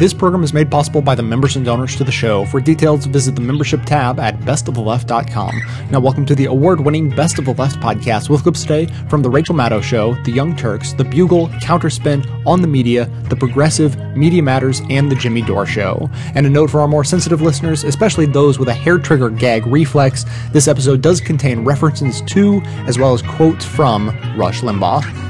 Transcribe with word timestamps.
This 0.00 0.14
program 0.14 0.42
is 0.42 0.54
made 0.54 0.70
possible 0.70 1.02
by 1.02 1.14
the 1.14 1.22
members 1.22 1.56
and 1.56 1.64
donors 1.66 1.94
to 1.96 2.04
the 2.04 2.10
show. 2.10 2.46
For 2.46 2.58
details, 2.58 3.04
visit 3.04 3.34
the 3.34 3.42
membership 3.42 3.84
tab 3.84 4.18
at 4.18 4.34
bestoftheleft.com. 4.40 5.62
Now, 5.90 6.00
welcome 6.00 6.24
to 6.24 6.34
the 6.34 6.46
award 6.46 6.80
winning 6.80 7.10
Best 7.10 7.38
of 7.38 7.44
the 7.44 7.52
Left 7.52 7.78
podcast 7.80 8.30
with 8.30 8.42
clips 8.42 8.62
today 8.62 8.86
from 9.10 9.20
The 9.20 9.28
Rachel 9.28 9.54
Maddow 9.54 9.82
Show, 9.82 10.14
The 10.24 10.32
Young 10.32 10.56
Turks, 10.56 10.94
The 10.94 11.04
Bugle, 11.04 11.48
Counterspin, 11.60 12.46
On 12.46 12.62
the 12.62 12.66
Media, 12.66 13.10
The 13.28 13.36
Progressive, 13.36 13.98
Media 14.16 14.42
Matters, 14.42 14.80
and 14.88 15.12
The 15.12 15.16
Jimmy 15.16 15.42
Dore 15.42 15.66
Show. 15.66 16.08
And 16.34 16.46
a 16.46 16.48
note 16.48 16.70
for 16.70 16.80
our 16.80 16.88
more 16.88 17.04
sensitive 17.04 17.42
listeners, 17.42 17.84
especially 17.84 18.24
those 18.24 18.58
with 18.58 18.68
a 18.68 18.72
hair 18.72 18.96
trigger 18.96 19.28
gag 19.28 19.66
reflex, 19.66 20.24
this 20.50 20.66
episode 20.66 21.02
does 21.02 21.20
contain 21.20 21.62
references 21.62 22.22
to, 22.22 22.62
as 22.86 22.98
well 22.98 23.12
as 23.12 23.20
quotes 23.20 23.66
from, 23.66 24.08
Rush 24.38 24.62
Limbaugh. 24.62 25.29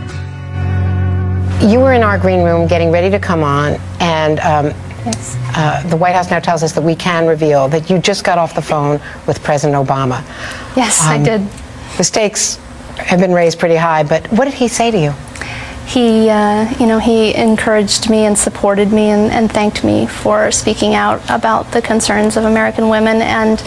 You 1.61 1.79
were 1.81 1.93
in 1.93 2.03
our 2.03 2.17
green 2.19 2.43
room 2.43 2.67
getting 2.67 2.91
ready 2.91 3.11
to 3.11 3.19
come 3.19 3.43
on, 3.45 3.79
and 4.01 4.41
um, 4.41 4.67
Yes. 5.05 5.37
uh, 5.57 5.83
the 5.89 5.97
White 5.97 6.15
House 6.15 6.31
now 6.31 6.41
tells 6.41 6.63
us 6.63 6.73
that 6.73 6.83
we 6.83 6.95
can 6.95 7.27
reveal 7.27 7.69
that 7.69 7.89
you 7.91 7.99
just 7.99 8.23
got 8.25 8.37
off 8.39 8.55
the 8.55 8.63
phone 8.63 9.01
with 9.27 9.43
President 9.43 9.75
Obama. 9.87 10.23
Yes, 10.77 11.01
I 11.03 11.17
Um, 11.17 11.23
did. 11.23 11.49
The 11.97 12.05
stakes 12.05 12.59
have 12.99 13.19
been 13.21 13.33
raised 13.33 13.59
pretty 13.59 13.77
high, 13.77 14.03
but 14.03 14.27
what 14.33 14.45
did 14.47 14.55
he 14.55 14.69
say 14.69 14.91
to 14.91 14.99
you? 14.99 15.15
He, 15.91 16.31
uh, 16.31 16.73
you 16.79 16.87
know, 16.87 17.01
he 17.01 17.35
encouraged 17.35 18.09
me 18.09 18.25
and 18.25 18.39
supported 18.39 18.93
me 18.93 19.11
and, 19.11 19.33
and 19.33 19.51
thanked 19.51 19.83
me 19.83 20.07
for 20.07 20.53
speaking 20.53 20.95
out 20.95 21.21
about 21.29 21.73
the 21.73 21.83
concerns 21.83 22.37
of 22.37 22.45
American 22.45 22.89
women. 22.89 23.21
And 23.21 23.59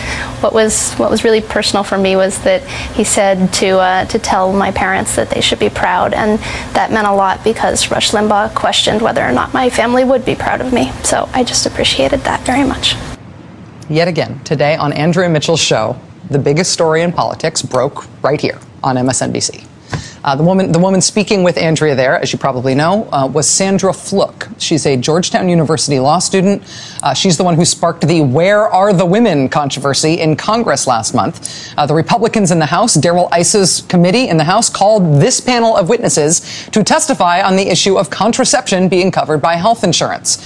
what 0.42 0.54
was 0.54 0.94
what 0.94 1.12
was 1.12 1.26
really 1.26 1.42
personal 1.42 1.84
for 1.84 1.98
me 1.98 2.16
was 2.16 2.42
that 2.44 2.66
he 2.96 3.04
said 3.04 3.52
to 3.56 3.78
uh, 3.80 4.06
to 4.06 4.20
tell 4.20 4.54
my 4.54 4.72
parents 4.72 5.18
that 5.18 5.32
they 5.32 5.42
should 5.42 5.60
be 5.60 5.70
proud, 5.70 6.14
and 6.14 6.40
that 6.74 6.94
meant 6.94 7.08
a 7.08 7.14
lot 7.14 7.44
because 7.44 7.92
Rush 7.92 8.12
Limbaugh 8.12 8.56
questioned 8.56 9.02
whether 9.02 9.22
or 9.22 9.34
not 9.34 9.54
my 9.54 9.70
family 9.70 10.06
would 10.06 10.24
be 10.24 10.34
proud 10.34 10.62
of 10.62 10.72
me. 10.72 10.94
So 11.04 11.28
I 11.34 11.44
just 11.44 11.66
appreciated 11.66 12.22
that 12.22 12.40
very 12.46 12.64
much. 12.64 12.96
Yet 13.90 14.08
again, 14.08 14.42
today 14.46 14.78
on 14.78 14.94
Andrea 14.94 15.28
Mitchell's 15.28 15.60
show, 15.60 16.00
the 16.30 16.40
biggest 16.40 16.72
story 16.72 17.02
in 17.02 17.12
politics 17.12 17.62
broke 17.62 18.06
right 18.24 18.40
here 18.40 18.62
on 18.82 18.96
MSNBC. 18.96 19.73
Uh, 20.24 20.36
the 20.36 20.44
woman, 20.44 20.72
the 20.72 20.80
woman 20.80 21.02
speaking 21.02 21.44
with 21.44 21.58
Andrea 21.58 21.96
there, 21.96 22.18
as 22.18 22.32
you 22.32 22.40
probably 22.40 22.74
know, 22.74 23.10
uh, 23.12 23.28
was 23.28 23.50
Sandra 23.50 23.92
Fluke. 23.92 24.48
She's 24.58 24.86
a 24.86 24.96
Georgetown 24.96 25.50
University 25.50 26.00
law 26.00 26.20
student. 26.20 26.64
Uh, 27.04 27.14
she's 27.14 27.38
the 27.38 27.44
one 27.44 27.56
who 27.56 27.66
sparked 27.66 28.08
the 28.08 28.22
"Where 28.22 28.70
Are 28.70 28.94
the 28.94 29.06
Women" 29.06 29.50
controversy 29.50 30.22
in 30.22 30.36
Congress 30.38 30.88
last 30.88 31.14
month. 31.14 31.74
Uh, 31.78 31.86
the 31.86 31.94
Republicans 31.94 32.52
in 32.52 32.60
the 32.60 32.66
House, 32.66 32.94
Darrell 32.94 33.30
Issa's 33.38 33.82
committee 33.90 34.30
in 34.30 34.38
the 34.38 34.46
House, 34.46 34.70
called 34.70 35.22
this 35.22 35.42
panel 35.42 35.76
of 35.76 35.90
witnesses 35.90 36.68
to 36.72 36.84
testify 36.84 37.42
on 37.42 37.58
the 37.58 37.68
issue 37.68 37.98
of 37.98 38.10
contraception 38.10 38.88
being 38.88 39.12
covered 39.12 39.42
by 39.42 39.56
health 39.56 39.84
insurance. 39.84 40.38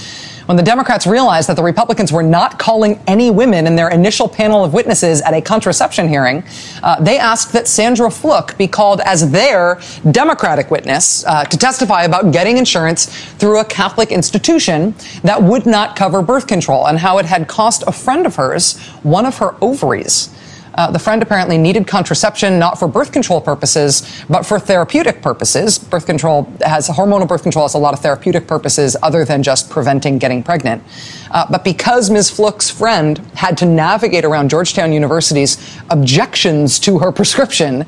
When 0.48 0.56
the 0.56 0.62
Democrats 0.62 1.06
realized 1.06 1.46
that 1.50 1.56
the 1.56 1.62
Republicans 1.62 2.10
were 2.10 2.22
not 2.22 2.58
calling 2.58 2.98
any 3.06 3.30
women 3.30 3.66
in 3.66 3.76
their 3.76 3.90
initial 3.90 4.26
panel 4.26 4.64
of 4.64 4.72
witnesses 4.72 5.20
at 5.20 5.34
a 5.34 5.42
contraception 5.42 6.08
hearing, 6.08 6.42
uh, 6.82 6.98
they 7.02 7.18
asked 7.18 7.52
that 7.52 7.68
Sandra 7.68 8.10
Fluke 8.10 8.56
be 8.56 8.66
called 8.66 9.02
as 9.02 9.30
their 9.30 9.78
Democratic 10.10 10.70
witness 10.70 11.22
uh, 11.26 11.44
to 11.44 11.58
testify 11.58 12.04
about 12.04 12.32
getting 12.32 12.56
insurance 12.56 13.14
through 13.34 13.60
a 13.60 13.64
Catholic 13.66 14.10
institution 14.10 14.94
that 15.22 15.42
would 15.42 15.66
not 15.66 15.96
cover 15.96 16.22
birth 16.22 16.46
control 16.46 16.88
and 16.88 16.98
how 16.98 17.18
it 17.18 17.26
had 17.26 17.46
cost 17.46 17.84
a 17.86 17.92
friend 17.92 18.24
of 18.24 18.36
hers 18.36 18.78
one 19.02 19.26
of 19.26 19.36
her 19.36 19.54
ovaries. 19.60 20.34
Uh, 20.78 20.88
the 20.92 20.98
friend 20.98 21.24
apparently 21.24 21.58
needed 21.58 21.88
contraception 21.88 22.56
not 22.56 22.78
for 22.78 22.86
birth 22.86 23.10
control 23.10 23.40
purposes, 23.40 24.22
but 24.30 24.46
for 24.46 24.60
therapeutic 24.60 25.20
purposes. 25.20 25.76
Birth 25.76 26.06
control 26.06 26.44
has 26.64 26.86
hormonal 26.86 27.26
birth 27.26 27.42
control 27.42 27.64
has 27.64 27.74
a 27.74 27.78
lot 27.78 27.94
of 27.94 27.98
therapeutic 27.98 28.46
purposes 28.46 28.96
other 29.02 29.24
than 29.24 29.42
just 29.42 29.68
preventing 29.70 30.18
getting 30.18 30.40
pregnant. 30.40 30.80
Uh, 31.32 31.44
but 31.50 31.64
because 31.64 32.10
Ms. 32.10 32.30
Fluke's 32.30 32.70
friend 32.70 33.18
had 33.34 33.58
to 33.58 33.66
navigate 33.66 34.24
around 34.24 34.50
Georgetown 34.50 34.92
University's 34.92 35.58
objections 35.90 36.78
to 36.78 37.00
her 37.00 37.10
prescription, 37.10 37.84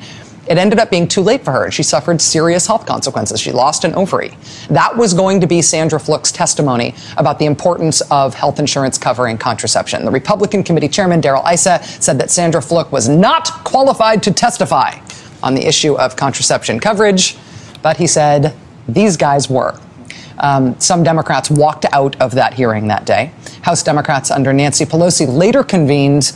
it 0.50 0.58
ended 0.58 0.80
up 0.80 0.90
being 0.90 1.06
too 1.06 1.20
late 1.20 1.44
for 1.44 1.52
her, 1.52 1.64
and 1.66 1.72
she 1.72 1.84
suffered 1.84 2.20
serious 2.20 2.66
health 2.66 2.84
consequences. 2.84 3.40
She 3.40 3.52
lost 3.52 3.84
an 3.84 3.94
ovary. 3.94 4.36
That 4.68 4.96
was 4.96 5.14
going 5.14 5.40
to 5.42 5.46
be 5.46 5.62
Sandra 5.62 6.00
Fluke's 6.00 6.32
testimony 6.32 6.92
about 7.16 7.38
the 7.38 7.46
importance 7.46 8.00
of 8.10 8.34
health 8.34 8.58
insurance 8.58 8.98
covering 8.98 9.38
contraception. 9.38 10.04
The 10.04 10.10
Republican 10.10 10.64
committee 10.64 10.88
chairman, 10.88 11.20
Darrell 11.20 11.46
Issa, 11.46 11.84
said 11.84 12.18
that 12.18 12.32
Sandra 12.32 12.60
Fluke 12.60 12.90
was 12.90 13.08
not 13.08 13.48
qualified 13.62 14.24
to 14.24 14.32
testify 14.32 14.98
on 15.40 15.54
the 15.54 15.64
issue 15.64 15.94
of 15.96 16.16
contraception 16.16 16.80
coverage, 16.80 17.36
but 17.80 17.96
he 17.96 18.08
said 18.08 18.52
these 18.88 19.16
guys 19.16 19.48
were. 19.48 19.78
Um, 20.40 20.78
some 20.80 21.02
Democrats 21.04 21.48
walked 21.50 21.86
out 21.92 22.20
of 22.20 22.32
that 22.32 22.54
hearing 22.54 22.88
that 22.88 23.04
day. 23.04 23.32
House 23.62 23.82
Democrats 23.82 24.30
under 24.30 24.52
Nancy 24.52 24.84
Pelosi 24.84 25.28
later 25.28 25.62
convened 25.62 26.32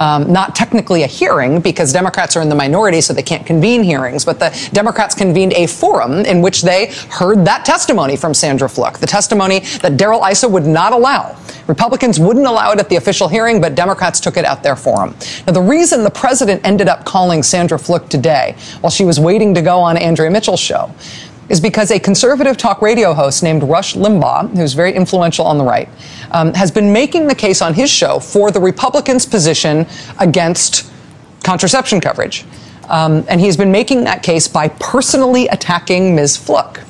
um, 0.00 0.32
not 0.32 0.54
technically 0.54 1.02
a 1.02 1.06
hearing 1.06 1.60
because 1.60 1.92
Democrats 1.92 2.36
are 2.36 2.42
in 2.42 2.48
the 2.48 2.54
minority, 2.54 3.00
so 3.00 3.12
they 3.12 3.22
can't 3.22 3.46
convene 3.46 3.82
hearings, 3.82 4.24
but 4.24 4.38
the 4.38 4.70
Democrats 4.72 5.14
convened 5.14 5.52
a 5.54 5.66
forum 5.66 6.24
in 6.26 6.42
which 6.42 6.62
they 6.62 6.92
heard 7.10 7.44
that 7.44 7.64
testimony 7.64 8.16
from 8.16 8.34
Sandra 8.34 8.68
Fluke, 8.68 8.98
the 8.98 9.06
testimony 9.06 9.60
that 9.80 9.96
Darrell 9.96 10.24
Issa 10.24 10.48
would 10.48 10.66
not 10.66 10.92
allow. 10.92 11.36
Republicans 11.66 12.20
wouldn't 12.20 12.46
allow 12.46 12.72
it 12.72 12.78
at 12.78 12.88
the 12.88 12.96
official 12.96 13.28
hearing, 13.28 13.60
but 13.60 13.74
Democrats 13.74 14.20
took 14.20 14.36
it 14.36 14.44
at 14.44 14.62
their 14.62 14.76
forum. 14.76 15.14
Now, 15.46 15.52
the 15.52 15.62
reason 15.62 16.04
the 16.04 16.10
president 16.10 16.60
ended 16.64 16.88
up 16.88 17.04
calling 17.04 17.42
Sandra 17.42 17.78
Fluke 17.78 18.08
today 18.08 18.56
while 18.80 18.90
she 18.90 19.04
was 19.04 19.18
waiting 19.18 19.54
to 19.54 19.62
go 19.62 19.78
on 19.78 19.96
Andrea 19.96 20.30
Mitchell's 20.30 20.60
show 20.60 20.94
is 21.48 21.60
because 21.60 21.90
a 21.90 21.98
conservative 21.98 22.56
talk 22.56 22.80
radio 22.82 23.12
host 23.12 23.42
named 23.42 23.62
Rush 23.62 23.94
Limbaugh, 23.94 24.56
who's 24.56 24.72
very 24.72 24.94
influential 24.94 25.46
on 25.46 25.58
the 25.58 25.64
right, 25.64 25.88
um, 26.30 26.54
has 26.54 26.70
been 26.70 26.92
making 26.92 27.26
the 27.26 27.34
case 27.34 27.60
on 27.60 27.74
his 27.74 27.90
show 27.90 28.18
for 28.18 28.50
the 28.50 28.60
Republicans' 28.60 29.26
position 29.26 29.86
against 30.18 30.90
contraception 31.42 32.00
coverage. 32.00 32.44
Um, 32.88 33.24
and 33.28 33.40
he's 33.40 33.56
been 33.56 33.72
making 33.72 34.04
that 34.04 34.22
case 34.22 34.48
by 34.48 34.68
personally 34.68 35.48
attacking 35.48 36.14
Ms. 36.14 36.36
Fluke. 36.36 36.80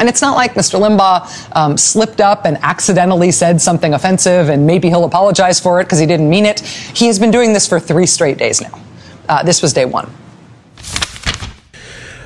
And 0.00 0.08
it's 0.08 0.22
not 0.22 0.36
like 0.36 0.54
Mr. 0.54 0.78
Limbaugh 0.78 1.56
um, 1.56 1.76
slipped 1.76 2.20
up 2.20 2.44
and 2.44 2.56
accidentally 2.58 3.32
said 3.32 3.60
something 3.60 3.94
offensive 3.94 4.48
and 4.48 4.64
maybe 4.64 4.88
he'll 4.88 5.04
apologize 5.04 5.58
for 5.58 5.80
it 5.80 5.84
because 5.84 5.98
he 5.98 6.06
didn't 6.06 6.30
mean 6.30 6.46
it. 6.46 6.60
He 6.60 7.06
has 7.06 7.18
been 7.18 7.32
doing 7.32 7.52
this 7.52 7.66
for 7.66 7.80
three 7.80 8.06
straight 8.06 8.38
days 8.38 8.60
now. 8.60 8.80
Uh, 9.28 9.42
this 9.42 9.60
was 9.60 9.72
day 9.72 9.84
one. 9.84 10.08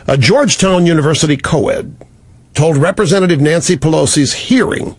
A 0.09 0.19
Georgetown 0.19 0.85
University 0.85 1.37
co-ed 1.37 1.95
told 2.55 2.77
Representative 2.77 3.41
Nancy 3.41 3.77
Pelosi's 3.77 4.33
hearing 4.33 4.97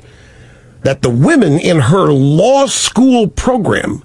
that 0.83 1.01
the 1.01 1.09
women 1.09 1.59
in 1.59 1.79
her 1.79 2.11
law 2.11 2.67
school 2.67 3.27
program 3.27 4.03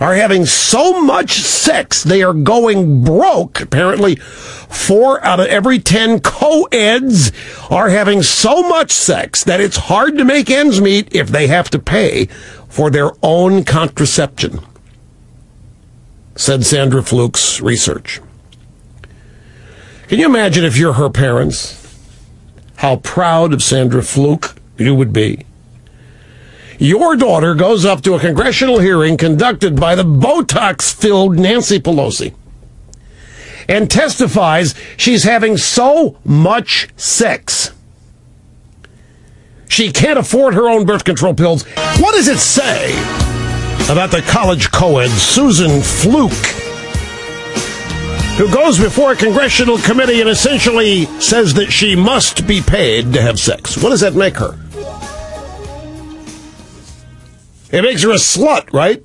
are 0.00 0.14
having 0.14 0.44
so 0.44 1.00
much 1.02 1.40
sex 1.40 2.02
they 2.02 2.22
are 2.22 2.34
going 2.34 3.04
broke. 3.04 3.60
Apparently, 3.60 4.16
four 4.16 5.22
out 5.24 5.40
of 5.40 5.46
every 5.46 5.78
ten 5.78 6.20
co-eds 6.20 7.32
are 7.70 7.88
having 7.90 8.22
so 8.22 8.62
much 8.68 8.92
sex 8.92 9.44
that 9.44 9.60
it's 9.60 9.76
hard 9.76 10.16
to 10.18 10.24
make 10.24 10.50
ends 10.50 10.80
meet 10.80 11.14
if 11.14 11.28
they 11.28 11.46
have 11.46 11.70
to 11.70 11.78
pay 11.78 12.26
for 12.68 12.90
their 12.90 13.12
own 13.22 13.64
contraception, 13.64 14.60
said 16.34 16.64
Sandra 16.64 17.02
Fluke's 17.02 17.60
research. 17.60 18.20
Can 20.08 20.20
you 20.20 20.26
imagine 20.26 20.64
if 20.64 20.76
you're 20.76 20.92
her 20.92 21.10
parents? 21.10 21.82
How 22.76 22.96
proud 22.96 23.52
of 23.52 23.62
Sandra 23.62 24.02
Fluke 24.02 24.54
you 24.78 24.94
would 24.94 25.12
be. 25.12 25.44
Your 26.78 27.16
daughter 27.16 27.54
goes 27.54 27.84
up 27.84 28.02
to 28.02 28.14
a 28.14 28.20
congressional 28.20 28.78
hearing 28.78 29.16
conducted 29.16 29.80
by 29.80 29.94
the 29.94 30.04
Botox 30.04 30.94
filled 30.94 31.38
Nancy 31.38 31.80
Pelosi 31.80 32.34
and 33.68 33.90
testifies 33.90 34.74
she's 34.96 35.24
having 35.24 35.56
so 35.56 36.18
much 36.24 36.88
sex. 36.96 37.72
She 39.68 39.90
can't 39.90 40.18
afford 40.18 40.54
her 40.54 40.68
own 40.68 40.84
birth 40.84 41.04
control 41.04 41.34
pills. 41.34 41.64
What 41.98 42.14
does 42.14 42.28
it 42.28 42.38
say 42.38 42.92
about 43.90 44.12
the 44.12 44.22
college 44.28 44.70
co 44.70 44.98
ed 44.98 45.10
Susan 45.10 45.80
Fluke? 45.82 46.65
Who 48.36 48.52
goes 48.52 48.78
before 48.78 49.12
a 49.12 49.16
congressional 49.16 49.78
committee 49.78 50.20
and 50.20 50.28
essentially 50.28 51.06
says 51.20 51.54
that 51.54 51.72
she 51.72 51.96
must 51.96 52.46
be 52.46 52.60
paid 52.60 53.14
to 53.14 53.22
have 53.22 53.40
sex. 53.40 53.82
What 53.82 53.90
does 53.90 54.00
that 54.00 54.14
make 54.14 54.36
her? 54.36 54.58
It 57.72 57.82
makes 57.82 58.02
her 58.02 58.10
a 58.10 58.16
slut, 58.16 58.72
right? 58.74 59.02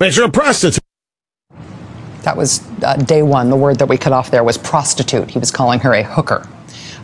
Makes 0.00 0.16
her 0.16 0.24
a 0.24 0.30
prostitute. 0.30 0.82
That 2.22 2.36
was 2.36 2.60
uh, 2.82 2.96
day 2.96 3.22
one. 3.22 3.50
The 3.50 3.56
word 3.56 3.78
that 3.78 3.88
we 3.88 3.96
cut 3.96 4.12
off 4.12 4.32
there 4.32 4.42
was 4.42 4.58
prostitute. 4.58 5.30
He 5.30 5.38
was 5.38 5.52
calling 5.52 5.78
her 5.80 5.94
a 5.94 6.02
hooker. 6.02 6.48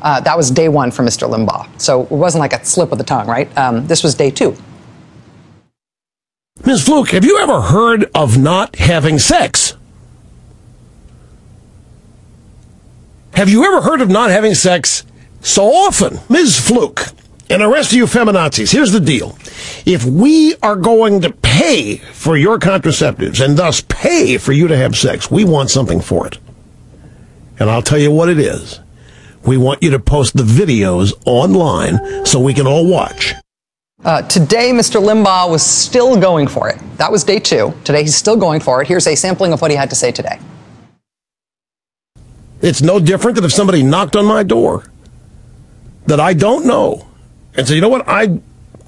Uh, 0.03 0.21
that 0.21 0.37
was 0.37 0.51
day 0.51 0.69
one 0.69 0.91
for 0.91 1.05
Mr. 1.05 1.29
Limbaugh. 1.31 1.81
So 1.81 2.03
it 2.03 2.11
wasn't 2.11 2.41
like 2.41 2.53
a 2.53 2.65
slip 2.65 2.91
of 2.91 2.99
the 2.99 3.05
tongue, 3.05 3.29
right? 3.29 3.57
Um, 3.57 3.87
this 3.87 4.03
was 4.03 4.17
day 4.17 4.33
two. 4.33 4.57
Ms. 6.67 6.85
Fluke, 6.85 7.11
have 7.11 7.25
you 7.25 7.39
ever 7.39 7.61
heard 7.61 8.11
of 8.17 8.37
not 8.37 8.77
having 8.77 9.21
sex? 9.21 9.78
Have 13.39 13.49
you 13.49 13.65
ever 13.65 13.81
heard 13.81 14.01
of 14.01 14.09
not 14.09 14.31
having 14.31 14.53
sex 14.53 15.05
so 15.43 15.67
often? 15.67 16.19
Ms. 16.29 16.59
Fluke, 16.59 17.07
And 17.49 17.63
the 17.63 17.69
rest 17.69 17.93
of 17.93 17.97
you 17.97 18.07
feminazis, 18.07 18.73
here's 18.73 18.91
the 18.91 18.99
deal. 18.99 19.39
If 19.87 20.05
we 20.05 20.57
are 20.57 20.75
going 20.75 21.21
to 21.21 21.31
pay 21.31 21.99
for 21.99 22.37
your 22.37 22.59
contraceptives 22.59 23.41
and 23.41 23.57
thus 23.57 23.81
pay 23.81 24.39
for 24.39 24.51
you 24.51 24.67
to 24.67 24.77
have 24.77 24.97
sex, 24.97 25.31
we 25.31 25.45
want 25.45 25.71
something 25.71 26.01
for 26.01 26.27
it. 26.27 26.39
And 27.61 27.71
I'll 27.71 27.81
tell 27.81 28.01
you 28.01 28.11
what 28.11 28.29
it 28.29 28.41
is. 28.41 28.81
We 29.47 29.57
want 29.57 29.85
you 29.85 29.91
to 29.91 30.01
post 30.01 30.37
the 30.37 30.43
videos 30.43 31.13
online 31.25 32.27
so 32.27 32.41
we 32.41 32.55
can 32.55 32.67
all 32.67 32.89
watch. 32.89 33.35
Uh, 34.05 34.23
today, 34.23 34.73
Mr. 34.73 35.01
Limbaugh 35.01 35.49
was 35.49 35.65
still 35.65 36.21
going 36.21 36.49
for 36.49 36.69
it. 36.69 36.81
That 36.97 37.13
was 37.13 37.23
day 37.23 37.39
two. 37.39 37.73
Today, 37.85 38.03
he's 38.03 38.17
still 38.17 38.37
going 38.37 38.59
for 38.59 38.83
it. 38.83 38.89
Here's 38.89 39.07
a 39.07 39.15
sampling 39.15 39.53
of 39.53 39.63
what 39.63 39.71
he 39.71 39.77
had 39.77 39.91
to 39.91 39.97
say 39.97 40.11
today. 40.11 40.41
It's 42.61 42.83
no 42.83 42.99
different 42.99 43.37
than 43.37 43.45
if 43.45 43.53
somebody 43.53 43.83
knocked 43.83 44.17
on 44.17 44.25
my 44.25 44.43
door 44.43 44.85
that 46.07 46.21
I 46.21 46.35
don't 46.35 46.67
know 46.67 47.07
and 47.55 47.67
said, 47.67 47.75
you 47.75 47.81
know 47.81 47.89
what, 47.89 48.09
I, 48.09 48.41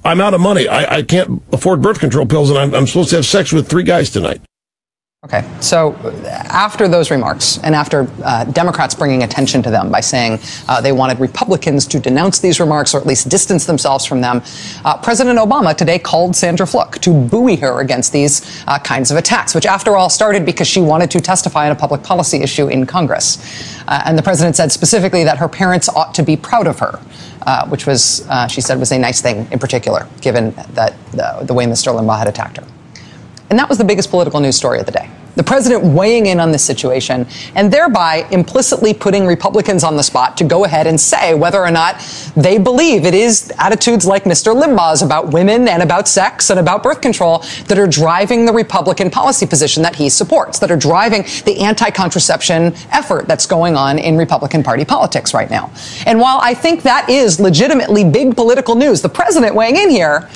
I'm 0.05 0.21
out 0.21 0.35
of 0.35 0.41
money. 0.41 0.67
I, 0.69 0.97
I 0.97 1.03
can't 1.03 1.43
afford 1.53 1.83
birth 1.83 2.01
control 2.01 2.27
pills, 2.27 2.51
and 2.51 2.59
I'm, 2.59 2.75
I'm 2.75 2.87
supposed 2.87 3.11
to 3.11 3.17
have 3.17 3.27
sex 3.27 3.53
with 3.53 3.69
three 3.69 3.83
guys 3.83 4.11
tonight. 4.11 4.41
Okay, 5.23 5.47
so 5.61 5.95
after 6.49 6.89
those 6.89 7.11
remarks, 7.11 7.59
and 7.59 7.75
after 7.75 8.11
uh, 8.25 8.45
Democrats 8.45 8.95
bringing 8.95 9.23
attention 9.23 9.63
to 9.63 9.71
them 9.71 9.91
by 9.91 10.01
saying 10.01 10.39
uh, 10.67 10.81
they 10.81 10.93
wanted 10.93 11.21
Republicans 11.21 11.87
to 11.89 12.01
denounce 12.01 12.39
these 12.39 12.59
remarks 12.59 12.95
or 12.95 13.01
at 13.03 13.07
least 13.07 13.29
distance 13.29 13.67
themselves 13.67 14.07
from 14.07 14.23
them, 14.23 14.41
uh, 14.83 14.97
President 14.97 15.39
Obama 15.39 15.77
today 15.77 15.99
called 15.99 16.35
Sandra 16.35 16.67
Fluke 16.67 16.99
to 17.01 17.13
buoy 17.13 17.57
her 17.57 17.81
against 17.83 18.15
these 18.15 18.65
uh, 18.67 18.79
kinds 18.79 19.11
of 19.11 19.19
attacks, 19.19 19.55
which, 19.55 19.67
after 19.67 19.95
all, 19.95 20.09
started 20.09 20.47
because 20.47 20.67
she 20.67 20.81
wanted 20.81 21.11
to 21.11 21.21
testify 21.21 21.67
on 21.67 21.73
a 21.73 21.79
public 21.79 22.03
policy 22.03 22.39
issue 22.39 22.69
in 22.69 22.87
Congress. 22.87 23.37
Uh, 23.87 24.01
and 24.07 24.17
the 24.17 24.23
president 24.23 24.57
said 24.57 24.73
specifically 24.73 25.23
that 25.23 25.37
her 25.37 25.49
parents 25.49 25.91
ought 25.91 26.15
to 26.15 26.23
be 26.23 26.35
proud 26.35 26.67
of 26.67 26.79
her. 26.79 26.99
Uh, 27.47 27.67
which 27.69 27.87
was, 27.87 28.27
she 28.51 28.61
said, 28.61 28.79
was 28.79 28.93
a 28.93 28.99
nice 28.99 29.23
thing 29.23 29.49
in 29.51 29.59
particular, 29.59 30.07
given 30.21 30.51
that 30.75 30.95
the 31.13 31.55
way 31.55 31.65
Mr. 31.65 31.91
Limbaugh 31.91 32.19
had 32.19 32.29
attacked 32.29 32.59
her. 32.59 32.67
And 33.51 33.59
that 33.59 33.69
was 33.69 33.79
the 33.79 33.85
biggest 33.85 34.11
political 34.11 34.39
news 34.39 34.57
story 34.57 34.79
of 34.79 34.87
the 34.87 34.93
day. 34.93 35.11
The 35.35 35.43
president 35.43 35.83
weighing 35.83 36.27
in 36.27 36.39
on 36.39 36.53
this 36.53 36.65
situation 36.65 37.27
and 37.55 37.73
thereby 37.73 38.27
implicitly 38.31 38.95
putting 38.95 39.27
Republicans 39.27 39.83
on 39.83 39.97
the 39.97 40.03
spot 40.03 40.37
to 40.39 40.45
go 40.45 40.65
ahead 40.65 40.87
and 40.87 41.01
say 41.01 41.35
whether 41.35 41.61
or 41.61 41.71
not 41.71 42.01
they 42.37 42.59
believe 42.59 43.05
it 43.05 43.15
is 43.15 43.53
attitudes 43.59 44.07
like 44.07 44.25
Mr. 44.25 44.55
Limbaugh's 44.55 45.03
about 45.03 45.33
women 45.33 45.67
and 45.67 45.83
about 45.83 46.09
sex 46.09 46.51
and 46.51 46.61
about 46.61 46.83
birth 46.83 47.01
control 47.01 47.45
that 47.67 47.79
are 47.79 47.87
driving 47.87 48.45
the 48.45 48.53
Republican 48.53 49.11
policy 49.11 49.47
position 49.47 49.83
that 49.83 49.97
he 49.97 50.09
supports, 50.09 50.59
that 50.59 50.71
are 50.71 50.77
driving 50.77 51.23
the 51.45 51.61
anti 51.61 51.91
contraception 51.91 52.75
effort 52.91 53.27
that's 53.27 53.47
going 53.47 53.77
on 53.77 53.99
in 53.99 54.17
Republican 54.17 54.63
Party 54.63 54.85
politics 54.85 55.33
right 55.33 55.51
now. 55.51 55.73
And 56.07 56.21
while 56.21 56.39
I 56.41 56.55
think 56.55 56.83
that 56.83 57.09
is 57.09 57.41
legitimately 57.41 58.05
big 58.05 58.37
political 58.37 58.75
news, 58.75 59.01
the 59.01 59.09
president 59.09 59.55
weighing 59.55 59.77
in 59.77 59.91
here 59.91 60.29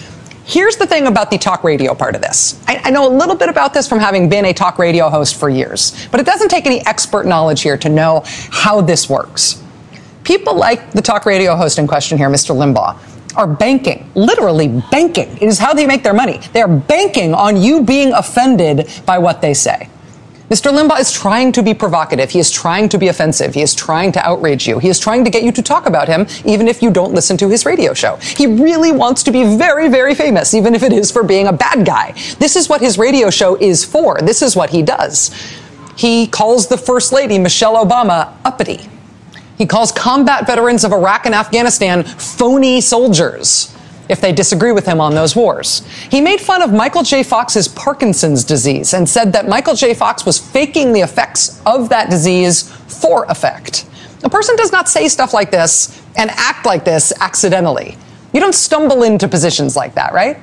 Here's 0.46 0.76
the 0.76 0.86
thing 0.86 1.06
about 1.06 1.30
the 1.30 1.38
talk 1.38 1.64
radio 1.64 1.94
part 1.94 2.14
of 2.14 2.20
this. 2.20 2.62
I, 2.68 2.80
I, 2.84 2.90
know 2.90 3.08
a 3.08 3.14
little 3.14 3.34
bit 3.34 3.48
about 3.48 3.72
this 3.72 3.88
from 3.88 3.98
having 3.98 4.28
been 4.28 4.44
a 4.44 4.52
talk 4.52 4.78
radio 4.78 5.08
host 5.08 5.36
for 5.36 5.48
years, 5.48 6.06
but 6.10 6.20
it 6.20 6.26
doesn't 6.26 6.48
take 6.48 6.66
any 6.66 6.84
expert 6.86 7.24
knowledge 7.24 7.62
here 7.62 7.78
to 7.78 7.88
know 7.88 8.22
how 8.26 8.82
this 8.82 9.08
works. 9.08 9.62
People 10.22 10.54
like 10.54 10.92
the 10.92 11.00
talk 11.00 11.24
radio 11.24 11.56
host 11.56 11.78
in 11.78 11.86
question 11.86 12.18
here, 12.18 12.28
Mr. 12.28 12.54
Limbaugh, 12.54 12.98
are 13.36 13.46
banking, 13.46 14.10
literally 14.14 14.68
banking. 14.90 15.34
It 15.38 15.44
is 15.44 15.58
how 15.58 15.72
they 15.72 15.86
make 15.86 16.02
their 16.02 16.14
money. 16.14 16.38
They 16.52 16.60
are 16.60 16.68
banking 16.68 17.32
on 17.32 17.56
you 17.56 17.82
being 17.82 18.12
offended 18.12 18.88
by 19.06 19.18
what 19.18 19.40
they 19.40 19.54
say. 19.54 19.88
Mr. 20.50 20.70
Limbaugh 20.70 21.00
is 21.00 21.10
trying 21.10 21.52
to 21.52 21.62
be 21.62 21.72
provocative. 21.72 22.30
He 22.30 22.38
is 22.38 22.50
trying 22.50 22.90
to 22.90 22.98
be 22.98 23.08
offensive. 23.08 23.54
He 23.54 23.62
is 23.62 23.74
trying 23.74 24.12
to 24.12 24.26
outrage 24.26 24.68
you. 24.68 24.78
He 24.78 24.88
is 24.88 24.98
trying 24.98 25.24
to 25.24 25.30
get 25.30 25.42
you 25.42 25.50
to 25.52 25.62
talk 25.62 25.86
about 25.86 26.06
him, 26.06 26.26
even 26.44 26.68
if 26.68 26.82
you 26.82 26.90
don't 26.90 27.14
listen 27.14 27.38
to 27.38 27.48
his 27.48 27.64
radio 27.64 27.94
show. 27.94 28.16
He 28.16 28.46
really 28.46 28.92
wants 28.92 29.22
to 29.22 29.32
be 29.32 29.56
very, 29.56 29.88
very 29.88 30.14
famous, 30.14 30.52
even 30.52 30.74
if 30.74 30.82
it 30.82 30.92
is 30.92 31.10
for 31.10 31.22
being 31.22 31.46
a 31.46 31.52
bad 31.52 31.86
guy. 31.86 32.12
This 32.38 32.56
is 32.56 32.68
what 32.68 32.82
his 32.82 32.98
radio 32.98 33.30
show 33.30 33.56
is 33.56 33.86
for. 33.86 34.18
This 34.20 34.42
is 34.42 34.54
what 34.54 34.68
he 34.68 34.82
does. 34.82 35.30
He 35.96 36.26
calls 36.26 36.66
the 36.68 36.76
First 36.76 37.10
Lady, 37.10 37.38
Michelle 37.38 37.82
Obama, 37.82 38.34
uppity. 38.44 38.86
He 39.56 39.64
calls 39.64 39.92
combat 39.92 40.46
veterans 40.46 40.84
of 40.84 40.92
Iraq 40.92 41.24
and 41.24 41.34
Afghanistan 41.34 42.02
phony 42.04 42.82
soldiers 42.82 43.74
if 44.08 44.20
they 44.20 44.32
disagree 44.32 44.72
with 44.72 44.86
him 44.86 45.00
on 45.00 45.14
those 45.14 45.34
wars. 45.34 45.86
He 46.10 46.20
made 46.20 46.40
fun 46.40 46.62
of 46.62 46.72
Michael 46.72 47.02
J. 47.02 47.22
Fox's 47.22 47.68
Parkinson's 47.68 48.44
disease 48.44 48.94
and 48.94 49.08
said 49.08 49.32
that 49.32 49.48
Michael 49.48 49.74
J. 49.74 49.94
Fox 49.94 50.26
was 50.26 50.38
faking 50.38 50.92
the 50.92 51.00
effects 51.00 51.60
of 51.64 51.88
that 51.88 52.10
disease 52.10 52.70
for 53.00 53.24
effect. 53.26 53.86
A 54.22 54.28
person 54.30 54.56
does 54.56 54.72
not 54.72 54.88
say 54.88 55.08
stuff 55.08 55.34
like 55.34 55.50
this 55.50 56.02
and 56.16 56.30
act 56.30 56.66
like 56.66 56.84
this 56.84 57.12
accidentally. 57.20 57.96
You 58.32 58.40
don't 58.40 58.54
stumble 58.54 59.02
into 59.02 59.28
positions 59.28 59.76
like 59.76 59.94
that, 59.94 60.12
right? 60.12 60.38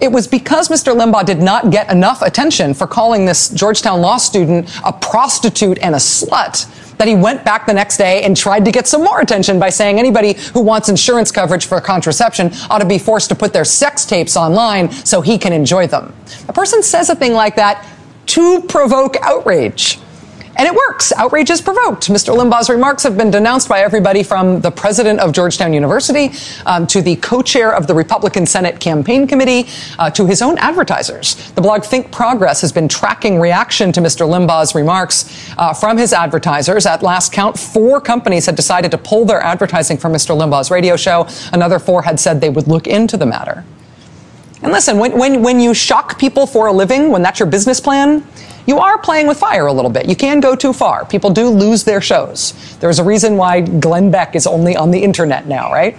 It 0.00 0.10
was 0.10 0.26
because 0.26 0.68
Mr. 0.68 0.96
Limbaugh 0.96 1.26
did 1.26 1.40
not 1.40 1.70
get 1.70 1.90
enough 1.90 2.22
attention 2.22 2.72
for 2.72 2.86
calling 2.86 3.26
this 3.26 3.50
Georgetown 3.50 4.00
law 4.00 4.16
student 4.16 4.70
a 4.84 4.92
prostitute 4.92 5.78
and 5.82 5.94
a 5.94 5.98
slut 5.98 6.66
that 7.00 7.08
he 7.08 7.14
went 7.14 7.42
back 7.46 7.64
the 7.64 7.72
next 7.72 7.96
day 7.96 8.24
and 8.24 8.36
tried 8.36 8.62
to 8.62 8.70
get 8.70 8.86
some 8.86 9.02
more 9.02 9.22
attention 9.22 9.58
by 9.58 9.70
saying 9.70 9.98
anybody 9.98 10.34
who 10.52 10.60
wants 10.60 10.90
insurance 10.90 11.32
coverage 11.32 11.64
for 11.64 11.80
contraception 11.80 12.50
ought 12.68 12.80
to 12.80 12.84
be 12.84 12.98
forced 12.98 13.30
to 13.30 13.34
put 13.34 13.54
their 13.54 13.64
sex 13.64 14.04
tapes 14.04 14.36
online 14.36 14.92
so 14.92 15.22
he 15.22 15.38
can 15.38 15.50
enjoy 15.54 15.86
them. 15.86 16.14
A 16.46 16.52
person 16.52 16.82
says 16.82 17.08
a 17.08 17.16
thing 17.16 17.32
like 17.32 17.56
that 17.56 17.88
to 18.26 18.60
provoke 18.64 19.16
outrage. 19.22 19.98
And 20.60 20.66
it 20.66 20.74
works. 20.74 21.10
Outrage 21.16 21.48
is 21.48 21.62
provoked. 21.62 22.08
Mr. 22.08 22.36
Limbaugh's 22.36 22.68
remarks 22.68 23.02
have 23.04 23.16
been 23.16 23.30
denounced 23.30 23.66
by 23.66 23.80
everybody 23.80 24.22
from 24.22 24.60
the 24.60 24.70
president 24.70 25.18
of 25.18 25.32
Georgetown 25.32 25.72
University 25.72 26.32
um, 26.66 26.86
to 26.88 27.00
the 27.00 27.16
co-chair 27.16 27.74
of 27.74 27.86
the 27.86 27.94
Republican 27.94 28.44
Senate 28.44 28.78
Campaign 28.78 29.26
Committee 29.26 29.70
uh, 29.98 30.10
to 30.10 30.26
his 30.26 30.42
own 30.42 30.58
advertisers. 30.58 31.50
The 31.52 31.62
blog 31.62 31.82
Think 31.82 32.12
Progress 32.12 32.60
has 32.60 32.72
been 32.72 32.88
tracking 32.88 33.40
reaction 33.40 33.90
to 33.92 34.02
Mr. 34.02 34.28
Limbaugh's 34.28 34.74
remarks 34.74 35.50
uh, 35.56 35.72
from 35.72 35.96
his 35.96 36.12
advertisers. 36.12 36.84
At 36.84 37.02
last 37.02 37.32
count, 37.32 37.58
four 37.58 37.98
companies 37.98 38.44
had 38.44 38.54
decided 38.54 38.90
to 38.90 38.98
pull 38.98 39.24
their 39.24 39.40
advertising 39.40 39.96
from 39.96 40.12
Mr. 40.12 40.36
Limbaugh's 40.36 40.70
radio 40.70 40.94
show. 40.94 41.26
Another 41.54 41.78
four 41.78 42.02
had 42.02 42.20
said 42.20 42.42
they 42.42 42.50
would 42.50 42.68
look 42.68 42.86
into 42.86 43.16
the 43.16 43.24
matter. 43.24 43.64
And 44.62 44.72
listen, 44.72 44.98
when, 44.98 45.18
when, 45.18 45.42
when 45.42 45.58
you 45.58 45.72
shock 45.72 46.18
people 46.18 46.46
for 46.46 46.66
a 46.66 46.72
living, 46.72 47.10
when 47.10 47.22
that's 47.22 47.40
your 47.40 47.48
business 47.48 47.80
plan, 47.80 48.26
you 48.70 48.78
are 48.78 48.98
playing 48.98 49.26
with 49.26 49.36
fire 49.36 49.66
a 49.66 49.72
little 49.72 49.90
bit. 49.90 50.08
You 50.08 50.14
can 50.14 50.38
go 50.38 50.54
too 50.54 50.72
far. 50.72 51.04
People 51.04 51.30
do 51.30 51.48
lose 51.48 51.82
their 51.82 52.00
shows. 52.00 52.54
There's 52.78 53.00
a 53.00 53.04
reason 53.04 53.36
why 53.36 53.62
Glenn 53.62 54.12
Beck 54.12 54.36
is 54.36 54.46
only 54.46 54.76
on 54.76 54.92
the 54.92 55.02
internet 55.02 55.48
now, 55.48 55.72
right? 55.72 55.96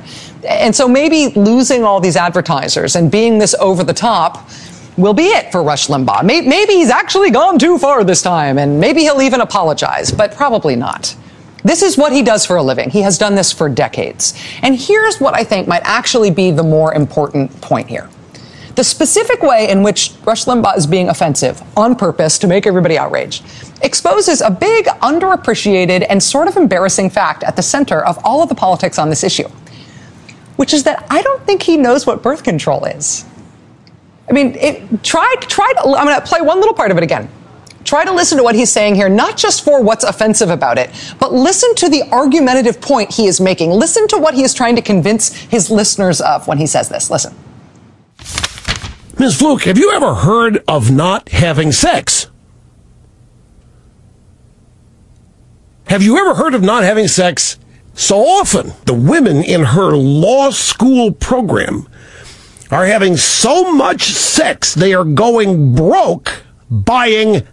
And 0.47 0.73
so 0.73 0.87
maybe 0.87 1.27
losing 1.35 1.83
all 1.83 1.99
these 1.99 2.15
advertisers 2.15 2.95
and 2.95 3.11
being 3.11 3.39
this 3.39 3.53
over 3.55 3.83
the 3.83 3.93
top 3.93 4.49
will 4.95 5.13
be 5.13 5.25
it 5.25 5.51
for 5.51 5.63
Rush 5.63 5.87
Limbaugh. 5.87 6.23
Maybe 6.23 6.73
he's 6.73 6.89
actually 6.89 7.29
gone 7.29 7.59
too 7.59 7.77
far 7.77 8.05
this 8.05 8.21
time, 8.21 8.57
and 8.57 8.79
maybe 8.79 9.01
he'll 9.01 9.21
even 9.21 9.41
apologize, 9.41 10.09
but 10.09 10.33
probably 10.33 10.77
not. 10.77 11.13
This 11.65 11.81
is 11.81 11.97
what 11.97 12.13
he 12.13 12.23
does 12.23 12.45
for 12.45 12.55
a 12.55 12.63
living. 12.63 12.89
He 12.89 13.01
has 13.01 13.17
done 13.17 13.35
this 13.35 13.51
for 13.51 13.67
decades. 13.67 14.33
And 14.61 14.79
here's 14.79 15.19
what 15.19 15.33
I 15.33 15.43
think 15.43 15.67
might 15.67 15.83
actually 15.83 16.31
be 16.31 16.51
the 16.51 16.63
more 16.63 16.93
important 16.93 17.59
point 17.59 17.89
here. 17.89 18.09
The 18.75 18.83
specific 18.83 19.41
way 19.41 19.69
in 19.69 19.83
which 19.83 20.13
Rush 20.23 20.45
Limbaugh 20.45 20.77
is 20.77 20.87
being 20.87 21.09
offensive 21.09 21.61
on 21.77 21.95
purpose 21.95 22.39
to 22.39 22.47
make 22.47 22.65
everybody 22.65 22.97
outraged 22.97 23.43
exposes 23.81 24.41
a 24.41 24.49
big, 24.49 24.85
underappreciated, 24.85 26.05
and 26.09 26.21
sort 26.21 26.47
of 26.47 26.55
embarrassing 26.55 27.09
fact 27.09 27.43
at 27.43 27.55
the 27.55 27.61
center 27.61 28.03
of 28.05 28.17
all 28.23 28.41
of 28.41 28.49
the 28.49 28.55
politics 28.55 28.97
on 28.97 29.09
this 29.09 29.23
issue, 29.23 29.47
which 30.55 30.73
is 30.73 30.83
that 30.83 31.05
I 31.09 31.21
don't 31.21 31.43
think 31.45 31.63
he 31.63 31.75
knows 31.75 32.05
what 32.07 32.21
birth 32.21 32.43
control 32.43 32.85
is. 32.85 33.25
I 34.29 34.33
mean, 34.33 34.55
it, 34.55 35.03
try, 35.03 35.33
try 35.41 35.71
to, 35.73 35.95
I'm 35.97 36.05
going 36.05 36.19
to 36.19 36.25
play 36.25 36.39
one 36.41 36.59
little 36.59 36.73
part 36.73 36.91
of 36.91 36.97
it 36.97 37.03
again. 37.03 37.29
Try 37.83 38.05
to 38.05 38.13
listen 38.13 38.37
to 38.37 38.43
what 38.43 38.55
he's 38.55 38.71
saying 38.71 38.95
here, 38.95 39.09
not 39.09 39.35
just 39.35 39.65
for 39.65 39.81
what's 39.81 40.03
offensive 40.03 40.49
about 40.49 40.77
it, 40.77 40.91
but 41.19 41.33
listen 41.33 41.73
to 41.75 41.89
the 41.89 42.03
argumentative 42.11 42.79
point 42.79 43.11
he 43.11 43.25
is 43.25 43.41
making. 43.41 43.71
Listen 43.71 44.07
to 44.09 44.17
what 44.17 44.35
he 44.35 44.43
is 44.43 44.53
trying 44.53 44.75
to 44.75 44.81
convince 44.81 45.33
his 45.33 45.69
listeners 45.69 46.21
of 46.21 46.47
when 46.47 46.57
he 46.57 46.67
says 46.67 46.87
this. 46.87 47.09
Listen. 47.09 47.35
Ms. 49.21 49.37
Fluke, 49.37 49.65
have 49.65 49.77
you 49.77 49.91
ever 49.91 50.15
heard 50.15 50.63
of 50.67 50.89
not 50.89 51.29
having 51.29 51.71
sex? 51.71 52.31
Have 55.85 56.01
you 56.01 56.17
ever 56.17 56.33
heard 56.33 56.55
of 56.55 56.63
not 56.63 56.83
having 56.83 57.07
sex 57.07 57.59
so 57.93 58.17
often? 58.17 58.73
The 58.87 58.95
women 58.95 59.43
in 59.43 59.63
her 59.63 59.95
law 59.95 60.49
school 60.49 61.11
program 61.11 61.87
are 62.71 62.87
having 62.87 63.15
so 63.15 63.71
much 63.71 64.05
sex 64.05 64.73
they 64.73 64.91
are 64.95 65.05
going 65.05 65.75
broke 65.75 66.41
buying 66.71 67.47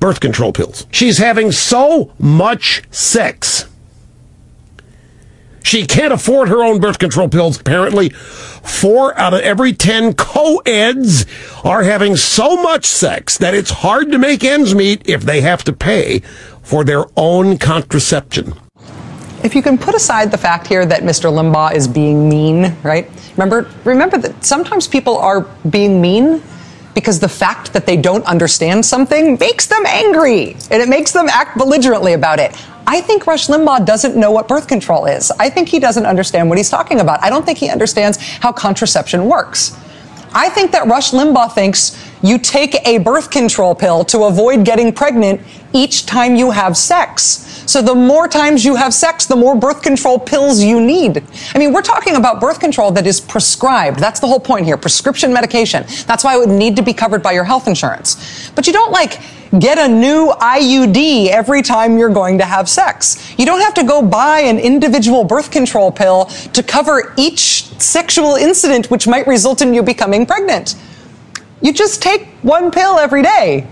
birth 0.00 0.20
control 0.20 0.52
pills. 0.52 0.86
She's 0.90 1.16
having 1.16 1.52
so 1.52 2.12
much 2.18 2.82
sex 2.90 3.64
she 5.64 5.86
can't 5.86 6.12
afford 6.12 6.48
her 6.50 6.62
own 6.62 6.78
birth 6.78 6.98
control 6.98 7.28
pills, 7.28 7.58
apparently. 7.58 8.10
Four 8.10 9.18
out 9.18 9.34
of 9.34 9.40
every 9.40 9.72
10 9.72 10.14
co-eds 10.14 11.24
are 11.64 11.82
having 11.82 12.16
so 12.16 12.62
much 12.62 12.84
sex 12.84 13.38
that 13.38 13.54
it's 13.54 13.70
hard 13.70 14.12
to 14.12 14.18
make 14.18 14.44
ends 14.44 14.74
meet 14.74 15.08
if 15.08 15.22
they 15.22 15.40
have 15.40 15.64
to 15.64 15.72
pay 15.72 16.20
for 16.62 16.84
their 16.84 17.06
own 17.16 17.58
contraception. 17.58 18.52
if 19.42 19.54
you 19.54 19.62
can 19.62 19.76
put 19.76 19.94
aside 19.94 20.30
the 20.30 20.38
fact 20.38 20.66
here 20.66 20.86
that 20.86 21.02
Mr. 21.02 21.30
Limbaugh 21.30 21.74
is 21.74 21.86
being 21.88 22.28
mean, 22.28 22.74
right? 22.82 23.10
Remember, 23.36 23.70
remember 23.84 24.16
that 24.18 24.44
sometimes 24.44 24.86
people 24.86 25.18
are 25.18 25.42
being 25.68 26.00
mean 26.00 26.42
because 26.94 27.20
the 27.20 27.28
fact 27.28 27.72
that 27.72 27.86
they 27.86 27.96
don't 27.96 28.24
understand 28.24 28.84
something 28.86 29.36
makes 29.38 29.66
them 29.66 29.84
angry 29.86 30.52
and 30.70 30.82
it 30.82 30.88
makes 30.88 31.12
them 31.12 31.28
act 31.28 31.58
belligerently 31.58 32.12
about 32.12 32.38
it. 32.38 32.56
I 32.86 33.00
think 33.00 33.26
Rush 33.26 33.48
Limbaugh 33.48 33.84
doesn't 33.86 34.16
know 34.16 34.30
what 34.30 34.46
birth 34.46 34.68
control 34.68 35.06
is. 35.06 35.30
I 35.32 35.48
think 35.50 35.68
he 35.68 35.78
doesn't 35.78 36.06
understand 36.06 36.48
what 36.48 36.58
he's 36.58 36.70
talking 36.70 37.00
about. 37.00 37.22
I 37.22 37.30
don't 37.30 37.44
think 37.44 37.58
he 37.58 37.70
understands 37.70 38.18
how 38.18 38.52
contraception 38.52 39.24
works. 39.26 39.76
I 40.34 40.48
think 40.48 40.72
that 40.72 40.86
Rush 40.88 41.12
Limbaugh 41.12 41.52
thinks 41.52 41.96
you 42.22 42.38
take 42.38 42.74
a 42.86 42.98
birth 42.98 43.30
control 43.30 43.74
pill 43.74 44.04
to 44.06 44.24
avoid 44.24 44.64
getting 44.64 44.92
pregnant 44.92 45.40
each 45.72 46.06
time 46.06 46.34
you 46.34 46.50
have 46.50 46.76
sex. 46.76 47.22
So 47.66 47.80
the 47.80 47.94
more 47.94 48.28
times 48.28 48.64
you 48.64 48.74
have 48.74 48.92
sex, 48.92 49.26
the 49.26 49.36
more 49.36 49.54
birth 49.54 49.80
control 49.80 50.18
pills 50.18 50.62
you 50.62 50.80
need. 50.80 51.22
I 51.54 51.58
mean, 51.58 51.72
we're 51.72 51.82
talking 51.82 52.16
about 52.16 52.40
birth 52.40 52.60
control 52.60 52.90
that 52.92 53.06
is 53.06 53.20
prescribed. 53.20 54.00
That's 54.00 54.20
the 54.20 54.26
whole 54.26 54.40
point 54.40 54.66
here. 54.66 54.76
Prescription 54.76 55.32
medication. 55.32 55.84
That's 56.06 56.24
why 56.24 56.34
it 56.34 56.40
would 56.40 56.48
need 56.48 56.76
to 56.76 56.82
be 56.82 56.92
covered 56.92 57.22
by 57.22 57.32
your 57.32 57.44
health 57.44 57.68
insurance. 57.68 58.50
But 58.54 58.66
you 58.66 58.72
don't 58.72 58.92
like 58.92 59.20
get 59.58 59.78
a 59.78 59.88
new 59.88 60.32
IUD 60.40 61.28
every 61.28 61.62
time 61.62 61.98
you're 61.98 62.12
going 62.12 62.38
to 62.38 62.44
have 62.44 62.68
sex. 62.68 63.34
You 63.38 63.46
don't 63.46 63.60
have 63.60 63.74
to 63.74 63.84
go 63.84 64.02
buy 64.02 64.40
an 64.40 64.58
individual 64.58 65.24
birth 65.24 65.50
control 65.50 65.90
pill 65.90 66.26
to 66.26 66.62
cover 66.62 67.14
each 67.16 67.64
sexual 67.80 68.34
incident 68.36 68.90
which 68.90 69.06
might 69.06 69.26
result 69.26 69.62
in 69.62 69.74
you 69.74 69.82
becoming 69.82 70.26
pregnant. 70.26 70.76
You 71.60 71.72
just 71.72 72.02
take 72.02 72.26
one 72.42 72.70
pill 72.70 72.98
every 72.98 73.22
day. 73.22 73.66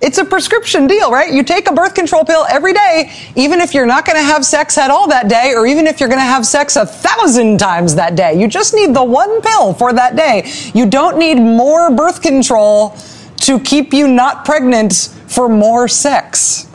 It's 0.00 0.18
a 0.18 0.24
prescription 0.24 0.86
deal, 0.86 1.10
right? 1.10 1.32
You 1.32 1.42
take 1.42 1.68
a 1.68 1.72
birth 1.72 1.94
control 1.94 2.24
pill 2.24 2.46
every 2.48 2.72
day, 2.72 3.12
even 3.34 3.60
if 3.60 3.74
you're 3.74 3.86
not 3.86 4.06
going 4.06 4.16
to 4.16 4.22
have 4.22 4.46
sex 4.46 4.78
at 4.78 4.90
all 4.90 5.08
that 5.08 5.28
day, 5.28 5.54
or 5.56 5.66
even 5.66 5.88
if 5.88 5.98
you're 5.98 6.08
going 6.08 6.20
to 6.20 6.24
have 6.24 6.46
sex 6.46 6.76
a 6.76 6.86
thousand 6.86 7.58
times 7.58 7.96
that 7.96 8.14
day. 8.14 8.38
You 8.40 8.46
just 8.46 8.74
need 8.74 8.94
the 8.94 9.02
one 9.02 9.42
pill 9.42 9.74
for 9.74 9.92
that 9.92 10.14
day. 10.14 10.48
You 10.72 10.88
don't 10.88 11.18
need 11.18 11.34
more 11.34 11.90
birth 11.90 12.22
control 12.22 12.96
to 13.40 13.60
keep 13.60 13.92
you 13.92 14.08
not 14.08 14.44
pregnant 14.44 14.94
for 15.26 15.48
more 15.48 15.88
sex. 15.88 16.68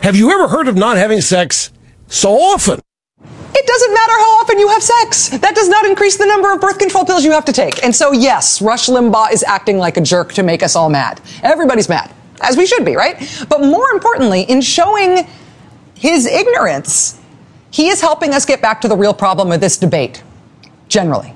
Have 0.00 0.16
you 0.16 0.30
ever 0.30 0.48
heard 0.48 0.68
of 0.68 0.76
not 0.76 0.96
having 0.96 1.20
sex 1.20 1.70
so 2.08 2.32
often? 2.32 2.80
It 3.56 3.66
doesn't 3.66 3.94
matter 3.94 4.12
how 4.12 4.40
often 4.40 4.58
you 4.58 4.68
have 4.68 4.82
sex. 4.82 5.28
That 5.28 5.54
does 5.54 5.68
not 5.68 5.86
increase 5.86 6.16
the 6.16 6.26
number 6.26 6.52
of 6.52 6.60
birth 6.60 6.78
control 6.78 7.04
pills 7.04 7.24
you 7.24 7.30
have 7.30 7.44
to 7.46 7.52
take. 7.52 7.82
And 7.84 7.94
so, 7.94 8.12
yes, 8.12 8.60
Rush 8.60 8.88
Limbaugh 8.88 9.32
is 9.32 9.42
acting 9.44 9.78
like 9.78 9.96
a 9.96 10.00
jerk 10.00 10.32
to 10.34 10.42
make 10.42 10.62
us 10.62 10.76
all 10.76 10.90
mad. 10.90 11.20
Everybody's 11.42 11.88
mad, 11.88 12.12
as 12.42 12.56
we 12.56 12.66
should 12.66 12.84
be, 12.84 12.96
right? 12.96 13.16
But 13.48 13.60
more 13.60 13.90
importantly, 13.92 14.42
in 14.42 14.60
showing 14.60 15.26
his 15.94 16.26
ignorance, 16.26 17.20
he 17.70 17.88
is 17.88 18.00
helping 18.00 18.34
us 18.34 18.44
get 18.44 18.60
back 18.60 18.80
to 18.82 18.88
the 18.88 18.96
real 18.96 19.14
problem 19.14 19.52
of 19.52 19.60
this 19.60 19.76
debate, 19.76 20.22
generally. 20.88 21.32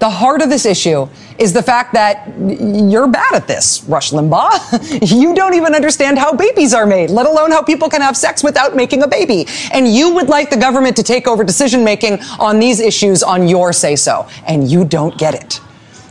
The 0.00 0.08
heart 0.08 0.40
of 0.40 0.48
this 0.48 0.64
issue 0.64 1.08
is 1.38 1.52
the 1.52 1.62
fact 1.62 1.92
that 1.92 2.26
you're 2.38 3.06
bad 3.06 3.34
at 3.34 3.46
this, 3.46 3.84
Rush 3.84 4.12
Limbaugh. 4.12 5.10
you 5.20 5.34
don't 5.34 5.52
even 5.52 5.74
understand 5.74 6.18
how 6.18 6.32
babies 6.32 6.72
are 6.72 6.86
made, 6.86 7.10
let 7.10 7.26
alone 7.26 7.50
how 7.50 7.62
people 7.62 7.90
can 7.90 8.00
have 8.00 8.16
sex 8.16 8.42
without 8.42 8.74
making 8.74 9.02
a 9.02 9.06
baby. 9.06 9.46
And 9.74 9.86
you 9.86 10.14
would 10.14 10.30
like 10.30 10.48
the 10.48 10.56
government 10.56 10.96
to 10.96 11.02
take 11.02 11.28
over 11.28 11.44
decision 11.44 11.84
making 11.84 12.18
on 12.38 12.58
these 12.58 12.80
issues 12.80 13.22
on 13.22 13.46
your 13.46 13.74
say 13.74 13.94
so. 13.94 14.26
And 14.46 14.70
you 14.70 14.86
don't 14.86 15.18
get 15.18 15.34
it 15.34 15.60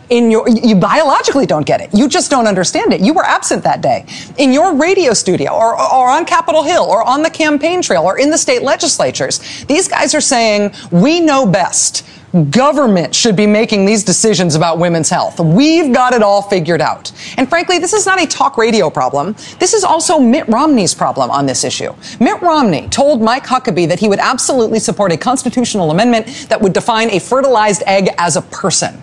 in 0.10 0.32
your 0.32 0.48
you 0.50 0.76
biologically 0.76 1.46
don't 1.46 1.68
get 1.68 1.82
it 1.82 1.90
you 1.94 2.08
just 2.08 2.32
don't 2.32 2.48
understand 2.48 2.92
it 2.92 3.00
you 3.00 3.14
were 3.14 3.24
absent 3.24 3.64
that 3.64 3.80
day 3.80 4.04
in 4.40 4.52
your 4.52 4.76
radio 4.76 5.14
studio 5.14 5.52
or, 5.52 5.80
or 5.80 6.10
on 6.10 6.26
capitol 6.26 6.64
hill 6.64 6.84
or 6.84 7.08
on 7.08 7.22
the 7.22 7.30
campaign 7.30 7.80
trail 7.80 8.02
or 8.02 8.18
in 8.18 8.32
the 8.32 8.38
state 8.38 8.64
legislatures 8.64 9.64
these 9.66 9.88
guys 9.88 10.16
are 10.16 10.22
saying 10.22 10.74
we 10.90 11.20
know 11.20 11.46
best 11.46 12.04
Government 12.52 13.16
should 13.16 13.36
be 13.36 13.48
making 13.48 13.86
these 13.86 14.04
decisions 14.04 14.54
about 14.54 14.78
women's 14.78 15.10
health. 15.10 15.40
We've 15.40 15.92
got 15.92 16.14
it 16.14 16.22
all 16.22 16.44
figured 16.44 16.80
out. 16.80 17.12
And 17.38 17.50
frankly, 17.50 17.80
this 17.80 17.94
is 17.94 18.06
not 18.06 18.22
a 18.22 18.28
talk 18.28 18.56
radio 18.58 18.90
problem. 18.92 19.34
This 19.60 19.74
is 19.74 19.84
also 19.84 20.20
Mitt 20.20 20.48
Romney's 20.48 20.94
problem 20.94 21.32
on 21.32 21.48
this 21.48 21.64
issue. 21.64 21.92
Mitt 22.20 22.40
Romney 22.42 22.88
told 22.90 23.22
Mike 23.22 23.46
Huckabee 23.46 23.88
that 23.88 24.00
he 24.00 24.08
would 24.08 24.20
absolutely 24.20 24.80
support 24.80 25.12
a 25.12 25.18
constitutional 25.18 25.90
amendment 25.90 26.28
that 26.50 26.62
would 26.62 26.74
define 26.74 27.10
a 27.10 27.20
fertilized 27.20 27.82
egg 27.88 28.10
as 28.20 28.36
a 28.36 28.44
person 28.44 29.02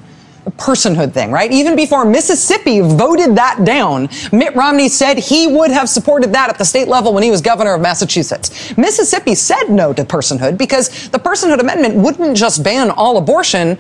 personhood 0.53 1.13
thing, 1.13 1.31
right? 1.31 1.51
Even 1.51 1.77
before 1.77 2.05
Mississippi 2.05 2.81
voted 2.81 3.37
that 3.37 3.65
down, 3.65 4.09
Mitt 4.33 4.55
Romney 4.55 4.89
said 4.89 5.19
he 5.19 5.47
would 5.47 5.71
have 5.71 5.89
supported 5.89 6.33
that 6.33 6.49
at 6.51 6.59
the 6.59 6.65
state 6.65 6.89
level 6.89 7.13
when 7.13 7.23
he 7.23 7.31
was 7.31 7.41
governor 7.41 7.75
of 7.75 7.81
Massachusetts. 7.81 8.77
Mississippi 8.77 9.35
said 9.35 9.65
no 9.69 9.93
to 9.93 10.05
personhood 10.05 10.57
because 10.57 11.09
the 11.11 11.19
personhood 11.19 11.61
amendment 11.61 11.95
wouldn't 11.95 12.37
just 12.37 12.63
ban 12.63 12.91
all 12.91 13.17
abortion. 13.17 13.79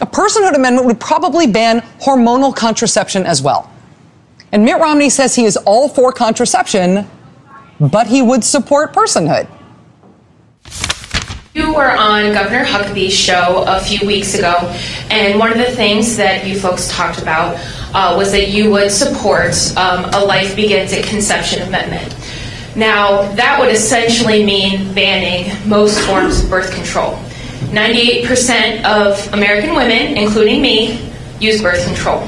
A 0.00 0.06
personhood 0.06 0.54
amendment 0.54 0.86
would 0.86 1.00
probably 1.00 1.46
ban 1.46 1.80
hormonal 2.00 2.54
contraception 2.54 3.24
as 3.24 3.42
well. 3.42 3.70
And 4.52 4.64
Mitt 4.64 4.80
Romney 4.80 5.10
says 5.10 5.36
he 5.36 5.44
is 5.44 5.56
all 5.58 5.88
for 5.88 6.12
contraception, 6.12 7.08
but 7.78 8.08
he 8.08 8.20
would 8.20 8.42
support 8.42 8.92
personhood. 8.92 9.48
You 11.60 11.74
were 11.74 11.90
on 11.90 12.32
Governor 12.32 12.64
Huckabee's 12.64 13.12
show 13.12 13.64
a 13.66 13.80
few 13.80 14.06
weeks 14.06 14.34
ago, 14.34 14.54
and 15.10 15.38
one 15.38 15.52
of 15.52 15.58
the 15.58 15.70
things 15.70 16.16
that 16.16 16.46
you 16.46 16.58
folks 16.58 16.88
talked 16.90 17.20
about 17.20 17.56
uh, 17.92 18.14
was 18.16 18.32
that 18.32 18.48
you 18.48 18.70
would 18.70 18.90
support 18.90 19.52
um, 19.76 20.06
a 20.14 20.24
Life 20.24 20.56
Begins 20.56 20.94
at 20.94 21.04
Conception 21.04 21.60
amendment. 21.60 22.16
Now, 22.74 23.30
that 23.34 23.60
would 23.60 23.68
essentially 23.68 24.42
mean 24.42 24.94
banning 24.94 25.54
most 25.68 26.00
forms 26.06 26.42
of 26.42 26.48
birth 26.48 26.72
control. 26.74 27.16
98% 27.72 28.82
of 28.84 29.34
American 29.34 29.74
women, 29.74 30.16
including 30.16 30.62
me, 30.62 31.12
use 31.40 31.60
birth 31.60 31.84
control. 31.84 32.26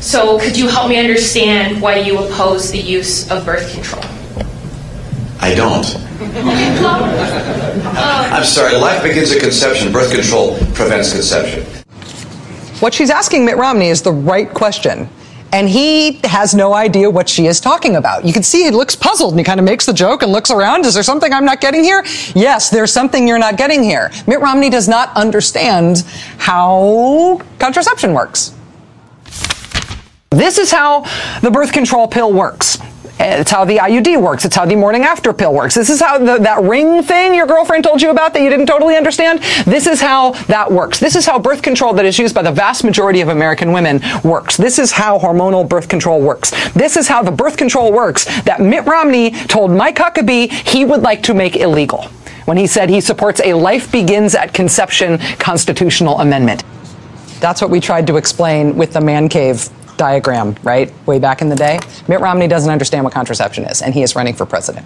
So, 0.00 0.40
could 0.40 0.56
you 0.56 0.66
help 0.66 0.88
me 0.88 0.98
understand 0.98 1.82
why 1.82 1.96
you 1.98 2.16
oppose 2.24 2.70
the 2.70 2.80
use 2.80 3.30
of 3.30 3.44
birth 3.44 3.70
control? 3.74 4.02
I 5.40 5.54
don't. 5.54 5.84
I'm 8.32 8.44
sorry, 8.44 8.76
life 8.76 9.02
begins 9.02 9.32
at 9.32 9.40
conception. 9.40 9.92
Birth 9.92 10.12
control 10.12 10.56
prevents 10.74 11.12
conception. 11.12 11.64
What 12.80 12.94
she's 12.94 13.10
asking 13.10 13.44
Mitt 13.44 13.56
Romney 13.56 13.88
is 13.88 14.02
the 14.02 14.12
right 14.12 14.52
question. 14.52 15.08
And 15.52 15.68
he 15.68 16.12
has 16.24 16.54
no 16.54 16.72
idea 16.72 17.10
what 17.10 17.28
she 17.28 17.46
is 17.46 17.60
talking 17.60 17.96
about. 17.96 18.24
You 18.24 18.32
can 18.32 18.42
see 18.42 18.64
he 18.64 18.70
looks 18.70 18.96
puzzled 18.96 19.32
and 19.32 19.40
he 19.40 19.44
kind 19.44 19.60
of 19.60 19.66
makes 19.66 19.84
the 19.84 19.92
joke 19.92 20.22
and 20.22 20.32
looks 20.32 20.50
around. 20.50 20.86
Is 20.86 20.94
there 20.94 21.02
something 21.02 21.32
I'm 21.32 21.44
not 21.44 21.60
getting 21.60 21.84
here? 21.84 22.02
Yes, 22.34 22.70
there's 22.70 22.92
something 22.92 23.28
you're 23.28 23.38
not 23.38 23.58
getting 23.58 23.82
here. 23.82 24.10
Mitt 24.26 24.40
Romney 24.40 24.70
does 24.70 24.88
not 24.88 25.14
understand 25.14 26.04
how 26.38 27.42
contraception 27.58 28.14
works. 28.14 28.54
This 30.30 30.56
is 30.56 30.70
how 30.70 31.04
the 31.42 31.50
birth 31.50 31.72
control 31.72 32.08
pill 32.08 32.32
works. 32.32 32.78
Eh, 33.22 33.40
it's 33.40 33.52
how 33.52 33.64
the 33.64 33.76
IUD 33.76 34.20
works. 34.20 34.44
It's 34.44 34.56
how 34.56 34.66
the 34.66 34.74
morning 34.74 35.04
after 35.04 35.32
pill 35.32 35.54
works. 35.54 35.76
This 35.76 35.90
is 35.90 36.00
how 36.00 36.18
the, 36.18 36.38
that 36.38 36.60
ring 36.64 37.04
thing 37.04 37.34
your 37.34 37.46
girlfriend 37.46 37.84
told 37.84 38.02
you 38.02 38.10
about 38.10 38.34
that 38.34 38.42
you 38.42 38.50
didn't 38.50 38.66
totally 38.66 38.96
understand. 38.96 39.38
This 39.64 39.86
is 39.86 40.00
how 40.00 40.32
that 40.46 40.72
works. 40.72 40.98
This 40.98 41.14
is 41.14 41.24
how 41.24 41.38
birth 41.38 41.62
control 41.62 41.92
that 41.94 42.04
is 42.04 42.18
used 42.18 42.34
by 42.34 42.42
the 42.42 42.50
vast 42.50 42.82
majority 42.82 43.20
of 43.20 43.28
American 43.28 43.70
women 43.70 44.00
works. 44.24 44.56
This 44.56 44.80
is 44.80 44.90
how 44.90 45.20
hormonal 45.20 45.68
birth 45.68 45.88
control 45.88 46.20
works. 46.20 46.50
This 46.72 46.96
is 46.96 47.06
how 47.06 47.22
the 47.22 47.30
birth 47.30 47.56
control 47.56 47.92
works 47.92 48.24
that 48.42 48.60
Mitt 48.60 48.86
Romney 48.86 49.30
told 49.30 49.70
Mike 49.70 49.96
Huckabee 49.96 50.50
he 50.50 50.84
would 50.84 51.02
like 51.02 51.22
to 51.22 51.34
make 51.34 51.54
illegal 51.54 52.08
when 52.46 52.56
he 52.56 52.66
said 52.66 52.90
he 52.90 53.00
supports 53.00 53.40
a 53.44 53.54
life 53.54 53.92
begins 53.92 54.34
at 54.34 54.52
conception 54.52 55.18
constitutional 55.38 56.18
amendment. 56.18 56.64
That's 57.38 57.62
what 57.62 57.70
we 57.70 57.78
tried 57.78 58.08
to 58.08 58.16
explain 58.16 58.76
with 58.76 58.92
the 58.92 59.00
man 59.00 59.28
cave 59.28 59.68
diagram, 60.02 60.56
right, 60.64 60.92
way 61.06 61.20
back 61.20 61.42
in 61.42 61.48
the 61.48 61.54
day. 61.54 61.78
Mitt 62.08 62.18
Romney 62.18 62.48
doesn't 62.48 62.72
understand 62.72 63.04
what 63.04 63.12
contraception 63.12 63.64
is, 63.66 63.82
and 63.82 63.94
he 63.94 64.02
is 64.02 64.16
running 64.16 64.34
for 64.34 64.44
president. 64.44 64.84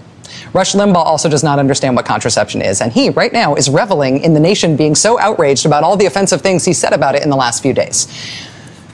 Rush 0.52 0.74
Limbaugh 0.74 1.06
also 1.12 1.30
does 1.30 1.42
not 1.42 1.58
understand 1.58 1.96
what 1.96 2.04
contraception 2.04 2.60
is, 2.60 2.82
and 2.82 2.92
he, 2.92 3.08
right 3.08 3.32
now, 3.32 3.54
is 3.54 3.70
reveling 3.70 4.20
in 4.20 4.34
the 4.34 4.40
nation 4.40 4.76
being 4.76 4.94
so 4.94 5.18
outraged 5.18 5.64
about 5.64 5.84
all 5.84 5.96
the 5.96 6.04
offensive 6.04 6.42
things 6.42 6.66
he 6.66 6.74
said 6.74 6.92
about 6.92 7.14
it 7.14 7.22
in 7.22 7.30
the 7.30 7.36
last 7.36 7.62
few 7.62 7.72
days. 7.72 8.08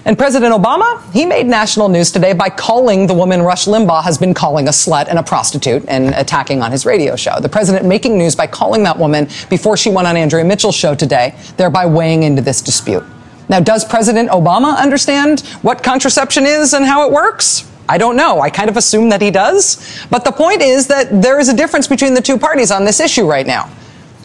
And 0.05 0.17
President 0.17 0.55
Obama, 0.55 1.03
he 1.13 1.27
made 1.27 1.47
national 1.47 1.89
news 1.89 2.13
today 2.13 2.35
by 2.35 2.49
calling 2.51 3.09
the 3.09 3.15
woman 3.15 3.43
Rush 3.43 3.67
Limbaugh 3.67 4.05
has 4.05 4.17
been 4.17 4.33
calling 4.33 4.69
a 4.69 4.71
slut 4.71 5.09
and 5.09 5.19
a 5.19 5.25
prostitute 5.25 5.85
and 5.89 6.15
attacking 6.15 6.63
on 6.63 6.71
his 6.71 6.87
radio 6.87 7.17
show. 7.17 7.41
The 7.41 7.49
president 7.49 7.85
making 7.85 8.17
news 8.17 8.37
by 8.37 8.47
calling 8.47 8.85
that 8.85 8.97
woman 8.97 9.29
before 9.51 9.77
she 9.77 9.91
went 9.91 10.07
on 10.07 10.17
Andrea 10.17 10.45
Mitchell's 10.45 10.77
show 10.77 10.95
today, 10.95 11.35
thereby 11.57 11.87
weighing 11.87 12.23
into 12.23 12.43
this 12.43 12.61
dispute. 12.61 13.05
Now, 13.53 13.61
does 13.61 13.85
President 13.85 14.31
Obama 14.31 14.79
understand 14.79 15.41
what 15.61 15.83
contraception 15.83 16.47
is 16.47 16.73
and 16.73 16.87
how 16.87 17.07
it 17.07 17.13
works? 17.13 17.71
I 17.87 17.99
don't 17.99 18.17
know. 18.17 18.41
I 18.41 18.49
kind 18.49 18.71
of 18.71 18.79
assume 18.79 19.11
that 19.11 19.21
he 19.21 19.31
does. 19.31 20.07
But 20.09 20.25
the 20.25 20.33
point 20.33 20.63
is 20.63 20.87
that 20.87 21.21
there 21.21 21.39
is 21.39 21.51
a 21.51 21.55
difference 21.55 21.87
between 21.87 22.15
the 22.15 22.23
two 22.23 22.39
parties 22.39 22.71
on 22.71 22.87
this 22.87 22.99
issue 22.99 23.29
right 23.29 23.47
now. 23.47 23.71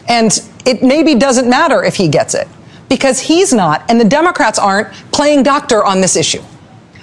And 0.08 0.32
it 0.64 0.82
maybe 0.82 1.14
doesn't 1.14 1.46
matter 1.46 1.84
if 1.84 1.94
he 1.94 2.08
gets 2.08 2.32
it 2.32 2.48
because 2.88 3.20
he's 3.20 3.52
not 3.52 3.84
and 3.90 4.00
the 4.00 4.04
Democrats 4.06 4.58
aren't 4.58 4.94
playing 5.12 5.42
doctor 5.42 5.84
on 5.84 6.00
this 6.00 6.16
issue. 6.16 6.42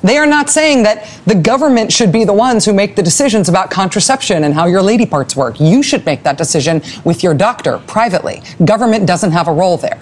They 0.02 0.18
are 0.18 0.26
not 0.26 0.50
saying 0.50 0.82
that 0.82 1.08
the 1.28 1.36
government 1.36 1.94
should 1.94 2.12
be 2.12 2.24
the 2.24 2.34
ones 2.34 2.66
who 2.66 2.74
make 2.74 2.96
the 2.96 3.04
decisions 3.04 3.50
about 3.50 3.70
contraception 3.70 4.46
and 4.46 4.56
how 4.56 4.66
your 4.66 4.82
lady 4.82 5.06
parts 5.06 5.36
work. 5.36 5.60
You 5.60 5.84
should 5.84 6.04
make 6.08 6.24
that 6.24 6.40
decision 6.40 6.82
with 7.04 7.22
your 7.22 7.36
doctor 7.36 7.78
privately. 7.86 8.42
Government 8.66 9.06
doesn't 9.06 9.32
have 9.32 9.48
a 9.48 9.54
role 9.54 9.78
there. 9.78 10.02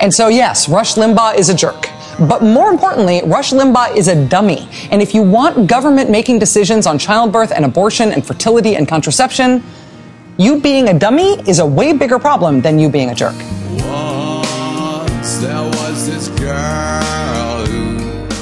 And 0.00 0.14
so, 0.14 0.28
yes, 0.28 0.68
Rush 0.68 0.94
Limbaugh 0.94 1.36
is 1.36 1.48
a 1.48 1.54
jerk. 1.54 1.88
But 2.20 2.42
more 2.42 2.70
importantly, 2.70 3.22
Rush 3.24 3.52
Limbaugh 3.52 3.96
is 3.96 4.08
a 4.08 4.26
dummy. 4.28 4.68
And 4.90 5.00
if 5.00 5.14
you 5.14 5.22
want 5.22 5.68
government 5.68 6.10
making 6.10 6.38
decisions 6.38 6.86
on 6.86 6.98
childbirth 6.98 7.52
and 7.52 7.64
abortion 7.64 8.12
and 8.12 8.26
fertility 8.26 8.76
and 8.76 8.88
contraception, 8.88 9.62
you 10.36 10.60
being 10.60 10.88
a 10.88 10.98
dummy 10.98 11.40
is 11.48 11.58
a 11.58 11.66
way 11.66 11.92
bigger 11.92 12.18
problem 12.18 12.60
than 12.60 12.78
you 12.78 12.88
being 12.88 13.10
a 13.10 13.14
jerk. 13.14 13.34
Once 13.72 15.38
there 15.38 15.64
was 15.64 16.06
this 16.06 16.28
girl 16.40 17.17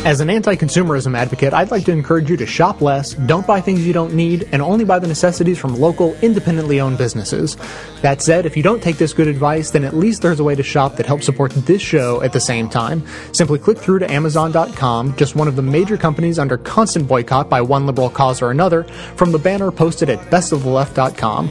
As 0.06 0.20
an 0.20 0.30
anti 0.30 0.54
consumerism 0.54 1.18
advocate, 1.18 1.52
I'd 1.52 1.72
like 1.72 1.84
to 1.86 1.90
encourage 1.90 2.30
you 2.30 2.36
to 2.36 2.46
shop 2.46 2.80
less, 2.80 3.14
don't 3.14 3.44
buy 3.44 3.60
things 3.60 3.84
you 3.84 3.92
don't 3.92 4.14
need, 4.14 4.48
and 4.52 4.62
only 4.62 4.84
buy 4.84 5.00
the 5.00 5.08
necessities 5.08 5.58
from 5.58 5.75
local, 5.75 6.14
independently 6.22 6.80
owned 6.80 6.96
businesses. 6.96 7.56
That 8.02 8.22
said, 8.22 8.46
if 8.46 8.56
you 8.56 8.62
don't 8.62 8.80
take 8.80 8.98
this 8.98 9.12
good 9.12 9.26
advice, 9.26 9.72
then 9.72 9.82
at 9.82 9.96
least 9.96 10.22
there's 10.22 10.38
a 10.38 10.44
way 10.44 10.54
to 10.54 10.62
shop 10.62 10.94
that 10.94 11.06
helps 11.06 11.26
support 11.26 11.50
this 11.50 11.82
show 11.82 12.22
at 12.22 12.32
the 12.32 12.38
same 12.38 12.68
time. 12.68 13.04
Simply 13.32 13.58
click 13.58 13.78
through 13.78 13.98
to 13.98 14.08
Amazon.com, 14.08 15.16
just 15.16 15.34
one 15.34 15.48
of 15.48 15.56
the 15.56 15.62
major 15.62 15.96
companies 15.96 16.38
under 16.38 16.56
constant 16.56 17.08
boycott 17.08 17.50
by 17.50 17.60
one 17.60 17.84
liberal 17.84 18.08
cause 18.08 18.40
or 18.40 18.52
another, 18.52 18.84
from 19.16 19.32
the 19.32 19.40
banner 19.40 19.72
posted 19.72 20.08
at 20.08 20.20
bestoftheleft.com. 20.30 21.50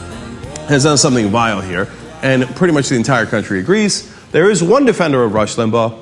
has 0.71 0.83
done 0.83 0.97
something 0.97 1.29
vile 1.29 1.61
here, 1.61 1.87
and 2.21 2.43
pretty 2.55 2.73
much 2.73 2.89
the 2.89 2.95
entire 2.95 3.25
country 3.25 3.59
agrees, 3.59 4.09
there 4.31 4.49
is 4.49 4.63
one 4.63 4.85
defender 4.85 5.23
of 5.23 5.33
Rush 5.33 5.55
Limbaugh, 5.55 5.99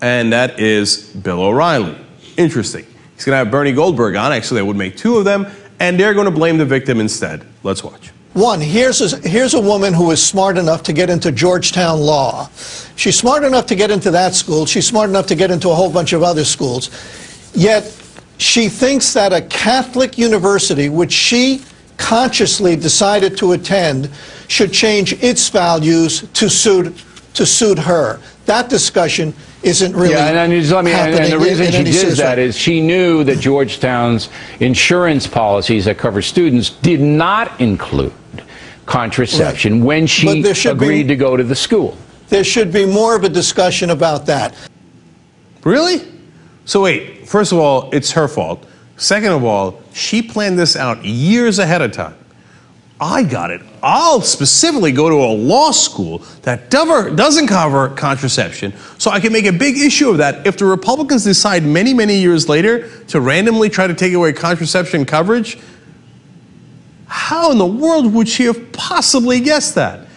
and 0.00 0.32
that 0.32 0.58
is 0.58 1.04
Bill 1.14 1.40
O'Reilly. 1.40 1.96
Interesting. 2.36 2.84
He's 3.14 3.24
going 3.24 3.34
to 3.34 3.38
have 3.38 3.50
Bernie 3.50 3.72
Goldberg 3.72 4.16
on. 4.16 4.32
Actually, 4.32 4.60
that 4.60 4.66
would 4.66 4.76
make 4.76 4.96
two 4.96 5.18
of 5.18 5.24
them, 5.24 5.46
and 5.80 5.98
they're 5.98 6.14
going 6.14 6.26
to 6.26 6.32
blame 6.32 6.58
the 6.58 6.64
victim 6.64 7.00
instead. 7.00 7.46
Let's 7.62 7.82
watch. 7.82 8.10
One, 8.34 8.60
here's 8.60 9.00
a, 9.00 9.28
here's 9.28 9.54
a 9.54 9.60
woman 9.60 9.94
who 9.94 10.10
is 10.10 10.24
smart 10.24 10.58
enough 10.58 10.82
to 10.84 10.92
get 10.92 11.10
into 11.10 11.32
Georgetown 11.32 12.00
Law. 12.00 12.48
She's 12.96 13.18
smart 13.18 13.42
enough 13.42 13.66
to 13.66 13.74
get 13.74 13.90
into 13.90 14.10
that 14.10 14.34
school. 14.34 14.66
She's 14.66 14.86
smart 14.86 15.10
enough 15.10 15.26
to 15.28 15.34
get 15.34 15.50
into 15.50 15.70
a 15.70 15.74
whole 15.74 15.90
bunch 15.90 16.12
of 16.12 16.22
other 16.22 16.44
schools. 16.44 16.90
Yet 17.54 17.84
she 18.36 18.68
thinks 18.68 19.12
that 19.14 19.32
a 19.32 19.42
Catholic 19.42 20.18
university, 20.18 20.88
which 20.88 21.12
she 21.12 21.64
consciously 22.08 22.74
decided 22.74 23.36
to 23.36 23.52
attend, 23.52 24.08
should 24.48 24.72
change 24.72 25.12
its 25.22 25.50
values 25.50 26.26
to 26.32 26.48
suit 26.48 27.04
to 27.34 27.44
suit 27.44 27.78
her. 27.78 28.18
That 28.46 28.70
discussion 28.70 29.34
isn't 29.62 29.94
really 29.94 30.14
yeah, 30.14 30.28
and, 30.28 30.38
and, 30.38 30.52
just 30.62 30.72
let 30.72 30.84
me, 30.84 30.92
and, 30.92 31.14
and 31.14 31.30
the 31.32 31.38
reason 31.38 31.66
in- 31.66 31.66
in 31.66 31.72
she 31.72 31.76
any 31.76 31.90
did 31.90 32.00
serious 32.00 32.18
that 32.18 32.38
way. 32.38 32.44
is 32.46 32.56
she 32.56 32.80
knew 32.80 33.22
that 33.24 33.38
Georgetown's 33.38 34.30
insurance 34.60 35.26
policies 35.26 35.84
that 35.84 35.98
cover 35.98 36.22
students 36.22 36.70
did 36.70 37.00
not 37.00 37.60
include 37.60 38.12
contraception 38.86 39.84
when 39.84 40.06
she 40.06 40.40
there 40.40 40.54
should 40.54 40.78
be- 40.78 40.86
agreed 40.86 41.08
to 41.08 41.16
go 41.16 41.36
to 41.36 41.44
the 41.44 41.54
school. 41.54 41.96
There 42.30 42.44
should 42.44 42.72
be 42.72 42.86
more 42.86 43.14
of 43.14 43.24
a 43.24 43.28
discussion 43.28 43.90
about 43.90 44.24
that. 44.26 44.54
Really? 45.62 46.00
So 46.64 46.82
wait, 46.82 47.28
first 47.28 47.52
of 47.52 47.58
all, 47.58 47.90
it's 47.92 48.10
her 48.12 48.28
fault. 48.28 48.64
Second 48.98 49.30
of 49.30 49.44
all, 49.44 49.80
she 49.94 50.20
planned 50.20 50.58
this 50.58 50.74
out 50.76 51.04
years 51.04 51.58
ahead 51.60 51.82
of 51.82 51.92
time. 51.92 52.16
I 53.00 53.22
got 53.22 53.52
it. 53.52 53.62
I'll 53.80 54.22
specifically 54.22 54.90
go 54.90 55.08
to 55.08 55.14
a 55.14 55.32
law 55.32 55.70
school 55.70 56.18
that 56.42 56.68
doesn't 56.68 57.46
cover 57.46 57.90
contraception, 57.90 58.74
so 58.98 59.12
I 59.12 59.20
can 59.20 59.32
make 59.32 59.46
a 59.46 59.52
big 59.52 59.78
issue 59.78 60.10
of 60.10 60.18
that 60.18 60.48
if 60.48 60.58
the 60.58 60.64
Republicans 60.64 61.22
decide 61.22 61.62
many, 61.62 61.94
many 61.94 62.18
years 62.18 62.48
later 62.48 62.88
to 63.04 63.20
randomly 63.20 63.68
try 63.68 63.86
to 63.86 63.94
take 63.94 64.14
away 64.14 64.32
contraception 64.32 65.04
coverage. 65.06 65.58
How 67.06 67.52
in 67.52 67.58
the 67.58 67.66
world 67.66 68.12
would 68.14 68.28
she 68.28 68.44
have 68.44 68.72
possibly 68.72 69.38
guessed 69.38 69.76
that? 69.76 70.07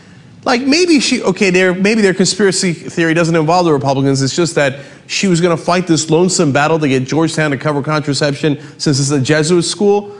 Like 0.44 0.62
maybe 0.62 1.00
she 1.00 1.22
okay, 1.22 1.52
their 1.52 1.74
maybe 1.74 2.02
their 2.02 2.14
conspiracy 2.14 2.74
theory 2.74 3.14
doesn't 3.14 3.36
involve 3.36 3.66
the 3.66 3.74
Republicans. 3.74 4.22
It's 4.22 4.36
just 4.36 4.56
that 4.56 4.80
she 5.06 5.28
was 5.28 5.40
going 5.40 5.56
to 5.56 5.64
fight 5.64 5.88
this 5.88 6.10
lonesome 6.10 6.52
battle 6.52 6.80
to 6.80 6.88
get 6.88 7.06
Georgetown 7.06 7.52
to 7.52 7.58
cover 7.58 7.84
contraception 7.84 8.60
since 8.80 9.00
it's 9.00 9.12
a 9.12 9.22
Jesuit 9.22 9.64
school. 9.64 10.18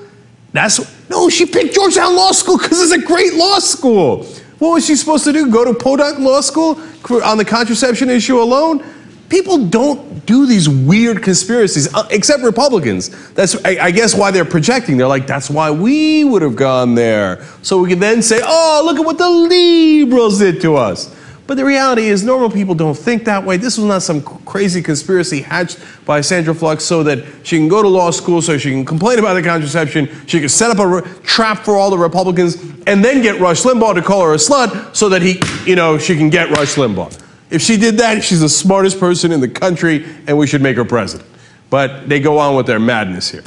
That's 0.54 0.80
no, 1.10 1.30
she 1.30 1.46
picked 1.46 1.74
Georgetown 1.74 2.16
Law 2.16 2.32
School 2.32 2.58
because 2.58 2.82
it's 2.82 2.92
a 2.92 3.06
great 3.06 3.34
law 3.34 3.60
school. 3.60 4.26
What 4.60 4.74
was 4.74 4.86
she 4.86 4.96
supposed 4.96 5.24
to 5.24 5.34
do? 5.34 5.50
Go 5.50 5.66
to 5.66 5.74
Podunk 5.74 6.20
Law 6.20 6.42
School 6.42 6.80
on 7.24 7.38
the 7.38 7.46
contraception 7.46 8.12
issue 8.12 8.40
alone? 8.40 8.86
People 9.32 9.66
don't 9.66 10.26
do 10.26 10.46
these 10.46 10.68
weird 10.68 11.24
conspiracies, 11.24 11.92
uh, 11.94 12.06
except 12.12 12.44
Republicans. 12.44 13.32
That's, 13.32 13.56
I, 13.64 13.90
guess, 13.90 14.14
why 14.14 14.30
they're 14.30 14.44
projecting. 14.44 14.98
They're 14.98 15.08
like, 15.08 15.26
that's 15.26 15.50
why 15.50 15.72
we 15.72 16.26
would 16.26 16.42
have 16.42 16.58
gone 16.58 16.96
there. 16.96 17.42
So 17.62 17.82
we 17.82 17.88
can 17.88 18.00
then 18.00 18.22
say, 18.22 18.42
oh, 18.44 18.82
look 18.84 19.00
at 19.00 19.06
what 19.06 19.18
the 19.18 19.30
liberals 19.30 20.40
did 20.40 20.60
to 20.64 20.76
us. 20.76 21.16
But 21.48 21.56
the 21.56 21.64
reality 21.64 22.08
is, 22.08 22.26
normal 22.26 22.50
people 22.50 22.76
don't 22.76 22.98
think 22.98 23.24
that 23.24 23.46
way. 23.46 23.56
This 23.56 23.78
was 23.78 23.88
not 23.88 24.02
some 24.04 24.22
crazy 24.22 24.82
conspiracy 24.82 25.42
hatched 25.42 25.80
by 26.06 26.20
Sandra 26.20 26.54
Flux 26.54 26.84
so 26.84 27.02
that 27.04 27.24
she 27.44 27.58
can 27.58 27.70
go 27.70 27.82
to 27.82 27.88
law 27.88 28.12
school, 28.12 28.42
so 28.42 28.58
she 28.58 28.72
can 28.72 28.84
complain 28.84 29.18
about 29.18 29.36
the 29.36 29.44
contraception, 29.44 30.10
she 30.28 30.42
can 30.42 30.50
set 30.50 30.78
up 30.78 30.80
a 30.80 31.08
trap 31.24 31.64
for 31.64 31.78
all 31.78 31.90
the 31.90 31.98
Republicans, 31.98 32.62
and 32.86 33.04
then 33.04 33.22
get 33.22 33.40
Rush 33.40 33.62
Limbaugh 33.62 33.96
to 33.96 34.02
call 34.02 34.26
her 34.26 34.34
a 34.34 34.38
slut 34.38 34.94
so 34.94 35.08
that 35.08 35.22
he, 35.22 35.42
you 35.66 35.78
know, 35.78 35.98
she 35.98 36.18
can 36.18 36.30
get 36.30 36.50
Rush 36.50 36.76
Limbaugh. 36.76 37.31
If 37.52 37.62
she 37.62 37.76
did 37.78 37.98
that, 37.98 38.24
she's 38.24 38.40
the 38.40 38.50
smartest 38.50 39.00
person 39.00 39.32
in 39.32 39.42
the 39.42 39.48
country, 39.50 40.06
and 40.26 40.38
we 40.38 40.48
should 40.48 40.62
make 40.62 40.78
her 40.78 40.86
president. 40.86 41.30
But 41.70 42.08
they 42.08 42.20
go 42.20 42.38
on 42.40 42.56
with 42.56 42.66
their 42.66 42.80
madness 42.80 43.30
here. 43.30 43.44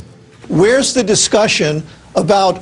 Where's 0.48 0.92
the 0.92 1.02
discussion 1.02 1.82
about 2.14 2.58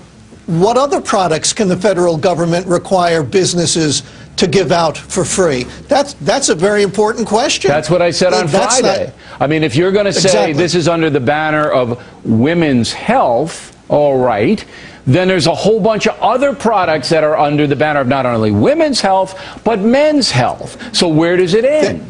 what 0.46 0.76
other 0.76 1.00
products 1.00 1.52
can 1.52 1.68
the 1.68 1.76
federal 1.76 2.16
government 2.16 2.66
require 2.66 3.22
businesses 3.24 4.02
to 4.36 4.46
give 4.46 4.70
out 4.72 4.96
for 4.96 5.24
free? 5.24 5.64
That's 5.88 6.14
that's 6.14 6.48
a 6.48 6.54
very 6.54 6.82
important 6.82 7.26
question. 7.26 7.68
That's 7.68 7.90
what 7.90 8.02
I 8.02 8.12
said 8.12 8.32
on 8.32 8.46
That's 8.46 8.80
Friday. 8.80 9.06
not- 9.06 9.14
I 9.40 9.46
mean, 9.48 9.64
if 9.64 9.74
you're 9.74 9.92
going 9.92 10.06
to 10.06 10.12
say 10.12 10.28
Exactly. 10.28 10.52
this 10.54 10.74
is 10.76 10.86
under 10.88 11.10
the 11.10 11.20
banner 11.20 11.68
of 11.70 12.00
women's 12.24 12.92
health, 12.92 13.76
all 13.88 14.18
right, 14.18 14.64
then 15.06 15.28
there's 15.28 15.46
a 15.46 15.54
whole 15.54 15.80
bunch 15.80 16.06
of 16.06 16.18
other 16.20 16.54
products 16.54 17.08
that 17.08 17.24
are 17.24 17.36
under 17.36 17.66
the 17.66 17.76
banner 17.76 18.00
of 18.00 18.06
not 18.06 18.24
only 18.26 18.52
women's 18.52 19.00
health, 19.00 19.60
but 19.64 19.80
men's 19.80 20.30
health. 20.30 20.94
So 20.94 21.08
where 21.08 21.36
does 21.36 21.54
it 21.54 21.64
end? 21.64 22.06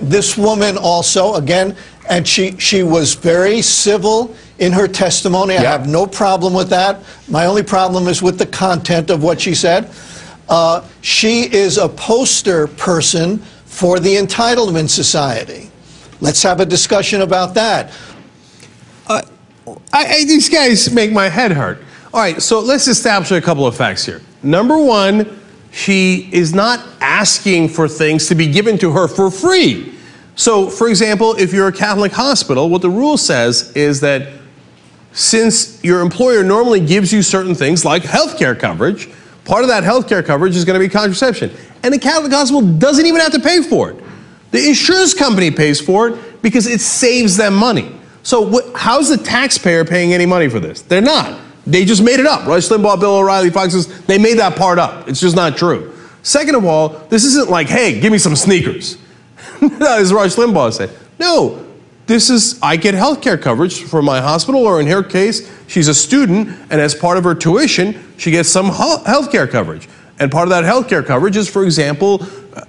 This 0.00 0.36
woman 0.38 0.76
also, 0.78 1.34
again, 1.34 1.76
and 2.08 2.26
she, 2.26 2.56
she 2.58 2.82
was 2.82 3.14
very 3.14 3.60
civil 3.62 4.34
in 4.58 4.72
her 4.72 4.88
testimony. 4.88 5.56
I 5.56 5.62
Yeah. 5.62 5.72
have 5.72 5.88
no 5.88 6.06
problem 6.06 6.54
with 6.54 6.68
that. 6.70 7.00
My 7.28 7.46
only 7.46 7.62
problem 7.62 8.08
is 8.08 8.22
with 8.22 8.38
the 8.38 8.46
content 8.46 9.10
of 9.10 9.22
what 9.22 9.40
she 9.40 9.54
said. 9.54 9.90
Uh, 10.48 10.82
she 11.00 11.42
is 11.42 11.78
a 11.78 11.88
poster 11.88 12.66
person 12.66 13.38
for 13.66 14.00
the 14.00 14.16
Entitlement 14.16 14.90
Society. 14.90 15.70
Let's 16.20 16.42
have 16.42 16.60
a 16.60 16.66
discussion 16.66 17.22
about 17.22 17.54
that. 17.54 17.90
I, 19.92 20.04
I, 20.04 20.24
these 20.24 20.48
guys 20.48 20.92
make 20.92 21.12
my 21.12 21.28
head 21.28 21.52
hurt. 21.52 21.78
All 22.12 22.20
right, 22.20 22.40
so 22.40 22.60
let's 22.60 22.88
establish 22.88 23.30
a 23.30 23.40
couple 23.40 23.66
of 23.66 23.76
facts 23.76 24.04
here. 24.04 24.20
Number 24.42 24.78
one, 24.78 25.40
she 25.70 26.28
is 26.32 26.52
not 26.54 26.84
asking 27.00 27.68
for 27.68 27.86
things 27.86 28.26
to 28.28 28.34
be 28.34 28.46
given 28.46 28.78
to 28.78 28.92
her 28.92 29.06
for 29.06 29.30
free. 29.30 29.94
So, 30.34 30.68
for 30.68 30.88
example, 30.88 31.34
if 31.38 31.52
you're 31.52 31.68
a 31.68 31.72
Catholic 31.72 32.12
hospital, 32.12 32.68
what 32.68 32.82
the 32.82 32.90
rule 32.90 33.16
says 33.16 33.72
is 33.76 34.00
that 34.00 34.40
since 35.12 35.82
your 35.84 36.00
employer 36.00 36.42
normally 36.42 36.80
gives 36.80 37.12
you 37.12 37.22
certain 37.22 37.54
things 37.54 37.84
like 37.84 38.02
health 38.02 38.38
care 38.38 38.54
coverage, 38.54 39.08
part 39.44 39.62
of 39.62 39.68
that 39.68 39.84
health 39.84 40.08
care 40.08 40.22
coverage 40.22 40.56
is 40.56 40.64
going 40.64 40.80
to 40.80 40.84
be 40.84 40.90
contraception. 40.90 41.50
And 41.82 41.92
the 41.92 41.98
Catholic 41.98 42.32
hospital 42.32 42.62
doesn't 42.62 43.04
even 43.06 43.20
have 43.20 43.32
to 43.32 43.40
pay 43.40 43.62
for 43.62 43.90
it. 43.90 44.02
The 44.50 44.68
insurance 44.68 45.14
company 45.14 45.50
pays 45.50 45.80
for 45.80 46.08
it 46.08 46.42
because 46.42 46.66
it 46.66 46.80
saves 46.80 47.36
them 47.36 47.54
money. 47.54 47.99
So, 48.22 48.40
what, 48.42 48.64
how's 48.74 49.08
the 49.08 49.16
taxpayer 49.16 49.84
paying 49.84 50.12
any 50.12 50.26
money 50.26 50.48
for 50.48 50.60
this? 50.60 50.82
They're 50.82 51.00
not. 51.00 51.40
They 51.66 51.84
just 51.84 52.02
made 52.02 52.20
it 52.20 52.26
up. 52.26 52.46
Rush 52.46 52.68
Limbaugh, 52.68 53.00
Bill 53.00 53.16
O'Reilly, 53.16 53.50
Fox 53.50 53.74
News, 53.74 53.86
they 54.02 54.18
made 54.18 54.38
that 54.38 54.56
part 54.56 54.78
up. 54.78 55.08
It's 55.08 55.20
just 55.20 55.36
not 55.36 55.56
true. 55.56 55.94
Second 56.22 56.54
of 56.54 56.64
all, 56.64 56.88
this 57.08 57.24
isn't 57.24 57.48
like, 57.48 57.68
hey, 57.68 57.98
give 58.00 58.12
me 58.12 58.18
some 58.18 58.36
sneakers. 58.36 58.98
As 59.80 60.12
Rush 60.12 60.34
Limbaugh 60.36 60.72
said. 60.72 60.90
No, 61.18 61.66
this 62.06 62.28
is 62.28 62.58
I 62.62 62.76
get 62.76 62.94
health 62.94 63.22
care 63.22 63.38
coverage 63.38 63.84
for 63.84 64.02
my 64.02 64.20
hospital, 64.20 64.66
or 64.66 64.80
in 64.80 64.86
her 64.88 65.02
case, 65.02 65.50
she's 65.66 65.88
a 65.88 65.94
student, 65.94 66.48
and 66.70 66.80
as 66.80 66.94
part 66.94 67.18
of 67.18 67.24
her 67.24 67.34
tuition, 67.34 68.02
she 68.16 68.30
gets 68.30 68.48
some 68.48 68.66
health 68.66 69.30
care 69.30 69.46
coverage. 69.46 69.88
And 70.18 70.30
part 70.30 70.44
of 70.44 70.50
that 70.50 70.64
health 70.64 70.88
care 70.88 71.02
coverage 71.02 71.36
is, 71.36 71.48
for 71.48 71.64
example, 71.64 72.26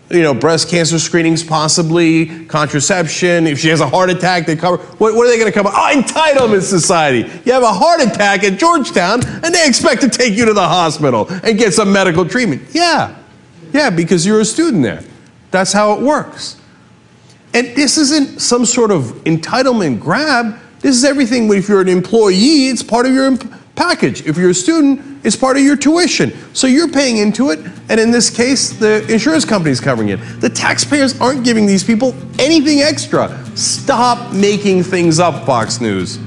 you 0.10 0.22
know, 0.22 0.34
breast 0.34 0.70
cancer 0.70 1.00
screenings, 1.00 1.44
possibly 1.44 2.46
contraception. 2.46 3.48
If 3.48 3.60
she 3.60 3.70
has 3.70 3.80
a 3.80 3.88
heart 3.88 4.10
attack, 4.10 4.46
they 4.46 4.56
cover. 4.56 4.78
What, 4.78 5.16
what 5.16 5.26
are 5.26 5.30
they 5.30 5.38
going 5.38 5.52
to 5.52 5.58
cover? 5.58 5.70
Oh, 5.72 5.92
entitlement 5.94 6.62
society. 6.62 7.30
You 7.46 7.54
have 7.54 7.64
a 7.64 7.74
heart 7.74 8.02
attack 8.02 8.44
at 8.44 8.60
Georgetown, 8.60 9.26
and 9.26 9.54
they 9.54 9.66
expect 9.66 10.02
to 10.02 10.10
take 10.10 10.34
you 10.34 10.46
to 10.46 10.54
the 10.54 10.68
hospital 10.68 11.28
and 11.44 11.58
get 11.58 11.74
some 11.74 11.92
medical 11.92 12.28
treatment. 12.28 12.64
Yeah, 12.72 13.16
yeah, 13.74 13.90
because 13.90 14.26
you're 14.26 14.42
a 14.42 14.46
student 14.46 14.84
there. 14.84 15.04
That's 15.52 15.72
how 15.74 15.94
it 15.94 16.02
works. 16.02 16.58
And 17.54 17.68
this 17.76 17.98
isn't 17.98 18.42
some 18.42 18.66
sort 18.66 18.92
of 18.92 19.04
entitlement 19.26 20.00
grab. 20.00 20.58
This 20.80 20.96
is 20.96 21.04
everything. 21.04 21.48
But 21.48 21.58
if 21.58 21.68
you're 21.68 21.82
an 21.82 21.90
employee, 21.90 22.68
it's 22.68 22.84
part 22.84 23.06
of 23.06 23.14
your 23.14 23.28
package. 23.76 24.26
If 24.26 24.38
you're 24.38 24.52
a 24.52 24.54
student, 24.54 25.26
it's 25.26 25.36
part 25.36 25.58
of 25.58 25.64
your 25.64 25.76
tuition. 25.76 26.32
So 26.54 26.68
you're 26.68 26.90
paying 26.90 27.18
into 27.18 27.52
it, 27.52 27.60
and 27.90 28.00
in 28.00 28.12
this 28.12 28.30
case, 28.30 28.72
the 28.72 29.06
insurance 29.12 29.46
company 29.46 29.72
is 29.72 29.80
covering 29.80 30.10
it. 30.10 30.18
The 30.40 30.50
taxpayers 30.50 31.20
aren't 31.20 31.44
giving 31.44 31.66
these 31.66 31.84
people 31.84 32.16
anything 32.40 32.80
extra. 32.80 33.38
Stop 33.56 34.34
making 34.34 34.84
things 34.84 35.20
up, 35.20 35.46
Fox 35.46 35.82
News. 35.82 36.18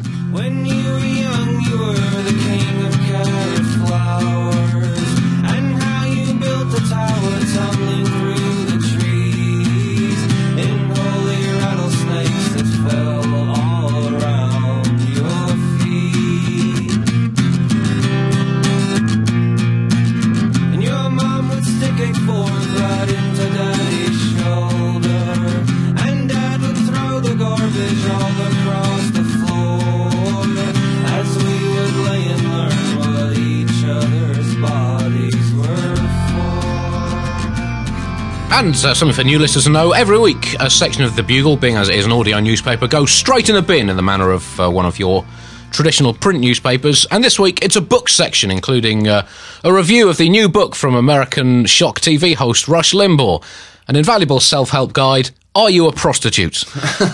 And 38.55 38.73
uh, 38.77 38.95
something 38.95 39.13
for 39.13 39.25
new 39.25 39.41
listeners 39.41 39.65
to 39.65 39.71
know 39.71 39.91
every 39.91 40.17
week, 40.17 40.55
a 40.61 40.71
section 40.71 41.03
of 41.03 41.17
The 41.17 41.25
Bugle, 41.25 41.57
being 41.57 41.75
as 41.75 41.89
it 41.89 41.97
is 41.97 42.07
an 42.07 42.13
audio 42.13 42.39
newspaper, 42.39 42.87
goes 42.87 43.11
straight 43.11 43.49
in 43.49 43.57
the 43.57 43.63
bin 43.63 43.91
in 43.91 43.97
the 43.97 44.03
manner 44.03 44.31
of 44.31 44.61
uh, 44.61 44.71
one 44.71 44.87
of 44.87 44.97
your 44.97 45.27
traditional 45.73 46.15
print 46.15 46.39
newspapers. 46.39 47.05
And 47.11 47.25
this 47.25 47.37
week, 47.37 47.65
it's 47.65 47.75
a 47.75 47.81
book 47.81 48.09
section, 48.09 48.53
including 48.53 49.09
uh, 49.09 49.27
a 49.65 49.73
review 49.73 50.09
of 50.09 50.19
the 50.19 50.29
new 50.29 50.49
book 50.49 50.77
from 50.77 50.95
American 50.95 51.67
shock 51.67 51.99
TV 51.99 52.37
host 52.37 52.69
Rush 52.69 52.93
Limbaugh, 52.93 53.43
an 53.89 53.97
invaluable 53.97 54.39
self 54.39 54.71
help 54.71 54.93
guide. 54.93 55.31
Are 55.57 55.69
you 55.69 55.89
a 55.89 55.93
prostitute? 55.93 56.63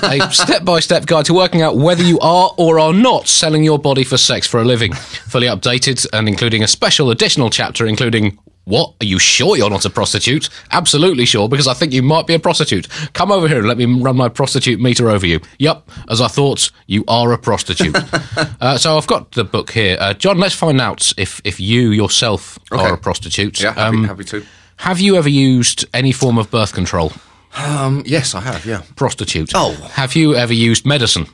a 0.02 0.28
step 0.32 0.62
by 0.62 0.80
step 0.80 1.06
guide 1.06 1.24
to 1.24 1.34
working 1.34 1.62
out 1.62 1.74
whether 1.74 2.02
you 2.02 2.18
are 2.20 2.52
or 2.58 2.78
are 2.78 2.92
not 2.92 3.28
selling 3.28 3.64
your 3.64 3.78
body 3.78 4.04
for 4.04 4.18
sex 4.18 4.46
for 4.46 4.60
a 4.60 4.64
living. 4.64 4.92
Fully 4.92 5.46
updated 5.46 6.06
and 6.12 6.28
including 6.28 6.62
a 6.62 6.68
special 6.68 7.10
additional 7.10 7.48
chapter 7.48 7.86
including 7.86 8.38
what? 8.64 8.94
Are 9.00 9.04
you 9.06 9.18
sure 9.18 9.56
you're 9.56 9.70
not 9.70 9.84
a 9.84 9.90
prostitute? 9.90 10.48
Absolutely 10.70 11.24
sure, 11.24 11.48
because 11.48 11.66
I 11.66 11.74
think 11.74 11.92
you 11.92 12.02
might 12.02 12.26
be 12.26 12.34
a 12.34 12.38
prostitute. 12.38 12.88
Come 13.14 13.32
over 13.32 13.48
here 13.48 13.58
and 13.58 13.66
let 13.68 13.78
me 13.78 13.86
run 13.86 14.16
my 14.16 14.28
prostitute 14.28 14.80
meter 14.80 15.10
over 15.10 15.26
you. 15.26 15.40
Yup, 15.58 15.90
as 16.08 16.20
I 16.20 16.28
thought, 16.28 16.70
you 16.86 17.04
are 17.08 17.32
a 17.32 17.38
prostitute. 17.38 17.96
uh, 18.60 18.78
so 18.78 18.96
I've 18.96 19.06
got 19.06 19.32
the 19.32 19.44
book 19.44 19.70
here. 19.70 19.96
Uh, 19.98 20.14
John, 20.14 20.38
let's 20.38 20.54
find 20.54 20.80
out 20.80 21.12
if, 21.16 21.40
if 21.44 21.58
you 21.58 21.90
yourself 21.90 22.58
Okay. 22.70 22.82
are 22.82 22.94
a 22.94 22.98
prostitute. 22.98 23.60
Yeah, 23.60 23.72
happy, 23.72 24.04
happy 24.06 24.24
to. 24.24 24.44
Have 24.76 25.00
you 25.00 25.16
ever 25.16 25.28
used 25.28 25.84
any 25.92 26.12
form 26.12 26.38
of 26.38 26.50
birth 26.50 26.72
control? 26.72 27.12
Um, 27.56 28.02
yes, 28.06 28.34
I 28.34 28.40
have. 28.40 28.64
Yeah, 28.64 28.82
Prostitute. 28.94 29.50
Oh. 29.54 29.72
Have 29.92 30.14
you 30.14 30.34
ever 30.36 30.54
used 30.54 30.86
medicine? 30.86 31.26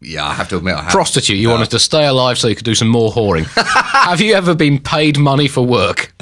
Yeah. 0.00 0.26
I 0.26 0.34
have 0.34 0.48
to 0.50 0.56
admit, 0.56 0.74
I 0.74 0.82
have. 0.82 0.92
Prostitute. 0.92 1.36
You 1.36 1.48
wanted 1.48 1.70
to 1.70 1.78
stay 1.78 2.06
alive 2.06 2.38
so 2.38 2.48
you 2.48 2.56
could 2.56 2.64
do 2.64 2.74
some 2.74 2.88
more 2.88 3.10
whoring. 3.10 3.44
have 4.04 4.20
you 4.20 4.34
ever 4.34 4.54
been 4.54 4.78
paid 4.78 5.18
money 5.18 5.48
for 5.48 5.64
work? 5.64 6.12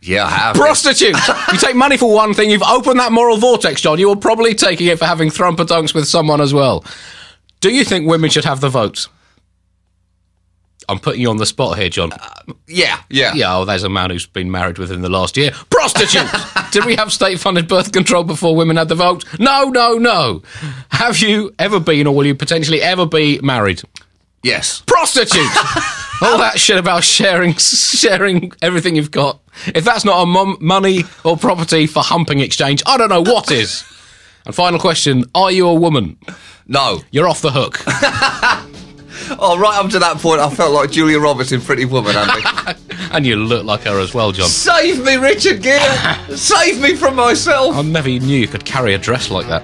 Yeah, 0.00 0.24
I 0.26 0.30
have. 0.30 0.56
Prostitute! 0.56 1.16
you 1.52 1.58
take 1.58 1.76
money 1.76 1.96
for 1.96 2.12
one 2.12 2.34
thing, 2.34 2.50
you've 2.50 2.62
opened 2.62 2.98
that 2.98 3.12
moral 3.12 3.36
vortex, 3.36 3.80
John. 3.80 4.00
You 4.00 4.08
were 4.08 4.16
probably 4.16 4.54
taking 4.54 4.88
it 4.88 4.98
for 4.98 5.04
having 5.04 5.28
thrumperdunks 5.28 5.94
with 5.94 6.08
someone 6.08 6.40
as 6.40 6.52
well. 6.52 6.84
Do 7.60 7.70
you 7.70 7.84
think 7.84 8.08
women 8.08 8.28
should 8.28 8.44
have 8.44 8.60
the 8.60 8.68
vote? 8.68 9.06
I'm 10.92 10.98
putting 11.00 11.20
you 11.20 11.30
on 11.30 11.38
the 11.38 11.46
spot 11.46 11.78
here, 11.78 11.88
John. 11.88 12.12
Yeah, 12.68 13.00
yeah. 13.08 13.34
yeah, 13.34 13.56
oh, 13.56 13.64
there's 13.64 13.82
a 13.82 13.88
man 13.88 14.10
who's 14.10 14.26
been 14.26 14.50
married 14.50 14.78
within 14.78 15.00
the 15.00 15.08
last 15.08 15.36
year. 15.36 15.50
Prostitute! 15.70 16.28
Did 16.70 16.84
we 16.84 16.94
have 16.96 17.12
state 17.12 17.40
funded 17.40 17.66
birth 17.66 17.92
control 17.92 18.24
before 18.24 18.54
women 18.54 18.76
had 18.76 18.88
the 18.88 18.94
vote? 18.94 19.24
No, 19.40 19.64
no, 19.64 19.94
no. 19.94 20.42
Have 20.90 21.18
you 21.18 21.54
ever 21.58 21.80
been 21.80 22.06
or 22.06 22.14
will 22.14 22.26
you 22.26 22.34
potentially 22.34 22.82
ever 22.82 23.06
be 23.06 23.40
married? 23.40 23.82
Yes. 24.42 24.82
Prostitute! 24.86 25.40
All 26.22 26.38
that 26.38 26.54
shit 26.60 26.78
about 26.78 27.02
sharing 27.02 27.54
sharing 27.54 28.52
everything 28.62 28.94
you've 28.94 29.10
got. 29.10 29.40
If 29.66 29.84
that's 29.84 30.04
not 30.04 30.22
a 30.22 30.26
mum 30.26 30.56
money 30.60 31.04
or 31.24 31.36
property 31.36 31.86
for 31.86 32.02
humping 32.02 32.40
exchange, 32.40 32.82
I 32.86 32.96
don't 32.96 33.08
know 33.08 33.22
what 33.22 33.50
is. 33.50 33.84
And 34.44 34.54
final 34.54 34.78
question, 34.78 35.24
are 35.34 35.50
you 35.50 35.66
a 35.68 35.74
woman? 35.74 36.18
No. 36.66 37.00
You're 37.10 37.28
off 37.28 37.42
the 37.42 37.50
hook. 37.52 37.80
Oh, 39.38 39.58
right 39.58 39.76
up 39.76 39.90
to 39.90 39.98
that 39.98 40.18
point, 40.18 40.40
I 40.40 40.50
felt 40.50 40.72
like 40.72 40.90
Julia 40.90 41.18
Roberts 41.18 41.52
in 41.52 41.60
Pretty 41.60 41.84
Woman, 41.84 42.14
Andy. 42.16 42.42
and 43.12 43.26
you 43.26 43.36
look 43.36 43.64
like 43.64 43.82
her 43.82 43.98
as 43.98 44.14
well, 44.14 44.30
John. 44.30 44.48
Save 44.48 45.04
me, 45.04 45.16
Richard 45.16 45.62
Gere. 45.62 46.16
Save 46.36 46.80
me 46.80 46.94
from 46.94 47.16
myself. 47.16 47.74
I 47.76 47.82
never 47.82 48.08
knew 48.08 48.38
you 48.38 48.48
could 48.48 48.64
carry 48.64 48.94
a 48.94 48.98
dress 48.98 49.30
like 49.30 49.48
that. 49.48 49.62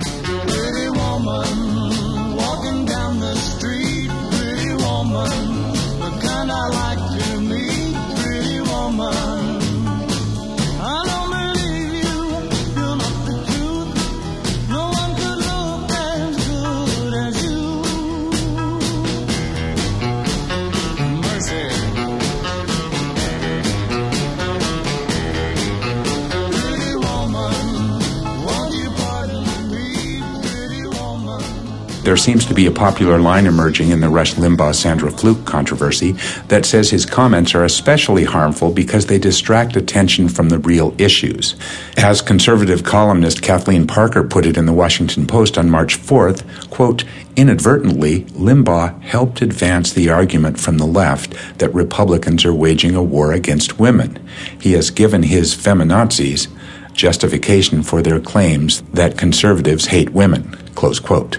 There 32.08 32.16
seems 32.16 32.46
to 32.46 32.54
be 32.54 32.64
a 32.64 32.70
popular 32.70 33.18
line 33.18 33.44
emerging 33.44 33.90
in 33.90 34.00
the 34.00 34.08
Rush 34.08 34.32
Limbaugh 34.36 34.74
Sandra 34.74 35.10
Fluke 35.10 35.44
controversy 35.44 36.12
that 36.46 36.64
says 36.64 36.88
his 36.88 37.04
comments 37.04 37.54
are 37.54 37.64
especially 37.64 38.24
harmful 38.24 38.72
because 38.72 39.04
they 39.04 39.18
distract 39.18 39.76
attention 39.76 40.30
from 40.30 40.48
the 40.48 40.58
real 40.58 40.94
issues. 40.96 41.54
As 41.98 42.22
conservative 42.22 42.82
columnist 42.82 43.42
Kathleen 43.42 43.86
Parker 43.86 44.24
put 44.24 44.46
it 44.46 44.56
in 44.56 44.64
the 44.64 44.72
Washington 44.72 45.26
Post 45.26 45.58
on 45.58 45.68
March 45.68 45.98
4th, 45.98 46.70
quote, 46.70 47.04
inadvertently, 47.36 48.22
Limbaugh 48.32 49.02
helped 49.02 49.42
advance 49.42 49.92
the 49.92 50.08
argument 50.08 50.58
from 50.58 50.78
the 50.78 50.86
left 50.86 51.34
that 51.58 51.74
Republicans 51.74 52.42
are 52.46 52.54
waging 52.54 52.94
a 52.94 53.02
war 53.02 53.34
against 53.34 53.78
women. 53.78 54.18
He 54.58 54.72
has 54.72 54.90
given 54.90 55.24
his 55.24 55.54
feminazis 55.54 56.48
justification 56.94 57.82
for 57.82 58.00
their 58.00 58.18
claims 58.18 58.80
that 58.94 59.18
conservatives 59.18 59.88
hate 59.88 60.08
women, 60.14 60.56
close 60.74 61.00
quote. 61.00 61.36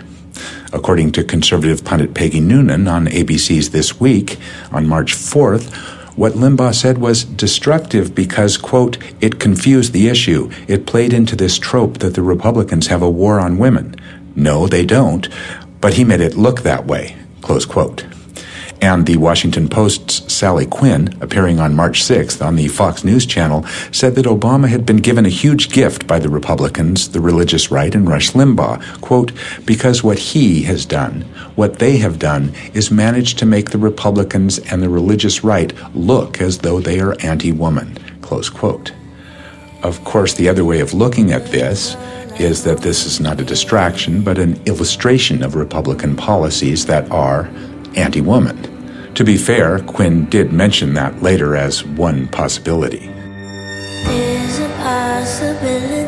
According 0.72 1.14
to 1.14 1.24
conservative 1.24 1.84
pundit 1.84 2.14
Peggy 2.14 2.40
Noonan 2.40 2.88
on 2.88 3.08
ABC's 3.08 3.72
This 3.72 4.00
Week 4.00 4.38
on 4.72 4.88
March 4.88 5.16
4th, 5.16 5.74
what 6.16 6.34
Limbaugh 6.34 6.76
said 6.76 6.98
was 6.98 7.24
destructive 7.24 8.14
because, 8.14 8.58
quote, 8.58 8.98
it 9.20 9.40
confused 9.40 9.94
the 9.94 10.10
issue. 10.10 10.52
It 10.68 10.86
played 10.86 11.14
into 11.14 11.36
this 11.36 11.58
trope 11.58 12.00
that 12.00 12.14
the 12.14 12.22
Republicans 12.22 12.88
have 12.88 13.02
a 13.02 13.10
war 13.10 13.40
on 13.40 13.58
women. 13.58 13.96
No, 14.36 14.68
they 14.68 14.86
don't, 14.86 15.28
but 15.82 15.94
he 15.94 16.04
made 16.04 16.22
it 16.22 16.36
look 16.36 16.62
that 16.62 16.86
way, 16.86 17.18
close 17.42 17.66
quote. 17.66 18.06
And 18.82 19.06
the 19.06 19.18
Washington 19.18 19.68
Post's 19.68 20.32
Sally 20.32 20.66
Quinn, 20.66 21.14
appearing 21.20 21.60
on 21.60 21.76
March 21.76 22.02
6th 22.02 22.46
on 22.46 22.56
the 22.56 22.70
Fox 22.70 23.04
News 23.04 23.26
channel, 23.26 23.66
said 23.92 24.16
that 24.16 24.26
Obama 24.26 24.70
had 24.70 24.86
been 24.86 24.98
given 24.98 25.26
a 25.26 25.30
huge 25.30 25.70
gift 25.70 26.08
by 26.08 26.18
the 26.18 26.30
Republicans, 26.30 27.10
the 27.10 27.20
religious 27.20 27.72
right, 27.72 27.94
and 27.94 28.08
Rush 28.08 28.32
Limbaugh, 28.32 29.02
quote, 29.02 29.34
because 29.66 30.02
what 30.02 30.18
he 30.18 30.64
has 30.64 30.86
done, 30.86 31.22
what 31.56 31.80
they 31.80 31.98
have 31.98 32.20
done, 32.20 32.54
is 32.74 32.90
managed 32.90 33.38
to 33.40 33.46
make 33.46 33.72
the 33.72 33.78
Republicans 33.78 34.60
and 34.72 34.82
the 34.82 34.90
religious 34.90 35.44
right 35.44 35.74
look 35.94 36.40
as 36.40 36.60
though 36.60 36.80
they 36.80 37.02
are 37.02 37.18
anti 37.20 37.52
woman, 37.52 37.98
close 38.22 38.50
quote. 38.50 38.94
Of 39.84 40.04
course, 40.06 40.34
the 40.34 40.48
other 40.48 40.64
way 40.64 40.80
of 40.80 40.94
looking 40.94 41.32
at 41.32 41.48
this 41.48 41.96
is 42.40 42.64
that 42.64 42.80
this 42.80 43.06
is 43.06 43.20
not 43.20 43.42
a 43.42 43.46
distraction, 43.46 44.24
but 44.24 44.38
an 44.38 44.62
illustration 44.66 45.44
of 45.44 45.56
Republican 45.56 46.16
policies 46.16 46.86
that 46.86 47.10
are 47.12 47.50
anti 47.96 48.22
woman. 48.22 48.58
To 49.16 49.24
be 49.24 49.38
fair, 49.38 49.80
Quinn 49.80 50.26
did 50.26 50.54
mention 50.54 50.94
that 50.94 51.22
later 51.22 51.56
as 51.56 51.84
one 51.84 52.28
possibility. 52.28 53.10
Possibility. 54.82 55.99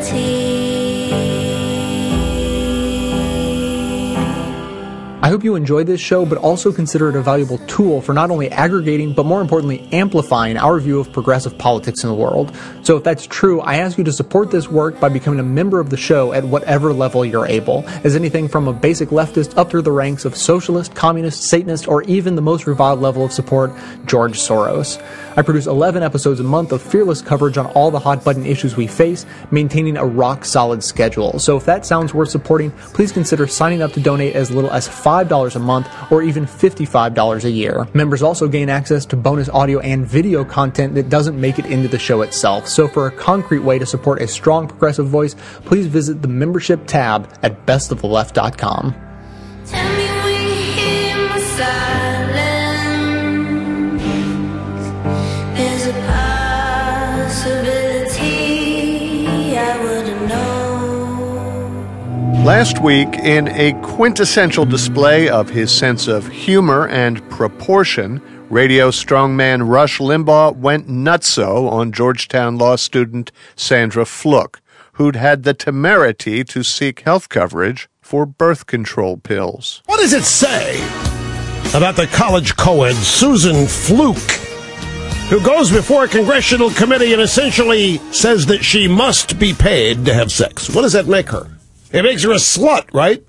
I 5.24 5.28
hope 5.28 5.44
you 5.44 5.54
enjoyed 5.54 5.86
this 5.86 6.00
show, 6.00 6.26
but 6.26 6.36
also 6.38 6.72
consider 6.72 7.08
it 7.08 7.14
a 7.14 7.22
valuable 7.22 7.58
tool 7.68 8.00
for 8.00 8.12
not 8.12 8.32
only 8.32 8.50
aggregating, 8.50 9.12
but 9.12 9.24
more 9.24 9.40
importantly, 9.40 9.88
amplifying 9.92 10.56
our 10.56 10.80
view 10.80 10.98
of 10.98 11.12
progressive 11.12 11.56
politics 11.56 12.02
in 12.02 12.10
the 12.10 12.14
world. 12.16 12.52
So 12.82 12.96
if 12.96 13.04
that's 13.04 13.24
true, 13.28 13.60
I 13.60 13.76
ask 13.76 13.96
you 13.96 14.02
to 14.02 14.12
support 14.12 14.50
this 14.50 14.68
work 14.68 14.98
by 14.98 15.10
becoming 15.10 15.38
a 15.38 15.44
member 15.44 15.78
of 15.78 15.90
the 15.90 15.96
show 15.96 16.32
at 16.32 16.42
whatever 16.42 16.92
level 16.92 17.24
you're 17.24 17.46
able, 17.46 17.84
as 18.02 18.16
anything 18.16 18.48
from 18.48 18.66
a 18.66 18.72
basic 18.72 19.10
leftist 19.10 19.56
up 19.56 19.70
through 19.70 19.82
the 19.82 19.92
ranks 19.92 20.24
of 20.24 20.36
socialist, 20.36 20.96
communist, 20.96 21.44
Satanist, 21.44 21.86
or 21.86 22.02
even 22.02 22.34
the 22.34 22.42
most 22.42 22.66
reviled 22.66 23.00
level 23.00 23.24
of 23.24 23.30
support, 23.30 23.70
George 24.06 24.40
Soros. 24.40 25.00
I 25.36 25.42
produce 25.42 25.66
11 25.66 26.02
episodes 26.02 26.40
a 26.40 26.44
month 26.44 26.72
of 26.72 26.82
fearless 26.82 27.22
coverage 27.22 27.56
on 27.56 27.66
all 27.66 27.90
the 27.90 27.98
hot 27.98 28.24
button 28.24 28.44
issues 28.44 28.76
we 28.76 28.86
face, 28.86 29.24
maintaining 29.50 29.96
a 29.96 30.04
rock 30.04 30.44
solid 30.44 30.84
schedule. 30.84 31.38
So 31.38 31.56
if 31.56 31.64
that 31.64 31.86
sounds 31.86 32.12
worth 32.12 32.30
supporting, 32.30 32.70
please 32.70 33.12
consider 33.12 33.46
signing 33.46 33.82
up 33.82 33.92
to 33.92 34.00
donate 34.00 34.34
as 34.34 34.50
little 34.50 34.70
as 34.70 34.88
$5 34.88 35.56
a 35.56 35.58
month 35.58 35.88
or 36.10 36.22
even 36.22 36.44
$55 36.44 37.44
a 37.44 37.50
year. 37.50 37.86
Members 37.94 38.22
also 38.22 38.46
gain 38.48 38.68
access 38.68 39.06
to 39.06 39.16
bonus 39.16 39.48
audio 39.48 39.80
and 39.80 40.06
video 40.06 40.44
content 40.44 40.94
that 40.94 41.08
doesn't 41.08 41.40
make 41.40 41.58
it 41.58 41.66
into 41.66 41.88
the 41.88 41.98
show 41.98 42.22
itself. 42.22 42.68
So 42.68 42.86
for 42.86 43.06
a 43.06 43.12
concrete 43.12 43.60
way 43.60 43.78
to 43.78 43.86
support 43.86 44.20
a 44.20 44.28
strong 44.28 44.68
progressive 44.68 45.06
voice, 45.06 45.34
please 45.64 45.86
visit 45.86 46.22
the 46.22 46.28
membership 46.28 46.86
tab 46.86 47.32
at 47.42 47.66
bestoftheleft.com. 47.66 48.94
Last 62.42 62.82
week, 62.82 63.14
in 63.20 63.46
a 63.46 63.72
quintessential 63.82 64.64
display 64.64 65.28
of 65.28 65.48
his 65.48 65.70
sense 65.70 66.08
of 66.08 66.26
humor 66.26 66.88
and 66.88 67.22
proportion, 67.30 68.20
radio 68.50 68.90
strongman 68.90 69.68
Rush 69.68 70.00
Limbaugh 70.00 70.56
went 70.56 70.88
nutso 70.88 71.70
on 71.70 71.92
Georgetown 71.92 72.58
law 72.58 72.74
student 72.74 73.30
Sandra 73.54 74.04
Fluke, 74.04 74.60
who'd 74.94 75.14
had 75.14 75.44
the 75.44 75.54
temerity 75.54 76.42
to 76.42 76.64
seek 76.64 77.02
health 77.02 77.28
coverage 77.28 77.88
for 78.00 78.26
birth 78.26 78.66
control 78.66 79.18
pills. 79.18 79.80
What 79.86 80.00
does 80.00 80.12
it 80.12 80.24
say 80.24 80.82
about 81.76 81.94
the 81.94 82.08
college 82.08 82.56
co-ed 82.56 82.96
Susan 82.96 83.68
Fluke, 83.68 84.32
who 85.30 85.40
goes 85.46 85.70
before 85.70 86.06
a 86.06 86.08
congressional 86.08 86.70
committee 86.70 87.12
and 87.12 87.22
essentially 87.22 87.98
says 88.10 88.46
that 88.46 88.64
she 88.64 88.88
must 88.88 89.38
be 89.38 89.54
paid 89.54 90.04
to 90.06 90.12
have 90.12 90.32
sex? 90.32 90.68
What 90.74 90.82
does 90.82 90.94
that 90.94 91.06
make 91.06 91.28
her? 91.28 91.46
It 91.92 92.02
makes 92.02 92.22
her 92.22 92.32
a 92.32 92.36
slut, 92.36 92.92
right? 92.94 93.22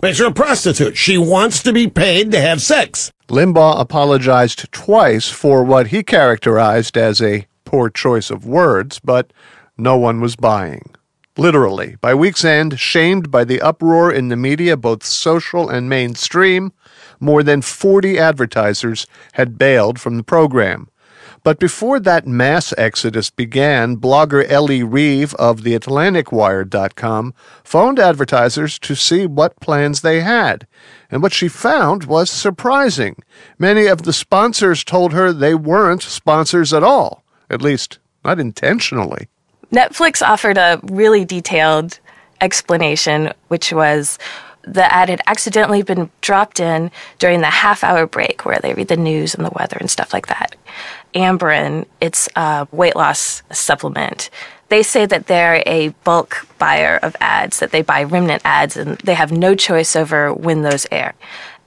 Makes 0.00 0.18
her 0.18 0.26
a 0.26 0.32
prostitute. 0.32 0.96
She 0.96 1.18
wants 1.18 1.62
to 1.64 1.72
be 1.72 1.88
paid 1.88 2.30
to 2.30 2.40
have 2.40 2.62
sex. 2.62 3.10
Limbaugh 3.28 3.80
apologized 3.80 4.70
twice 4.70 5.28
for 5.28 5.64
what 5.64 5.88
he 5.88 6.02
characterized 6.02 6.96
as 6.96 7.20
a 7.20 7.46
poor 7.64 7.90
choice 7.90 8.30
of 8.30 8.46
words, 8.46 9.00
but 9.00 9.32
no 9.76 9.96
one 9.96 10.20
was 10.20 10.36
buying. 10.36 10.94
Literally, 11.36 11.96
by 12.00 12.14
week's 12.14 12.44
end, 12.44 12.78
shamed 12.78 13.32
by 13.32 13.42
the 13.42 13.60
uproar 13.60 14.12
in 14.12 14.28
the 14.28 14.36
media, 14.36 14.76
both 14.76 15.02
social 15.02 15.68
and 15.68 15.88
mainstream, 15.88 16.72
more 17.18 17.42
than 17.42 17.62
40 17.62 18.18
advertisers 18.18 19.08
had 19.32 19.58
bailed 19.58 19.98
from 19.98 20.16
the 20.16 20.22
program. 20.22 20.88
But 21.44 21.58
before 21.58 22.00
that 22.00 22.26
mass 22.26 22.72
exodus 22.78 23.28
began, 23.28 23.98
blogger 23.98 24.48
Ellie 24.48 24.82
Reeve 24.82 25.34
of 25.34 25.60
theatlanticwire.com 25.60 27.34
phoned 27.62 27.98
advertisers 27.98 28.78
to 28.78 28.94
see 28.96 29.26
what 29.26 29.60
plans 29.60 30.00
they 30.00 30.22
had. 30.22 30.66
And 31.10 31.22
what 31.22 31.34
she 31.34 31.48
found 31.48 32.04
was 32.04 32.30
surprising. 32.30 33.22
Many 33.58 33.86
of 33.86 34.04
the 34.04 34.14
sponsors 34.14 34.82
told 34.84 35.12
her 35.12 35.34
they 35.34 35.54
weren't 35.54 36.02
sponsors 36.02 36.72
at 36.72 36.82
all, 36.82 37.22
at 37.50 37.60
least 37.60 37.98
not 38.24 38.40
intentionally. 38.40 39.28
Netflix 39.70 40.26
offered 40.26 40.56
a 40.56 40.80
really 40.84 41.26
detailed 41.26 41.98
explanation, 42.40 43.34
which 43.48 43.70
was 43.70 44.18
the 44.62 44.90
ad 44.94 45.10
had 45.10 45.20
accidentally 45.26 45.82
been 45.82 46.10
dropped 46.22 46.58
in 46.58 46.90
during 47.18 47.42
the 47.42 47.50
half 47.50 47.84
hour 47.84 48.06
break 48.06 48.46
where 48.46 48.58
they 48.60 48.72
read 48.72 48.88
the 48.88 48.96
news 48.96 49.34
and 49.34 49.44
the 49.44 49.52
weather 49.54 49.76
and 49.78 49.90
stuff 49.90 50.14
like 50.14 50.28
that. 50.28 50.56
Amberen, 51.14 51.86
it's 52.00 52.28
a 52.36 52.66
weight 52.72 52.96
loss 52.96 53.42
supplement. 53.52 54.30
They 54.68 54.82
say 54.82 55.06
that 55.06 55.26
they're 55.26 55.62
a 55.66 55.88
bulk 56.04 56.46
buyer 56.58 56.98
of 57.02 57.14
ads, 57.20 57.60
that 57.60 57.70
they 57.70 57.82
buy 57.82 58.02
remnant 58.04 58.42
ads 58.44 58.76
and 58.76 58.98
they 58.98 59.14
have 59.14 59.30
no 59.30 59.54
choice 59.54 59.94
over 59.94 60.32
when 60.32 60.62
those 60.62 60.86
air. 60.90 61.14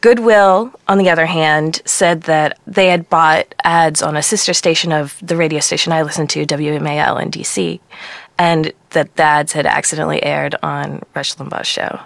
Goodwill, 0.02 0.74
on 0.88 1.00
the 1.00 1.10
other 1.10 1.26
hand, 1.26 1.82
said 1.86 2.24
that 2.24 2.60
they 2.68 2.90
had 2.90 3.10
bought 3.10 3.56
ads 3.64 4.02
on 4.02 4.16
a 4.16 4.22
sister 4.22 4.54
station 4.54 4.92
of 4.92 5.18
the 5.22 5.36
radio 5.36 5.60
station 5.60 5.92
I 5.92 6.04
listened 6.04 6.30
to, 6.32 6.46
WMAL 6.46 7.22
in 7.22 7.32
DC, 7.32 7.80
and 8.38 8.72
that 8.92 9.16
the 9.16 9.24
ads 9.24 9.54
had 9.54 9.66
accidentally 9.66 10.22
aired 10.22 10.56
on 10.62 11.02
Rush 11.16 11.36
Limbaugh's 11.36 11.68
show. 11.68 12.00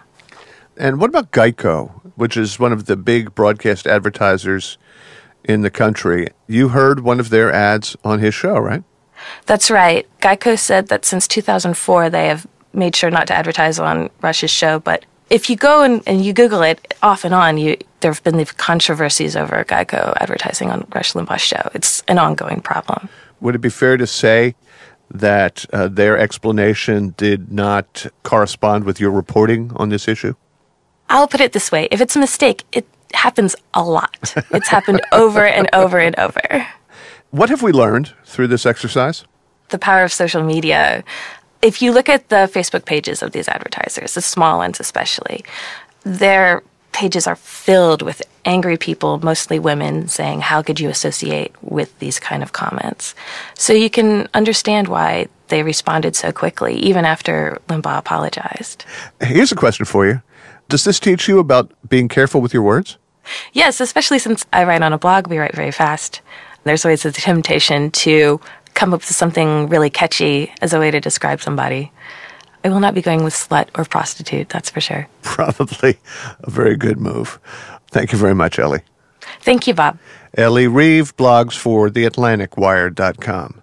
And 0.77 1.01
what 1.01 1.10
about 1.10 1.32
Geico, 1.32 1.91
which 2.15 2.38
is 2.38 2.60
one 2.60 2.71
of 2.71 2.86
the 2.86 2.95
big 2.95 3.36
broadcast 3.36 3.86
advertisers 3.86 4.77
in 5.43 5.62
the 5.62 5.69
country? 5.69 6.27
You 6.47 6.69
heard 6.69 7.01
one 7.01 7.19
of 7.19 7.30
their 7.30 7.51
ads 7.51 7.95
on 8.04 8.19
his 8.19 8.34
show, 8.34 8.58
right? 8.58 8.84
That's 9.45 9.69
right. 9.69 10.08
Geico 10.19 10.58
said 10.58 10.88
that 10.88 11.06
since 11.06 11.27
2004, 11.27 12.10
they 12.10 12.27
have 12.27 12.47
made 12.73 12.95
sure 12.95 13.12
not 13.12 13.27
to 13.27 13.34
advertise 13.34 13.80
on 13.80 14.10
Rush's 14.21 14.51
show. 14.51 14.80
But 14.80 15.06
if 15.30 15.49
you 15.49 15.56
go 15.56 15.84
and, 15.84 16.01
and 16.06 16.23
you 16.23 16.34
Google 16.34 16.62
it 16.62 16.93
off 17.01 17.23
and 17.25 17.34
on, 17.34 17.58
you 17.58 17.77
there 18.01 18.12
have 18.12 18.23
been 18.23 18.38
the 18.38 18.45
controversies 18.45 19.36
over 19.36 19.63
Geico 19.63 20.13
advertising 20.19 20.71
on 20.71 20.88
Rush 20.93 21.13
Limbaugh's 21.13 21.41
show. 21.41 21.69
It's 21.73 22.01
an 22.08 22.17
ongoing 22.17 22.62
problem. 22.62 23.10
Would 23.41 23.56
it 23.56 23.60
be 23.60 23.69
fair 23.69 23.97
to 23.97 24.08
say 24.08 24.56
that 25.10 25.65
uh, 25.71 25.88
their 25.88 26.17
explanation 26.17 27.13
did 27.17 27.51
not 27.51 28.08
correspond 28.23 28.86
with 28.86 28.99
your 28.99 29.12
reporting 29.12 29.71
on 29.75 29.89
this 29.89 30.08
issue? 30.08 30.34
I'll 31.10 31.27
put 31.27 31.41
it 31.41 31.51
this 31.54 31.71
way 31.71 31.88
if 31.91 32.01
it's 32.01 32.15
a 32.15 32.19
mistake, 32.19 32.63
it 32.71 32.88
happens 33.15 33.56
a 33.74 33.84
lot. 33.84 34.34
It's 34.52 34.67
happened 34.67 35.02
over 35.12 35.45
and 35.45 35.69
over 35.74 36.00
and 36.00 36.17
over. 36.19 36.67
What 37.32 37.50
have 37.50 37.62
we 37.62 37.71
learned 37.71 38.13
through 38.26 38.47
this 38.47 38.65
exercise? 38.65 39.24
The 39.69 39.80
power 39.80 40.04
of 40.04 40.12
social 40.12 40.43
media. 40.43 41.04
If 41.62 41.82
you 41.82 41.91
look 41.91 42.10
at 42.10 42.30
the 42.30 42.50
Facebook 42.52 42.86
pages 42.86 43.21
of 43.21 43.32
these 43.32 43.47
advertisers, 43.47 44.15
the 44.15 44.21
small 44.21 44.58
ones 44.58 44.80
especially, 44.80 45.45
their 46.04 46.63
pages 46.91 47.28
are 47.28 47.36
filled 47.36 48.02
with 48.02 48.21
angry 48.45 48.78
people, 48.78 49.19
mostly 49.19 49.60
women, 49.60 50.08
saying, 50.08 50.41
How 50.41 50.62
could 50.62 50.80
you 50.80 50.89
associate 50.89 51.54
with 51.62 51.97
these 52.00 52.19
kind 52.19 52.43
of 52.43 52.52
comments? 52.54 53.15
So 53.56 53.74
you 53.74 53.89
can 53.89 54.28
understand 54.34 54.88
why 54.88 55.28
they 55.47 55.63
responded 55.63 56.15
so 56.15 56.32
quickly, 56.32 56.76
even 56.76 57.06
after 57.06 57.60
Limbaugh 57.67 58.00
apologized. 58.00 58.86
Here's 59.21 59.52
a 59.52 59.56
question 59.56 59.86
for 59.86 60.06
you 60.06 60.21
Does 60.69 60.84
this 60.84 61.00
teach 61.00 61.28
you 61.28 61.39
about 61.39 61.71
being 61.88 62.08
careful 62.08 62.41
with 62.41 62.54
your 62.54 62.63
words? 62.63 62.97
Yes, 63.53 63.81
especially 63.81 64.19
since 64.19 64.45
I 64.53 64.63
write 64.63 64.81
on 64.81 64.93
a 64.93 64.97
blog, 64.97 65.27
we 65.27 65.38
write 65.38 65.55
very 65.55 65.71
fast. 65.71 66.21
There's 66.63 66.86
always 66.86 67.05
a 67.05 67.12
temptation 67.12 67.91
to 67.91 68.39
come 68.73 68.93
up 68.93 69.01
with 69.01 69.15
something 69.15 69.67
really 69.67 69.89
catchy 69.89 70.51
as 70.62 70.73
a 70.73 70.79
way 70.79 70.91
to 70.91 70.99
describe 70.99 71.41
somebody. 71.41 71.91
I 72.63 72.69
will 72.69 72.79
not 72.79 72.93
be 72.93 73.01
going 73.01 73.23
with 73.23 73.34
slut 73.34 73.69
or 73.75 73.86
prostitute, 73.86 74.49
that's 74.49 74.69
for 74.69 74.81
sure. 74.81 75.07
Probably 75.23 75.97
a 76.41 76.49
very 76.49 76.75
good 76.77 76.99
move. 76.99 77.39
Thank 77.88 78.12
you 78.12 78.17
very 78.17 78.36
much, 78.36 78.60
Ellie. 78.60 78.81
Thank 79.41 79.67
you, 79.67 79.73
Bob. 79.73 79.97
Ellie 80.38 80.67
Reeve 80.67 81.15
blogs 81.17 81.57
for 81.57 81.89
theatlanticwire.com. 81.89 83.61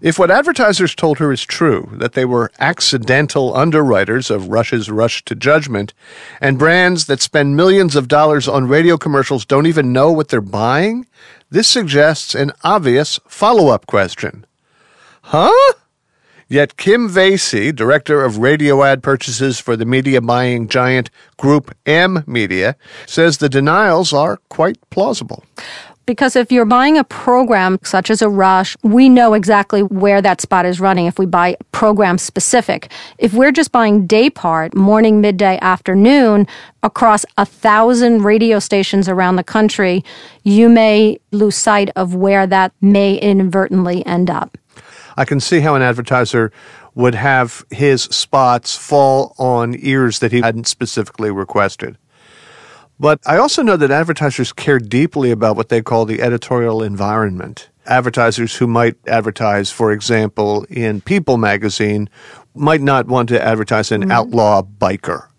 If 0.00 0.18
what 0.18 0.30
advertisers 0.30 0.94
told 0.94 1.18
her 1.18 1.30
is 1.30 1.42
true, 1.42 1.90
that 1.92 2.14
they 2.14 2.24
were 2.24 2.50
accidental 2.58 3.54
underwriters 3.54 4.30
of 4.30 4.48
Rush's 4.48 4.90
rush 4.90 5.22
to 5.26 5.34
judgment, 5.34 5.92
and 6.40 6.58
brands 6.58 7.04
that 7.04 7.20
spend 7.20 7.56
millions 7.56 7.94
of 7.96 8.08
dollars 8.08 8.48
on 8.48 8.66
radio 8.66 8.96
commercials 8.96 9.44
don't 9.44 9.66
even 9.66 9.92
know 9.92 10.10
what 10.10 10.28
they're 10.28 10.40
buying, 10.40 11.06
this 11.50 11.68
suggests 11.68 12.34
an 12.34 12.52
obvious 12.64 13.20
follow 13.28 13.68
up 13.68 13.86
question. 13.86 14.46
Huh? 15.22 15.74
Yet 16.48 16.76
Kim 16.76 17.08
Vasey, 17.08 17.74
director 17.74 18.24
of 18.24 18.38
radio 18.38 18.82
ad 18.82 19.02
purchases 19.02 19.60
for 19.60 19.76
the 19.76 19.84
media 19.84 20.20
buying 20.20 20.66
giant 20.66 21.10
Group 21.36 21.72
M 21.86 22.24
Media, 22.26 22.74
says 23.06 23.38
the 23.38 23.48
denials 23.48 24.12
are 24.12 24.38
quite 24.48 24.78
plausible. 24.90 25.44
Because 26.06 26.34
if 26.34 26.50
you're 26.50 26.64
buying 26.64 26.98
a 26.98 27.04
program 27.04 27.78
such 27.84 28.10
as 28.10 28.20
a 28.20 28.28
Rush, 28.28 28.76
we 28.82 29.08
know 29.08 29.34
exactly 29.34 29.82
where 29.82 30.20
that 30.20 30.40
spot 30.40 30.66
is 30.66 30.80
running 30.80 31.06
if 31.06 31.18
we 31.18 31.26
buy 31.26 31.56
program 31.72 32.18
specific. 32.18 32.90
If 33.18 33.32
we're 33.32 33.52
just 33.52 33.70
buying 33.70 34.06
day 34.06 34.28
part, 34.28 34.74
morning, 34.74 35.20
midday, 35.20 35.58
afternoon, 35.62 36.46
across 36.82 37.24
a 37.38 37.46
thousand 37.46 38.22
radio 38.22 38.58
stations 38.58 39.08
around 39.08 39.36
the 39.36 39.44
country, 39.44 40.04
you 40.42 40.68
may 40.68 41.20
lose 41.30 41.56
sight 41.56 41.90
of 41.94 42.14
where 42.14 42.46
that 42.46 42.72
may 42.80 43.16
inadvertently 43.16 44.04
end 44.04 44.30
up. 44.30 44.58
I 45.16 45.24
can 45.24 45.38
see 45.38 45.60
how 45.60 45.74
an 45.74 45.82
advertiser 45.82 46.50
would 46.94 47.14
have 47.14 47.64
his 47.70 48.02
spots 48.04 48.76
fall 48.76 49.34
on 49.38 49.76
ears 49.78 50.18
that 50.20 50.32
he 50.32 50.40
hadn't 50.40 50.66
specifically 50.66 51.30
requested. 51.30 51.96
But 53.00 53.18
I 53.26 53.38
also 53.38 53.62
know 53.62 53.78
that 53.78 53.90
advertisers 53.90 54.52
care 54.52 54.78
deeply 54.78 55.30
about 55.30 55.56
what 55.56 55.70
they 55.70 55.80
call 55.80 56.04
the 56.04 56.20
editorial 56.20 56.82
environment. 56.82 57.70
Advertisers 57.86 58.56
who 58.56 58.66
might 58.66 58.96
advertise, 59.06 59.70
for 59.70 59.90
example, 59.90 60.66
in 60.68 61.00
People 61.00 61.38
magazine 61.38 62.10
might 62.54 62.82
not 62.82 63.06
want 63.06 63.30
to 63.30 63.42
advertise 63.42 63.90
an 63.90 64.02
mm-hmm. 64.02 64.10
outlaw 64.10 64.60
biker. 64.60 65.29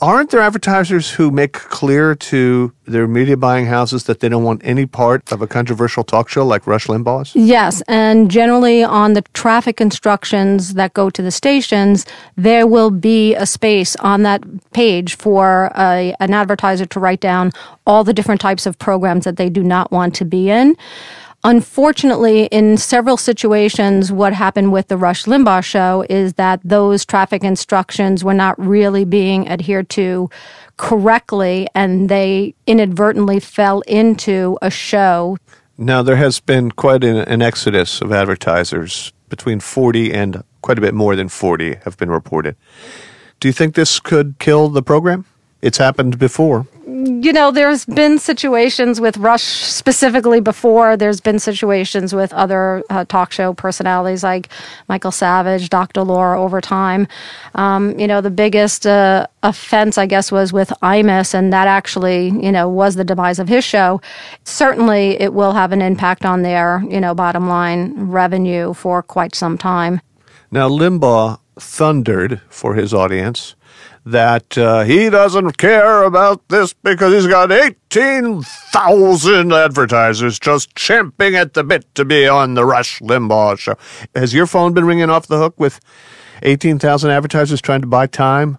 Aren't 0.00 0.30
there 0.30 0.40
advertisers 0.40 1.10
who 1.10 1.32
make 1.32 1.54
clear 1.54 2.14
to 2.14 2.72
their 2.86 3.08
media 3.08 3.36
buying 3.36 3.66
houses 3.66 4.04
that 4.04 4.20
they 4.20 4.28
don't 4.28 4.44
want 4.44 4.60
any 4.64 4.86
part 4.86 5.32
of 5.32 5.42
a 5.42 5.48
controversial 5.48 6.04
talk 6.04 6.28
show 6.28 6.46
like 6.46 6.68
Rush 6.68 6.86
Limbaugh's? 6.86 7.34
Yes, 7.34 7.82
and 7.88 8.30
generally 8.30 8.84
on 8.84 9.14
the 9.14 9.22
traffic 9.34 9.80
instructions 9.80 10.74
that 10.74 10.94
go 10.94 11.10
to 11.10 11.20
the 11.20 11.32
stations, 11.32 12.06
there 12.36 12.64
will 12.64 12.90
be 12.92 13.34
a 13.34 13.44
space 13.44 13.96
on 13.96 14.22
that 14.22 14.44
page 14.70 15.16
for 15.16 15.72
a, 15.74 16.14
an 16.20 16.32
advertiser 16.32 16.86
to 16.86 17.00
write 17.00 17.20
down 17.20 17.50
all 17.84 18.04
the 18.04 18.14
different 18.14 18.40
types 18.40 18.66
of 18.66 18.78
programs 18.78 19.24
that 19.24 19.36
they 19.36 19.50
do 19.50 19.64
not 19.64 19.90
want 19.90 20.14
to 20.14 20.24
be 20.24 20.48
in. 20.48 20.76
Unfortunately, 21.48 22.44
in 22.46 22.76
several 22.76 23.16
situations, 23.16 24.12
what 24.12 24.34
happened 24.34 24.70
with 24.70 24.88
the 24.88 24.98
Rush 24.98 25.24
Limbaugh 25.24 25.64
show 25.64 26.04
is 26.10 26.34
that 26.34 26.60
those 26.62 27.06
traffic 27.06 27.42
instructions 27.42 28.22
were 28.22 28.34
not 28.34 28.54
really 28.58 29.06
being 29.06 29.48
adhered 29.48 29.88
to 29.90 30.28
correctly, 30.76 31.66
and 31.74 32.10
they 32.10 32.54
inadvertently 32.66 33.40
fell 33.40 33.80
into 33.86 34.58
a 34.60 34.68
show 34.68 35.38
Now, 35.78 36.02
there 36.02 36.16
has 36.16 36.38
been 36.38 36.70
quite 36.72 37.02
an, 37.02 37.16
an 37.16 37.40
exodus 37.40 38.02
of 38.02 38.12
advertisers. 38.12 39.12
Between 39.30 39.58
40 39.58 40.12
and 40.12 40.42
quite 40.60 40.76
a 40.76 40.82
bit 40.82 40.92
more 40.92 41.16
than 41.16 41.28
40 41.28 41.76
have 41.84 41.96
been 41.96 42.10
reported. 42.10 42.56
Do 43.40 43.48
you 43.48 43.52
think 43.52 43.74
this 43.74 44.00
could 44.00 44.38
kill 44.38 44.68
the 44.68 44.82
program? 44.82 45.24
It's 45.62 45.78
happened 45.78 46.18
before. 46.18 46.66
You 47.04 47.32
know, 47.32 47.50
there's 47.50 47.84
been 47.84 48.18
situations 48.18 49.00
with 49.00 49.16
Rush 49.18 49.42
specifically 49.42 50.40
before. 50.40 50.96
There's 50.96 51.20
been 51.20 51.38
situations 51.38 52.12
with 52.12 52.32
other 52.32 52.82
uh, 52.90 53.04
talk 53.04 53.30
show 53.30 53.54
personalities 53.54 54.24
like 54.24 54.48
Michael 54.88 55.12
Savage, 55.12 55.68
Dr. 55.70 56.02
Laura 56.02 56.40
over 56.40 56.60
time. 56.60 57.06
Um, 57.54 57.98
you 57.98 58.06
know, 58.06 58.20
the 58.20 58.30
biggest 58.30 58.86
uh, 58.86 59.26
offense, 59.42 59.96
I 59.96 60.06
guess, 60.06 60.32
was 60.32 60.52
with 60.52 60.70
Imus, 60.82 61.34
and 61.34 61.52
that 61.52 61.68
actually, 61.68 62.30
you 62.30 62.50
know, 62.50 62.68
was 62.68 62.96
the 62.96 63.04
demise 63.04 63.38
of 63.38 63.48
his 63.48 63.64
show. 63.64 64.00
Certainly, 64.44 65.20
it 65.20 65.34
will 65.34 65.52
have 65.52 65.70
an 65.72 65.82
impact 65.82 66.24
on 66.24 66.42
their, 66.42 66.82
you 66.88 67.00
know, 67.00 67.14
bottom 67.14 67.48
line 67.48 67.94
revenue 67.96 68.74
for 68.74 69.02
quite 69.02 69.34
some 69.34 69.56
time. 69.56 70.00
Now, 70.50 70.68
Limbaugh 70.68 71.38
thundered 71.60 72.40
for 72.48 72.74
his 72.74 72.92
audience 72.92 73.54
that 74.10 74.56
uh, 74.56 74.84
he 74.84 75.10
doesn't 75.10 75.58
care 75.58 76.02
about 76.02 76.48
this 76.48 76.72
because 76.72 77.12
he's 77.12 77.26
got 77.26 77.52
18,000 77.52 79.52
advertisers 79.52 80.38
just 80.38 80.74
champing 80.74 81.34
at 81.34 81.54
the 81.54 81.62
bit 81.62 81.94
to 81.94 82.04
be 82.04 82.26
on 82.26 82.54
the 82.54 82.64
Rush 82.64 83.00
Limbaugh 83.00 83.58
show. 83.58 83.76
Has 84.14 84.32
your 84.32 84.46
phone 84.46 84.72
been 84.72 84.86
ringing 84.86 85.10
off 85.10 85.26
the 85.26 85.38
hook 85.38 85.54
with 85.58 85.80
18,000 86.42 87.10
advertisers 87.10 87.60
trying 87.60 87.82
to 87.82 87.86
buy 87.86 88.06
time? 88.06 88.58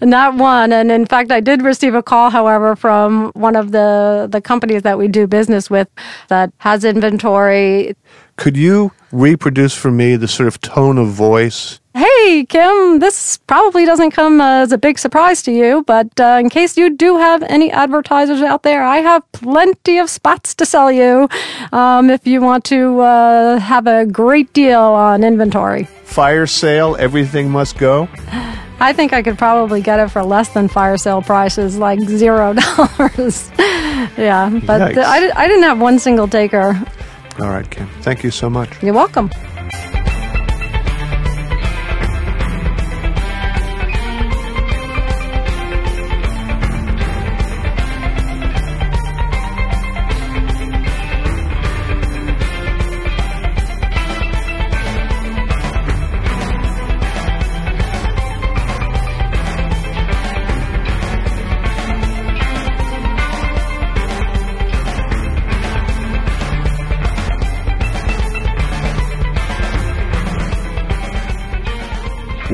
Not 0.00 0.36
one. 0.36 0.72
And 0.72 0.92
in 0.92 1.06
fact, 1.06 1.32
I 1.32 1.40
did 1.40 1.62
receive 1.62 1.94
a 1.94 2.02
call, 2.02 2.30
however, 2.30 2.76
from 2.76 3.32
one 3.32 3.56
of 3.56 3.72
the, 3.72 4.28
the 4.30 4.42
companies 4.42 4.82
that 4.82 4.98
we 4.98 5.08
do 5.08 5.26
business 5.26 5.70
with 5.70 5.88
that 6.28 6.52
has 6.58 6.84
inventory. 6.84 7.96
Could 8.36 8.56
you 8.56 8.92
reproduce 9.12 9.74
for 9.74 9.90
me 9.90 10.16
the 10.16 10.28
sort 10.28 10.46
of 10.46 10.60
tone 10.60 10.98
of 10.98 11.08
voice? 11.08 11.80
Hey, 11.94 12.44
Kim, 12.44 12.98
this 12.98 13.38
probably 13.38 13.86
doesn't 13.86 14.10
come 14.10 14.42
as 14.42 14.70
a 14.70 14.76
big 14.76 14.98
surprise 14.98 15.42
to 15.44 15.52
you, 15.52 15.82
but 15.86 16.08
uh, 16.20 16.36
in 16.38 16.50
case 16.50 16.76
you 16.76 16.94
do 16.94 17.16
have 17.16 17.42
any 17.44 17.70
advertisers 17.72 18.42
out 18.42 18.62
there, 18.62 18.82
I 18.82 18.98
have 18.98 19.22
plenty 19.32 19.98
of 19.98 20.10
spots 20.10 20.54
to 20.56 20.66
sell 20.66 20.92
you 20.92 21.26
um, 21.72 22.10
if 22.10 22.26
you 22.26 22.42
want 22.42 22.64
to 22.64 23.00
uh, 23.00 23.58
have 23.58 23.86
a 23.86 24.04
great 24.04 24.52
deal 24.52 24.80
on 24.80 25.24
inventory. 25.24 25.84
Fire 26.04 26.46
sale, 26.46 26.96
everything 26.98 27.50
must 27.50 27.78
go? 27.78 28.08
I 28.78 28.92
think 28.92 29.14
I 29.14 29.22
could 29.22 29.38
probably 29.38 29.80
get 29.80 29.98
it 30.00 30.08
for 30.10 30.22
less 30.22 30.50
than 30.50 30.68
fire 30.68 30.98
sale 30.98 31.22
prices, 31.22 31.78
like 31.78 31.98
zero 32.00 32.52
dollars. 32.76 33.50
yeah, 34.18 34.50
but 34.66 34.92
Yikes. 34.92 34.98
I, 34.98 35.30
I 35.34 35.48
didn't 35.48 35.62
have 35.62 35.80
one 35.80 35.98
single 35.98 36.28
taker. 36.28 36.78
All 37.38 37.50
right, 37.50 37.68
Kim. 37.70 37.86
Thank 38.00 38.22
you 38.24 38.30
so 38.30 38.48
much. 38.48 38.82
You're 38.82 38.94
welcome. 38.94 39.30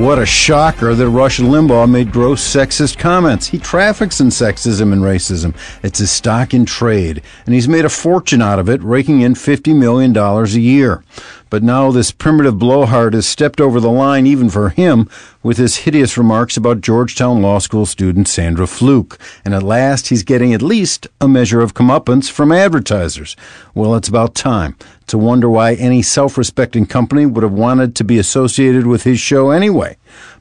What 0.03 0.19
a 0.19 0.27
shocker 0.27 0.97
that 0.97 1.09
Rush 1.09 1.39
Limbaugh 1.39 1.89
made 1.89 2.11
gross 2.11 2.43
sexist 2.43 2.99
comments. 2.99 3.47
He 3.47 3.59
traffics 3.59 4.21
in 4.21 4.31
sexism 4.31 4.93
and 4.93 5.01
racism. 5.01 5.55
It's 5.85 6.01
his 6.01 6.11
stock 6.11 6.53
in 6.53 6.67
trade, 6.67 7.23
and 7.47 7.55
he's 7.55 7.69
made 7.69 7.85
a 7.85 7.89
fortune 7.89 8.43
out 8.43 8.59
of 8.59 8.69
it, 8.69 8.83
raking 8.83 9.21
in 9.21 9.35
$50 9.35 9.79
million 9.79 10.15
a 10.17 10.45
year. 10.59 11.05
But 11.51 11.63
now 11.63 11.93
this 11.93 12.11
primitive 12.11 12.59
blowhard 12.59 13.15
has 13.15 13.29
stepped 13.29 13.61
over 13.61 13.79
the 13.79 13.93
line 13.93 14.27
even 14.27 14.51
for 14.51 14.71
him 14.71 15.09
with 15.41 15.59
his 15.59 15.77
hideous 15.77 16.19
remarks 16.19 16.57
about 16.57 16.81
Georgetown 16.81 17.41
Law 17.41 17.61
School 17.61 17.87
student 17.87 18.27
Sandra 18.27 18.67
Fluke. 18.67 19.21
And 19.45 19.55
at 19.55 19.63
last 19.63 20.09
he's 20.09 20.25
getting 20.25 20.53
at 20.53 20.63
least 20.63 21.07
a 21.21 21.29
measure 21.29 21.61
of 21.61 21.75
comeuppance 21.75 22.29
from 22.29 22.51
advertisers. 22.51 23.37
Well, 23.73 23.95
it's 23.95 24.09
about 24.09 24.35
time 24.35 24.75
to 25.13 25.19
wonder 25.19 25.47
why 25.47 25.75
any 25.75 26.01
self-respecting 26.01 26.87
company 26.87 27.27
would 27.27 27.43
have 27.43 27.53
wanted 27.53 27.95
to 27.95 28.03
be 28.03 28.19
associated 28.19 28.87
with 28.87 29.03
his 29.03 29.21
show 29.21 29.51
anyway. 29.51 29.95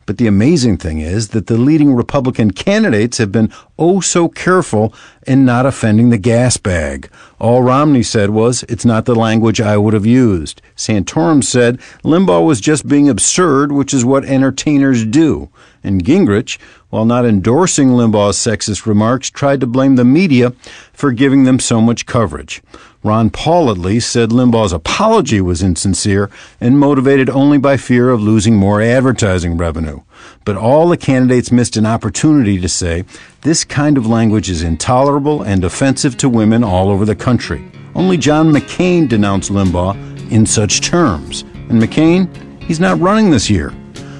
But 0.06 0.18
the 0.18 0.28
amazing 0.28 0.78
thing 0.78 1.00
is 1.00 1.30
that 1.30 1.48
the 1.48 1.58
leading 1.58 1.94
Republican 1.94 2.52
candidates 2.52 3.18
have 3.18 3.34
been 3.34 3.52
oh 3.78 4.00
so 4.00 4.30
careful 4.30 4.94
in 5.28 5.44
not 5.44 5.66
offending 5.66 6.10
the 6.10 6.18
gas 6.18 6.56
bag. 6.56 7.12
All 7.38 7.64
Romney 7.64 8.02
said 8.02 8.30
was, 8.30 8.64
it's 8.70 8.86
not 8.86 9.04
the 9.04 9.14
language 9.14 9.60
I 9.60 9.76
would 9.76 9.94
have 9.94 10.06
used. 10.06 10.62
Santorum 10.78 11.44
said 11.44 11.78
Limbaugh 12.06 12.46
was 12.46 12.62
just 12.62 12.88
being 12.88 13.10
absurd, 13.10 13.74
which 13.74 13.94
is 13.94 14.06
what 14.06 14.24
entertainers 14.24 15.06
do. 15.06 15.50
And 15.84 16.06
Gingrich, 16.06 16.60
while 16.90 17.06
not 17.06 17.26
endorsing 17.26 17.90
Limbaugh's 17.90 18.38
sexist 18.38 18.86
remarks, 18.86 19.30
tried 19.30 19.60
to 19.60 19.68
blame 19.68 19.98
the 19.98 20.06
media 20.06 20.54
for 20.94 21.12
giving 21.12 21.44
them 21.44 21.60
so 21.60 21.82
much 21.82 22.06
coverage. 22.06 22.62
Ron 23.04 23.32
Paul, 23.32 23.72
at 23.72 23.80
least, 23.80 24.12
said 24.12 24.30
Limbaugh's 24.30 24.74
apology 24.74 25.42
was 25.42 25.64
insincere 25.64 26.30
and 26.60 26.78
motivated 26.78 27.32
only 27.32 27.58
by 27.58 27.76
fear 27.76 28.12
of 28.12 28.22
losing 28.22 28.56
more 28.56 28.80
advertising 28.80 29.58
revenue. 29.58 30.02
But 30.46 30.56
all 30.56 30.88
the 30.88 30.98
candidates 30.98 31.52
missed 31.52 31.78
an 31.78 31.88
opportunity 31.88 32.60
to 32.60 32.70
say 32.70 33.04
this 33.42 33.64
kind 33.64 33.98
of 33.98 34.06
language 34.06 34.52
is 34.52 34.62
intolerable 34.62 35.42
and 35.42 35.64
offensive 35.64 36.16
to 36.18 36.30
women 36.30 36.64
all 36.64 36.90
over 36.90 37.04
the 37.04 37.16
country. 37.16 37.64
Only 37.96 38.18
John 38.18 38.52
McCain 38.52 39.10
denounced 39.10 39.52
Limbaugh 39.52 40.32
in 40.32 40.46
such 40.46 40.82
terms. 40.82 41.42
And 41.70 41.82
McCain, 41.82 42.30
he's 42.62 42.80
not 42.80 43.00
running 43.00 43.32
this 43.32 43.50
year. 43.50 43.74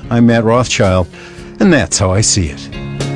I'm 0.10 0.26
Matt 0.26 0.44
Rothschild, 0.44 1.08
and 1.60 1.72
that's 1.72 2.00
how 2.00 2.12
I 2.12 2.22
see 2.22 2.50
it. 2.50 3.11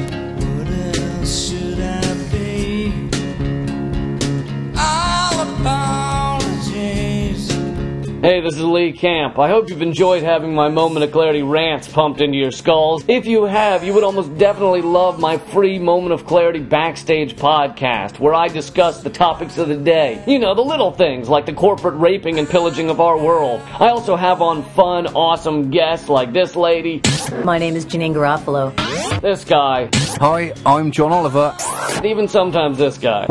Hey, 8.25 8.41
this 8.41 8.55
is 8.55 8.63
Lee 8.63 8.91
Camp. 8.91 9.37
I 9.37 9.49
hope 9.49 9.69
you've 9.69 9.83
enjoyed 9.83 10.23
having 10.23 10.55
my 10.55 10.67
Moment 10.67 11.05
of 11.05 11.11
Clarity 11.11 11.43
rants 11.43 11.87
pumped 11.87 12.21
into 12.21 12.35
your 12.35 12.49
skulls. 12.49 13.05
If 13.07 13.27
you 13.27 13.43
have, 13.43 13.83
you 13.83 13.93
would 13.93 14.03
almost 14.03 14.35
definitely 14.39 14.81
love 14.81 15.19
my 15.19 15.37
free 15.37 15.77
Moment 15.77 16.11
of 16.11 16.25
Clarity 16.25 16.57
backstage 16.57 17.35
podcast, 17.35 18.17
where 18.17 18.33
I 18.33 18.47
discuss 18.47 19.03
the 19.03 19.11
topics 19.11 19.59
of 19.59 19.67
the 19.67 19.77
day. 19.77 20.23
You 20.25 20.39
know, 20.39 20.55
the 20.55 20.63
little 20.63 20.89
things 20.89 21.29
like 21.29 21.45
the 21.45 21.53
corporate 21.53 21.97
raping 21.99 22.39
and 22.39 22.49
pillaging 22.49 22.89
of 22.89 22.99
our 22.99 23.15
world. 23.15 23.61
I 23.79 23.89
also 23.89 24.15
have 24.15 24.41
on 24.41 24.63
fun, 24.71 25.05
awesome 25.05 25.69
guests 25.69 26.09
like 26.09 26.33
this 26.33 26.55
lady. 26.55 27.03
My 27.43 27.59
name 27.59 27.75
is 27.75 27.85
Janeane 27.85 28.15
Garofalo. 28.15 29.21
This 29.21 29.45
guy. 29.45 29.89
Hi, 30.19 30.51
I'm 30.65 30.89
John 30.89 31.11
Oliver. 31.11 31.55
Even 32.03 32.27
sometimes 32.27 32.79
this 32.79 32.97
guy. 32.97 33.27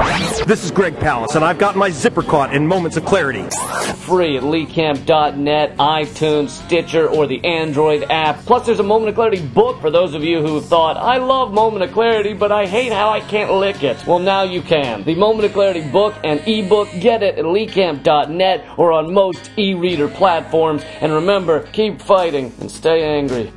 This 0.47 0.65
is 0.65 0.71
Greg 0.71 0.95
Palast, 0.97 1.35
and 1.35 1.45
I've 1.45 1.59
got 1.59 1.77
my 1.77 1.91
zipper 1.91 2.23
caught 2.23 2.55
in 2.55 2.67
Moments 2.67 2.97
of 2.97 3.05
Clarity. 3.05 3.45
Free 4.05 4.37
at 4.37 4.45
leecamp.net, 4.85 5.77
iTunes, 5.79 6.51
Stitcher, 6.51 7.09
or 7.09 7.27
the 7.27 7.43
Android 7.45 8.05
app. 8.11 8.39
Plus, 8.41 8.67
there's 8.67 8.81
a 8.81 8.85
Moment 8.85 9.11
of 9.11 9.15
Clarity 9.15 9.41
book 9.41 9.81
for 9.81 9.91
those 9.91 10.15
of 10.15 10.23
you 10.23 10.41
who 10.41 10.61
thought, 10.61 10.97
I 10.97 11.17
love 11.19 11.53
Moment 11.53 11.83
of 11.85 11.93
Clarity, 11.93 12.35
but 12.35 12.53
I 12.53 12.67
hate 12.67 12.93
how 12.93 13.11
I 13.11 13.21
can't 13.21 13.53
lick 13.53 13.83
it. 13.83 14.05
Well, 14.07 14.19
now 14.19 14.43
you 14.43 14.63
can. 14.63 15.05
The 15.05 15.15
Moment 15.15 15.47
of 15.47 15.53
Clarity 15.53 15.89
book 15.91 16.15
and 16.25 16.41
ebook, 16.47 16.89
get 17.01 17.23
it 17.23 17.39
at 17.39 17.45
leecamp.net 17.45 18.79
or 18.79 18.93
on 18.93 19.13
most 19.13 19.51
e 19.57 19.75
reader 19.75 20.09
platforms. 20.09 20.83
And 21.01 21.13
remember, 21.13 21.67
keep 21.69 22.01
fighting 22.01 22.53
and 22.61 22.71
stay 22.71 23.03
angry. 23.19 23.53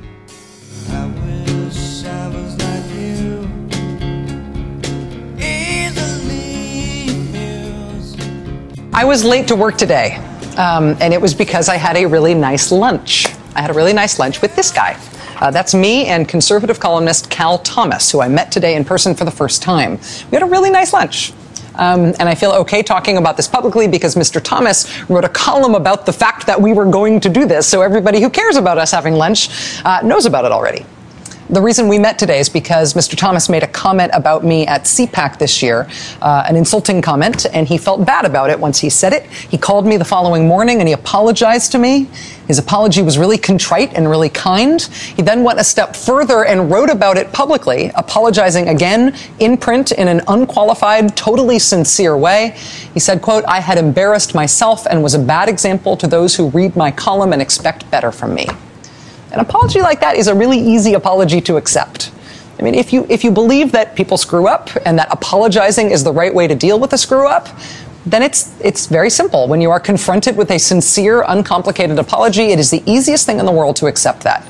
I 8.94 9.04
was 9.04 9.24
late 9.24 9.46
to 9.48 9.54
work 9.54 9.78
today, 9.78 10.18
um, 10.58 10.96
and 11.00 11.14
it 11.14 11.20
was 11.20 11.34
because 11.34 11.68
I 11.68 11.76
had 11.76 11.96
a 11.96 12.04
really 12.04 12.34
nice 12.34 12.72
lunch. 12.72 13.26
I 13.54 13.62
had 13.62 13.70
a 13.70 13.74
really 13.74 13.92
nice 13.92 14.18
lunch 14.18 14.42
with 14.42 14.54
this 14.56 14.70
guy. 14.70 15.00
Uh, 15.40 15.52
that's 15.52 15.72
me 15.72 16.06
and 16.06 16.28
conservative 16.28 16.80
columnist 16.80 17.30
Cal 17.30 17.58
Thomas, 17.58 18.10
who 18.10 18.20
I 18.20 18.28
met 18.28 18.50
today 18.50 18.74
in 18.74 18.84
person 18.84 19.14
for 19.14 19.24
the 19.24 19.30
first 19.30 19.62
time. 19.62 20.00
We 20.30 20.36
had 20.36 20.42
a 20.42 20.50
really 20.50 20.70
nice 20.70 20.92
lunch. 20.92 21.32
Um, 21.76 22.12
and 22.18 22.22
I 22.22 22.34
feel 22.34 22.50
okay 22.50 22.82
talking 22.82 23.18
about 23.18 23.36
this 23.36 23.46
publicly 23.46 23.86
because 23.86 24.16
Mr. 24.16 24.42
Thomas 24.42 25.08
wrote 25.08 25.24
a 25.24 25.28
column 25.28 25.76
about 25.76 26.06
the 26.06 26.12
fact 26.12 26.44
that 26.48 26.60
we 26.60 26.72
were 26.72 26.86
going 26.86 27.20
to 27.20 27.28
do 27.28 27.46
this. 27.46 27.68
So 27.68 27.82
everybody 27.82 28.20
who 28.20 28.28
cares 28.28 28.56
about 28.56 28.78
us 28.78 28.90
having 28.90 29.14
lunch 29.14 29.48
uh, 29.84 30.00
knows 30.02 30.26
about 30.26 30.44
it 30.44 30.50
already. 30.50 30.84
The 31.50 31.62
reason 31.62 31.88
we 31.88 31.98
met 31.98 32.18
today 32.18 32.40
is 32.40 32.50
because 32.50 32.92
Mr. 32.92 33.16
Thomas 33.16 33.48
made 33.48 33.62
a 33.62 33.66
comment 33.66 34.10
about 34.12 34.44
me 34.44 34.66
at 34.66 34.82
CPAC 34.82 35.38
this 35.38 35.62
year, 35.62 35.88
uh, 36.20 36.44
an 36.46 36.56
insulting 36.56 37.00
comment, 37.00 37.46
and 37.54 37.66
he 37.66 37.78
felt 37.78 38.04
bad 38.04 38.26
about 38.26 38.50
it 38.50 38.60
once 38.60 38.78
he 38.78 38.90
said 38.90 39.14
it. 39.14 39.24
He 39.24 39.56
called 39.56 39.86
me 39.86 39.96
the 39.96 40.04
following 40.04 40.46
morning 40.46 40.80
and 40.80 40.86
he 40.86 40.92
apologized 40.92 41.72
to 41.72 41.78
me. 41.78 42.06
His 42.48 42.58
apology 42.58 43.00
was 43.00 43.16
really 43.16 43.38
contrite 43.38 43.94
and 43.94 44.10
really 44.10 44.28
kind. 44.28 44.82
He 44.82 45.22
then 45.22 45.42
went 45.42 45.58
a 45.58 45.64
step 45.64 45.96
further 45.96 46.44
and 46.44 46.70
wrote 46.70 46.90
about 46.90 47.16
it 47.16 47.32
publicly, 47.32 47.92
apologizing 47.94 48.68
again 48.68 49.16
in 49.38 49.56
print 49.56 49.92
in 49.92 50.06
an 50.06 50.20
unqualified, 50.28 51.16
totally 51.16 51.58
sincere 51.58 52.14
way. 52.14 52.58
He 52.92 53.00
said, 53.00 53.22
quote, 53.22 53.44
I 53.46 53.60
had 53.60 53.78
embarrassed 53.78 54.34
myself 54.34 54.86
and 54.86 55.02
was 55.02 55.14
a 55.14 55.18
bad 55.18 55.48
example 55.48 55.96
to 55.96 56.06
those 56.06 56.36
who 56.36 56.50
read 56.50 56.76
my 56.76 56.90
column 56.90 57.32
and 57.32 57.40
expect 57.40 57.90
better 57.90 58.12
from 58.12 58.34
me. 58.34 58.48
An 59.32 59.40
apology 59.40 59.80
like 59.80 60.00
that 60.00 60.16
is 60.16 60.28
a 60.28 60.34
really 60.34 60.58
easy 60.58 60.94
apology 60.94 61.40
to 61.42 61.56
accept. 61.56 62.10
I 62.58 62.62
mean, 62.62 62.74
if 62.74 62.92
you 62.92 63.06
if 63.08 63.22
you 63.22 63.30
believe 63.30 63.72
that 63.72 63.94
people 63.94 64.16
screw 64.16 64.48
up 64.48 64.70
and 64.84 64.98
that 64.98 65.08
apologizing 65.10 65.90
is 65.90 66.02
the 66.02 66.12
right 66.12 66.34
way 66.34 66.48
to 66.48 66.54
deal 66.54 66.80
with 66.80 66.92
a 66.92 66.98
screw 66.98 67.28
up, 67.28 67.48
then 68.04 68.22
it's 68.22 68.58
it's 68.60 68.86
very 68.86 69.10
simple. 69.10 69.46
When 69.46 69.60
you 69.60 69.70
are 69.70 69.80
confronted 69.80 70.36
with 70.36 70.50
a 70.50 70.58
sincere, 70.58 71.24
uncomplicated 71.28 71.98
apology, 71.98 72.46
it 72.46 72.58
is 72.58 72.70
the 72.70 72.82
easiest 72.90 73.26
thing 73.26 73.38
in 73.38 73.46
the 73.46 73.52
world 73.52 73.76
to 73.76 73.86
accept 73.86 74.22
that. 74.22 74.46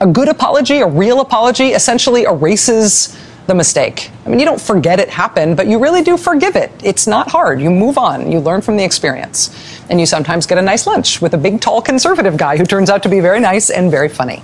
A 0.00 0.06
good 0.06 0.28
apology, 0.28 0.80
a 0.80 0.86
real 0.86 1.20
apology, 1.20 1.68
essentially 1.68 2.24
erases 2.24 3.16
the 3.46 3.54
mistake. 3.54 4.10
I 4.24 4.28
mean, 4.28 4.38
you 4.38 4.44
don't 4.44 4.60
forget 4.60 5.00
it 5.00 5.08
happened, 5.08 5.56
but 5.56 5.66
you 5.66 5.78
really 5.78 6.02
do 6.02 6.16
forgive 6.16 6.56
it. 6.56 6.70
It's 6.82 7.06
not 7.06 7.30
hard. 7.30 7.60
You 7.60 7.70
move 7.70 7.98
on. 7.98 8.30
You 8.30 8.40
learn 8.40 8.60
from 8.60 8.76
the 8.76 8.84
experience. 8.84 9.50
And 9.90 10.00
you 10.00 10.06
sometimes 10.06 10.46
get 10.46 10.56
a 10.56 10.62
nice 10.62 10.86
lunch 10.86 11.20
with 11.20 11.34
a 11.34 11.38
big, 11.38 11.60
tall 11.60 11.82
conservative 11.82 12.36
guy 12.36 12.56
who 12.56 12.64
turns 12.64 12.88
out 12.88 13.02
to 13.02 13.08
be 13.08 13.20
very 13.20 13.40
nice 13.40 13.68
and 13.68 13.90
very 13.90 14.08
funny. 14.08 14.42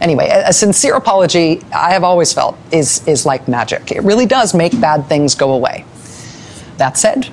Anyway, 0.00 0.28
a, 0.28 0.52
sincere 0.52 0.96
apology, 0.96 1.62
I 1.74 1.92
have 1.92 2.04
always 2.04 2.32
felt, 2.32 2.58
is, 2.72 3.06
is 3.08 3.24
like 3.24 3.48
magic. 3.48 3.92
It 3.92 4.02
really 4.02 4.26
does 4.26 4.52
make 4.52 4.78
bad 4.78 5.06
things 5.08 5.34
go 5.34 5.52
away. 5.52 5.86
That 6.76 6.98
said, 6.98 7.30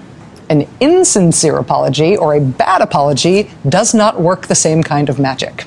an 0.49 0.67
insincere 0.79 1.57
apology 1.57 2.15
or 2.15 2.35
a 2.35 2.39
bad 2.39 2.81
apology 2.81 3.49
does 3.67 3.93
not 3.93 4.21
work 4.21 4.47
the 4.47 4.55
same 4.55 4.83
kind 4.83 5.09
of 5.09 5.19
magic 5.19 5.65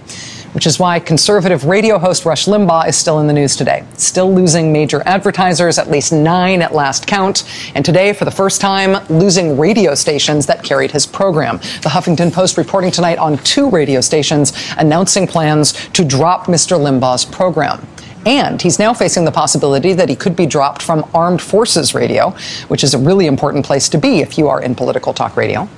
which 0.55 0.67
is 0.67 0.79
why 0.79 0.99
conservative 0.99 1.65
radio 1.65 1.99
host 1.99 2.25
Rush 2.25 2.47
Limbaugh 2.47 2.89
is 2.89 2.97
still 2.97 3.21
in 3.21 3.27
the 3.27 3.33
news 3.33 3.57
today. 3.57 3.85
Still 3.95 4.33
losing 4.33 4.73
major 4.73 5.03
advertisers, 5.05 5.79
at 5.79 5.91
least 5.91 6.13
nine 6.13 6.63
at 6.63 6.73
last 6.73 7.07
count, 7.07 7.45
and 7.75 7.85
today, 7.85 8.13
for 8.13 8.25
the 8.25 8.31
first 8.31 8.61
time, 8.61 9.05
losing 9.09 9.59
radio 9.59 9.95
stations 9.95 10.47
that 10.47 10.63
carried 10.63 10.93
his 10.93 11.07
program. 11.07 11.59
The 11.59 11.91
Huffington 11.91 12.33
Post 12.33 12.57
reporting 12.57 12.91
tonight 12.91 13.19
on 13.19 13.39
two 13.39 13.69
radio 13.69 14.01
stations 14.01 14.53
announcing 14.79 15.27
plans 15.27 15.73
to 15.91 16.05
drop 16.05 16.47
Mr. 16.47 16.79
Limbaugh's 16.79 17.25
program. 17.25 17.87
And 18.27 18.63
he's 18.63 18.79
now 18.79 18.95
facing 18.95 19.25
the 19.25 19.33
possibility 19.33 19.93
that 19.93 20.09
he 20.09 20.17
could 20.17 20.35
be 20.35 20.47
dropped 20.47 20.81
from 20.81 21.09
Armed 21.13 21.43
Forces 21.43 21.95
Radio, 21.95 22.31
which 22.69 22.83
is 22.83 22.95
a 22.95 22.99
really 22.99 23.27
important 23.27 23.67
place 23.67 23.89
to 23.91 23.99
be 23.99 24.21
if 24.21 24.39
you 24.39 24.49
are 24.49 24.63
in 24.63 24.75
political 24.75 25.13
talk 25.13 25.37
radio. 25.37 25.69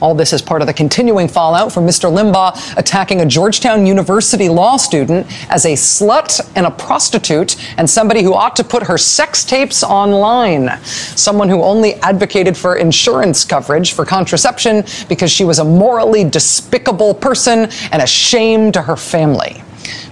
All 0.00 0.14
this 0.14 0.32
is 0.32 0.42
part 0.42 0.60
of 0.60 0.66
the 0.66 0.74
continuing 0.74 1.26
fallout 1.26 1.72
from 1.72 1.86
Mr. 1.86 2.12
Limbaugh 2.12 2.76
attacking 2.76 3.22
a 3.22 3.26
Georgetown 3.26 3.86
University 3.86 4.48
law 4.48 4.76
student 4.76 5.26
as 5.50 5.64
a 5.64 5.72
slut 5.72 6.40
and 6.54 6.66
a 6.66 6.70
prostitute 6.70 7.56
and 7.78 7.88
somebody 7.88 8.22
who 8.22 8.34
ought 8.34 8.56
to 8.56 8.64
put 8.64 8.82
her 8.82 8.98
sex 8.98 9.44
tapes 9.44 9.82
online. 9.82 10.68
Someone 10.82 11.48
who 11.48 11.62
only 11.62 11.94
advocated 11.94 12.56
for 12.56 12.76
insurance 12.76 13.44
coverage 13.44 13.92
for 13.92 14.04
contraception 14.04 14.84
because 15.08 15.30
she 15.30 15.44
was 15.44 15.58
a 15.58 15.64
morally 15.64 16.24
despicable 16.24 17.14
person 17.14 17.70
and 17.90 18.02
a 18.02 18.06
shame 18.06 18.72
to 18.72 18.82
her 18.82 18.96
family. 18.96 19.62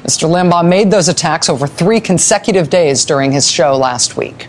Mr. 0.04 0.28
Limbaugh 0.28 0.66
made 0.66 0.90
those 0.90 1.08
attacks 1.08 1.50
over 1.50 1.66
three 1.66 2.00
consecutive 2.00 2.70
days 2.70 3.04
during 3.04 3.32
his 3.32 3.50
show 3.50 3.76
last 3.76 4.16
week. 4.16 4.48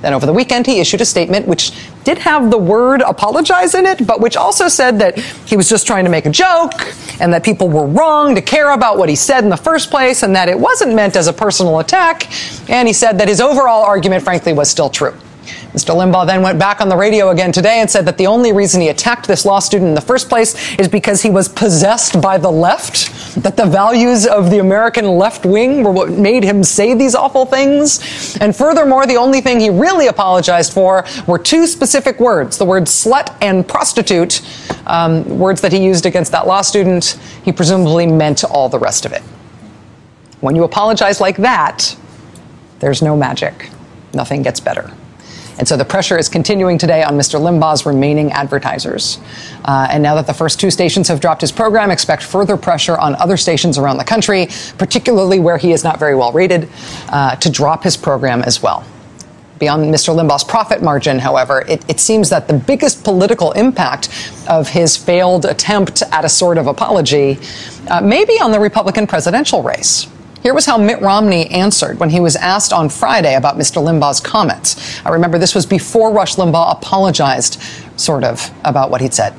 Then 0.00 0.12
over 0.12 0.26
the 0.26 0.32
weekend, 0.34 0.66
he 0.66 0.80
issued 0.80 1.00
a 1.00 1.06
statement 1.06 1.48
which 1.48 1.72
did 2.04 2.18
have 2.18 2.50
the 2.50 2.58
word 2.58 3.00
apologize 3.00 3.74
in 3.74 3.86
it, 3.86 4.06
but 4.06 4.20
which 4.20 4.36
also 4.36 4.68
said 4.68 4.98
that 4.98 5.18
he 5.18 5.56
was 5.56 5.68
just 5.68 5.86
trying 5.86 6.04
to 6.04 6.10
make 6.10 6.26
a 6.26 6.30
joke 6.30 6.72
and 7.20 7.32
that 7.32 7.42
people 7.42 7.68
were 7.68 7.86
wrong 7.86 8.34
to 8.34 8.42
care 8.42 8.72
about 8.72 8.98
what 8.98 9.08
he 9.08 9.16
said 9.16 9.42
in 9.44 9.50
the 9.50 9.56
first 9.56 9.90
place 9.90 10.22
and 10.22 10.36
that 10.36 10.48
it 10.48 10.58
wasn't 10.58 10.94
meant 10.94 11.16
as 11.16 11.26
a 11.26 11.32
personal 11.32 11.78
attack. 11.80 12.28
And 12.68 12.86
he 12.86 12.94
said 12.94 13.18
that 13.18 13.28
his 13.28 13.40
overall 13.40 13.84
argument, 13.84 14.22
frankly, 14.22 14.52
was 14.52 14.70
still 14.70 14.90
true. 14.90 15.14
Mr. 15.72 15.94
Limbaugh 15.94 16.26
then 16.26 16.42
went 16.42 16.58
back 16.58 16.80
on 16.80 16.88
the 16.88 16.96
radio 16.96 17.30
again 17.30 17.52
today 17.52 17.80
and 17.80 17.90
said 17.90 18.04
that 18.06 18.18
the 18.18 18.26
only 18.26 18.52
reason 18.52 18.80
he 18.80 18.88
attacked 18.88 19.26
this 19.26 19.44
law 19.44 19.58
student 19.58 19.88
in 19.88 19.94
the 19.94 20.00
first 20.00 20.28
place 20.28 20.78
is 20.78 20.88
because 20.88 21.22
he 21.22 21.30
was 21.30 21.48
possessed 21.48 22.20
by 22.20 22.38
the 22.38 22.50
left, 22.50 23.42
that 23.42 23.56
the 23.56 23.66
values 23.66 24.26
of 24.26 24.50
the 24.50 24.58
American 24.58 25.06
left 25.06 25.44
wing 25.44 25.82
were 25.82 25.90
what 25.90 26.10
made 26.10 26.44
him 26.44 26.62
say 26.62 26.94
these 26.94 27.14
awful 27.14 27.46
things. 27.46 28.36
And 28.40 28.54
furthermore, 28.54 29.06
the 29.06 29.16
only 29.16 29.40
thing 29.40 29.60
he 29.60 29.70
really 29.70 30.06
apologized 30.06 30.72
for 30.72 31.04
were 31.26 31.38
two 31.38 31.66
specific 31.66 32.20
words 32.20 32.58
the 32.58 32.64
words 32.64 32.90
slut 32.90 33.36
and 33.40 33.66
prostitute, 33.66 34.42
um, 34.86 35.38
words 35.38 35.60
that 35.60 35.72
he 35.72 35.84
used 35.84 36.06
against 36.06 36.32
that 36.32 36.46
law 36.46 36.62
student. 36.62 37.18
He 37.44 37.52
presumably 37.52 38.06
meant 38.06 38.44
all 38.44 38.68
the 38.68 38.78
rest 38.78 39.04
of 39.04 39.12
it. 39.12 39.22
When 40.40 40.54
you 40.54 40.64
apologize 40.64 41.20
like 41.20 41.38
that, 41.38 41.96
there's 42.80 43.02
no 43.02 43.16
magic. 43.16 43.70
Nothing 44.12 44.42
gets 44.42 44.60
better. 44.60 44.92
And 45.58 45.68
so 45.68 45.76
the 45.76 45.84
pressure 45.84 46.18
is 46.18 46.28
continuing 46.28 46.78
today 46.78 47.02
on 47.02 47.16
Mr. 47.16 47.40
Limbaugh's 47.40 47.86
remaining 47.86 48.32
advertisers. 48.32 49.18
Uh, 49.64 49.86
and 49.90 50.02
now 50.02 50.14
that 50.16 50.26
the 50.26 50.34
first 50.34 50.58
two 50.58 50.70
stations 50.70 51.08
have 51.08 51.20
dropped 51.20 51.40
his 51.40 51.52
program, 51.52 51.90
expect 51.90 52.22
further 52.22 52.56
pressure 52.56 52.98
on 52.98 53.14
other 53.16 53.36
stations 53.36 53.78
around 53.78 53.98
the 53.98 54.04
country, 54.04 54.48
particularly 54.78 55.38
where 55.38 55.56
he 55.56 55.72
is 55.72 55.84
not 55.84 55.98
very 55.98 56.16
well 56.16 56.32
rated, 56.32 56.68
uh, 57.08 57.36
to 57.36 57.50
drop 57.50 57.84
his 57.84 57.96
program 57.96 58.42
as 58.42 58.62
well. 58.62 58.84
Beyond 59.60 59.94
Mr. 59.94 60.14
Limbaugh's 60.14 60.42
profit 60.42 60.82
margin, 60.82 61.20
however, 61.20 61.64
it, 61.68 61.88
it 61.88 62.00
seems 62.00 62.28
that 62.30 62.48
the 62.48 62.54
biggest 62.54 63.04
political 63.04 63.52
impact 63.52 64.08
of 64.48 64.68
his 64.68 64.96
failed 64.96 65.44
attempt 65.44 66.02
at 66.10 66.24
a 66.24 66.28
sort 66.28 66.58
of 66.58 66.66
apology 66.66 67.38
uh, 67.88 68.00
may 68.00 68.24
be 68.24 68.40
on 68.40 68.50
the 68.50 68.58
Republican 68.58 69.06
presidential 69.06 69.62
race. 69.62 70.08
Here 70.44 70.52
was 70.52 70.66
how 70.66 70.76
Mitt 70.76 71.00
Romney 71.00 71.46
answered 71.46 71.98
when 71.98 72.10
he 72.10 72.20
was 72.20 72.36
asked 72.36 72.70
on 72.74 72.90
Friday 72.90 73.34
about 73.34 73.56
Mr. 73.56 73.82
Limbaugh's 73.82 74.20
comments. 74.20 75.00
I 75.02 75.08
remember 75.08 75.38
this 75.38 75.54
was 75.54 75.64
before 75.64 76.12
Rush 76.12 76.36
Limbaugh 76.36 76.70
apologized, 76.70 77.62
sort 77.96 78.24
of, 78.24 78.50
about 78.62 78.90
what 78.90 79.00
he'd 79.00 79.14
said. 79.14 79.32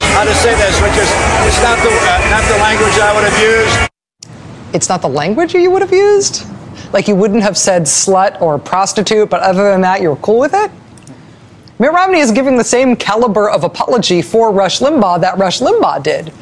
How 0.00 0.22
to 0.22 0.32
say 0.32 0.54
this, 0.54 0.80
which 0.80 0.92
is, 0.92 1.10
it's 1.42 1.60
not 1.60 1.76
the, 1.82 1.90
uh, 1.90 2.30
not 2.30 2.44
the 2.46 2.58
language 2.62 2.92
I 3.00 3.12
would 3.16 3.24
have 3.28 3.42
used. 3.42 3.90
It's 4.72 4.88
not 4.88 5.02
the 5.02 5.08
language 5.08 5.54
you 5.54 5.72
would 5.72 5.82
have 5.82 5.92
used? 5.92 6.46
Like 6.92 7.08
you 7.08 7.16
wouldn't 7.16 7.42
have 7.42 7.58
said 7.58 7.82
slut 7.82 8.40
or 8.40 8.60
prostitute, 8.60 9.28
but 9.28 9.40
other 9.40 9.72
than 9.72 9.80
that, 9.80 10.02
you 10.02 10.10
were 10.10 10.16
cool 10.16 10.38
with 10.38 10.54
it? 10.54 10.70
Mitt 11.80 11.90
Romney 11.90 12.20
is 12.20 12.30
giving 12.30 12.56
the 12.56 12.64
same 12.64 12.94
caliber 12.94 13.50
of 13.50 13.64
apology 13.64 14.22
for 14.22 14.52
Rush 14.52 14.78
Limbaugh 14.78 15.20
that 15.22 15.36
Rush 15.36 15.58
Limbaugh 15.58 16.04
did. 16.04 16.32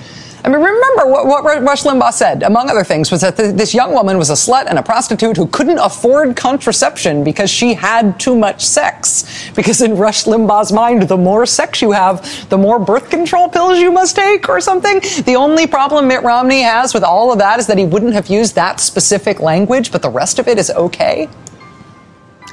I 0.45 0.49
mean, 0.49 0.61
remember 0.61 1.07
what, 1.07 1.27
what 1.27 1.63
Rush 1.63 1.85
Limbaugh 1.85 2.13
said, 2.13 2.43
among 2.43 2.69
other 2.69 2.85
things, 2.85 3.11
was 3.11 3.23
that 3.23 3.39
th- 3.39 3.55
this 3.55 3.73
young 3.73 3.95
woman 3.95 4.19
was 4.19 4.29
a 4.29 4.35
slut 4.35 4.67
and 4.67 4.79
a 4.79 4.83
prostitute 4.83 5.39
who 5.39 5.47
couldn't 5.47 5.79
afford 5.79 6.37
contraception 6.37 7.25
because 7.25 7.49
she 7.49 7.73
had 7.73 8.21
too 8.21 8.37
much 8.37 8.63
sex. 8.63 9.51
Because 9.57 9.81
in 9.81 9.97
Rush 9.97 10.25
Limbaugh's 10.25 10.71
mind, 10.71 11.05
the 11.05 11.17
more 11.17 11.47
sex 11.47 11.81
you 11.81 11.93
have, 11.93 12.47
the 12.51 12.59
more 12.59 12.79
birth 12.79 13.09
control 13.09 13.49
pills 13.49 13.79
you 13.79 13.91
must 13.91 14.17
take 14.17 14.47
or 14.51 14.61
something. 14.61 15.01
The 15.25 15.35
only 15.35 15.67
problem 15.67 16.09
Mitt 16.09 16.23
Romney 16.23 16.61
has 16.61 16.93
with 16.93 17.05
all 17.05 17.33
of 17.33 17.39
that 17.39 17.59
is 17.59 17.67
that 17.69 17.79
he 17.79 17.87
wouldn't 17.87 18.13
have 18.13 18.27
used 18.27 18.55
that 18.55 18.81
specific 18.81 19.41
language, 19.41 19.91
but 19.91 20.03
the 20.03 20.11
rest 20.11 20.39
of 20.39 20.47
it 20.47 20.59
is 20.59 20.69
okay. 20.69 21.27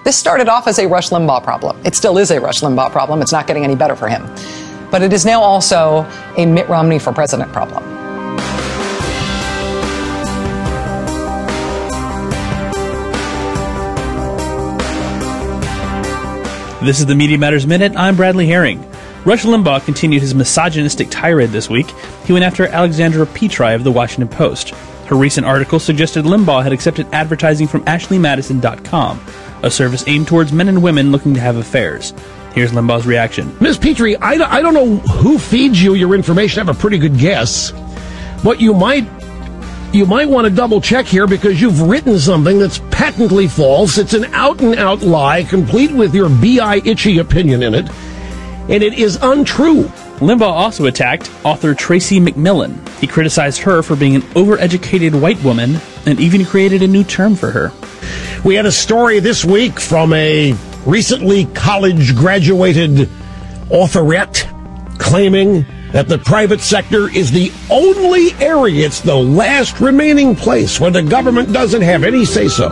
This 0.06 0.18
started 0.18 0.48
off 0.48 0.66
as 0.68 0.80
a 0.80 0.88
Rush 0.88 1.10
Limbaugh 1.10 1.44
problem. 1.44 1.78
It 1.86 1.96
still 1.96 2.18
is 2.18 2.32
a 2.32 2.40
Rush 2.40 2.62
Limbaugh 2.62 2.92
problem. 2.92 3.22
It's 3.22 3.34
not 3.34 3.48
getting 3.48 3.66
any 3.66 3.76
better 3.76 3.98
for 3.98 4.08
him. 4.08 4.34
But 4.92 5.02
it 5.02 5.14
is 5.14 5.26
now 5.26 5.42
also 5.42 6.06
a 6.38 6.46
Mitt 6.46 6.68
Romney 6.68 7.00
for 7.00 7.14
president 7.14 7.52
problem. 7.54 7.84
This 16.84 17.00
is 17.00 17.06
the 17.06 17.16
Media 17.16 17.38
Matters 17.38 17.68
Minute. 17.68 17.94
I'm 17.96 18.16
Bradley 18.16 18.48
Herring. 18.48 18.84
Rush 19.24 19.44
Limbaugh 19.44 19.86
continued 19.86 20.24
his 20.24 20.34
misogynistic 20.34 21.10
tirade 21.12 21.52
this 21.52 21.70
week. 21.70 21.92
He 22.26 22.34
went 22.34 22.44
after 22.44 22.66
Alexandra 22.66 23.28
Petri 23.28 23.76
of 23.76 23.84
the 23.84 23.92
Washington 23.92 24.36
Post. 24.36 24.72
Her 25.06 25.16
recent 25.16 25.46
article 25.46 25.80
suggested 25.80 26.26
Limbaugh 26.26 26.64
had 26.64 26.74
accepted 26.74 27.06
advertising 27.12 27.68
from 27.68 27.86
AshleyMadison.com, 27.86 29.22
a 29.62 29.70
service 29.70 30.04
aimed 30.08 30.28
towards 30.28 30.52
men 30.52 30.70
and 30.70 30.82
women 30.82 31.12
looking 31.12 31.36
to 31.36 31.40
have 31.40 31.58
affairs. 31.58 32.14
Here's 32.54 32.72
Limbaugh's 32.72 33.06
reaction. 33.06 33.56
Ms. 33.62 33.78
Petri, 33.78 34.18
I, 34.18 34.38
don't- 34.38 34.52
I 34.52 34.62
don't 34.62 34.74
know 34.74 34.98
who 34.98 35.38
feeds 35.40 35.82
you 35.82 35.94
your 35.94 36.14
information. 36.16 36.60
I 36.60 36.66
have 36.66 36.76
a 36.76 36.80
pretty 36.80 36.98
good 36.98 37.18
guess. 37.18 37.72
But 38.44 38.60
you 38.60 38.74
might 38.74 39.08
you 39.94 40.06
might 40.06 40.30
want 40.30 40.46
to 40.48 40.54
double 40.54 40.80
check 40.80 41.06
here 41.06 41.28
because 41.28 41.62
you've 41.62 41.82
written 41.82 42.18
something 42.18 42.58
that's 42.60 42.80
patently 42.92 43.48
false. 43.48 43.98
It's 43.98 44.14
an 44.14 44.26
out 44.34 44.62
and 44.62 44.76
out 44.76 45.02
lie, 45.02 45.44
complete 45.44 45.92
with 45.92 46.16
your 46.16 46.30
bi 46.30 46.82
itchy 46.86 47.18
opinion 47.20 47.62
in 47.62 47.76
it, 47.76 47.90
and 48.70 48.82
it 48.84 48.94
is 48.94 49.18
untrue. 49.22 49.84
Limbaugh 50.22 50.44
also 50.44 50.86
attacked 50.86 51.30
author 51.44 51.74
Tracy 51.76 52.20
McMillan. 52.22 52.88
He 53.00 53.08
criticized 53.08 53.62
her 53.64 53.82
for 53.84 53.96
being 53.98 54.16
an 54.16 54.22
overeducated 54.22 55.20
white 55.20 55.44
woman 55.44 55.78
and 56.06 56.20
even 56.22 56.46
created 56.46 56.82
a 56.84 56.88
new 56.88 57.04
term 57.04 57.36
for 57.36 57.52
her. 57.52 57.72
We 58.46 58.56
had 58.56 58.66
a 58.66 58.72
story 58.72 59.20
this 59.20 59.44
week 59.44 59.78
from 59.80 60.14
a 60.14 60.54
recently 60.86 61.46
college 61.46 62.16
graduated 62.16 63.10
authorette 63.70 64.48
claiming 65.00 65.66
that 65.92 66.08
the 66.08 66.18
private 66.18 66.62
sector 66.62 67.10
is 67.10 67.32
the 67.32 67.52
only 67.70 68.34
area, 68.44 68.86
it's 68.86 69.02
the 69.02 69.16
last 69.16 69.80
remaining 69.80 70.36
place 70.36 70.80
where 70.80 70.92
the 70.92 71.04
government 71.04 71.52
doesn't 71.52 71.82
have 71.82 72.04
any 72.04 72.24
say 72.26 72.48
so. 72.48 72.70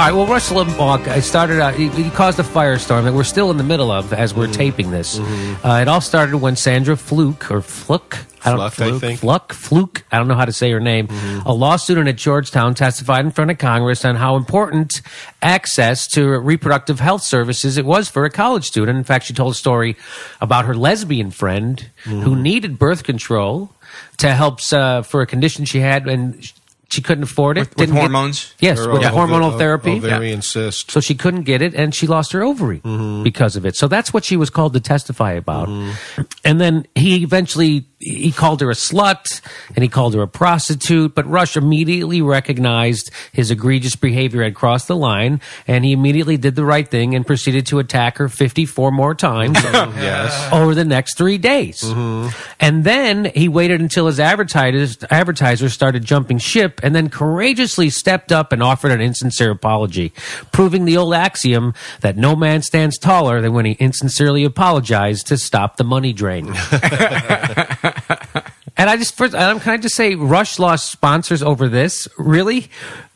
All 0.00 0.06
right. 0.06 0.14
Well, 0.14 0.26
Rush 0.26 0.48
Limbaugh 0.48 1.06
I 1.08 1.20
started 1.20 1.60
out. 1.60 1.74
He, 1.74 1.90
he 1.90 2.08
caused 2.08 2.38
a 2.38 2.42
firestorm 2.42 3.04
that 3.04 3.12
we're 3.12 3.22
still 3.22 3.50
in 3.50 3.58
the 3.58 3.62
middle 3.62 3.90
of 3.90 4.14
as 4.14 4.32
we're 4.32 4.44
mm-hmm. 4.44 4.52
taping 4.54 4.90
this. 4.90 5.18
Mm-hmm. 5.18 5.66
Uh, 5.66 5.80
it 5.80 5.88
all 5.88 6.00
started 6.00 6.38
when 6.38 6.56
Sandra 6.56 6.96
Fluke 6.96 7.50
or 7.50 7.60
Fluke. 7.60 8.16
I 8.42 8.48
don't 8.48 8.70
Fluck, 8.70 8.94
I 8.94 8.98
think. 8.98 9.20
Fluke, 9.20 9.52
Fluke. 9.52 10.04
I 10.10 10.16
don't 10.16 10.26
know 10.26 10.36
how 10.36 10.46
to 10.46 10.54
say 10.54 10.70
her 10.70 10.80
name. 10.80 11.08
Mm-hmm. 11.08 11.46
A 11.46 11.52
law 11.52 11.76
student 11.76 12.08
at 12.08 12.16
Georgetown 12.16 12.74
testified 12.74 13.26
in 13.26 13.30
front 13.30 13.50
of 13.50 13.58
Congress 13.58 14.02
on 14.06 14.16
how 14.16 14.36
important 14.36 15.02
access 15.42 16.06
to 16.12 16.26
reproductive 16.38 16.98
health 16.98 17.22
services 17.22 17.76
it 17.76 17.84
was 17.84 18.08
for 18.08 18.24
a 18.24 18.30
college 18.30 18.64
student. 18.64 18.96
In 18.96 19.04
fact, 19.04 19.26
she 19.26 19.34
told 19.34 19.52
a 19.52 19.54
story 19.54 19.98
about 20.40 20.64
her 20.64 20.74
lesbian 20.74 21.30
friend 21.30 21.90
who 22.04 22.34
needed 22.34 22.78
birth 22.78 23.04
control 23.04 23.70
to 24.16 24.32
help 24.32 24.60
uh, 24.72 25.02
for 25.02 25.20
a 25.20 25.26
condition 25.26 25.66
she 25.66 25.80
had 25.80 26.08
and 26.08 26.50
she 26.90 27.00
couldn't 27.02 27.24
afford 27.24 27.56
it. 27.56 27.60
With- 27.60 27.68
with 27.70 27.76
Didn't 27.78 27.94
get- 27.94 28.00
hormones? 28.00 28.54
yes, 28.60 28.78
Or 28.80 28.92
with 28.92 29.04
ov- 29.04 29.14
hormonal 29.14 29.56
therapy. 29.58 29.92
Uh, 29.92 29.96
ovarian 29.96 30.42
cyst. 30.42 30.90
So 30.90 31.00
she 31.00 31.14
couldn't 31.14 31.42
get 31.42 31.62
it, 31.62 31.74
and 31.74 31.94
she 31.94 32.06
lost 32.06 32.32
her 32.32 32.42
ovary 32.42 32.80
Mm-hmm. 32.80 33.22
because 33.22 33.56
of 33.56 33.64
it. 33.64 33.76
So 33.76 33.88
that's 33.88 34.12
what 34.12 34.24
she 34.24 34.36
was 34.36 34.50
called 34.50 34.72
to 34.74 34.80
testify 34.80 35.32
about. 35.32 35.68
Mm-hmm. 35.68 36.22
And 36.44 36.60
then 36.60 36.86
he 36.94 37.22
eventually 37.22 37.86
he 38.02 38.32
called 38.32 38.62
her 38.62 38.70
a 38.70 38.74
slut 38.74 39.42
and 39.76 39.82
he 39.82 39.88
called 39.88 40.14
her 40.14 40.22
a 40.22 40.26
prostitute. 40.26 41.14
But 41.14 41.26
Rush 41.28 41.54
immediately 41.56 42.22
recognized 42.22 43.10
his 43.32 43.50
egregious 43.50 43.94
behavior 43.94 44.42
had 44.42 44.54
crossed 44.54 44.88
the 44.88 44.96
line, 44.96 45.40
and 45.68 45.84
he 45.84 45.92
immediately 45.92 46.38
did 46.38 46.54
the 46.56 46.64
right 46.64 46.88
thing 46.88 47.14
and 47.14 47.26
proceeded 47.26 47.66
to 47.66 47.78
attack 47.78 48.16
her 48.16 48.28
fifty 48.28 48.64
four 48.64 48.90
more 48.90 49.14
times 49.14 49.62
Yes. 49.62 50.48
over 50.52 50.74
the 50.74 50.84
next 50.84 51.16
three 51.18 51.36
days. 51.38 51.82
Mm-hmm. 51.82 52.28
And 52.58 52.84
then 52.84 53.26
he 53.34 53.48
waited 53.48 53.80
until 53.82 54.06
his 54.06 54.18
advertisers 54.18 54.96
advertisers 55.10 55.72
started 55.74 56.04
jumping 56.04 56.38
ship 56.38 56.79
and 56.82 56.94
then 56.94 57.08
courageously 57.08 57.90
stepped 57.90 58.32
up 58.32 58.52
and 58.52 58.62
offered 58.62 58.92
an 58.92 59.00
insincere 59.00 59.50
apology, 59.50 60.12
proving 60.52 60.84
the 60.84 60.96
old 60.96 61.14
axiom 61.14 61.74
that 62.00 62.16
no 62.16 62.36
man 62.36 62.62
stands 62.62 62.98
taller 62.98 63.40
than 63.40 63.52
when 63.52 63.64
he 63.64 63.72
insincerely 63.72 64.44
apologized 64.44 65.26
to 65.26 65.36
stop 65.36 65.76
the 65.76 65.84
money 65.84 66.12
drain. 66.12 66.54
And 68.80 68.88
I 68.88 68.96
just 68.96 69.14
first, 69.14 69.34
um, 69.34 69.60
can 69.60 69.74
I 69.74 69.76
just 69.76 69.94
say, 69.94 70.14
Rush 70.14 70.58
lost 70.58 70.90
sponsors 70.90 71.42
over 71.42 71.68
this. 71.68 72.08
Really, 72.16 72.70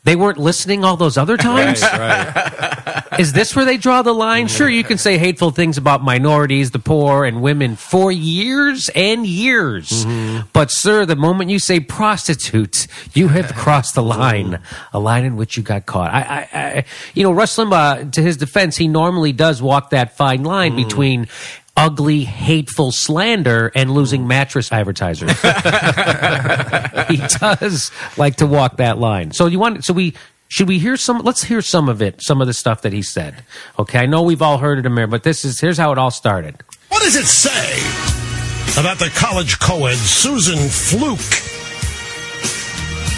they 0.05 0.15
weren't 0.15 0.37
listening 0.37 0.85
all 0.85 0.97
those 0.97 1.17
other 1.17 1.35
times. 1.35 1.83
Is 3.19 3.33
this 3.33 3.55
where 3.55 3.65
they 3.65 3.77
draw 3.77 4.03
the 4.03 4.13
line? 4.13 4.47
Sure, 4.47 4.69
you 4.69 4.83
can 4.83 4.99
say 4.99 5.17
hateful 5.17 5.49
things 5.49 5.77
about 5.77 6.03
minorities, 6.03 6.71
the 6.71 6.79
poor, 6.79 7.25
and 7.25 7.41
women 7.41 7.75
for 7.75 8.11
years 8.11 8.89
and 8.93 9.25
years. 9.25 10.05
Mm-hmm. 10.05 10.47
But, 10.53 10.69
sir, 10.69 11.05
the 11.05 11.15
moment 11.15 11.49
you 11.49 11.57
say 11.57 11.79
prostitutes, 11.79 12.87
you 13.13 13.29
have 13.29 13.53
crossed 13.55 13.95
the 13.95 14.03
line, 14.03 14.59
a 14.93 14.99
line 14.99 15.23
in 15.23 15.37
which 15.37 15.57
you 15.57 15.63
got 15.63 15.87
caught. 15.87 16.13
I, 16.13 16.21
I, 16.21 16.59
I 16.59 16.85
you 17.15 17.23
know, 17.23 17.31
Rush 17.31 17.55
Limbaugh, 17.55 18.11
to 18.11 18.21
his 18.21 18.37
defense, 18.37 18.77
he 18.77 18.87
normally 18.87 19.31
does 19.31 19.61
walk 19.61 19.89
that 19.89 20.15
fine 20.15 20.43
line 20.43 20.73
mm. 20.73 20.83
between 20.87 21.27
ugly, 21.77 22.23
hateful 22.23 22.91
slander 22.91 23.71
and 23.75 23.91
losing 23.91 24.27
mattress 24.27 24.71
advertisers. 24.71 25.31
he 27.09 27.17
does 27.39 27.91
like 28.17 28.37
to 28.37 28.47
walk 28.47 28.77
that 28.77 28.97
line. 28.97 29.31
So 29.31 29.47
you 29.47 29.59
want 29.59 29.83
so 29.83 29.93
we 29.93 30.13
should 30.47 30.67
we 30.67 30.79
hear 30.79 30.97
some 30.97 31.19
let's 31.19 31.43
hear 31.43 31.61
some 31.61 31.89
of 31.89 32.01
it, 32.01 32.21
some 32.21 32.41
of 32.41 32.47
the 32.47 32.53
stuff 32.53 32.81
that 32.83 32.93
he 32.93 33.01
said. 33.01 33.43
Okay, 33.77 33.99
I 33.99 34.05
know 34.05 34.21
we've 34.21 34.41
all 34.41 34.57
heard 34.57 34.79
it, 34.79 34.85
Amir, 34.85 35.07
but 35.07 35.23
this 35.23 35.43
is 35.43 35.59
here's 35.59 35.77
how 35.77 35.91
it 35.91 35.97
all 35.97 36.11
started. 36.11 36.63
What 36.89 37.01
does 37.01 37.15
it 37.15 37.25
say 37.25 37.79
about 38.79 38.99
the 38.99 39.09
college 39.15 39.59
co-ed 39.59 39.97
Susan 39.97 40.57
Fluke, 40.57 41.19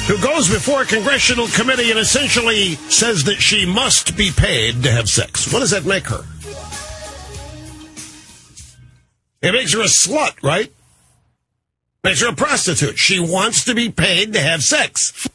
who 0.08 0.22
goes 0.24 0.50
before 0.50 0.82
a 0.82 0.86
congressional 0.86 1.48
committee 1.48 1.92
and 1.92 2.00
essentially 2.00 2.76
says 2.90 3.24
that 3.26 3.36
she 3.36 3.66
must 3.66 4.18
be 4.18 4.32
paid 4.32 4.84
to 4.84 4.92
have 4.92 5.10
sex? 5.10 5.52
What 5.52 5.60
does 5.60 5.72
that 5.72 5.86
make 5.86 6.08
her? 6.08 6.24
It 9.42 9.52
makes 9.52 9.74
her 9.74 9.82
a 9.82 9.86
slut, 9.86 10.42
right? 10.44 10.72
Makes 12.04 12.22
her 12.22 12.30
a 12.30 12.36
prostitute. 12.36 12.98
She 12.98 13.20
wants 13.20 13.66
to 13.66 13.76
be 13.76 13.92
paid 13.92 14.34
to 14.34 14.40
have 14.40 14.64
sex. 14.64 15.28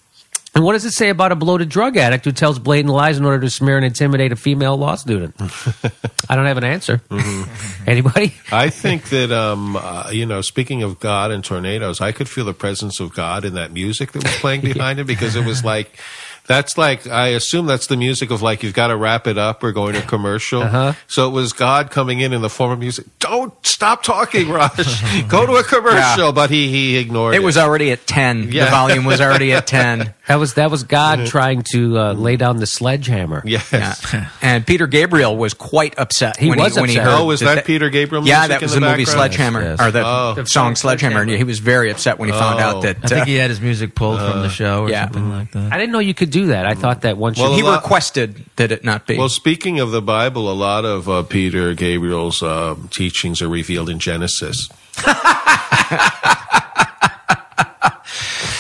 And 0.55 0.65
what 0.65 0.75
does 0.75 0.85
it 0.85 0.91
say 0.91 1.09
about 1.09 1.33
a 1.33 1.35
bloated 1.35 1.71
drug 1.71 1.97
addict 1.97 2.27
who 2.27 2.33
tells 2.33 2.59
blatant 2.59 2.93
lies 2.93 3.17
in 3.17 3.25
order 3.25 3.41
to 3.41 3.49
smear 3.49 3.77
and 3.77 3.87
intimidate 3.87 4.33
a 4.33 4.37
female 4.37 4.77
law 4.77 4.97
student? 4.97 5.35
I 6.29 6.37
don't 6.37 6.45
have 6.45 6.59
an 6.59 6.65
answer. 6.65 7.01
Anybody? 7.87 8.35
I 8.51 8.69
think 8.69 9.09
that, 9.09 9.33
um, 9.33 9.77
uh, 9.77 10.11
you 10.13 10.27
know, 10.27 10.43
speaking 10.43 10.83
of 10.83 11.01
God 11.01 11.31
and 11.31 11.43
tornadoes, 11.43 12.03
I 12.03 12.13
could 12.13 12.29
feel 12.29 12.45
the 12.45 12.53
presence 12.53 13.01
of 13.01 13.15
God 13.15 13.47
in 13.47 13.55
that 13.55 13.73
music 13.73 14.13
that 14.13 14.23
was 14.23 14.37
playing 14.37 14.61
behind 14.73 15.01
him 15.01 15.07
because 15.07 15.37
it 15.37 15.47
was 15.47 15.65
like, 15.65 15.99
that's 16.47 16.77
like, 16.77 17.07
I 17.07 17.29
assume 17.29 17.67
that's 17.67 17.87
the 17.87 17.97
music 17.97 18.31
of 18.31 18.43
like, 18.43 18.63
you've 18.63 18.75
got 18.75 18.89
to 18.89 18.97
wrap 18.97 19.27
it 19.27 19.39
up 19.39 19.63
We're 19.63 19.73
going 19.73 19.95
to 19.95 20.03
commercial. 20.03 20.63
Uh-huh. 20.63 20.93
So 21.07 21.29
it 21.29 21.33
was 21.33 21.53
God 21.53 21.91
coming 21.91 22.21
in 22.21 22.33
in 22.33 22.43
the 22.43 22.51
form 22.51 22.73
of 22.73 22.79
music. 22.79 23.07
Don't 23.19 23.55
stop 23.65 24.03
talking, 24.03 24.49
Rush. 24.49 25.23
Go 25.29 25.47
to 25.47 25.55
a 25.55 25.63
commercial. 25.65 26.27
Yeah. 26.27 26.33
But 26.33 26.51
he, 26.51 26.69
he 26.69 26.97
ignored 26.99 27.35
it. 27.35 27.39
It 27.39 27.45
was 27.45 27.57
already 27.57 27.91
at 27.93 28.07
10. 28.07 28.51
Yeah. 28.53 28.65
The 28.67 28.71
volume 28.71 29.05
was 29.05 29.21
already 29.21 29.53
at 29.53 29.67
10. 29.67 30.15
That 30.29 30.37
was 30.37 30.55
that 30.55 30.71
was 30.71 30.85
God 30.85 31.27
trying 31.27 31.65
to 31.73 31.99
uh, 31.99 32.13
lay 32.13 32.37
down 32.37 32.59
the 32.59 32.67
sledgehammer. 32.67 33.43
Yes. 33.45 33.71
Yeah. 33.73 34.29
And 34.41 34.65
Peter 34.65 34.87
Gabriel 34.87 35.37
was 35.37 35.53
quite 35.53 35.99
upset. 35.99 36.37
He 36.37 36.49
when 36.49 36.61
was 36.61 36.77
he, 36.77 36.81
when 36.81 36.91
he 36.91 36.97
heard 36.97 37.19
Oh, 37.21 37.25
was 37.27 37.41
that 37.41 37.65
Peter 37.65 37.91
Gabriel 37.91 38.25
Yeah, 38.25 38.37
music 38.47 38.49
that 38.51 38.63
in 38.63 38.65
was 38.67 38.75
the 38.75 38.81
the, 38.81 38.89
movie? 38.89 39.05
Sledgehammer, 39.05 39.63
Yes, 39.63 39.81
or 39.81 39.91
the, 39.91 40.03
Oh. 40.07 40.35
the 40.35 40.47
song 40.47 40.77
Sledgehammer. 40.77 41.23
and 41.23 41.31
He 41.31 41.43
was 41.43 41.59
very 41.59 41.91
upset 41.91 42.21
when 42.21 42.29
he 42.29 42.33
found 42.35 42.61
Oh. 42.61 42.63
out 42.63 42.83
that. 42.83 42.99
I 43.03 43.09
think 43.09 43.23
uh, 43.23 43.25
he 43.25 43.35
had 43.35 43.51
his 43.51 43.61
music 43.61 43.97
pulled 43.97 44.21
from 44.21 44.43
the 44.43 44.49
show 44.49 44.85
or 44.85 44.91
yeah. 44.91 45.07
something 45.07 45.29
like 45.29 45.51
that. 45.51 45.73
I 45.73 45.77
didn't 45.77 45.91
know 45.93 45.99
you 45.99 46.15
could 46.15 46.31
do 46.33 46.47
that. 46.47 46.67
I 46.67 46.75
thought 46.75 47.03
that 47.03 47.17
once 47.17 47.39
Well, 47.39 47.51
you 47.51 47.57
he 47.59 47.63
lot- 47.63 47.83
requested 47.83 48.45
that 48.57 48.73
it 48.73 48.83
not 48.85 49.07
be. 49.07 49.17
Well, 49.19 49.29
speaking 49.29 49.79
of 49.81 49.91
the 49.93 50.03
Bible, 50.03 50.51
a 50.51 50.55
lot 50.55 50.85
of 50.85 51.09
uh, 51.09 51.23
Peter 51.23 51.75
Gabriel's 51.75 52.43
um 52.43 52.89
teachings 52.91 53.41
are 53.43 53.49
revealed 53.49 53.89
in 53.89 53.99
Genesis. 53.99 54.69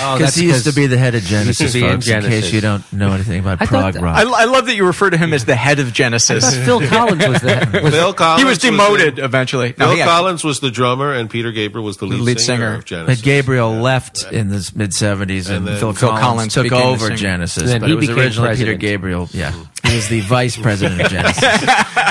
Oh, 0.04 0.18
Because 0.18 0.34
he 0.34 0.46
used 0.46 0.64
to 0.66 0.72
be 0.72 0.86
the 0.86 0.98
head 0.98 1.14
of 1.14 1.22
Genesis, 1.22 1.60
Used 1.74 1.76
in 1.76 1.82
folks, 1.92 2.08
in 2.08 2.22
case 2.22 2.52
you 2.52 2.60
don't 2.60 2.90
know 2.92 3.12
anything 3.12 3.40
about 3.40 3.62
I 3.62 3.66
prog 3.66 3.94
thought- 3.94 4.02
rock. 4.02 4.16
I, 4.16 4.22
I 4.22 4.44
love 4.46 4.66
that 4.66 4.74
you 4.74 4.84
refer 4.84 5.10
to 5.10 5.16
him 5.16 5.32
as 5.32 5.44
the 5.44 5.54
head 5.56 5.78
of 5.78 5.92
Genesis. 5.92 6.56
Phil 6.64 6.86
Collins 6.88 7.26
was 7.26 7.40
the 7.40 7.80
was 7.84 7.92
Phil 7.94 8.12
Collins 8.14 8.42
he 8.42 8.48
was 8.48 8.58
demoted 8.58 9.16
the- 9.16 9.24
eventually. 9.24 9.74
No, 9.78 9.86
Phil 9.86 9.92
he 9.94 9.98
had- 10.00 10.08
Collins 10.08 10.44
was 10.44 10.60
the 10.60 10.70
drummer, 10.70 11.12
and 11.12 11.28
Peter 11.30 11.52
Gabriel 11.52 11.84
was 11.84 11.96
the 11.98 12.06
lead, 12.06 12.20
lead 12.20 12.40
singer, 12.40 12.56
singer. 12.66 12.74
of 12.76 12.84
Genesis. 12.84 13.20
But 13.20 13.24
Gabriel 13.24 13.72
left 13.72 14.24
in 14.32 14.48
the 14.48 14.72
mid 14.74 14.90
'70s, 14.90 15.48
and, 15.50 15.68
And 15.68 15.78
Phil, 15.78 15.92
Phil 15.92 16.08
Collins, 16.10 16.22
Collins 16.22 16.54
took 16.54 16.72
over. 16.72 17.10
Genesis. 17.10 17.62
Then 17.64 17.80
but 17.80 17.88
he 17.88 17.92
it 17.94 17.96
was 17.96 18.08
originally 18.10 18.48
president. 18.48 18.58
Peter 18.58 18.74
Gabriel. 18.92 19.28
Yeah, 19.32 19.52
he 19.81 19.81
was 19.94 20.08
the 20.08 20.20
vice 20.20 20.56
president 20.56 21.00
of 21.00 21.10
Genesis. 21.10 21.44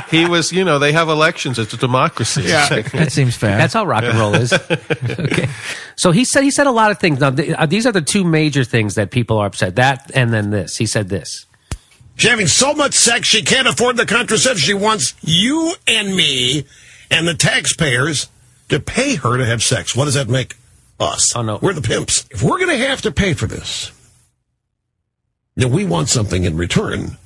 he 0.10 0.26
was, 0.26 0.52
you 0.52 0.64
know, 0.64 0.80
they 0.80 0.92
have 0.92 1.10
elections. 1.10 1.60
It's 1.60 1.74
a 1.74 1.78
democracy. 1.78 2.44
Yeah. 2.44 2.82
that 2.82 3.12
seems 3.12 3.36
fair. 3.36 3.58
That's 3.58 3.74
how 3.74 3.86
rock 3.86 4.04
and 4.04 4.18
roll 4.18 4.36
is. 4.36 4.54
okay. 4.72 5.50
So 5.96 6.12
he 6.12 6.26
said 6.26 6.44
he 6.44 6.52
said 6.52 6.68
a 6.68 6.72
lot 6.72 6.92
of 6.92 7.00
things. 7.00 7.20
Now 7.20 7.32
th- 7.32 7.54
uh, 7.54 7.66
these 7.66 7.86
are 7.86 7.92
the 7.92 8.02
two 8.02 8.24
major 8.24 8.64
things 8.64 8.96
that 8.96 9.12
people 9.12 9.38
are 9.38 9.48
upset. 9.48 9.76
That 9.76 10.12
and 10.14 10.34
then 10.34 10.50
this. 10.50 10.78
He 10.78 10.86
said 10.86 11.10
this. 11.10 11.46
She's 12.16 12.30
having 12.30 12.48
so 12.48 12.74
much 12.74 12.94
sex 12.94 13.28
she 13.28 13.42
can't 13.42 13.68
afford 13.68 13.98
the 13.98 14.06
contraception. 14.06 14.60
She 14.60 14.74
wants 14.74 15.16
you 15.22 15.74
and 15.88 16.16
me 16.16 16.66
and 17.10 17.28
the 17.28 17.34
taxpayers 17.34 18.30
to 18.70 18.80
pay 18.80 19.16
her 19.16 19.38
to 19.38 19.46
have 19.46 19.62
sex. 19.62 19.96
What 19.96 20.06
does 20.06 20.14
that 20.14 20.30
make 20.30 20.56
us? 21.00 21.36
Oh, 21.36 21.42
no. 21.42 21.60
We're 21.62 21.74
the 21.74 21.82
pimps. 21.82 22.26
If 22.32 22.42
we're 22.42 22.58
going 22.58 22.70
to 22.70 22.88
have 22.88 23.02
to 23.02 23.12
pay 23.12 23.34
for 23.34 23.48
this, 23.48 23.92
then 25.56 25.72
we 25.72 25.86
want 25.86 26.10
something 26.10 26.46
in 26.46 26.56
return, 26.58 27.18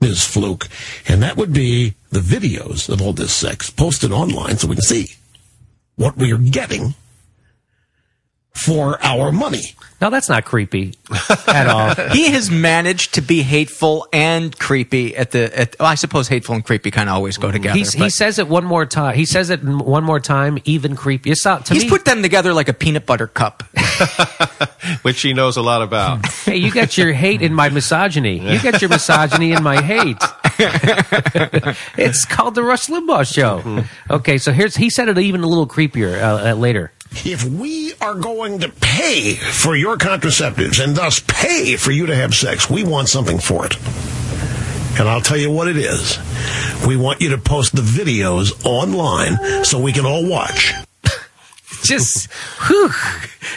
Ms. 0.00 0.24
Fluke. 0.24 0.68
And 1.08 1.22
that 1.22 1.36
would 1.36 1.52
be 1.52 1.94
the 2.10 2.20
videos 2.20 2.88
of 2.88 3.00
all 3.00 3.12
this 3.12 3.32
sex 3.32 3.70
posted 3.70 4.12
online 4.12 4.58
so 4.58 4.68
we 4.68 4.76
can 4.76 4.82
see 4.82 5.16
what 5.96 6.16
we 6.16 6.32
are 6.32 6.38
getting 6.38 6.94
for 8.52 9.02
our 9.04 9.32
money. 9.32 9.74
No, 10.00 10.10
that's 10.10 10.28
not 10.28 10.44
creepy 10.44 10.94
at 11.48 11.68
all. 11.68 11.94
he 12.12 12.30
has 12.30 12.50
managed 12.50 13.14
to 13.14 13.22
be 13.22 13.42
hateful 13.42 14.06
and 14.12 14.56
creepy 14.58 15.16
at 15.16 15.30
the. 15.30 15.58
At, 15.58 15.76
well, 15.80 15.88
I 15.88 15.94
suppose 15.94 16.28
hateful 16.28 16.54
and 16.54 16.64
creepy 16.64 16.90
kind 16.90 17.08
of 17.08 17.14
always 17.14 17.38
go 17.38 17.50
together. 17.50 17.78
He's, 17.78 17.92
he 17.92 18.10
says 18.10 18.38
it 18.38 18.46
one 18.48 18.64
more 18.64 18.84
time. 18.84 19.14
He 19.14 19.24
says 19.24 19.48
it 19.50 19.64
one 19.64 20.04
more 20.04 20.20
time. 20.20 20.58
Even 20.64 20.96
creepy. 20.96 21.30
It's 21.30 21.44
not, 21.44 21.66
to 21.66 21.74
he's 21.74 21.84
me. 21.84 21.88
put 21.88 22.04
them 22.04 22.22
together 22.22 22.52
like 22.52 22.68
a 22.68 22.74
peanut 22.74 23.06
butter 23.06 23.26
cup. 23.26 23.62
which 25.02 25.20
he 25.22 25.32
knows 25.32 25.56
a 25.56 25.62
lot 25.62 25.82
about. 25.82 26.26
hey, 26.26 26.56
you 26.56 26.70
got 26.70 26.96
your 26.98 27.12
hate 27.12 27.42
in 27.42 27.54
my 27.54 27.68
misogyny. 27.68 28.38
You 28.38 28.62
got 28.62 28.80
your 28.80 28.90
misogyny 28.90 29.52
in 29.52 29.62
my 29.62 29.80
hate. 29.80 30.18
it's 31.96 32.24
called 32.24 32.54
the 32.54 32.62
Rush 32.62 32.86
Limbaugh 32.86 33.32
Show. 33.32 33.84
Okay, 34.10 34.38
so 34.38 34.52
here's 34.52 34.76
he 34.76 34.90
said 34.90 35.08
it 35.08 35.18
even 35.18 35.42
a 35.42 35.46
little 35.46 35.66
creepier 35.66 36.20
uh, 36.20 36.50
uh, 36.50 36.54
later. 36.54 36.92
If 37.24 37.44
we 37.44 37.94
are 38.00 38.14
going 38.14 38.60
to 38.60 38.68
pay 38.68 39.34
for 39.34 39.74
your 39.74 39.96
contraceptives 39.96 40.82
and 40.82 40.94
thus 40.94 41.20
pay 41.20 41.76
for 41.76 41.90
you 41.90 42.06
to 42.06 42.14
have 42.14 42.34
sex, 42.34 42.70
we 42.70 42.84
want 42.84 43.08
something 43.08 43.38
for 43.38 43.66
it. 43.66 43.76
And 44.98 45.08
I'll 45.08 45.20
tell 45.20 45.36
you 45.36 45.50
what 45.50 45.68
it 45.68 45.76
is. 45.76 46.18
We 46.86 46.96
want 46.96 47.20
you 47.20 47.30
to 47.30 47.38
post 47.38 47.74
the 47.74 47.82
videos 47.82 48.64
online 48.64 49.64
so 49.64 49.80
we 49.80 49.92
can 49.92 50.06
all 50.06 50.26
watch. 50.26 50.72
Just, 51.86 52.30
whew, 52.66 52.90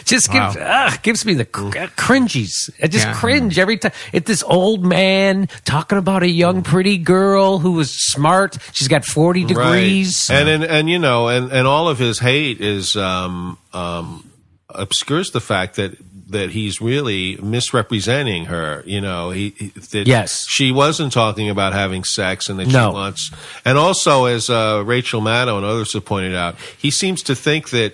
just 0.05 0.31
gives, 0.31 0.55
Wow. 0.55 0.87
uh, 0.87 0.97
gives 1.01 1.25
me 1.25 1.33
the 1.33 1.45
cr- 1.45 1.77
uh, 1.77 1.87
cringies. 1.97 2.69
I 2.81 2.87
just 2.87 3.05
Yeah. 3.07 3.13
cringe 3.13 3.57
every 3.59 3.77
time. 3.77 3.91
It's 4.13 4.27
this 4.27 4.43
old 4.43 4.85
man 4.85 5.47
talking 5.65 5.97
about 5.97 6.23
a 6.23 6.29
young, 6.29 6.61
pretty 6.63 6.97
girl 6.97 7.59
who 7.59 7.71
was 7.71 7.91
smart. 7.91 8.57
She's 8.73 8.87
got 8.87 9.05
forty 9.05 9.45
degrees. 9.45 10.27
Right. 10.29 10.39
And, 10.39 10.49
and 10.49 10.63
and 10.63 10.89
you 10.89 10.99
know, 10.99 11.27
and 11.27 11.51
and 11.51 11.67
all 11.67 11.87
of 11.89 11.97
his 11.99 12.19
hate 12.19 12.61
is 12.61 12.95
um 12.95 13.57
um 13.73 14.29
obscures 14.69 15.31
the 15.31 15.41
fact 15.41 15.75
that 15.77 15.95
that 16.31 16.51
he's 16.51 16.79
really 16.79 17.37
misrepresenting 17.41 18.45
her. 18.45 18.83
You 18.85 19.01
know, 19.01 19.31
he, 19.31 19.49
he 19.57 19.67
that 19.69 20.05
Yes. 20.07 20.45
she 20.47 20.71
wasn't 20.71 21.11
talking 21.11 21.49
about 21.49 21.73
having 21.73 22.03
sex, 22.03 22.49
and 22.49 22.59
that 22.59 22.67
No. 22.67 22.89
she 22.89 22.93
wants. 22.93 23.31
And 23.65 23.79
also, 23.79 24.25
as 24.25 24.47
uh, 24.47 24.83
Rachel 24.85 25.21
Maddow 25.21 25.57
and 25.57 25.65
others 25.65 25.93
have 25.93 26.05
pointed 26.05 26.35
out, 26.35 26.55
he 26.77 26.91
seems 26.91 27.23
to 27.23 27.35
think 27.35 27.69
that. 27.71 27.93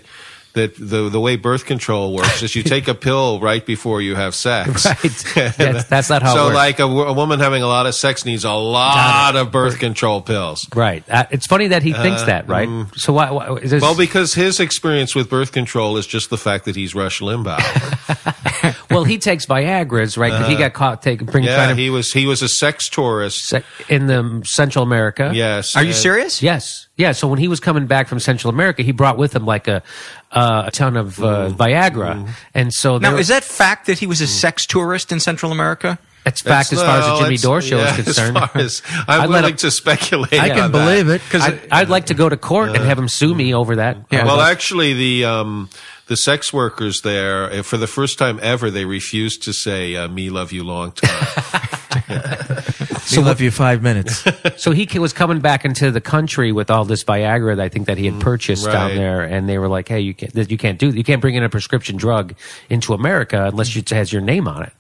That 0.56 0.76
the 0.78 1.10
the 1.10 1.20
way 1.20 1.36
birth 1.36 1.66
control 1.66 2.14
works 2.16 2.42
is 2.42 2.56
you 2.56 2.64
take 2.76 2.88
a 2.88 2.94
pill 2.96 3.40
right 3.40 3.66
before 3.66 4.02
you 4.02 4.16
have 4.16 4.34
sex. 4.36 4.86
Right. 4.86 4.98
That's- 5.58 5.86
that's 5.86 6.10
not 6.10 6.22
how 6.24 6.32
it 6.34 6.36
So, 6.36 6.48
like 6.48 6.80
a, 6.80 6.84
a 6.86 7.14
woman 7.14 7.40
having 7.40 7.62
a 7.62 7.68
lot 7.68 7.86
of 7.86 7.94
sex 7.96 8.26
needs 8.26 8.44
a 8.46 8.52
lot 8.54 9.36
of 9.36 9.52
birth 9.52 9.80
control 9.80 10.22
pills. 10.22 10.68
Right. 10.76 11.04
Uh, 11.10 11.26
it's 11.32 11.46
funny 11.46 11.68
that 11.68 11.84
he 11.84 11.94
thinks 11.94 12.24
Uh, 12.24 12.26
that, 12.26 12.48
right? 12.48 12.68
mm. 12.68 12.94
So 12.98 13.14
why? 13.14 13.32
why 13.32 13.54
is 13.58 13.72
this, 13.72 13.82
Well, 13.82 13.96
because 13.96 14.34
his 14.34 14.60
experience 14.60 15.14
with 15.14 15.30
birth 15.30 15.52
control 15.52 15.98
is 15.98 16.08
just 16.08 16.30
the 16.30 16.38
fact 16.38 16.66
that 16.66 16.76
he's 16.76 16.96
Rush 16.96 17.20
Limbaugh. 17.22 17.60
well, 18.90 19.04
he 19.04 19.18
takes 19.18 19.46
Viagra's, 19.46 20.18
right? 20.18 20.32
But 20.32 20.50
he 20.50 20.56
Uh, 20.56 20.60
got 20.60 20.74
caught 20.74 21.02
taking 21.02 21.28
yeah, 21.44 21.68
to 21.68 21.76
he 21.76 21.90
was 21.90 22.14
he 22.14 22.26
was 22.26 22.42
a 22.42 22.48
sex 22.50 22.90
tourist. 22.90 23.54
in 23.90 24.08
the 24.08 24.42
Central 24.46 24.84
America. 24.84 25.32
Yes. 25.34 25.76
Are 25.76 25.84
you 25.84 25.94
serious? 25.94 26.42
Yes. 26.42 26.85
Yeah. 26.98 27.12
So 27.12 27.28
when 27.28 27.40
he 27.40 27.48
was 27.48 27.60
coming 27.60 27.88
back 27.88 28.08
from 28.08 28.20
Central 28.20 28.50
America, 28.54 28.82
he 28.84 28.92
brought 28.92 29.18
with 29.18 29.36
him 29.36 29.46
like 29.46 29.68
a 29.68 29.84
uh, 30.32 30.64
a 30.68 30.72
ton 30.72 30.96
of 30.98 31.22
uh, 31.24 31.50
Viagra, 31.50 32.30
and 32.54 32.74
so 32.74 32.98
Now, 32.98 33.16
is 33.18 33.28
that 33.30 33.44
fact 33.44 33.88
that 33.88 34.00
he 34.00 34.08
was 34.08 34.22
a 34.22 34.28
sex 34.28 34.66
tourist 34.66 35.12
in 35.12 35.20
Central 35.20 35.52
America? 35.52 35.98
That's 36.24 36.42
fact 36.42 36.74
as 36.74 36.82
far 36.82 36.98
as 37.00 37.06
the 37.06 37.16
Jimmy 37.18 37.36
it's- 37.36 37.42
Dore 37.44 37.62
show 37.62 37.78
yeah, 37.78 37.96
is 37.98 38.04
concerned. 38.04 38.36
As 38.38 38.50
far 38.50 38.62
as, 38.62 38.82
I'm 38.90 39.04
I'd 39.08 39.18
let 39.20 39.30
willing 39.30 39.52
him- 39.52 39.58
to 39.58 39.70
speculate. 39.72 40.34
I 40.34 40.50
on 40.50 40.56
can 40.58 40.72
that. 40.72 40.86
believe 40.86 41.08
it 41.10 41.22
because 41.24 41.44
I'd 41.72 41.90
like 41.90 42.08
to 42.08 42.16
go 42.16 42.28
to 42.28 42.36
court 42.36 42.70
and 42.70 42.78
have 42.84 42.98
him 42.98 43.08
sue 43.08 43.36
me 43.36 43.54
over 43.54 43.76
that. 43.76 43.98
Yeah, 44.10 44.26
Well, 44.26 44.42
actually, 44.42 44.94
the 44.96 45.26
um, 45.26 45.70
the 46.08 46.18
sex 46.18 46.54
workers 46.54 47.02
there, 47.02 47.52
uh, 47.52 47.64
for 47.64 47.78
the 47.78 47.88
first 47.88 48.18
time 48.18 48.40
ever, 48.42 48.70
they 48.70 48.86
refused 48.86 49.44
to 49.44 49.54
say 49.54 49.96
uh, 49.96 50.08
"me 50.08 50.30
love 50.30 50.52
you 50.52 50.64
long 50.64 50.92
time." 50.92 51.70
So 53.06 53.22
love 53.22 53.40
you 53.40 53.52
five 53.52 53.84
minutes. 53.84 54.24
so 54.58 54.72
he 54.72 54.88
was 54.98 55.14
coming 55.14 55.40
back 55.40 55.64
into 55.64 55.92
the 55.92 56.02
country 56.02 56.52
with 56.52 56.72
all 56.72 56.86
this 56.86 57.04
Viagra 57.04 57.56
that 57.56 57.64
I 57.64 57.70
think 57.70 57.86
that 57.86 58.00
he 58.00 58.08
had 58.08 58.20
purchased 58.20 58.66
down 58.66 58.96
there, 58.96 59.22
and 59.22 59.48
they 59.48 59.60
were 59.60 59.68
like, 59.68 59.88
"Hey, 59.88 60.00
you 60.00 60.16
can't, 60.16 60.50
you 60.50 60.58
can't 60.58 60.80
do, 60.80 60.90
you 60.90 61.04
can't 61.04 61.22
bring 61.22 61.36
in 61.36 61.44
a 61.44 61.50
prescription 61.50 61.98
drug 61.98 62.34
into 62.68 62.94
America 62.94 63.46
unless 63.46 63.76
it 63.76 63.90
has 63.92 64.12
your 64.12 64.24
name 64.24 64.48
on 64.48 64.64
it." 64.64 64.74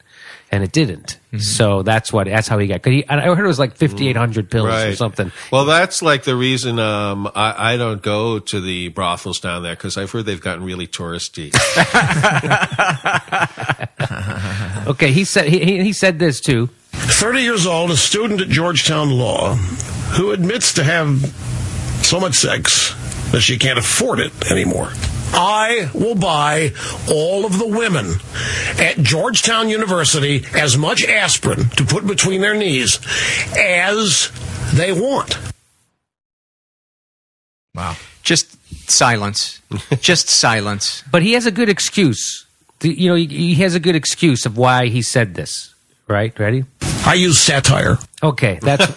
And 0.55 0.63
it 0.63 0.71
didn't. 0.71 1.19
So 1.37 1.83
that's 1.83 2.13
what. 2.13 2.27
That's 2.27 2.47
how 2.47 2.57
he 2.59 2.67
got. 2.67 2.81
Cause 2.81 2.91
he, 2.91 3.05
I 3.09 3.35
heard 3.35 3.43
it 3.43 3.47
was 3.47 3.59
like 3.59 3.75
fifty 3.75 4.07
eight 4.07 4.15
hundred 4.15 4.49
pills 4.49 4.69
or 4.69 4.95
something. 4.95 5.33
Well, 5.51 5.65
that's 5.65 6.01
like 6.01 6.23
the 6.23 6.33
reason 6.33 6.79
um, 6.79 7.29
I, 7.35 7.73
I 7.73 7.77
don't 7.77 8.01
go 8.01 8.39
to 8.39 8.61
the 8.61 8.87
brothels 8.87 9.41
down 9.41 9.61
there 9.61 9.75
because 9.75 9.97
I've 9.97 10.09
heard 10.09 10.25
they've 10.25 10.39
gotten 10.39 10.63
really 10.63 10.87
touristy. 10.87 11.51
Okay, 14.87 15.11
he 15.11 15.23
said 15.23 15.47
he, 15.47 15.59
he 15.65 15.83
he 15.83 15.93
said 15.93 16.19
this 16.19 16.39
too. 16.39 16.67
30 16.91 17.41
years 17.41 17.65
old, 17.65 17.89
a 17.91 17.97
student 17.97 18.39
at 18.39 18.49
Georgetown 18.49 19.09
Law, 19.09 19.55
who 19.55 20.31
admits 20.31 20.73
to 20.75 20.83
have 20.83 21.25
so 22.03 22.19
much 22.19 22.35
sex 22.35 22.93
that 23.31 23.41
she 23.41 23.57
can't 23.57 23.79
afford 23.79 24.19
it 24.19 24.51
anymore. 24.51 24.91
I 25.33 25.89
will 25.93 26.15
buy 26.15 26.71
all 27.09 27.45
of 27.45 27.57
the 27.57 27.67
women 27.67 28.15
at 28.79 28.97
Georgetown 28.97 29.69
University 29.69 30.45
as 30.53 30.77
much 30.77 31.03
aspirin 31.03 31.69
to 31.71 31.85
put 31.85 32.07
between 32.07 32.41
their 32.41 32.55
knees 32.55 32.99
as 33.57 34.31
they 34.73 34.91
want. 34.91 35.37
Wow. 37.73 37.95
Just 38.23 38.55
silence. 38.89 39.61
Just 39.99 40.29
silence. 40.29 41.03
But 41.11 41.21
he 41.21 41.33
has 41.33 41.45
a 41.45 41.51
good 41.51 41.69
excuse. 41.69 42.45
You 42.81 43.09
know, 43.09 43.15
he, 43.15 43.27
he 43.27 43.55
has 43.55 43.75
a 43.75 43.79
good 43.79 43.95
excuse 43.95 44.45
of 44.45 44.57
why 44.57 44.87
he 44.87 45.01
said 45.01 45.35
this. 45.35 45.73
Right? 46.07 46.37
Ready? 46.37 46.65
I 47.05 47.13
use 47.13 47.37
satire. 47.39 47.97
Okay, 48.23 48.57
that's 48.61 48.87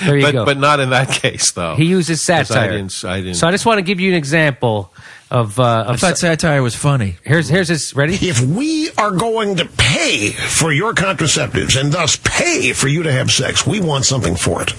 there 0.00 0.16
you 0.16 0.22
but, 0.26 0.32
go. 0.32 0.44
But 0.46 0.56
not 0.58 0.80
in 0.80 0.90
that 0.90 1.08
case, 1.10 1.52
though. 1.52 1.74
He 1.76 1.84
uses 1.84 2.24
'Cause 2.24 2.30
I 2.30 2.42
satire. 2.44 2.70
didn't. 2.72 3.04
I 3.04 3.20
didn't. 3.20 3.34
So 3.34 3.46
I 3.46 3.50
just 3.50 3.66
want 3.66 3.78
to 3.78 3.82
give 3.82 4.00
you 4.00 4.10
an 4.10 4.16
example 4.16 4.92
of. 5.30 5.58
Uh, 5.60 5.84
of 5.88 5.94
I 5.94 5.96
thought 5.96 6.18
satire 6.18 6.62
was 6.62 6.74
funny. 6.74 7.16
Here's 7.24 7.48
here's 7.48 7.68
his 7.68 7.94
ready. 7.94 8.14
If 8.14 8.40
we 8.40 8.90
are 8.96 9.10
going 9.10 9.56
to 9.56 9.66
pay 9.66 10.30
for 10.30 10.72
your 10.72 10.94
contraceptives 10.94 11.78
and 11.78 11.92
thus 11.92 12.16
pay 12.16 12.72
for 12.72 12.88
you 12.88 13.02
to 13.02 13.12
have 13.12 13.30
sex, 13.30 13.66
we 13.66 13.80
want 13.80 14.04
something 14.06 14.36
for 14.36 14.62
it. 14.62 14.72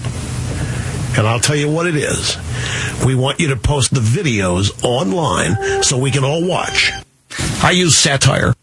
And 1.16 1.26
I'll 1.26 1.40
tell 1.40 1.56
you 1.56 1.70
what 1.70 1.86
it 1.86 1.94
is. 1.94 2.36
We 3.04 3.14
want 3.14 3.38
you 3.38 3.48
to 3.48 3.56
post 3.56 3.92
the 3.94 4.00
videos 4.00 4.82
online 4.82 5.82
so 5.82 5.98
we 5.98 6.10
can 6.10 6.24
all 6.24 6.42
watch. 6.44 6.90
I 7.62 7.70
use 7.70 7.96
satire. 7.96 8.54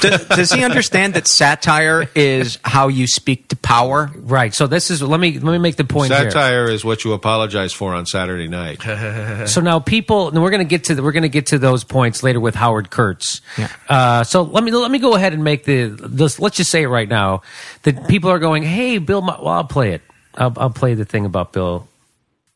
does, 0.00 0.24
does 0.28 0.52
he 0.52 0.64
understand 0.64 1.14
that 1.14 1.28
satire 1.28 2.08
is 2.14 2.58
how 2.64 2.88
you 2.88 3.06
speak 3.06 3.48
to 3.48 3.56
power? 3.56 4.10
Right. 4.16 4.54
So 4.54 4.66
this 4.66 4.90
is 4.90 5.02
let 5.02 5.20
me 5.20 5.38
let 5.38 5.52
me 5.52 5.58
make 5.58 5.76
the 5.76 5.84
point. 5.84 6.08
Satire 6.08 6.68
is 6.68 6.84
what 6.84 7.04
you 7.04 7.12
apologize 7.12 7.72
for 7.72 7.94
on 7.94 8.06
Saturday 8.06 8.48
night. 8.48 8.82
So 9.46 9.60
now 9.60 9.78
people, 9.78 10.28
and 10.28 10.42
we're 10.42 10.50
going 10.50 10.66
to 10.66 10.68
get 10.68 10.84
to 10.84 10.94
the, 10.94 11.02
we're 11.02 11.12
going 11.12 11.22
to 11.22 11.28
get 11.28 11.46
to 11.46 11.58
those 11.58 11.84
points 11.84 12.22
later 12.22 12.40
with 12.40 12.54
Howard 12.54 12.90
Kurtz. 12.90 13.40
Uh, 13.88 14.24
so 14.24 14.42
let 14.42 14.64
me 14.64 14.72
let 14.72 14.90
me 14.90 14.98
go 14.98 15.14
ahead 15.14 15.32
and 15.32 15.44
make 15.44 15.64
the 15.64 15.86
this. 15.88 16.40
Let's 16.40 16.56
just 16.56 16.70
say 16.70 16.82
it 16.82 16.88
right 16.88 17.08
now 17.08 17.42
that 17.82 18.08
people 18.08 18.30
are 18.30 18.38
going, 18.38 18.62
"Hey, 18.62 18.98
Bill." 18.98 19.22
Ma-" 19.22 19.38
Well, 19.40 19.48
I'll 19.52 19.64
play 19.64 19.92
it. 19.92 20.02
I'll, 20.34 20.52
I'll 20.56 20.70
play 20.70 20.94
the 20.94 21.04
thing 21.04 21.24
about 21.24 21.52
Bill 21.52 21.88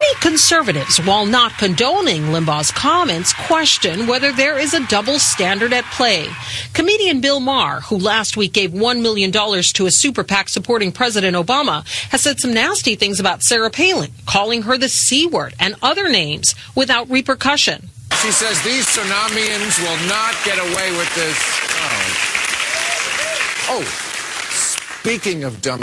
Many 0.03 0.15
conservatives, 0.21 0.99
while 0.99 1.27
not 1.27 1.59
condoning 1.59 2.33
Limbaugh's 2.33 2.71
comments, 2.71 3.35
question 3.35 4.07
whether 4.07 4.33
there 4.33 4.59
is 4.59 4.73
a 4.73 4.87
double 4.87 5.19
standard 5.19 5.75
at 5.75 5.85
play. 5.85 6.27
Comedian 6.73 7.21
Bill 7.21 7.39
Maher, 7.39 7.81
who 7.81 7.99
last 7.99 8.35
week 8.35 8.55
gave 8.55 8.71
$1 8.71 9.03
million 9.03 9.31
to 9.31 9.87
a 9.87 9.91
super 9.91 10.25
PAC 10.25 10.49
supporting 10.49 10.91
President 10.91 11.37
Obama, 11.37 11.87
has 12.09 12.23
said 12.23 12.41
some 12.41 12.55
nasty 12.55 12.95
things 12.95 13.21
about 13.21 13.43
Sarah 13.43 13.69
Palin, 13.69 14.11
calling 14.25 14.63
her 14.63 14.79
the 14.79 14.89
C 14.89 15.27
word 15.27 15.55
and 15.61 15.75
other 15.83 16.09
names 16.09 16.55
without 16.75 17.11
repercussion. 17.11 17.91
She 18.23 18.33
says 18.33 18.63
these 18.63 18.87
tsunamians 18.87 19.79
will 19.83 20.09
not 20.09 20.35
get 20.47 20.59
away 20.59 20.93
with 20.97 21.15
this. 21.15 21.37
Oh, 23.69 23.69
oh 23.69 23.85
speaking 24.51 25.45
of 25.45 25.61
dumb, 25.61 25.83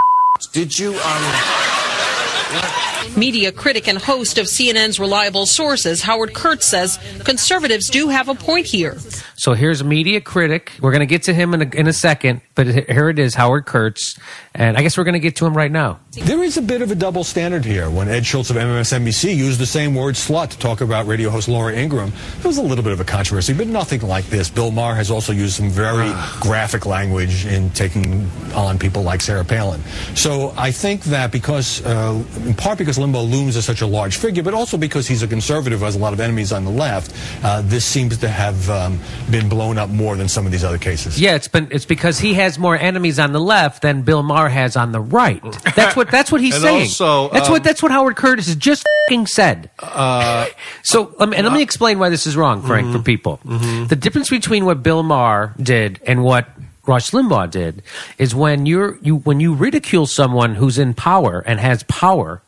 did 0.54 0.80
you 0.80 0.96
um? 0.96 2.97
Media 3.16 3.52
critic 3.52 3.88
and 3.88 3.98
host 3.98 4.38
of 4.38 4.46
CNN's 4.46 5.00
Reliable 5.00 5.46
Sources, 5.46 6.02
Howard 6.02 6.34
Kurtz 6.34 6.66
says 6.66 7.00
conservatives 7.24 7.90
do 7.90 8.10
have 8.10 8.30
a 8.30 8.36
point 8.36 8.66
here. 8.66 8.98
So 9.36 9.54
here's 9.54 9.82
a 9.82 9.84
media 9.84 10.20
critic. 10.22 10.72
We're 10.82 10.92
going 10.92 11.02
to 11.02 11.06
get 11.06 11.24
to 11.24 11.34
him 11.34 11.54
in 11.54 11.62
a, 11.62 11.76
in 11.76 11.88
a 11.88 11.94
second, 11.94 12.42
but 12.56 12.68
here 12.68 13.10
it 13.10 13.20
is, 13.20 13.36
Howard 13.36 13.66
Kurtz. 13.66 14.18
And 14.56 14.76
I 14.78 14.82
guess 14.82 14.98
we're 14.98 15.04
going 15.04 15.14
to 15.14 15.20
get 15.20 15.36
to 15.38 15.46
him 15.46 15.56
right 15.56 15.72
now. 15.72 16.00
There 16.14 16.44
is 16.44 16.58
a 16.58 16.62
bit 16.62 16.82
of 16.82 16.90
a 16.90 16.96
double 16.96 17.24
standard 17.24 17.64
here. 17.64 17.90
When 17.92 18.08
Ed 18.08 18.26
Schultz 18.26 18.50
of 18.50 18.56
MSNBC 18.56 19.36
used 19.36 19.60
the 19.60 19.68
same 19.68 19.94
word 19.94 20.16
slut 20.16 20.50
to 20.50 20.58
talk 20.58 20.82
about 20.82 21.06
radio 21.06 21.30
host 21.30 21.48
Laura 21.48 21.74
Ingraham, 21.74 22.12
there 22.40 22.48
was 22.50 22.58
a 22.58 22.64
little 22.64 22.84
bit 22.84 22.94
of 22.94 23.00
a 23.00 23.04
controversy, 23.04 23.54
but 23.54 23.68
nothing 23.68 24.02
like 24.02 24.26
this. 24.26 24.50
Bill 24.50 24.72
Maher 24.72 24.96
has 24.96 25.12
also 25.12 25.32
used 25.34 25.56
some 25.56 25.70
very 25.70 26.12
graphic 26.40 26.88
language 26.88 27.46
in 27.46 27.70
taking 27.72 28.28
on 28.56 28.80
people 28.80 29.04
like 29.04 29.22
Sarah 29.22 29.46
Palin. 29.46 29.82
So 30.16 30.54
I 30.58 30.72
think 30.72 31.04
that 31.04 31.32
because, 31.32 31.86
uh, 31.86 32.24
in 32.46 32.56
part 32.56 32.80
because 32.80 32.87
Limbaugh 32.96 33.30
looms 33.30 33.58
as 33.58 33.66
such 33.66 33.82
a 33.82 33.86
large 33.88 34.16
figure, 34.18 34.42
but 34.42 34.54
also 34.54 34.78
because 34.78 35.08
he's 35.08 35.22
a 35.22 35.28
conservative 35.28 35.80
who 35.80 35.86
has 35.86 35.96
a 35.96 36.00
lot 36.00 36.14
of 36.14 36.20
enemies 36.22 36.54
on 36.54 36.64
the 36.64 36.72
left, 36.72 37.14
uh, 37.44 37.62
this 37.66 37.84
seems 37.84 38.18
to 38.18 38.30
have 38.30 38.70
um, 38.70 39.00
been 39.30 39.50
blown 39.50 39.78
up 39.78 39.90
more 39.90 40.16
than 40.16 40.30
some 40.30 40.46
of 40.46 40.52
these 40.52 40.64
other 40.64 40.78
cases. 40.78 41.20
Yeah, 41.20 41.36
it's 41.36 41.48
been 41.50 41.68
it's 41.72 41.86
because 41.86 42.20
he 42.20 42.36
has 42.36 42.58
more 42.58 42.78
enemies 42.78 43.20
on 43.20 43.34
the 43.34 43.42
left 43.42 43.82
than 43.82 44.04
Bill 44.04 44.24
Maher 44.24 44.50
has 44.50 44.78
on 44.78 44.92
the 44.94 45.02
right. 45.02 45.42
That's 45.76 45.96
what 45.96 46.10
that's 46.10 46.32
what 46.32 46.40
he's 46.42 46.56
And 46.56 46.64
saying. 46.64 46.82
also, 46.84 47.30
that's 47.30 47.48
um, 47.48 47.54
what 47.54 47.64
that's 47.64 47.84
what 47.84 47.92
Howard 47.92 48.16
Kurtz 48.16 48.48
has 48.48 48.56
just 48.56 48.86
fing 49.10 49.28
said. 49.28 49.70
Uh, 49.80 50.48
so 50.84 51.14
let 51.20 51.30
me, 51.30 51.38
and 51.38 51.46
let 51.46 51.54
me 51.54 51.62
explain 51.62 52.00
why 52.00 52.10
this 52.10 52.26
is 52.26 52.38
wrong, 52.38 52.62
Frank, 52.62 52.92
for 52.92 53.00
people. 53.00 53.40
The 53.44 53.98
difference 54.00 54.30
between 54.30 54.66
what 54.66 54.84
Bill 54.84 55.04
Maher 55.04 55.54
did 55.62 56.00
and 56.06 56.24
what 56.24 56.48
Rush 56.86 57.12
Limbaugh 57.12 57.52
did 57.52 57.84
is 58.18 58.34
when 58.34 58.66
you're 58.66 58.98
you 59.02 59.18
when 59.18 59.40
you 59.42 59.54
ridicule 59.54 60.06
someone 60.08 60.56
who's 60.56 60.78
in 60.78 60.94
power 60.94 61.44
and 61.46 61.60
has 61.60 61.84
power, 61.84 62.42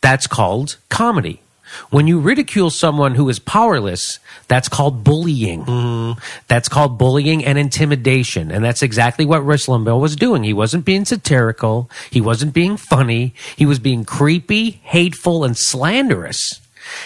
that's 0.00 0.26
called 0.26 0.76
comedy. 0.88 1.40
When 1.90 2.06
you 2.06 2.20
ridicule 2.20 2.70
someone 2.70 3.16
who 3.16 3.28
is 3.28 3.38
powerless, 3.38 4.18
that's 4.48 4.68
called 4.68 5.02
bullying. 5.02 5.64
Mm-hmm. 5.64 6.20
That's 6.48 6.68
called 6.68 6.96
bullying 6.96 7.44
and 7.44 7.58
intimidation. 7.58 8.50
And 8.50 8.64
that's 8.64 8.82
exactly 8.82 9.26
what 9.26 9.44
Rush 9.44 9.66
Limbaugh 9.66 10.00
was 10.00 10.16
doing. 10.16 10.44
He 10.44 10.52
wasn't 10.52 10.84
being 10.84 11.04
satirical. 11.04 11.90
He 12.10 12.20
wasn't 12.20 12.54
being 12.54 12.76
funny. 12.76 13.34
He 13.56 13.66
was 13.66 13.78
being 13.78 14.04
creepy, 14.04 14.80
hateful, 14.84 15.44
and 15.44 15.56
slanderous. 15.56 16.60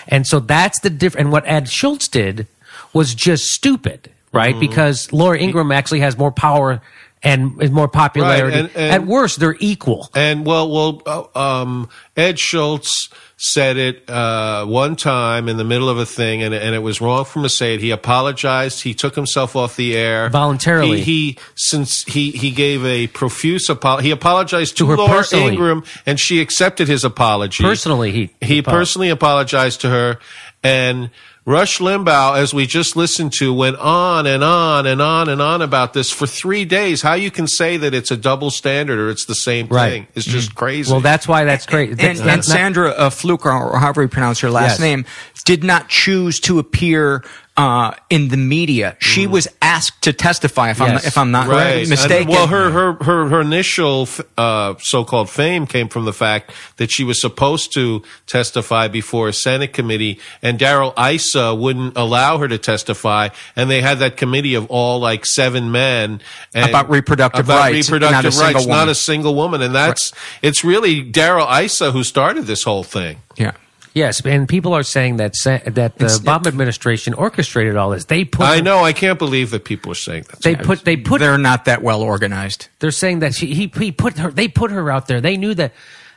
And 0.07 0.27
so 0.27 0.41
that's 0.41 0.81
the 0.81 0.91
difference. 0.91 1.25
And 1.25 1.33
what 1.33 1.49
Ed 1.49 1.69
Schultz 1.69 2.07
did 2.07 2.47
was 2.93 3.15
just 3.15 3.45
stupid, 3.45 4.11
right? 4.33 4.51
Mm-hmm. 4.51 4.61
Because 4.61 5.11
Laura 5.13 5.39
Ingraham 5.39 5.73
actually 5.73 6.01
has 6.01 6.19
more 6.19 6.33
power 6.33 6.83
and 7.23 7.63
is 7.63 7.71
more 7.71 7.89
popularity. 7.89 8.59
and- 8.59 8.71
and- 8.75 8.93
At 8.93 9.07
worst, 9.07 9.41
they're 9.41 9.57
equal. 9.61 10.09
And 10.15 10.47
well, 10.47 10.71
well, 10.71 11.03
uh, 11.35 11.39
um, 11.63 11.89
Ed 12.17 12.39
Schultz 12.39 13.09
said 13.37 13.77
it 13.79 14.09
uh, 14.09 14.67
one 14.67 14.97
time 14.97 15.49
in 15.49 15.57
the 15.57 15.65
middle 15.65 15.89
of 15.89 15.97
a 15.99 16.05
thing, 16.05 16.43
and, 16.43 16.55
and 16.55 16.75
it 16.75 16.81
was 16.81 17.01
wrong 17.01 17.25
for 17.25 17.39
him 17.39 17.43
to 17.45 17.49
say 17.49 17.75
it. 17.75 17.81
He 17.81 17.91
apologized. 17.91 18.83
He 18.83 18.93
took 18.95 19.15
himself 19.15 19.57
off 19.57 19.77
the 19.77 19.97
air 19.97 20.29
Voluntarily. 20.29 21.01
He, 21.01 21.31
he 21.33 21.39
since 21.55 22.05
he 22.05 22.31
he 22.33 22.51
gave 22.51 22.85
a 22.85 23.07
profuse 23.07 23.69
apology. 23.71 24.09
He 24.09 24.11
apologized 24.13 24.77
to, 24.79 24.85
To 24.85 24.91
her 24.91 24.97
Laura 24.97 25.11
personally. 25.17 25.53
Ingraham, 25.53 25.85
and 26.07 26.21
she 26.21 26.41
accepted 26.41 26.87
his 26.89 27.03
apology. 27.05 27.65
Personally, 27.65 28.13
he 28.13 28.31
he 28.43 28.61
personally 28.63 29.09
apologized 29.11 29.81
to 29.83 29.91
her, 29.91 30.19
and. 30.63 31.11
Rush 31.47 31.79
Limbaugh, 31.79 32.37
as 32.37 32.53
we 32.53 32.67
just 32.67 32.97
listened 32.97 33.33
to, 33.35 33.53
went 33.53 33.77
on 33.79 34.27
and 34.27 34.45
on 34.45 34.87
and 34.87 35.01
on 35.01 35.29
and 35.31 35.41
on 35.41 35.63
about 35.63 35.95
this 35.95 36.11
for 36.11 36.27
three 36.27 36.67
days. 36.67 37.01
How 37.01 37.15
you 37.15 37.31
can 37.31 37.47
say 37.47 37.79
that 37.79 37.95
it's 37.95 38.11
a 38.11 38.17
double 38.17 38.51
standard 38.51 38.99
or 38.99 39.09
it's 39.09 39.25
the 39.25 39.35
same 39.35 39.67
Right. 39.69 39.91
thing 39.91 40.07
is 40.15 40.27
just 40.27 40.55
crazy. 40.55 40.93
Well, 40.93 41.01
that's 41.01 41.27
why 41.27 41.45
that's 41.45 41.65
crazy. 41.65 41.93
And, 41.93 41.99
That's- 41.99 42.21
and 42.21 42.29
that's 42.29 42.47
Sandra 42.47 42.91
uh, 42.91 43.11
Fluke, 43.11 43.47
or 43.47 43.79
however 43.79 44.03
you 44.03 44.09
pronounce 44.09 44.41
her 44.41 44.51
last 44.51 44.73
Yes. 44.73 44.81
name, 44.81 45.05
did 45.47 45.65
not 45.65 45.89
choose 45.89 46.39
to 46.41 46.59
appear 46.59 47.25
uh, 47.57 47.93
in 48.09 48.29
the 48.29 48.37
media. 48.37 48.97
She 49.01 49.27
was 49.27 49.47
asked 49.61 50.03
to 50.03 50.13
testify. 50.13 50.71
If 50.71 50.81
I'm 50.81 50.93
Yes. 50.93 51.07
if 51.07 51.19
I'm 51.19 51.31
not 51.31 51.47
right. 51.47 51.87
mistaken. 51.87 52.23
And, 52.23 52.29
well, 52.29 52.47
her 52.47 52.71
her 52.71 52.93
her 53.05 53.29
her 53.29 53.41
initial 53.43 54.09
uh, 54.39 54.75
so-called 54.79 55.29
fame 55.29 55.67
came 55.67 55.89
from 55.89 56.05
the 56.07 56.13
fact 56.13 56.53
that 56.79 56.91
she 56.91 57.05
was 57.05 57.21
supposed 57.21 57.75
to 57.75 58.03
testify 58.27 58.89
before 58.89 59.29
a 59.29 59.33
Senate 59.33 59.73
committee, 59.73 60.19
and 60.43 60.59
Darrell 60.59 60.95
Issa 60.99 61.55
wouldn't 61.55 61.97
allow 61.97 62.39
her 62.39 62.49
to 62.49 62.57
testify, 62.57 63.29
and 63.57 63.71
they 63.71 63.83
had 63.83 63.99
that 63.99 64.17
committee 64.17 64.55
of 64.55 64.67
all 64.71 65.01
like 65.01 65.27
seven 65.27 65.71
men 65.71 66.21
and 66.55 66.71
About 66.71 66.89
reproductive 66.89 67.47
about 67.47 67.59
rights, 67.59 67.91
reproductive 67.91 68.25
not 68.25 68.25
a 68.25 68.33
single 68.33 68.55
rights, 68.55 68.67
not 68.67 68.75
woman. 68.79 68.89
a 68.89 68.95
single 68.95 69.35
woman, 69.35 69.63
and 69.63 69.75
that's 69.75 70.13
it's 70.41 70.65
really 70.65 71.03
Darrell 71.03 71.47
Issa 71.49 71.91
who 71.93 72.05
started 72.05 72.47
this 72.47 72.63
whole 72.63 72.85
thing. 72.85 73.19
Yeah. 73.37 73.53
Yes, 73.93 74.25
and 74.25 74.49
people 74.49 74.73
are 74.73 74.85
saying 74.85 75.17
that 75.17 75.35
sa- 75.35 75.59
that 75.65 75.99
the 75.99 76.07
Obama 76.07 76.47
administration 76.47 77.13
orchestrated 77.15 77.77
all 77.77 77.91
this. 77.91 78.05
They 78.05 78.25
put 78.25 78.47
I 78.47 78.61
know. 78.61 78.85
I 78.85 78.93
can't 78.93 79.19
believe 79.19 79.51
that 79.51 79.65
people 79.65 79.91
are 79.93 79.97
saying 79.97 80.27
that. 80.31 80.41
They 80.43 80.55
put 80.55 80.85
they 80.85 80.97
put 80.97 81.19
they're 81.19 81.39
not 81.39 81.65
that 81.65 81.83
well 81.83 82.03
organized. 82.03 82.69
They're 82.79 82.93
saying 82.93 83.19
that 83.21 83.35
she, 83.35 83.53
he 83.53 83.67
he 83.75 83.91
put 83.91 84.19
her 84.19 84.31
they 84.31 84.47
put 84.47 84.71
her 84.71 84.91
out 84.91 85.09
there. 85.09 85.21
They 85.21 85.37
knew 85.37 85.55
that 85.55 85.73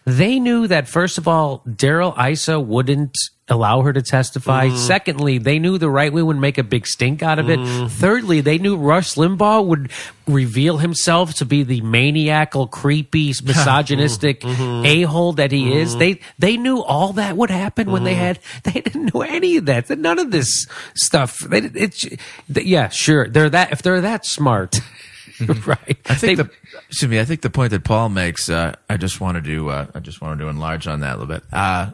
they 0.06 0.40
knew 0.40 0.68
that 0.68 0.88
first 0.88 1.18
of 1.18 1.28
all 1.28 1.64
Darrell 1.76 2.14
Issa 2.20 2.60
wouldn't 2.60 3.16
allow 3.50 3.82
her 3.82 3.92
to 3.92 4.02
testify. 4.02 4.68
Mm-hmm. 4.68 4.78
Secondly, 4.78 5.38
they 5.38 5.60
knew 5.60 5.78
the 5.78 5.90
right 5.90 6.12
wing 6.14 6.26
would 6.26 6.38
make 6.38 6.58
a 6.58 6.64
big 6.64 6.88
stink 6.88 7.22
out 7.22 7.40
of 7.40 7.50
it. 7.50 7.60
Mm-hmm. 7.60 7.88
Thirdly, 7.88 8.40
they 8.40 8.58
knew 8.58 8.78
Rush 8.78 9.16
Limbaugh 9.16 9.66
would 9.66 9.92
reveal 10.28 10.78
himself 10.78 11.34
to 11.36 11.46
be 11.46 11.64
the 11.64 11.82
maniacal, 11.82 12.68
creepy, 12.68 13.28
misogynistic 13.44 14.42
Mm-hmm. 14.42 14.86
a 14.86 15.02
hole 15.04 15.34
that 15.34 15.52
he 15.52 15.78
is. 15.78 15.98
They 15.98 16.22
they 16.40 16.56
knew 16.58 16.82
all 16.82 17.14
that 17.14 17.36
would 17.36 17.50
happen 17.50 17.92
when 17.92 18.02
Mm-hmm. 18.04 18.06
they 18.06 18.16
had 18.16 18.40
they 18.64 18.80
didn't 18.82 19.14
know 19.14 19.22
any 19.22 19.58
of 19.58 19.66
that. 19.66 19.90
None 19.90 20.20
of 20.20 20.32
this 20.32 20.66
stuff. 20.96 21.38
They, 21.40 21.60
it's 21.60 22.06
yeah, 22.48 22.88
sure. 22.90 23.28
They're 23.28 23.50
that 23.50 23.72
if 23.74 23.82
they're 23.82 24.02
that 24.02 24.26
smart. 24.26 24.80
right. 25.66 25.98
I 26.06 26.16
think 26.16 26.38
the 26.38 26.50
excuse 26.90 27.10
me. 27.10 27.20
I 27.20 27.26
think 27.26 27.42
the 27.42 27.50
point 27.50 27.72
that 27.72 27.84
Paul 27.84 28.10
makes. 28.10 28.50
Uh, 28.50 28.76
I 28.90 28.98
just 28.98 29.20
wanted 29.20 29.44
to. 29.46 29.70
Uh, 29.70 29.88
I 29.96 30.00
just 30.00 30.22
wanted 30.22 30.40
to 30.40 30.48
enlarge 30.48 30.88
on 30.88 31.00
that 31.02 31.16
a 31.16 31.18
little 31.18 31.34
bit. 31.34 31.44
Uh, 31.52 31.92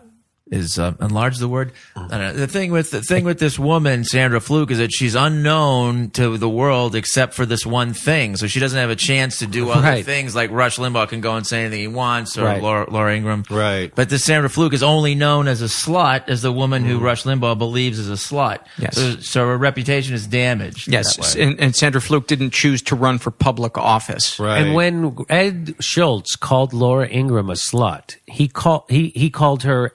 is 0.51 0.79
uh, 0.79 0.93
enlarge 0.99 1.37
the 1.37 1.47
word? 1.47 1.71
Uh-huh. 1.95 2.07
I. 2.11 2.25
Uh, 2.25 2.33
the 2.33 2.47
thing 2.47 2.71
with 2.71 2.91
the 2.91 3.01
thing 3.01 3.23
with 3.23 3.39
this 3.39 3.59
woman, 3.59 4.03
Sandra 4.03 4.39
Fluke, 4.41 4.71
is 4.71 4.77
that 4.79 4.91
she's 4.91 5.15
unknown 5.15 6.09
to 6.11 6.37
the 6.37 6.49
world 6.49 6.95
except 6.95 7.33
for 7.33 7.45
this 7.45 7.65
one 7.65 7.93
thing. 7.93 8.35
So 8.35 8.47
she 8.47 8.59
doesn't 8.59 8.77
have 8.77 8.89
a 8.89 8.95
chance 8.95 9.39
to 9.39 9.47
do 9.47 9.69
other 9.69 9.81
Right. 9.81 10.05
things 10.05 10.35
like 10.35 10.51
Rush 10.51 10.77
Limbaugh 10.77 11.09
can 11.09 11.21
go 11.21 11.35
and 11.35 11.45
say 11.45 11.61
anything 11.61 11.79
he 11.79 11.87
wants, 11.87 12.37
or 12.37 12.45
Right. 12.45 12.61
Laura, 12.61 12.89
Laura 12.89 13.15
Ingraham. 13.15 13.43
Right. 13.49 13.93
But 13.93 14.09
this 14.09 14.23
Sandra 14.23 14.49
Fluke 14.49 14.73
is 14.73 14.83
only 14.83 15.15
known 15.15 15.47
as 15.47 15.61
a 15.61 15.65
slut, 15.65 16.27
as 16.27 16.41
the 16.41 16.51
woman 16.51 16.83
who 16.83 16.99
mm. 16.99 17.03
Rush 17.03 17.23
Limbaugh 17.23 17.57
believes 17.57 17.99
is 17.99 18.09
a 18.09 18.13
slut. 18.13 18.59
Yes. 18.77 18.95
So, 18.95 19.15
so 19.17 19.47
her 19.47 19.57
reputation 19.57 20.13
is 20.13 20.27
damaged. 20.27 20.87
Yes, 20.87 21.35
and, 21.35 21.59
and 21.59 21.75
Sandra 21.75 22.01
Fluke 22.01 22.27
didn't 22.27 22.51
choose 22.51 22.81
to 22.83 22.95
run 22.95 23.17
for 23.17 23.31
public 23.31 23.77
office. 23.77 24.39
Right. 24.39 24.59
And 24.61 24.73
when 24.73 25.15
Ed 25.29 25.75
Schultz 25.79 26.35
called 26.35 26.73
Laura 26.73 27.07
Ingraham 27.07 27.49
a 27.49 27.53
slut, 27.53 28.17
he 28.25 28.47
called 28.47 28.83
he 28.89 29.09
he 29.15 29.29
called 29.29 29.63
her. 29.63 29.91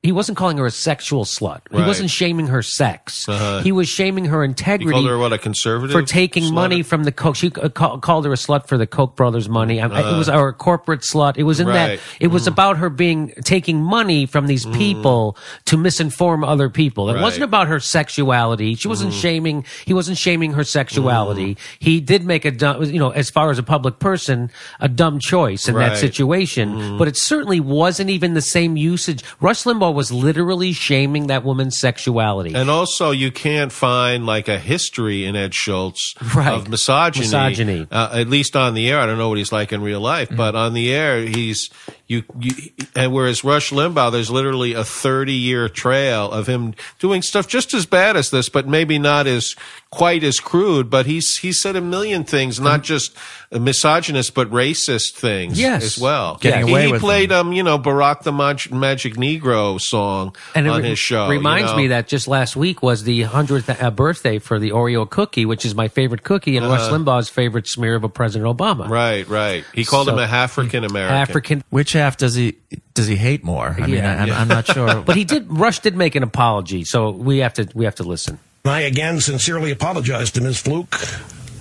He 0.00 0.12
wasn't 0.12 0.38
calling 0.38 0.58
her 0.58 0.66
a 0.66 0.70
sexual 0.70 1.24
slut. 1.24 1.62
He 1.72 1.76
Right. 1.78 1.86
wasn't 1.86 2.08
shaming 2.10 2.46
her 2.46 2.62
sex. 2.62 3.28
Uh-huh. 3.28 3.62
He 3.62 3.72
was 3.72 3.88
shaming 3.88 4.26
her 4.26 4.44
You 4.44 4.50
integrity 4.50 4.92
called 4.92 5.08
her 5.08 5.18
what 5.18 5.32
a 5.32 5.38
conservative 5.38 5.90
for 5.90 6.02
taking 6.02 6.44
slut? 6.44 6.52
money 6.52 6.82
from 6.84 7.02
the 7.02 7.10
Koch. 7.10 7.34
She 7.34 7.50
uh, 7.60 7.68
ca- 7.68 7.96
called 7.96 8.24
her 8.24 8.32
a 8.32 8.36
slut 8.36 8.68
for 8.68 8.78
the 8.78 8.86
Koch 8.86 9.16
brothers' 9.16 9.48
money. 9.48 9.80
I- 9.80 9.86
Uh-huh. 9.86 10.14
it 10.14 10.16
was 10.16 10.28
or 10.28 10.48
a 10.48 10.52
corporate 10.52 11.00
slut. 11.00 11.36
It 11.36 11.42
was 11.42 11.58
in 11.58 11.66
Right. 11.66 11.74
that. 11.74 11.98
It 12.20 12.28
was 12.28 12.46
about 12.46 12.76
her 12.76 12.90
being 12.90 13.32
taking 13.44 13.82
money 13.82 14.24
from 14.24 14.46
these 14.46 14.66
people 14.66 15.36
to 15.64 15.76
misinform 15.76 16.46
other 16.46 16.68
people. 16.70 17.10
It 17.10 17.14
Right. 17.14 17.22
wasn't 17.22 17.42
about 17.42 17.66
her 17.66 17.80
sexuality. 17.80 18.76
She 18.76 18.86
wasn't 18.86 19.12
shaming. 19.12 19.64
He 19.84 19.94
wasn't 19.94 20.16
shaming 20.16 20.52
her 20.52 20.62
sexuality. 20.62 21.56
He 21.80 21.98
did 21.98 22.24
make 22.24 22.44
a 22.44 22.52
dumb, 22.52 22.84
you 22.84 23.00
know, 23.00 23.10
as 23.10 23.30
far 23.30 23.50
as 23.50 23.58
a 23.58 23.64
public 23.64 23.98
person, 23.98 24.50
a 24.78 24.88
dumb 24.88 25.18
choice 25.18 25.68
in 25.68 25.74
that 25.74 25.96
situation. 25.96 26.96
But 26.98 27.08
it 27.08 27.16
certainly 27.16 27.58
wasn't 27.58 28.10
even 28.10 28.34
the 28.34 28.40
same 28.40 28.76
usage. 28.76 29.24
Rush 29.40 29.64
Limbaugh 29.64 29.87
was 29.94 30.12
literally 30.12 30.72
shaming 30.72 31.28
that 31.28 31.44
woman's 31.44 31.78
sexuality. 31.78 32.54
And 32.54 32.70
also, 32.70 33.10
you 33.10 33.30
can't 33.30 33.72
find 33.72 34.26
like 34.26 34.48
a 34.48 34.58
history 34.58 35.24
in 35.24 35.36
Ed 35.36 35.54
Schultz 35.54 36.14
Right. 36.34 36.52
of 36.54 36.68
misogyny. 36.68 37.24
Misogyny. 37.26 37.86
Uh, 37.90 38.10
at 38.14 38.28
least 38.28 38.56
on 38.56 38.74
the 38.74 38.88
air. 38.90 38.98
I 39.00 39.06
don't 39.06 39.18
know 39.18 39.28
what 39.28 39.38
he's 39.38 39.52
like 39.52 39.72
in 39.72 39.82
real 39.82 40.00
life, 40.00 40.28
but 40.34 40.54
on 40.54 40.74
the 40.74 40.92
air, 40.92 41.20
he's 41.22 41.70
You, 42.08 42.24
you 42.40 42.52
and 42.96 43.12
whereas 43.12 43.44
Rush 43.44 43.70
Limbaugh, 43.70 44.10
there's 44.10 44.30
literally 44.30 44.72
a 44.72 44.82
30 44.82 45.34
year 45.34 45.68
trail 45.68 46.30
of 46.32 46.46
him 46.46 46.72
doing 46.98 47.20
stuff 47.20 47.46
just 47.46 47.74
as 47.74 47.84
bad 47.84 48.16
as 48.16 48.30
this, 48.30 48.48
but 48.48 48.66
maybe 48.66 48.98
not 48.98 49.26
as 49.26 49.54
quite 49.90 50.24
as 50.24 50.40
crude. 50.40 50.88
But 50.88 51.04
he's 51.04 51.36
he 51.36 51.52
said 51.52 51.76
a 51.76 51.82
million 51.82 52.24
things, 52.24 52.58
not 52.58 52.82
just 52.82 53.14
misogynist 53.52 54.34
but 54.34 54.50
racist 54.50 55.12
things 55.14 55.58
Yes. 55.58 55.82
as 55.84 55.98
well. 55.98 56.36
Getting 56.40 56.66
he, 56.66 56.72
away 56.72 56.86
he 56.86 56.92
with 56.92 57.00
played 57.00 57.32
um 57.32 57.52
you 57.52 57.62
know 57.62 57.78
Barack 57.78 58.22
the 58.22 58.32
Mag- 58.32 58.72
Magic 58.72 59.14
Negro 59.14 59.80
song 59.80 60.34
And 60.54 60.66
it 60.66 60.70
on 60.70 60.82
re- 60.82 60.88
his 60.90 60.98
show. 60.98 61.28
reminds 61.28 61.70
you 61.70 61.76
know? 61.76 61.82
me 61.82 61.86
that 61.88 62.08
just 62.08 62.28
last 62.28 62.56
week 62.56 62.82
was 62.82 63.04
the 63.04 63.22
hundredth 63.22 63.68
uh, 63.82 63.90
birthday 63.90 64.38
for 64.38 64.58
the 64.58 64.70
Oreo 64.70 65.08
cookie, 65.08 65.44
which 65.46 65.64
is 65.64 65.74
my 65.74 65.88
favorite 65.88 66.22
cookie, 66.24 66.56
and 66.56 66.66
Rush 66.66 66.80
Uh-huh. 66.80 66.98
Limbaugh's 66.98 67.28
favorite 67.28 67.66
smear 67.66 67.94
of 67.96 68.04
a 68.04 68.08
President 68.08 68.56
Obama. 68.56 68.88
Right, 68.88 69.28
right. 69.28 69.64
He 69.74 69.84
called 69.84 70.06
So- 70.06 70.12
him 70.14 70.18
a 70.18 70.22
African 70.22 70.84
American. 70.84 71.16
African. 71.16 71.64
Which 71.70 71.96
half 71.98 72.16
does 72.16 72.34
he 72.34 72.56
does 72.94 73.06
he 73.06 73.16
hate 73.16 73.44
more? 73.44 73.76
I 73.78 73.86
mean, 73.86 74.04
I, 74.04 74.22
I'm, 74.22 74.32
I'm 74.32 74.48
not 74.48 74.66
sure. 74.66 75.02
but 75.06 75.16
he 75.16 75.24
did. 75.24 75.46
Rush 75.50 75.80
did 75.80 75.96
make 75.96 76.14
an 76.14 76.22
apology, 76.22 76.84
so 76.84 77.10
we 77.10 77.38
have 77.38 77.54
to 77.54 77.68
we 77.74 77.84
have 77.84 77.96
to 77.96 78.04
listen. 78.04 78.38
I 78.64 78.82
again 78.82 79.20
sincerely 79.20 79.70
apologize 79.70 80.30
to 80.32 80.40
Ms. 80.40 80.58
Fluke 80.60 80.94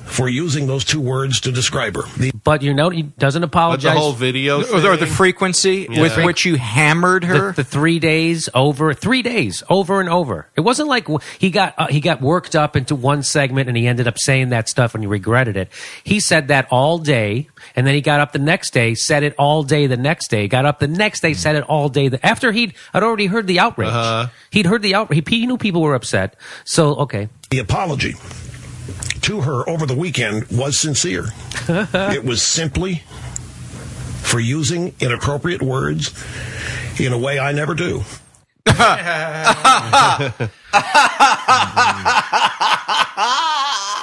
for 0.08 0.28
using 0.30 0.68
those 0.68 0.84
two 0.84 1.00
words 1.02 1.40
to 1.42 1.52
describe 1.52 1.96
her. 1.96 2.04
The 2.18 2.32
But 2.44 2.62
you 2.62 2.74
know, 2.74 2.90
he 2.90 3.04
doesn't 3.04 3.44
apologize. 3.44 3.94
The 3.94 4.00
whole 4.00 4.14
video 4.14 4.62
Or, 4.64 4.94
or 4.94 4.98
the 4.98 5.06
frequency 5.06 5.88
Yeah. 5.90 6.02
with 6.02 6.18
which 6.24 6.46
you 6.46 6.56
hammered 6.56 7.24
her. 7.26 7.52
The, 7.52 7.64
the 7.64 7.64
three 7.64 8.00
days 8.00 8.50
over, 8.54 8.94
three 8.94 9.22
days 9.22 9.64
over 9.70 10.00
and 10.00 10.10
over. 10.10 10.48
It 10.56 10.62
wasn't 10.62 10.90
like 10.90 11.08
he 11.40 11.50
got 11.50 11.74
uh, 11.78 11.88
he 11.88 12.00
got 12.00 12.22
worked 12.22 12.56
up 12.56 12.76
into 12.76 12.96
one 12.96 13.22
segment 13.24 13.68
and 13.68 13.78
he 13.78 13.86
ended 13.88 14.08
up 14.08 14.18
saying 14.18 14.50
that 14.50 14.70
stuff 14.70 14.96
and 14.96 15.04
he 15.04 15.08
regretted 15.08 15.58
it. 15.58 15.70
He 16.04 16.20
said 16.20 16.48
that 16.48 16.68
all 16.72 16.98
day, 16.98 17.50
and 17.76 17.86
then 17.86 17.94
he 17.94 18.02
got 18.02 18.20
up 18.20 18.32
the 18.32 18.40
next 18.40 18.72
day, 18.72 18.96
said 18.96 19.24
it 19.24 19.36
all 19.38 19.64
day 19.64 19.88
the 19.88 19.98
next 19.98 20.30
day. 20.30 20.48
Got 20.48 20.66
up 20.66 20.80
the 20.80 20.88
next 20.88 21.22
day, 21.22 21.34
said 21.34 21.56
it 21.56 21.64
all 21.64 21.90
day. 21.90 22.08
The, 22.08 22.26
after 22.26 22.52
he'd 22.52 22.74
had 22.94 23.04
already 23.04 23.26
heard 23.28 23.48
the 23.48 23.60
outrage, 23.60 23.90
Uh-huh. 23.90 24.28
he'd 24.52 24.66
heard 24.66 24.82
the 24.82 24.96
outrage. 24.96 25.28
He, 25.30 25.40
he 25.40 25.46
knew 25.46 25.58
people 25.58 25.82
were 25.82 25.96
upset. 25.96 26.36
So 26.66 26.96
okay, 26.96 27.30
the 27.50 27.60
apology 27.60 28.16
to 29.28 29.42
her 29.42 29.70
over 29.70 29.86
the 29.86 29.94
weekend 29.94 30.46
was 30.50 30.80
sincere. 30.80 31.26
it 31.68 32.24
was 32.24 32.42
simply 32.42 33.04
for 34.22 34.40
using 34.40 34.96
inappropriate 35.02 35.62
words 35.62 36.14
in 36.98 37.12
a 37.12 37.18
way 37.18 37.38
I 37.38 37.52
never 37.52 37.76
do. 37.76 38.04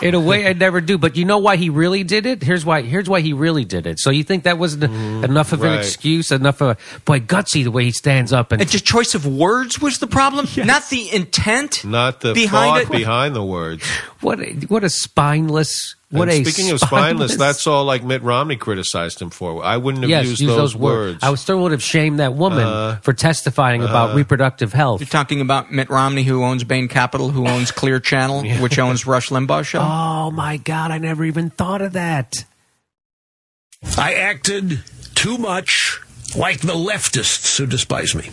in 0.02 0.14
a 0.14 0.20
way 0.20 0.46
I 0.46 0.52
never 0.52 0.80
do. 0.80 0.98
But 0.98 1.16
you 1.16 1.24
know 1.24 1.38
why 1.38 1.56
he 1.56 1.70
really 1.70 2.04
did 2.04 2.26
it? 2.26 2.42
Here's 2.42 2.64
why. 2.64 2.82
Here's 2.82 3.08
why 3.08 3.20
he 3.20 3.32
really 3.32 3.64
did 3.64 3.86
it. 3.86 3.98
So 3.98 4.10
you 4.10 4.24
think 4.24 4.44
that 4.44 4.58
wasn't 4.58 4.92
mm, 4.92 5.24
enough 5.24 5.52
of 5.52 5.62
an 5.62 5.78
excuse? 5.78 6.30
Enough 6.30 6.60
of 6.60 6.68
a 6.70 7.00
boy 7.04 7.20
gutsy 7.20 7.64
the 7.64 7.70
way 7.70 7.84
he 7.84 7.90
stands 7.90 8.32
up 8.32 8.52
and 8.52 8.60
And 8.60 8.70
just 8.70 8.84
choice 8.84 9.14
of 9.14 9.26
words 9.26 9.80
was 9.80 9.98
the 9.98 10.06
problem, 10.06 10.46
not 10.56 10.88
the 10.90 11.12
intent. 11.12 11.84
Not 11.84 12.20
the 12.20 12.34
behind 12.34 12.86
thought 12.86 12.94
it. 12.94 12.98
behind 12.98 13.34
the 13.34 13.44
words. 13.44 13.84
What 14.20 14.40
a, 14.40 14.52
what 14.68 14.84
a 14.84 14.90
spineless. 14.90 15.96
What 16.14 16.28
And 16.28 16.46
a 16.46 16.48
speaking 16.48 16.70
of 16.70 16.78
spineless, 16.78 17.34
that's 17.34 17.66
all 17.66 17.84
like 17.84 18.04
Mitt 18.04 18.22
Romney 18.22 18.54
criticized 18.54 19.20
him 19.20 19.30
for. 19.30 19.64
I 19.64 19.78
wouldn't 19.78 20.04
have 20.04 20.10
yes, 20.10 20.26
used 20.26 20.40
use 20.42 20.50
those, 20.50 20.72
those 20.72 20.76
words. 20.76 21.18
I 21.24 21.34
still 21.34 21.60
would 21.62 21.72
have 21.72 21.82
shamed 21.82 22.20
that 22.20 22.34
woman 22.34 22.64
Uh, 22.64 22.96
for 23.02 23.12
testifying 23.12 23.82
about 23.82 24.10
uh, 24.10 24.16
reproductive 24.16 24.72
health. 24.72 25.00
You're 25.00 25.08
talking 25.08 25.40
about 25.40 25.72
Mitt 25.72 25.90
Romney, 25.90 26.22
who 26.22 26.44
owns 26.44 26.62
Bain 26.62 26.86
Capital, 26.86 27.30
who 27.30 27.48
owns 27.48 27.72
Clear 27.72 27.98
Channel, 27.98 28.44
which 28.60 28.78
owns 28.78 29.08
Rush 29.08 29.30
Limbaugh 29.30 29.64
Show. 29.64 29.80
Oh 29.80 30.30
my 30.30 30.56
God! 30.58 30.92
I 30.92 30.98
never 30.98 31.24
even 31.24 31.50
thought 31.50 31.82
of 31.82 31.94
that. 31.94 32.44
I 33.98 34.14
acted 34.14 34.84
too 35.16 35.36
much 35.36 36.00
like 36.36 36.60
the 36.60 36.74
leftists 36.74 37.58
who 37.58 37.66
despise 37.66 38.14
me. 38.14 38.30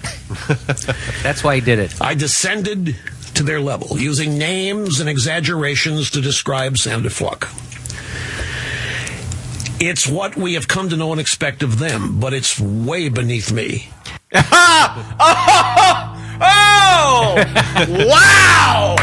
That's 1.24 1.44
why 1.44 1.56
he 1.56 1.62
did 1.62 1.80
it. 1.80 2.00
I 2.00 2.14
descended 2.14 2.96
to 3.34 3.44
their 3.44 3.60
level, 3.60 3.98
using 4.00 4.38
names 4.38 5.00
and 5.00 5.10
exaggerations 5.10 6.12
to 6.12 6.22
describe 6.22 6.78
Sandra 6.78 7.10
Fluck. 7.10 7.50
It's 9.84 10.06
what 10.06 10.36
we 10.36 10.54
have 10.54 10.68
come 10.68 10.90
to 10.90 10.96
know 10.96 11.12
and 11.12 11.20
expect 11.20 11.64
of 11.64 11.80
them, 11.80 12.20
but 12.20 12.36
it's 12.36 12.60
way 12.60 13.10
beneath 13.10 13.52
me. 13.52 13.90
Oh! 16.44 17.36
wow! 17.88 18.96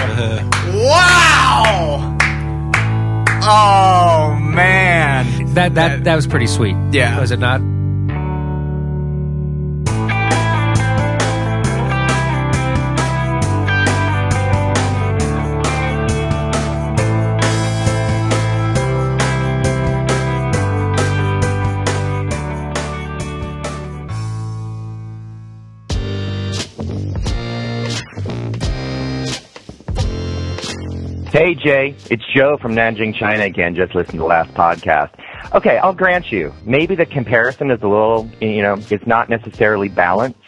wow! 0.67 2.17
Oh 3.43 4.39
man, 4.41 5.55
That 5.55 5.75
that 5.77 6.05
that 6.05 6.17
was 6.17 6.27
pretty 6.27 6.49
sweet. 6.49 6.75
Yeah. 6.93 7.21
was 7.21 7.31
it 7.31 7.39
not? 7.39 7.61
Hey 31.39 31.55
Jay, 31.55 31.95
it's 32.11 32.25
Joe 32.35 32.59
from 32.61 32.75
Nanjing, 32.75 33.15
China 33.15 33.45
again. 33.45 33.77
Just 33.77 33.95
listened 33.95 34.15
to 34.15 34.19
the 34.19 34.25
last 34.25 34.53
podcast. 34.55 35.11
Okay, 35.55 35.79
I'll 35.79 35.95
grant 35.95 36.33
you, 36.33 36.53
maybe 36.65 36.97
the 36.97 37.07
comparison 37.07 37.71
is 37.71 37.81
a 37.81 37.87
little, 37.87 38.29
you 38.41 38.61
know, 38.61 38.75
it's 38.91 39.07
not 39.07 39.29
necessarily 39.29 39.89
balanced, 39.89 40.41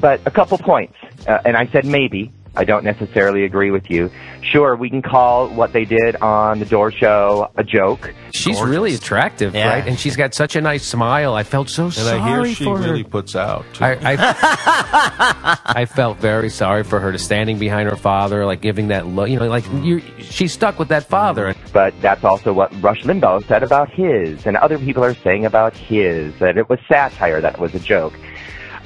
but 0.00 0.22
a 0.24 0.30
couple 0.30 0.56
points. 0.56 0.94
Uh, 1.28 1.36
and 1.44 1.54
I 1.54 1.66
said 1.66 1.84
maybe. 1.84 2.32
I 2.54 2.64
don't 2.64 2.84
necessarily 2.84 3.44
agree 3.44 3.70
with 3.70 3.88
you. 3.90 4.10
Sure, 4.42 4.76
we 4.76 4.90
can 4.90 5.00
call 5.00 5.48
what 5.48 5.72
they 5.72 5.84
did 5.86 6.16
on 6.16 6.58
the 6.58 6.66
Dore 6.66 6.92
Show 6.92 7.50
a 7.56 7.64
joke. 7.64 8.12
She's 8.34 8.60
really 8.60 8.94
attractive, 8.94 9.54
Yeah. 9.54 9.68
right? 9.70 9.86
And 9.88 9.98
she's 9.98 10.16
got 10.16 10.34
such 10.34 10.54
a 10.54 10.60
nice 10.60 10.84
smile. 10.84 11.34
I 11.34 11.44
felt 11.44 11.70
so 11.70 11.84
and 11.84 11.94
sorry 11.94 12.18
I 12.20 12.28
hear 12.44 12.54
she 12.54 12.64
for 12.64 12.76
really 12.76 13.02
her. 13.04 13.08
puts 13.08 13.34
out. 13.36 13.64
Too. 13.72 13.84
I, 13.84 13.96
I, 14.02 15.58
I 15.82 15.84
felt 15.86 16.18
very 16.18 16.50
sorry 16.50 16.84
for 16.84 17.00
her 17.00 17.10
to 17.12 17.18
standing 17.18 17.58
behind 17.58 17.88
her 17.88 17.96
father, 17.96 18.44
like 18.44 18.60
giving 18.60 18.88
that 18.88 19.06
look. 19.06 19.30
You 19.30 19.38
know, 19.38 19.48
like 19.48 19.64
you, 19.82 20.00
she's 20.18 20.52
stuck 20.52 20.78
with 20.78 20.88
that 20.88 21.04
father. 21.08 21.54
But 21.72 21.94
that's 22.02 22.22
also 22.24 22.52
what 22.52 22.70
Rush 22.82 23.02
Limbaugh 23.04 23.46
said 23.46 23.62
about 23.62 23.90
his, 23.90 24.46
and 24.46 24.56
other 24.58 24.78
people 24.78 25.02
are 25.04 25.14
saying 25.14 25.46
about 25.46 25.74
his, 25.74 26.34
that 26.38 26.58
it 26.58 26.68
was 26.68 26.78
satire, 26.86 27.40
that 27.40 27.54
it 27.54 27.60
was 27.60 27.74
a 27.74 27.80
joke. 27.80 28.12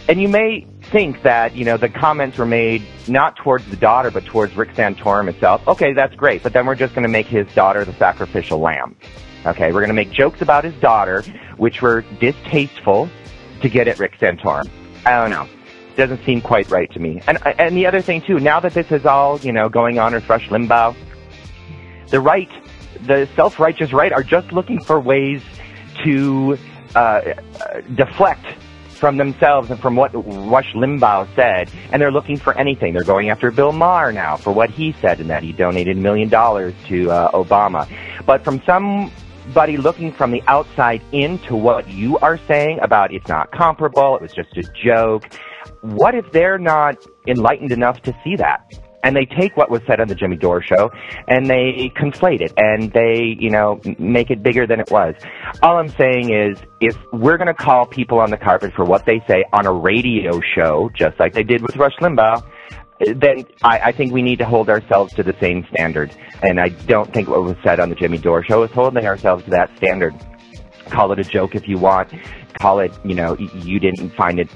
And 0.08 0.20
you 0.22 0.28
may 0.28 0.64
think 0.91 1.22
that, 1.22 1.55
you 1.55 1.64
know, 1.64 1.76
the 1.76 1.89
comments 1.89 2.39
were 2.39 2.47
made 2.47 2.82
not 3.09 3.37
towards 3.37 3.66
the 3.66 3.76
daughter, 3.76 4.11
but 4.11 4.24
towards 4.24 4.57
Rick 4.57 4.74
Santorum 4.74 5.26
himself. 5.26 5.66
Okay, 5.66 5.93
that's 5.93 6.14
great, 6.14 6.43
but 6.43 6.53
then 6.53 6.66
we're 6.66 6.74
just 6.74 6.95
going 6.95 7.03
to 7.03 7.09
make 7.09 7.26
his 7.26 7.47
daughter 7.55 7.84
the 7.84 7.93
sacrificial 7.95 8.59
lamb. 8.59 8.97
Okay, 9.45 9.72
we're 9.72 9.80
going 9.80 9.89
to 9.89 9.95
make 9.95 10.11
jokes 10.11 10.43
about 10.43 10.64
his 10.64 10.74
daughter, 10.80 11.22
which 11.57 11.82
were 11.82 12.03
distasteful 12.20 13.09
to 13.62 13.68
get 13.68 13.89
at 13.89 13.99
Rick 13.99 14.18
Santorum. 14.18 14.68
I 15.05 15.20
don't 15.20 15.30
know. 15.30 15.49
Doesn't 15.97 16.24
seem 16.24 16.41
quite 16.41 16.70
right 16.70 16.93
to 16.93 16.99
me. 16.99 17.22
And 17.26 17.39
and 17.47 17.76
the 17.76 17.87
other 17.87 18.03
thing 18.03 18.20
too, 18.20 18.39
now 18.39 18.61
that 18.61 18.74
this 18.74 18.93
is 18.93 19.07
all 19.07 19.41
you 19.41 19.53
know 19.53 19.70
going 19.70 19.99
on 19.99 20.12
with 20.12 20.28
Rush 20.28 20.49
Limbaugh, 20.49 20.95
the 22.09 22.20
right, 22.20 22.51
the 23.07 23.26
self-righteous 23.34 23.93
right, 23.93 24.12
are 24.12 24.22
just 24.22 24.53
looking 24.53 24.80
for 24.82 25.01
ways 25.01 25.43
to 26.05 26.59
uh, 26.95 26.99
uh, 26.99 27.80
deflect 27.95 28.45
from 28.97 29.16
themselves 29.16 29.70
and 29.70 29.80
from 29.80 29.97
what 29.97 30.11
Rush 30.14 30.72
Limbaugh 30.74 31.34
said, 31.34 31.70
and 31.92 32.01
they're 32.01 32.12
looking 32.12 32.36
for 32.36 32.57
anything. 32.59 32.92
They're 32.92 33.05
going 33.05 33.30
after 33.30 33.51
Bill 33.51 33.72
Maher 33.72 34.12
now 34.12 34.36
for 34.36 34.53
what 34.53 34.70
he 34.70 34.92
said 35.01 35.20
and 35.20 35.30
that 35.30 35.42
he 35.42 35.53
donated 35.53 35.97
a 35.97 36.01
million 36.01 36.28
dollars 36.28 36.74
to 36.88 37.11
uh, 37.11 37.30
Obama. 37.32 37.88
But 38.24 38.44
from 38.44 38.62
somebody 38.66 39.76
looking 39.76 40.12
from 40.12 40.30
the 40.30 40.42
outside 40.47 41.03
into 41.12 41.55
what 41.55 41.88
you 41.88 42.18
are 42.18 42.38
saying 42.49 42.80
about 42.80 43.12
it's 43.12 43.28
not 43.28 43.53
comparable, 43.53 44.16
it 44.16 44.22
was 44.22 44.32
just 44.32 44.57
a 44.57 44.62
joke, 44.84 45.28
what 45.82 46.14
if 46.14 46.30
they're 46.32 46.59
not 46.59 47.05
enlightened 47.26 47.72
enough 47.72 48.03
to 48.03 48.16
see 48.24 48.36
that? 48.36 48.72
And 49.07 49.14
they 49.14 49.24
take 49.24 49.57
what 49.57 49.70
was 49.70 49.82
said 49.86 50.00
on 50.00 50.09
the 50.09 50.16
Jimmy 50.16 50.36
Dore 50.36 50.61
show 50.61 50.90
and 51.28 51.46
they 51.46 51.92
conflate 51.94 52.40
it 52.40 52.52
and 52.57 52.92
they, 52.92 53.36
you 53.38 53.50
know, 53.50 53.80
make 54.00 54.32
it 54.32 54.42
bigger 54.42 54.66
than 54.66 54.80
it 54.80 54.90
was. 54.90 55.14
All 55.62 55.78
I'm 55.78 55.90
saying 55.90 56.34
is 56.34 56.59
if 56.80 56.96
we're 57.12 57.36
going 57.36 57.46
to 57.46 57.54
call 57.54 57.86
people 57.86 58.18
on 58.18 58.30
the 58.30 58.36
carpet 58.36 58.72
for 58.74 58.84
what 58.84 59.07
they 59.07 59.22
say 59.28 59.44
on 59.52 59.64
a 59.64 59.72
radio 59.72 60.40
show, 60.57 60.90
just 60.92 61.20
like 61.20 61.34
they 61.34 61.44
did 61.44 61.62
with 61.62 61.76
Rush 61.76 61.94
Limbaugh, 62.00 62.44
then 63.14 63.46
I, 63.62 63.78
I 63.78 63.92
think 63.92 64.12
we 64.12 64.22
need 64.22 64.40
to 64.40 64.44
hold 64.44 64.68
ourselves 64.68 65.14
to 65.14 65.22
the 65.22 65.36
same 65.40 65.64
standard. 65.70 66.12
And 66.42 66.59
I 66.59 66.70
don't 66.70 67.14
think 67.14 67.28
what 67.28 67.44
was 67.44 67.54
said 67.62 67.78
on 67.78 67.90
the 67.90 67.94
Jimmy 67.94 68.18
Dore 68.18 68.42
show 68.42 68.64
is 68.64 68.72
holding 68.72 69.07
ourselves 69.07 69.44
to 69.44 69.50
that 69.50 69.70
standard. 69.76 70.16
Call 70.86 71.12
it 71.12 71.20
a 71.20 71.24
joke 71.24 71.54
if 71.54 71.68
you 71.68 71.78
want. 71.78 72.12
Call 72.61 72.80
it, 72.80 72.92
you 73.04 73.14
know, 73.14 73.36
you 73.38 73.78
didn't 73.78 74.11
find 74.16 74.40
it 74.40 74.50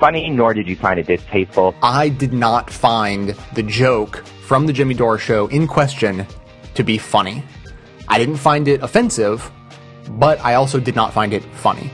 funny, 0.00 0.30
nor 0.30 0.54
did 0.54 0.66
you 0.66 0.74
find 0.74 0.98
it 0.98 1.06
distasteful. 1.06 1.74
I 1.82 2.08
did 2.08 2.32
not 2.32 2.70
find 2.70 3.36
the 3.54 3.62
joke 3.62 4.24
from 4.42 4.66
the 4.66 4.72
Jimmy 4.72 4.94
Dore 4.94 5.18
show 5.18 5.46
in 5.48 5.68
question 5.68 6.26
to 6.74 6.82
be 6.82 6.98
funny. 6.98 7.44
I 8.08 8.18
didn't 8.18 8.38
find 8.38 8.66
it 8.66 8.82
offensive, 8.82 9.48
but 10.08 10.40
I 10.40 10.54
also 10.54 10.80
did 10.80 10.96
not 10.96 11.12
find 11.12 11.32
it 11.32 11.44
funny. 11.44 11.90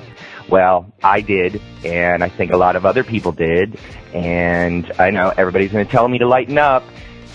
Well, 0.48 0.90
I 1.02 1.20
did, 1.20 1.60
and 1.84 2.22
I 2.22 2.28
think 2.28 2.52
a 2.52 2.56
lot 2.56 2.76
of 2.76 2.86
other 2.86 3.02
people 3.02 3.32
did, 3.32 3.78
and 4.14 4.90
I 4.98 5.10
know 5.10 5.32
everybody's 5.36 5.72
going 5.72 5.84
to 5.84 5.90
tell 5.90 6.06
me 6.06 6.18
to 6.18 6.28
lighten 6.28 6.56
up, 6.56 6.84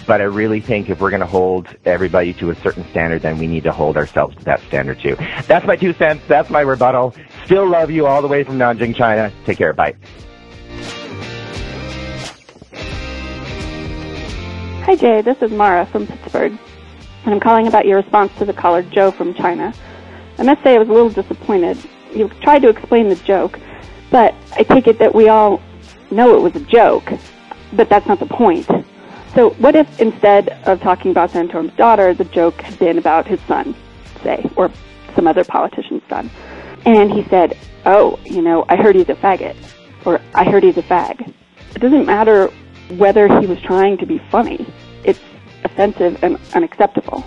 but 0.08 0.22
I 0.22 0.24
really 0.24 0.62
think 0.62 0.90
if 0.90 1.02
we're 1.02 1.10
going 1.10 1.20
to 1.20 1.28
hold 1.28 1.68
everybody 1.86 2.34
to 2.36 2.50
a 2.50 2.56
certain 2.56 2.88
standard, 2.90 3.22
then 3.22 3.38
we 3.38 3.48
need 3.48 3.64
to 3.64 3.72
hold 3.74 3.98
ourselves 3.98 4.38
to 4.38 4.46
that 4.46 4.62
standard 4.62 5.00
too. 5.00 5.18
That's 5.46 5.66
my 5.68 5.76
two 5.76 5.94
cents. 5.94 6.24
That's 6.28 6.50
my 6.50 6.62
rebuttal. 6.62 7.14
Still 7.46 7.68
love 7.68 7.92
you 7.92 8.08
all 8.08 8.22
the 8.22 8.28
way 8.30 8.44
from 8.44 8.58
Nanjing, 8.58 8.96
China. 8.96 9.32
Take 9.46 9.58
care. 9.58 9.74
Bye. 9.74 9.96
Hi, 14.84 14.96
Jay. 14.96 15.22
This 15.22 15.40
is 15.44 15.52
Mara 15.52 15.86
from 15.86 16.08
Pittsburgh, 16.08 16.58
and 17.24 17.34
I'm 17.34 17.40
calling 17.40 17.68
about 17.68 17.86
your 17.86 17.98
response 17.98 18.32
to 18.40 18.46
the 18.46 18.52
caller 18.52 18.82
Joe 18.82 19.12
from 19.12 19.36
China. 19.36 19.76
I 20.40 20.44
must 20.44 20.64
say 20.64 20.74
I 20.74 20.80
was 20.80 20.90
a 20.90 20.92
little 20.92 21.12
disappointed. 21.12 21.78
You 22.16 22.30
tried 22.42 22.64
to 22.64 22.70
explain 22.70 23.08
the 23.08 23.16
joke, 23.18 23.60
but 24.10 24.34
I 24.54 24.64
take 24.64 24.88
it 24.88 24.98
that 24.98 25.14
we 25.14 25.30
all 25.30 25.62
know 26.10 26.36
it 26.36 26.42
was 26.42 26.56
a 26.56 26.66
joke, 26.66 27.14
but 27.74 27.90
that's 27.90 28.08
not 28.08 28.20
the 28.20 28.26
point. 28.26 28.68
So, 29.36 29.52
what 29.60 29.76
if 29.76 30.02
instead 30.02 30.50
of 30.66 30.82
talking 30.82 31.12
about 31.12 31.30
Santorum's 31.30 31.78
daughter, 31.78 32.16
the 32.16 32.26
joke 32.26 32.60
had 32.62 32.80
been 32.80 32.98
about 32.98 33.28
his 33.28 33.40
son, 33.42 33.76
say, 34.24 34.50
or 34.56 34.72
some 35.16 35.28
other 35.28 35.44
politician's 35.44 36.04
son? 36.10 36.32
And 36.88 37.12
he 37.12 37.24
said, 37.26 37.56
Oh, 37.86 38.20
you 38.26 38.42
know, 38.42 38.66
I 38.68 38.78
heard 38.78 38.96
he's 38.96 39.10
a 39.10 39.16
faggot, 39.16 39.56
or 40.06 40.20
I 40.34 40.44
heard 40.44 40.64
he's 40.64 40.78
a 40.78 40.84
fag. 40.84 41.32
It 41.76 41.80
doesn't 41.80 42.08
matter 42.08 42.52
whether 42.98 43.28
he 43.40 43.48
was 43.48 43.60
trying 43.62 43.98
to 43.98 44.06
be 44.06 44.20
funny. 44.30 44.66
It's 45.04 45.20
offensive 45.64 46.24
and 46.24 46.40
unacceptable. 46.54 47.22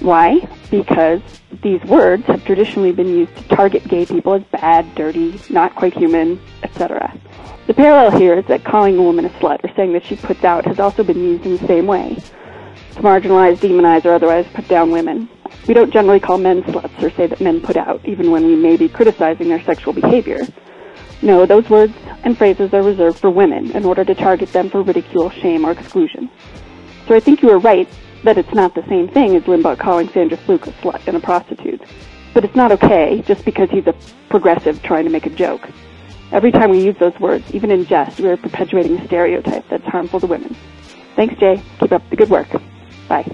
Why? 0.00 0.48
Because 0.70 1.20
these 1.62 1.82
words 1.84 2.24
have 2.26 2.44
traditionally 2.44 2.92
been 2.92 3.08
used 3.08 3.36
to 3.36 3.44
target 3.44 3.86
gay 3.86 4.04
people 4.04 4.34
as 4.34 4.42
bad, 4.50 4.94
dirty, 4.94 5.40
not 5.48 5.76
quite 5.76 5.94
human, 5.94 6.40
etc. 6.62 7.16
The 7.68 7.74
parallel 7.74 8.18
here 8.18 8.34
is 8.34 8.44
that 8.46 8.64
calling 8.64 8.98
a 8.98 9.02
woman 9.02 9.24
a 9.24 9.30
slut 9.30 9.62
or 9.62 9.72
saying 9.76 9.92
that 9.92 10.04
she 10.04 10.16
puts 10.16 10.42
out 10.42 10.66
has 10.66 10.80
also 10.80 11.04
been 11.04 11.18
used 11.18 11.46
in 11.46 11.56
the 11.56 11.66
same 11.66 11.86
way 11.86 12.16
to 12.16 13.00
marginalize, 13.00 13.58
demonize, 13.58 14.04
or 14.04 14.14
otherwise 14.14 14.46
put 14.54 14.66
down 14.66 14.90
women. 14.90 15.28
We 15.68 15.74
don't 15.74 15.92
generally 15.92 16.18
call 16.18 16.38
men 16.38 16.62
sluts 16.64 17.00
or 17.00 17.10
say 17.10 17.28
that 17.28 17.40
men 17.40 17.60
put 17.60 17.76
out, 17.76 18.04
even 18.04 18.30
when 18.30 18.44
we 18.44 18.56
may 18.56 18.76
be 18.76 18.88
criticizing 18.88 19.48
their 19.48 19.62
sexual 19.62 19.92
behavior. 19.92 20.40
No, 21.22 21.46
those 21.46 21.70
words 21.70 21.94
and 22.24 22.36
phrases 22.36 22.74
are 22.74 22.82
reserved 22.82 23.20
for 23.20 23.30
women 23.30 23.70
in 23.72 23.84
order 23.84 24.04
to 24.04 24.14
target 24.14 24.52
them 24.52 24.68
for 24.68 24.82
ridicule, 24.82 25.30
shame, 25.30 25.64
or 25.64 25.70
exclusion. 25.70 26.28
So 27.06 27.14
I 27.14 27.20
think 27.20 27.42
you 27.42 27.48
were 27.48 27.60
right 27.60 27.88
that 28.24 28.38
it's 28.38 28.52
not 28.52 28.74
the 28.74 28.86
same 28.88 29.08
thing 29.08 29.36
as 29.36 29.44
Limbaugh 29.44 29.78
calling 29.78 30.08
Sandra 30.08 30.36
Fluke 30.36 30.66
a 30.66 30.72
slut 30.72 31.06
and 31.06 31.16
a 31.16 31.20
prostitute. 31.20 31.80
But 32.34 32.44
it's 32.44 32.56
not 32.56 32.72
okay 32.72 33.22
just 33.26 33.44
because 33.44 33.70
he's 33.70 33.86
a 33.86 33.94
progressive 34.30 34.82
trying 34.82 35.04
to 35.04 35.10
make 35.10 35.26
a 35.26 35.30
joke. 35.30 35.68
Every 36.32 36.50
time 36.50 36.70
we 36.70 36.82
use 36.82 36.96
those 36.98 37.18
words, 37.20 37.44
even 37.54 37.70
in 37.70 37.84
jest, 37.84 38.18
we 38.18 38.28
are 38.28 38.36
perpetuating 38.36 38.98
a 38.98 39.06
stereotype 39.06 39.68
that's 39.68 39.84
harmful 39.84 40.18
to 40.20 40.26
women. 40.26 40.56
Thanks, 41.14 41.38
Jay. 41.38 41.62
Keep 41.78 41.92
up 41.92 42.08
the 42.10 42.16
good 42.16 42.30
work. 42.30 42.48
Bye. 43.06 43.30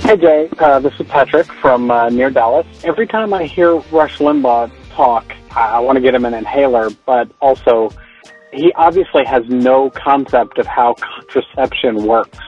Hey 0.00 0.16
Jay, 0.16 0.48
uh, 0.58 0.80
this 0.80 0.98
is 0.98 1.06
Patrick 1.06 1.46
from 1.46 1.90
uh, 1.90 2.08
near 2.08 2.30
Dallas. 2.30 2.66
Every 2.82 3.06
time 3.06 3.34
I 3.34 3.44
hear 3.44 3.76
Rush 3.92 4.18
Limbaugh 4.18 4.70
talk, 4.90 5.34
I, 5.50 5.76
I 5.76 5.78
want 5.80 5.96
to 5.96 6.00
get 6.00 6.14
him 6.14 6.24
an 6.24 6.32
inhaler, 6.32 6.88
but 7.04 7.30
also 7.40 7.90
he 8.52 8.72
obviously 8.74 9.24
has 9.26 9.42
no 9.48 9.90
concept 9.90 10.58
of 10.58 10.66
how 10.66 10.94
contraception 10.94 12.06
works. 12.06 12.38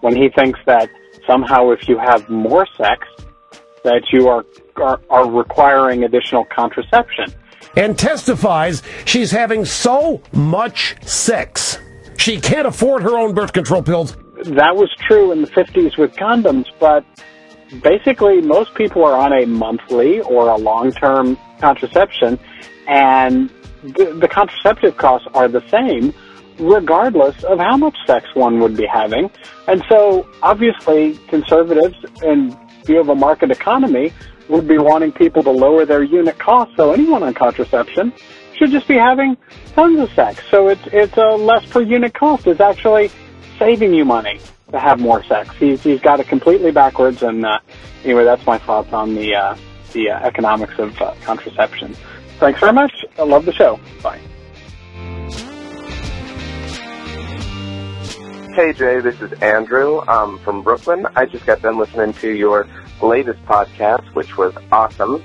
When 0.00 0.14
he 0.14 0.28
thinks 0.28 0.60
that 0.66 0.88
somehow 1.26 1.70
if 1.70 1.88
you 1.88 1.98
have 1.98 2.28
more 2.28 2.66
sex, 2.76 3.06
that 3.82 4.02
you 4.12 4.28
are 4.28 4.44
are, 4.76 5.00
are 5.10 5.28
requiring 5.28 6.04
additional 6.04 6.44
contraception. 6.44 7.34
And 7.76 7.98
testifies 7.98 8.82
she's 9.04 9.32
having 9.32 9.64
so 9.64 10.22
much 10.32 10.94
sex. 11.02 11.78
She 12.16 12.40
can't 12.40 12.66
afford 12.66 13.02
her 13.02 13.18
own 13.18 13.34
birth 13.34 13.52
control 13.52 13.82
pills. 13.82 14.16
That 14.44 14.76
was 14.76 14.90
true 15.00 15.32
in 15.32 15.42
the 15.42 15.48
50s 15.48 15.98
with 15.98 16.14
condoms, 16.14 16.66
but 16.78 17.04
basically 17.82 18.40
most 18.40 18.74
people 18.74 19.04
are 19.04 19.16
on 19.16 19.32
a 19.32 19.46
monthly 19.46 20.20
or 20.20 20.48
a 20.48 20.56
long-term 20.56 21.36
contraception 21.60 22.38
and 22.86 23.50
the, 23.82 24.16
the 24.20 24.28
contraceptive 24.28 24.96
costs 24.96 25.28
are 25.34 25.48
the 25.48 25.66
same 25.68 26.14
regardless 26.58 27.44
of 27.44 27.58
how 27.58 27.76
much 27.76 27.96
sex 28.06 28.26
one 28.34 28.58
would 28.60 28.76
be 28.76 28.86
having. 28.86 29.30
And 29.68 29.82
so 29.88 30.28
obviously 30.42 31.16
conservatives 31.28 31.96
in 32.22 32.56
view 32.84 33.00
of 33.00 33.08
a 33.08 33.14
market 33.14 33.50
economy 33.50 34.12
would 34.48 34.66
be 34.66 34.78
wanting 34.78 35.12
people 35.12 35.42
to 35.44 35.50
lower 35.50 35.84
their 35.84 36.02
unit 36.02 36.38
costs. 36.38 36.74
So 36.76 36.92
anyone 36.92 37.22
on 37.22 37.34
contraception 37.34 38.12
should 38.56 38.70
just 38.70 38.88
be 38.88 38.96
having 38.96 39.36
tons 39.74 40.00
of 40.00 40.10
sex. 40.12 40.42
So 40.50 40.68
it's, 40.68 40.82
it's 40.92 41.16
a 41.16 41.36
less 41.36 41.64
per 41.66 41.82
unit 41.82 42.14
cost. 42.14 42.46
It's 42.46 42.60
actually 42.60 43.10
saving 43.58 43.94
you 43.94 44.04
money 44.04 44.40
to 44.70 44.78
have 44.78 45.00
more 45.00 45.22
sex. 45.24 45.54
He's, 45.56 45.82
he's 45.82 46.00
got 46.00 46.20
it 46.20 46.28
completely 46.28 46.70
backwards. 46.70 47.22
And 47.22 47.44
uh, 47.44 47.60
anyway, 48.04 48.24
that's 48.24 48.44
my 48.46 48.58
thoughts 48.58 48.92
on 48.92 49.14
the, 49.14 49.34
uh, 49.34 49.56
the 49.92 50.10
uh, 50.10 50.18
economics 50.20 50.78
of 50.78 51.00
uh, 51.00 51.14
contraception. 51.22 51.94
Thanks 52.38 52.60
very 52.60 52.72
much. 52.72 52.92
I 53.18 53.22
love 53.22 53.44
the 53.44 53.52
show. 53.52 53.80
Bye. 54.02 54.20
Hey 58.54 58.72
Jay, 58.72 58.98
this 58.98 59.20
is 59.20 59.32
Andrew 59.34 60.00
um, 60.08 60.38
from 60.40 60.64
Brooklyn. 60.64 61.06
I 61.14 61.26
just 61.26 61.46
got 61.46 61.62
done 61.62 61.78
listening 61.78 62.12
to 62.14 62.30
your 62.30 62.66
latest 63.00 63.40
podcast, 63.44 64.04
which 64.16 64.36
was 64.36 64.52
awesome, 64.72 65.22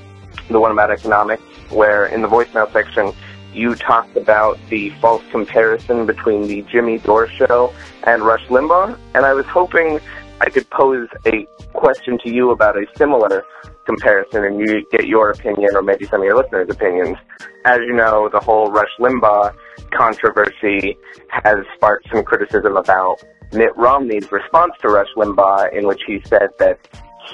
the 0.51 0.59
one 0.59 0.71
about 0.71 0.91
economics, 0.91 1.41
where 1.71 2.05
in 2.05 2.21
the 2.21 2.27
voicemail 2.27 2.71
section 2.71 3.11
you 3.53 3.75
talked 3.75 4.15
about 4.15 4.59
the 4.69 4.89
false 5.01 5.23
comparison 5.31 6.05
between 6.05 6.47
the 6.47 6.61
Jimmy 6.63 6.97
Dore 6.99 7.27
show 7.29 7.73
and 8.03 8.23
Rush 8.23 8.45
Limbaugh, 8.47 8.97
and 9.13 9.25
I 9.25 9.33
was 9.33 9.45
hoping 9.45 9.99
I 10.41 10.49
could 10.49 10.69
pose 10.69 11.07
a 11.25 11.45
question 11.73 12.17
to 12.23 12.29
you 12.29 12.51
about 12.51 12.77
a 12.77 12.85
similar 12.97 13.45
comparison 13.85 14.43
and 14.45 14.59
you 14.59 14.85
get 14.91 15.07
your 15.07 15.29
opinion 15.31 15.69
or 15.75 15.81
maybe 15.81 16.05
some 16.05 16.21
of 16.21 16.25
your 16.25 16.37
listeners' 16.37 16.69
opinions. 16.69 17.17
As 17.65 17.79
you 17.79 17.93
know, 17.93 18.29
the 18.31 18.39
whole 18.39 18.71
Rush 18.71 18.91
Limbaugh 18.99 19.55
controversy 19.93 20.97
has 21.29 21.57
sparked 21.75 22.07
some 22.11 22.23
criticism 22.23 22.75
about 22.75 23.23
Mitt 23.51 23.75
Romney's 23.77 24.31
response 24.31 24.73
to 24.81 24.89
Rush 24.89 25.07
Limbaugh 25.15 25.71
in 25.77 25.87
which 25.87 26.01
he 26.07 26.21
said 26.25 26.49
that 26.59 26.79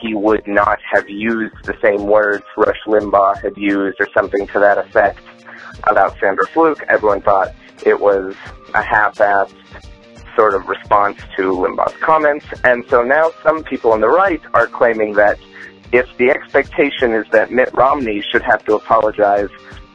he 0.01 0.13
would 0.13 0.47
not 0.47 0.79
have 0.91 1.09
used 1.09 1.55
the 1.63 1.75
same 1.83 2.05
words 2.05 2.43
Rush 2.57 2.79
Limbaugh 2.85 3.41
had 3.41 3.57
used 3.57 3.99
or 3.99 4.07
something 4.13 4.47
to 4.47 4.59
that 4.59 4.77
effect 4.77 5.19
about 5.83 6.17
Sandra 6.19 6.47
Fluke. 6.47 6.83
Everyone 6.89 7.21
thought 7.21 7.53
it 7.85 7.99
was 7.99 8.35
a 8.73 8.81
half-assed 8.81 9.53
sort 10.35 10.53
of 10.53 10.67
response 10.67 11.17
to 11.35 11.51
Limbaugh's 11.51 11.97
comments. 12.01 12.45
And 12.63 12.85
so 12.89 13.03
now 13.03 13.31
some 13.43 13.63
people 13.63 13.91
on 13.91 14.01
the 14.01 14.07
right 14.07 14.41
are 14.53 14.67
claiming 14.67 15.13
that 15.13 15.37
if 15.91 16.05
the 16.17 16.29
expectation 16.29 17.13
is 17.13 17.25
that 17.31 17.51
Mitt 17.51 17.73
Romney 17.73 18.21
should 18.31 18.43
have 18.43 18.63
to 18.65 18.75
apologize 18.75 19.49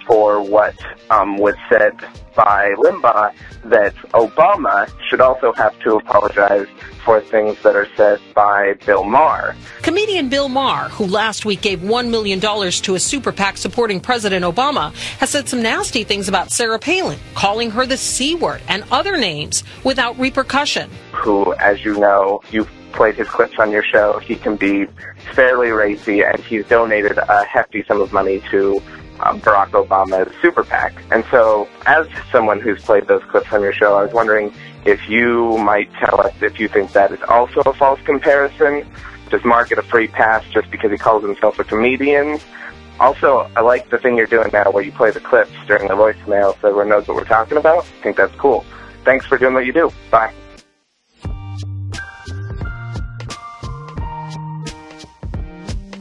for 0.07 0.43
what 0.43 0.75
um, 1.11 1.39
was 1.39 1.55
said 1.69 1.93
by 2.35 2.75
Limbaugh, 2.79 3.33
that 3.65 3.95
Obama 4.13 4.91
should 5.09 5.21
also 5.21 5.53
have 5.53 5.79
to 5.81 5.97
apologize 5.97 6.67
for 7.05 7.21
things 7.21 7.61
that 7.63 7.77
are 7.77 7.89
said 7.97 8.19
by 8.35 8.75
Bill 8.87 9.05
Maher. 9.05 9.55
Comedian 9.83 10.29
Bill 10.29 10.49
Maher, 10.49 10.89
who 10.89 11.07
last 11.07 11.45
week 11.45 11.61
gave 11.61 11.81
$1 11.81 12.11
million 12.11 12.41
to 12.41 12.95
a 12.95 13.01
super 13.01 13.31
PAC 13.31 13.57
supporting 13.57 14.01
President 14.01 14.45
Obama, 14.45 14.93
has 15.19 15.31
said 15.31 15.49
some 15.49 15.63
nasty 15.63 16.03
things 16.05 16.29
about 16.29 16.51
Sarah 16.51 16.79
Palin, 16.79 17.19
calling 17.35 17.71
her 17.71 17.87
the 17.87 17.97
C 17.97 18.35
word 18.35 18.63
and 18.69 18.85
other 18.91 19.17
names 19.17 19.63
without 19.85 20.19
repercussion. 20.19 20.91
Who, 21.13 21.55
as 21.55 21.85
you 21.85 21.99
know, 21.99 22.41
you've 22.51 22.71
played 22.95 23.17
his 23.17 23.29
clips 23.29 23.59
on 23.59 23.71
your 23.71 23.83
show. 23.83 24.19
He 24.21 24.37
can 24.37 24.57
be 24.57 24.87
fairly 25.35 25.71
racy, 25.71 26.23
and 26.23 26.39
he's 26.45 26.67
donated 26.67 27.19
a 27.19 27.45
hefty 27.45 27.85
sum 27.85 28.01
of 28.01 28.13
money 28.13 28.41
to 28.51 28.81
uh, 29.21 29.35
Barack 29.35 29.71
Obama's 29.71 30.33
super 30.41 30.65
PAC. 30.65 30.95
And 31.11 31.25
so, 31.31 31.69
as 31.87 32.07
someone 32.31 32.61
who's 32.61 32.83
played 32.83 33.07
those 33.07 33.23
clips 33.25 33.53
on 33.53 33.63
your 33.63 33.73
show, 33.73 33.97
I 33.97 34.03
was 34.03 34.13
wondering 34.13 34.53
if 34.85 35.09
you 35.09 35.57
might 35.59 35.93
tell 35.95 36.21
us 36.21 36.35
if 36.41 36.61
you 36.61 36.69
think 36.69 36.93
that 36.93 37.13
is 37.13 37.23
also 37.29 37.61
a 37.61 37.75
false 37.75 38.01
comparison. 38.03 38.87
Does 39.31 39.45
Mark 39.45 39.71
get 39.71 39.79
a 39.79 39.83
free 39.83 40.09
pass 40.09 40.45
just 40.53 40.71
because 40.71 40.91
he 40.91 40.99
calls 40.99 41.23
himself 41.23 41.59
a 41.59 41.65
comedian? 41.65 42.39
Also, 43.01 43.51
I 43.57 43.61
like 43.61 43.91
the 43.91 43.99
thing 43.99 44.17
you're 44.17 44.27
doing 44.27 44.51
now 44.53 44.71
where 44.71 44.85
you 44.85 44.93
play 44.93 45.11
the 45.11 45.21
clips 45.21 45.53
during 45.67 45.89
the 45.89 45.95
voicemail 45.95 46.61
so 46.61 46.69
everyone 46.69 46.89
knows 46.91 47.09
what 47.09 47.17
we're 47.17 47.25
talking 47.25 47.59
about. 47.59 47.79
I 47.79 48.03
think 48.03 48.17
that's 48.17 48.35
cool. 48.37 48.65
Thanks 49.05 49.27
for 49.27 49.37
doing 49.37 49.55
what 49.55 49.67
you 49.67 49.73
do. 49.73 49.91
Bye. 50.11 50.33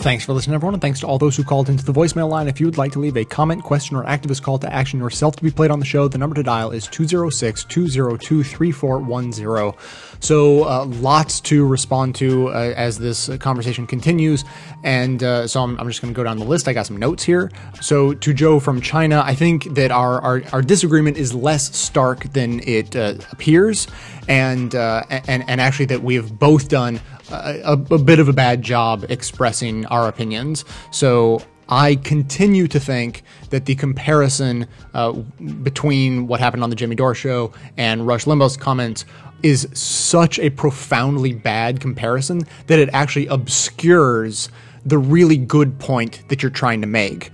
Thanks 0.04 0.26
for 0.26 0.34
listening, 0.34 0.56
everyone, 0.56 0.74
and 0.74 0.82
thanks 0.82 1.00
to 1.00 1.08
all 1.08 1.18
those 1.18 1.38
who 1.38 1.46
called 1.46 1.70
into 1.70 1.86
the 1.86 1.94
voicemail 1.94 2.28
line. 2.28 2.50
If 2.50 2.60
you 2.60 2.66
would 2.66 2.78
like 2.78 2.92
to 2.92 3.00
leave 3.00 3.16
a 3.16 3.24
comment, 3.24 3.64
question, 3.64 3.96
or 3.96 4.04
activist 4.04 4.42
call 4.42 4.60
to 4.60 4.72
action 4.72 5.00
yourself 5.00 5.38
to 5.38 5.44
be 5.44 5.50
played 5.50 5.72
on 5.72 5.80
the 5.80 5.86
show, 5.86 6.10
the 6.10 6.18
number 6.18 6.36
to 6.36 6.44
dial 6.44 6.72
is 6.72 6.88
206 6.88 7.64
202 7.64 8.44
3410. 8.44 9.80
So, 10.20 10.66
uh, 10.66 10.84
lots 10.88 11.40
to 11.40 11.66
respond 11.66 12.16
to 12.16 12.50
uh, 12.50 12.74
as 12.76 13.00
this 13.00 13.30
conversation 13.38 13.88
continues. 13.88 14.44
And 14.84 15.24
uh, 15.24 15.48
so, 15.48 15.62
I'm, 15.62 15.80
I'm 15.80 15.88
just 15.88 16.02
going 16.02 16.14
to 16.14 16.18
go 16.18 16.26
down 16.26 16.38
the 16.38 16.44
list. 16.44 16.68
I 16.68 16.74
got 16.74 16.86
some 16.86 16.98
notes 16.98 17.24
here. 17.24 17.50
So, 17.80 18.14
to 18.14 18.34
Joe 18.34 18.60
from 18.60 18.82
China, 18.82 19.24
I 19.26 19.36
think 19.36 19.74
that 19.76 19.92
our, 19.92 20.20
our, 20.20 20.44
our 20.52 20.62
disagreement 20.62 21.16
is 21.16 21.34
less 21.34 21.74
stark 21.78 22.24
than 22.34 22.60
it 22.68 22.94
uh, 22.94 23.16
appears. 23.32 23.88
And, 24.28 24.76
uh, 24.76 25.04
and, 25.10 25.46
and 25.48 25.62
actually, 25.62 25.86
that 25.86 26.04
we 26.04 26.16
have 26.16 26.38
both 26.38 26.68
done 26.68 27.00
a, 27.34 27.72
a 27.92 27.98
bit 27.98 28.20
of 28.20 28.30
a 28.30 28.34
bad 28.34 28.62
job 28.62 29.06
expressing 29.10 29.86
our 29.88 30.08
opinions. 30.08 30.66
So 30.92 31.42
I 31.70 31.96
continue 31.96 32.68
to 32.68 32.80
think 32.80 33.24
that 33.50 33.66
the 33.66 33.76
comparison 33.76 34.68
uh, 34.94 35.12
between 35.12 36.28
what 36.28 36.40
happened 36.40 36.64
on 36.64 36.70
the 36.70 36.76
Jimmy 36.76 36.96
Dore 36.96 37.16
show 37.16 37.52
and 37.78 38.06
Rush 38.06 38.26
Limbaugh's 38.26 38.58
comments 38.58 39.06
is 39.42 39.68
such 39.74 40.40
a 40.40 40.50
profoundly 40.50 41.34
bad 41.34 41.80
comparison 41.80 42.44
that 42.68 42.80
it 42.80 42.90
actually 42.94 43.28
obscures 43.28 44.50
the 44.86 44.98
really 44.98 45.38
good 45.38 45.80
point 45.80 46.24
that 46.30 46.42
you're 46.42 46.50
trying 46.50 46.82
to 46.82 46.88
make. 46.88 47.32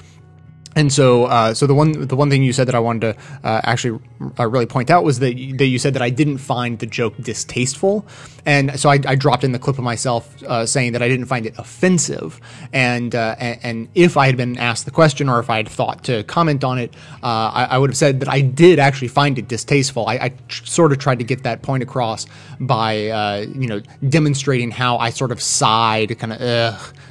And 0.80 0.94
so, 0.94 1.26
uh, 1.26 1.54
so 1.54 1.68
the 1.68 1.76
one 1.76 2.08
the 2.08 2.16
one 2.16 2.30
thing 2.30 2.42
you 2.42 2.54
said 2.54 2.70
that 2.70 2.74
I 2.74 2.80
wanted 2.80 3.02
to 3.02 3.22
uh, 3.44 3.60
actually 3.66 4.00
uh, 4.40 4.48
really 4.48 4.66
point 4.66 4.90
out 4.90 5.04
was 5.04 5.20
that 5.20 5.36
you, 5.36 5.58
that 5.58 5.66
you 5.66 5.78
said 5.78 5.94
that 5.96 6.02
I 6.02 6.10
didn't 6.10 6.38
find 6.38 6.80
the 6.80 6.86
joke 6.86 7.18
distasteful, 7.18 8.06
and 8.46 8.80
so 8.80 8.90
I, 8.90 8.98
I 9.06 9.16
dropped 9.16 9.44
in 9.44 9.52
the 9.52 9.60
clip 9.60 9.78
of 9.78 9.84
myself 9.84 10.42
uh, 10.44 10.66
saying 10.66 10.94
that 10.94 11.02
I 11.02 11.10
didn't 11.10 11.26
find 11.26 11.46
it 11.46 11.54
offensive, 11.58 12.40
and, 12.72 13.14
uh, 13.14 13.36
and, 13.40 13.60
and 13.62 13.88
if 13.94 14.16
I 14.16 14.28
had 14.28 14.38
been 14.38 14.58
asked 14.58 14.86
the 14.86 14.92
question 14.92 15.28
or 15.28 15.42
if 15.42 15.50
I 15.50 15.58
had 15.58 15.68
thought 15.68 16.06
to 16.06 16.24
comment 16.24 16.64
on 16.64 16.80
it, 16.80 16.94
uh, 17.22 17.52
I, 17.54 17.68
I, 17.72 17.78
would 17.78 17.90
have 17.90 17.98
said 17.98 18.22
that 18.22 18.30
I 18.30 18.40
did 18.40 18.80
actually 18.80 19.10
find 19.10 19.38
it 19.38 19.50
distasteful. 19.50 20.08
I, 20.08 20.14
I 20.14 20.30
tr- 20.48 20.64
sort 20.64 20.94
of 20.94 21.00
tried 21.00 21.20
to 21.20 21.26
get 21.26 21.44
that 21.44 21.62
point 21.62 21.84
across 21.84 22.26
by 22.58 23.42
you 23.54 23.68
know 23.68 23.82
demonstrating 24.08 24.72
how 24.72 24.96
I 24.96 25.10
sort 25.10 25.34
of 25.34 25.42
sighed, 25.42 26.18
kind 26.18 26.32
of 26.32 26.40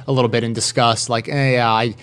a 0.07 0.11
little 0.11 0.29
bit 0.29 0.43
in 0.43 0.53
disgust, 0.53 1.07
like 1.07 1.29
eh, 1.29 1.51
yeah 1.51 1.71
I. 1.71 1.93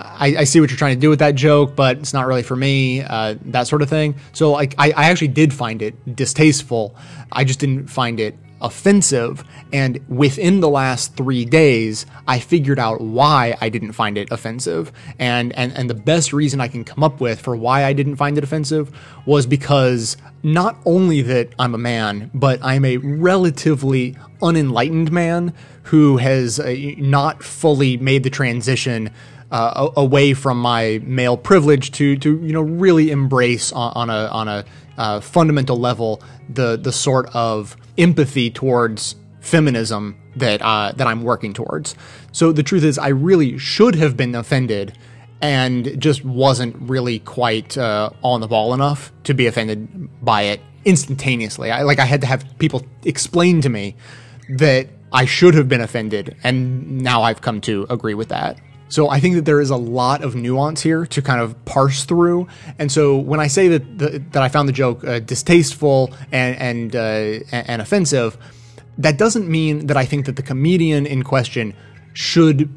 I, 0.00 0.36
I, 0.38 0.44
see 0.44 0.60
what 0.60 0.70
you're 0.70 0.78
trying 0.78 0.96
to 0.96 1.00
do 1.00 1.10
with 1.10 1.18
that 1.18 1.34
joke, 1.34 1.74
but 1.74 1.98
it's 1.98 2.12
not 2.12 2.26
really 2.26 2.42
for 2.42 2.56
me, 2.56 3.02
uh, 3.02 3.36
that 3.46 3.66
sort 3.66 3.82
of 3.82 3.88
thing. 3.88 4.16
So, 4.32 4.52
like, 4.52 4.74
I, 4.78 4.90
I 4.90 5.10
actually 5.10 5.28
did 5.28 5.52
find 5.52 5.82
it 5.82 6.16
distasteful. 6.16 6.94
I 7.32 7.44
just 7.44 7.58
didn't 7.58 7.88
find 7.88 8.20
it 8.20 8.36
offensive. 8.60 9.44
And 9.72 10.00
within 10.08 10.60
the 10.60 10.68
last 10.68 11.16
three 11.16 11.44
days, 11.44 12.06
I 12.26 12.40
figured 12.40 12.78
out 12.78 13.00
why 13.00 13.56
I 13.60 13.68
didn't 13.68 13.92
find 13.92 14.18
it 14.18 14.30
offensive. 14.30 14.92
And, 15.18 15.52
and, 15.56 15.72
and 15.76 15.88
the 15.88 15.94
best 15.94 16.32
reason 16.32 16.60
I 16.60 16.68
can 16.68 16.84
come 16.84 17.04
up 17.04 17.20
with 17.20 17.40
for 17.40 17.56
why 17.56 17.84
I 17.84 17.92
didn't 17.92 18.16
find 18.16 18.38
it 18.38 18.44
offensive 18.44 18.90
was 19.26 19.46
because 19.46 20.16
not 20.42 20.78
only 20.84 21.22
that 21.22 21.50
I'm 21.58 21.74
a 21.74 21.78
man, 21.78 22.30
but 22.34 22.60
I'm 22.62 22.84
a 22.84 22.96
relatively 22.96 24.16
unenlightened 24.42 25.10
man 25.10 25.52
who 25.84 26.18
has 26.18 26.60
uh, 26.60 26.74
not 26.98 27.42
fully 27.42 27.96
made 27.96 28.22
the 28.22 28.30
transition 28.30 29.10
uh, 29.50 29.90
away 29.96 30.34
from 30.34 30.60
my 30.60 31.00
male 31.04 31.36
privilege 31.36 31.90
to 31.92 32.16
to 32.18 32.38
you 32.44 32.52
know 32.52 32.62
really 32.62 33.10
embrace 33.10 33.72
on, 33.72 33.92
on 33.94 34.10
a 34.10 34.26
on 34.26 34.48
a 34.48 34.64
uh, 34.98 35.20
fundamental 35.20 35.78
level 35.78 36.22
the 36.48 36.76
the 36.76 36.92
sort 36.92 37.34
of 37.34 37.76
empathy 37.96 38.50
towards 38.50 39.16
feminism 39.40 40.16
that 40.36 40.62
uh, 40.62 40.92
that 40.96 41.06
I'm 41.06 41.22
working 41.22 41.52
towards. 41.52 41.94
So 42.32 42.52
the 42.52 42.62
truth 42.62 42.84
is, 42.84 42.98
I 42.98 43.08
really 43.08 43.58
should 43.58 43.94
have 43.96 44.16
been 44.16 44.34
offended, 44.34 44.96
and 45.40 46.00
just 46.00 46.24
wasn't 46.24 46.76
really 46.80 47.18
quite 47.20 47.76
uh, 47.76 48.10
on 48.22 48.40
the 48.40 48.48
ball 48.48 48.74
enough 48.74 49.12
to 49.24 49.34
be 49.34 49.46
offended 49.46 50.24
by 50.24 50.42
it 50.42 50.60
instantaneously. 50.84 51.70
I 51.70 51.82
like 51.82 51.98
I 51.98 52.04
had 52.04 52.20
to 52.22 52.26
have 52.26 52.44
people 52.58 52.84
explain 53.04 53.60
to 53.62 53.68
me 53.68 53.96
that 54.50 54.88
I 55.12 55.24
should 55.24 55.54
have 55.54 55.68
been 55.68 55.80
offended, 55.80 56.36
and 56.44 57.00
now 57.02 57.22
I've 57.22 57.40
come 57.40 57.60
to 57.62 57.86
agree 57.88 58.14
with 58.14 58.28
that. 58.28 58.58
So 58.88 59.08
I 59.08 59.20
think 59.20 59.34
that 59.34 59.44
there 59.44 59.60
is 59.60 59.70
a 59.70 59.76
lot 59.76 60.22
of 60.22 60.34
nuance 60.34 60.82
here 60.82 61.04
to 61.06 61.22
kind 61.22 61.40
of 61.40 61.62
parse 61.64 62.04
through. 62.04 62.48
And 62.78 62.90
so 62.90 63.16
when 63.16 63.40
I 63.40 63.46
say 63.46 63.68
that 63.68 63.98
the, 63.98 64.18
that 64.32 64.42
I 64.42 64.48
found 64.48 64.68
the 64.68 64.72
joke 64.72 65.04
uh, 65.04 65.18
distasteful 65.20 66.12
and 66.32 66.56
and 66.58 66.96
uh, 66.96 67.44
and 67.52 67.82
offensive, 67.82 68.38
that 68.96 69.18
doesn't 69.18 69.48
mean 69.48 69.86
that 69.86 69.96
I 69.96 70.04
think 70.04 70.26
that 70.26 70.36
the 70.36 70.42
comedian 70.42 71.06
in 71.06 71.22
question 71.22 71.74
should 72.14 72.68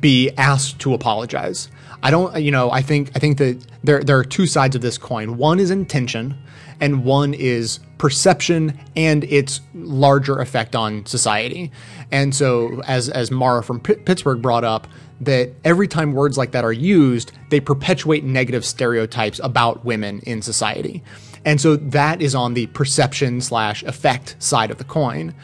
be 0.00 0.30
asked 0.36 0.78
to 0.80 0.94
apologize. 0.94 1.68
I 2.02 2.10
don't, 2.10 2.36
you 2.40 2.50
know, 2.50 2.70
I 2.70 2.82
think 2.82 3.10
I 3.14 3.18
think 3.18 3.38
that 3.38 3.64
there 3.82 4.02
there 4.02 4.18
are 4.18 4.24
two 4.24 4.46
sides 4.46 4.76
of 4.76 4.82
this 4.82 4.98
coin. 4.98 5.36
One 5.36 5.58
is 5.58 5.70
intention, 5.70 6.36
and 6.80 7.04
one 7.04 7.34
is 7.34 7.80
perception 7.98 8.78
and 8.94 9.24
its 9.24 9.60
larger 9.74 10.38
effect 10.38 10.76
on 10.76 11.06
society. 11.06 11.70
And 12.10 12.34
so, 12.34 12.82
as 12.86 13.08
as 13.08 13.30
Mara 13.30 13.62
from 13.62 13.80
P- 13.80 13.94
Pittsburgh 13.94 14.42
brought 14.42 14.64
up, 14.64 14.86
that 15.20 15.50
every 15.64 15.88
time 15.88 16.12
words 16.12 16.36
like 16.36 16.52
that 16.52 16.64
are 16.64 16.72
used, 16.72 17.32
they 17.50 17.60
perpetuate 17.60 18.24
negative 18.24 18.64
stereotypes 18.64 19.40
about 19.42 19.84
women 19.84 20.20
in 20.20 20.42
society. 20.42 21.02
And 21.44 21.60
so 21.60 21.76
that 21.76 22.20
is 22.20 22.34
on 22.34 22.54
the 22.54 22.66
perception 22.68 23.40
slash 23.40 23.82
effect 23.84 24.36
side 24.38 24.70
of 24.70 24.78
the 24.78 24.84
coin. 24.84 25.34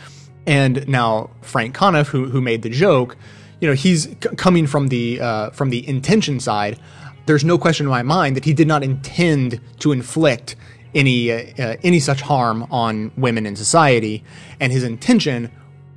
And 0.46 0.86
now 0.88 1.30
Frank 1.42 1.76
Conniff, 1.76 2.08
who 2.08 2.28
who 2.28 2.40
made 2.40 2.62
the 2.62 2.70
joke, 2.70 3.16
you 3.60 3.68
know, 3.68 3.74
he's 3.74 4.04
c- 4.04 4.16
coming 4.36 4.66
from 4.66 4.88
the 4.88 5.20
uh, 5.20 5.50
from 5.50 5.70
the 5.70 5.86
intention 5.88 6.40
side. 6.40 6.78
There's 7.26 7.44
no 7.44 7.56
question 7.56 7.86
in 7.86 7.90
my 7.90 8.02
mind 8.02 8.36
that 8.36 8.44
he 8.44 8.52
did 8.52 8.66
not 8.66 8.82
intend 8.82 9.60
to 9.78 9.92
inflict 9.92 10.56
any 10.94 11.30
uh, 11.30 11.44
uh, 11.56 11.76
any 11.84 12.00
such 12.00 12.20
harm 12.22 12.66
on 12.72 13.12
women 13.16 13.46
in 13.46 13.54
society, 13.54 14.24
and 14.58 14.72
his 14.72 14.82
intention, 14.82 15.50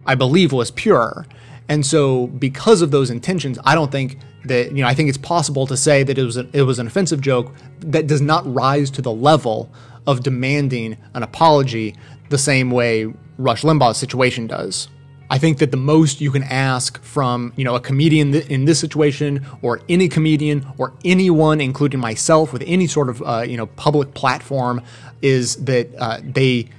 I 0.05 0.13
believe, 0.13 0.51
was 0.51 0.69
pure. 0.69 1.25
And 1.67 1.85
so, 1.85 2.27
because 2.27 2.81
of 2.81 2.91
those 2.91 3.09
intentions, 3.09 3.57
I 3.63 3.75
don't 3.75 3.91
think 3.91 4.19
that 4.45 4.71
you 4.71 4.83
know. 4.83 4.87
I 4.87 4.93
think 4.93 5.09
it's 5.09 5.17
possible 5.17 5.65
to 5.67 5.75
say 5.75 6.03
that 6.03 6.17
it 6.17 6.23
was 6.23 6.37
a, 6.37 6.47
it 6.53 6.61
was 6.61 6.79
an 6.79 6.87
offensive 6.87 7.21
joke 7.21 7.51
that 7.79 8.07
does 8.07 8.21
not 8.21 8.51
rise 8.51 8.91
to 8.91 9.01
the 9.01 9.11
level 9.11 9.71
of 10.05 10.21
demanding 10.21 10.97
an 11.15 11.23
apology 11.23 11.95
the 12.29 12.37
same 12.37 12.69
way 12.69 13.11
Rush 13.37 13.63
Limbaugh's 13.63 13.97
situation 13.97 14.47
does. 14.47 14.89
I 15.29 15.39
think 15.39 15.57
that 15.57 15.71
the 15.71 15.77
most 15.77 16.21
you 16.21 16.29
can 16.29 16.43
ask 16.43 17.01
from 17.01 17.51
you 17.55 17.63
know 17.63 17.75
a 17.75 17.79
comedian 17.79 18.35
in 18.35 18.65
this 18.65 18.79
situation, 18.79 19.43
or 19.63 19.81
any 19.89 20.07
comedian, 20.07 20.71
or 20.77 20.93
anyone, 21.03 21.61
including 21.61 21.99
myself, 21.99 22.53
with 22.53 22.63
any 22.67 22.85
sort 22.85 23.09
of 23.09 23.23
uh, 23.23 23.41
you 23.41 23.57
know 23.57 23.65
public 23.65 24.13
platform, 24.13 24.83
is 25.23 25.55
that 25.65 25.89
uh, 25.97 26.19
they 26.23 26.69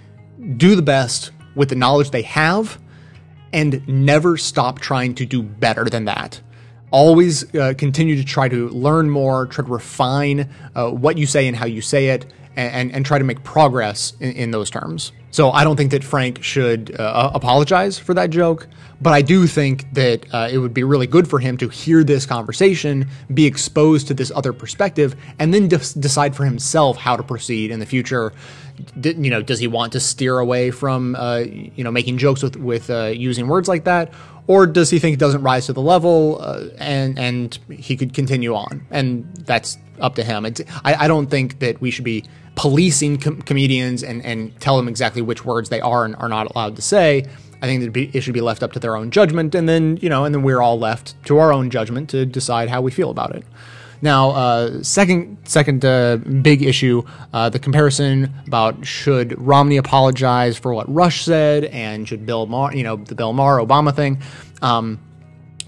do 0.56 0.76
the 0.76 0.82
best 0.82 1.32
with 1.56 1.70
the 1.70 1.74
knowledge 1.74 2.10
they 2.10 2.22
have 2.22 2.78
and 3.52 3.86
never 3.88 4.36
stop 4.36 4.80
trying 4.80 5.14
to 5.16 5.26
do 5.26 5.42
better 5.42 5.84
than 5.84 6.04
that. 6.06 6.40
Always 6.90 7.54
uh, 7.54 7.74
continue 7.76 8.16
to 8.16 8.24
try 8.24 8.48
to 8.48 8.68
learn 8.68 9.10
more, 9.10 9.46
try 9.46 9.64
to 9.64 9.70
refine 9.70 10.48
uh, 10.74 10.90
what 10.90 11.18
you 11.18 11.26
say 11.26 11.46
and 11.46 11.56
how 11.56 11.66
you 11.66 11.80
say 11.80 12.08
it, 12.08 12.26
and, 12.56 12.90
and, 12.92 13.04
try 13.04 13.18
to 13.18 13.24
make 13.24 13.44
progress 13.44 14.14
in, 14.18 14.32
in, 14.32 14.50
those 14.50 14.70
terms. 14.70 15.12
So 15.30 15.50
I 15.50 15.62
don't 15.62 15.76
think 15.76 15.90
that 15.90 16.02
Frank 16.02 16.42
should 16.42 16.98
uh, 16.98 17.30
apologize 17.34 17.98
for 17.98 18.14
that 18.14 18.30
joke, 18.30 18.66
but 19.00 19.12
I 19.12 19.20
do 19.20 19.46
think 19.46 19.92
that 19.92 20.24
uh, 20.32 20.48
it 20.50 20.56
would 20.56 20.72
be 20.72 20.82
really 20.82 21.06
good 21.06 21.28
for 21.28 21.38
him 21.38 21.58
to 21.58 21.68
hear 21.68 22.02
this 22.02 22.24
conversation, 22.24 23.08
be 23.34 23.44
exposed 23.44 24.08
to 24.08 24.14
this 24.14 24.32
other 24.34 24.54
perspective, 24.54 25.14
and 25.38 25.52
then 25.52 25.68
de- 25.68 25.76
decide 25.76 26.34
for 26.34 26.46
himself 26.46 26.96
how 26.96 27.16
to 27.16 27.22
proceed 27.22 27.70
in 27.70 27.78
the 27.78 27.86
future 27.86 28.32
you 29.02 29.30
know, 29.30 29.42
does 29.42 29.58
he 29.58 29.66
want 29.66 29.92
to 29.92 30.00
steer 30.00 30.38
away 30.38 30.70
from, 30.70 31.14
uh, 31.16 31.38
you 31.38 31.84
know, 31.84 31.90
making 31.90 32.18
jokes 32.18 32.42
with 32.42 32.56
with 32.56 32.90
uh, 32.90 33.06
using 33.06 33.48
words 33.48 33.68
like 33.68 33.84
that, 33.84 34.12
or 34.46 34.66
does 34.66 34.90
he 34.90 34.98
think 34.98 35.14
it 35.14 35.20
doesn't 35.20 35.42
rise 35.42 35.66
to 35.66 35.72
the 35.72 35.82
level 35.82 36.38
uh, 36.40 36.64
and 36.78 37.18
and 37.18 37.58
he 37.70 37.96
could 37.96 38.14
continue 38.14 38.54
on? 38.54 38.86
And 38.90 39.26
that's 39.36 39.78
up 40.00 40.14
to 40.16 40.24
him. 40.24 40.46
I, 40.84 40.94
I 41.04 41.08
don't 41.08 41.28
think 41.28 41.58
that 41.60 41.80
we 41.80 41.90
should 41.90 42.04
be 42.04 42.24
policing 42.54 43.18
com- 43.18 43.42
comedians 43.42 44.02
and 44.02 44.24
and 44.24 44.58
tell 44.60 44.76
them 44.76 44.88
exactly 44.88 45.22
which 45.22 45.44
words 45.44 45.68
they 45.68 45.80
are 45.80 46.04
and 46.04 46.16
are 46.16 46.28
not 46.28 46.50
allowed 46.54 46.76
to 46.76 46.82
say. 46.82 47.26
I 47.62 47.66
think 47.66 47.96
it 47.96 48.20
should 48.20 48.34
be 48.34 48.42
left 48.42 48.62
up 48.62 48.72
to 48.72 48.78
their 48.78 48.96
own 48.96 49.10
judgment, 49.10 49.54
and 49.54 49.68
then 49.68 49.98
you 50.02 50.08
know, 50.08 50.24
and 50.24 50.34
then 50.34 50.42
we're 50.42 50.60
all 50.60 50.78
left 50.78 51.14
to 51.24 51.38
our 51.38 51.52
own 51.52 51.70
judgment 51.70 52.10
to 52.10 52.26
decide 52.26 52.68
how 52.68 52.82
we 52.82 52.90
feel 52.90 53.10
about 53.10 53.34
it. 53.34 53.44
Now, 54.02 54.30
uh, 54.30 54.82
second 54.82 55.38
second 55.44 55.84
uh, 55.84 56.16
big 56.16 56.62
issue, 56.62 57.02
uh, 57.32 57.48
the 57.48 57.58
comparison 57.58 58.32
about 58.46 58.84
should 58.86 59.38
Romney 59.40 59.76
apologize 59.76 60.58
for 60.58 60.74
what 60.74 60.92
Rush 60.92 61.24
said, 61.24 61.64
and 61.64 62.06
should 62.06 62.26
Bill 62.26 62.46
Maher, 62.46 62.74
you 62.74 62.82
know, 62.82 62.96
the 62.96 63.14
Bill 63.14 63.32
Maher 63.32 63.58
Obama 63.58 63.94
thing. 63.94 64.20
Um, 64.62 65.00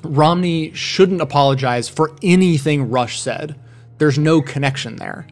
Romney 0.02 0.72
shouldn't 0.74 1.20
apologize 1.20 1.88
for 1.88 2.12
anything 2.22 2.90
Rush 2.90 3.20
said. 3.20 3.58
There's 3.98 4.18
no 4.18 4.40
connection 4.40 4.96
there. 4.96 5.26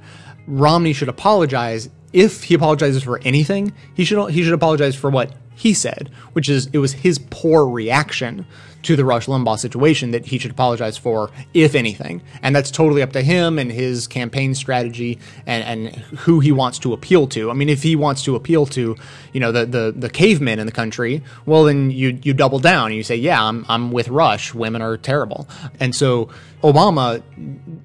Romney 0.47 0.93
should 0.93 1.09
apologize 1.09 1.89
if 2.13 2.45
he 2.45 2.55
apologizes 2.55 3.03
for 3.03 3.21
anything. 3.25 3.73
He 3.95 4.05
should 4.05 4.31
he 4.31 4.43
should 4.43 4.55
apologize 4.55 4.97
for 4.97 5.11
what 5.11 5.33
he 5.55 5.73
said, 5.75 6.11
which 6.33 6.49
is 6.49 6.69
it 6.73 6.79
was 6.79 6.93
his 6.93 7.19
poor 7.31 7.67
reaction 7.67 8.47
to 8.87 8.97
the 8.97 9.05
Rush 9.05 9.27
Limbaugh 9.27 9.59
situation 9.59 10.13
that 10.13 10.27
he 10.27 10.39
should 10.39 10.51
apologize 10.51 10.97
for, 10.97 11.31
if 11.55 11.75
anything. 11.75 12.23
And 12.43 12.55
that's 12.55 12.71
totally 12.71 13.03
up 13.03 13.13
to 13.13 13.23
him 13.23 13.59
and 13.59 13.71
his 13.71 14.07
campaign 14.07 14.55
strategy 14.55 15.19
and, 15.47 15.65
and 15.65 15.97
who 15.97 16.41
he 16.41 16.53
wants 16.53 16.79
to 16.81 16.93
appeal 16.93 17.27
to. 17.29 17.51
I 17.51 17.55
mean, 17.55 17.69
if 17.69 17.83
he 17.83 17.97
wants 17.97 18.23
to 18.25 18.37
appeal 18.37 18.67
to, 18.67 18.97
you 19.33 19.41
know, 19.41 19.53
the, 19.53 19.67
the, 19.67 19.95
the 19.97 20.11
cavemen 20.11 20.59
in 20.59 20.67
the 20.67 20.73
country, 20.73 21.23
well, 21.45 21.65
then 21.65 21.91
you, 21.91 22.19
you 22.23 22.33
double 22.33 22.59
down 22.59 22.87
and 22.87 22.95
you 22.95 23.03
say, 23.03 23.17
yeah, 23.17 23.43
I'm, 23.43 23.67
I'm 23.69 23.93
with 23.93 24.09
Rush. 24.09 24.55
Women 24.55 24.83
are 24.83 24.97
terrible. 24.97 25.49
And 25.81 25.95
so 25.95 26.31
Obama, 26.63 27.23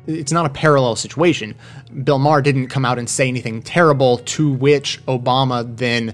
it's 0.08 0.32
not 0.32 0.46
a 0.46 0.50
parallel 0.50 0.96
situation. 0.96 1.56
Bill 2.04 2.20
Maher 2.20 2.42
didn't 2.42 2.68
come 2.68 2.86
out 2.86 2.98
and 2.98 3.10
say 3.10 3.28
anything 3.28 3.62
terrible, 3.62 4.20
to 4.20 4.52
which 4.52 5.04
Obama 5.06 5.76
then 5.78 6.14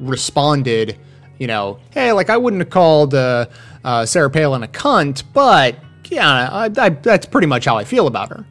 responded, 0.00 0.96
you 1.38 1.46
know, 1.46 1.78
hey, 1.90 2.12
like 2.12 2.30
I 2.30 2.36
wouldn't 2.36 2.60
have 2.60 2.70
called 2.70 3.14
uh, 3.14 3.46
uh, 3.84 4.06
Sarah 4.06 4.30
Palin 4.30 4.62
a 4.62 4.68
cunt, 4.68 5.22
but 5.32 5.76
yeah, 6.10 6.48
I, 6.50 6.70
I, 6.76 6.88
that's 6.90 7.26
pretty 7.26 7.46
much 7.46 7.64
how 7.64 7.76
I 7.76 7.84
feel 7.84 8.06
about 8.06 8.30
her. 8.30 8.46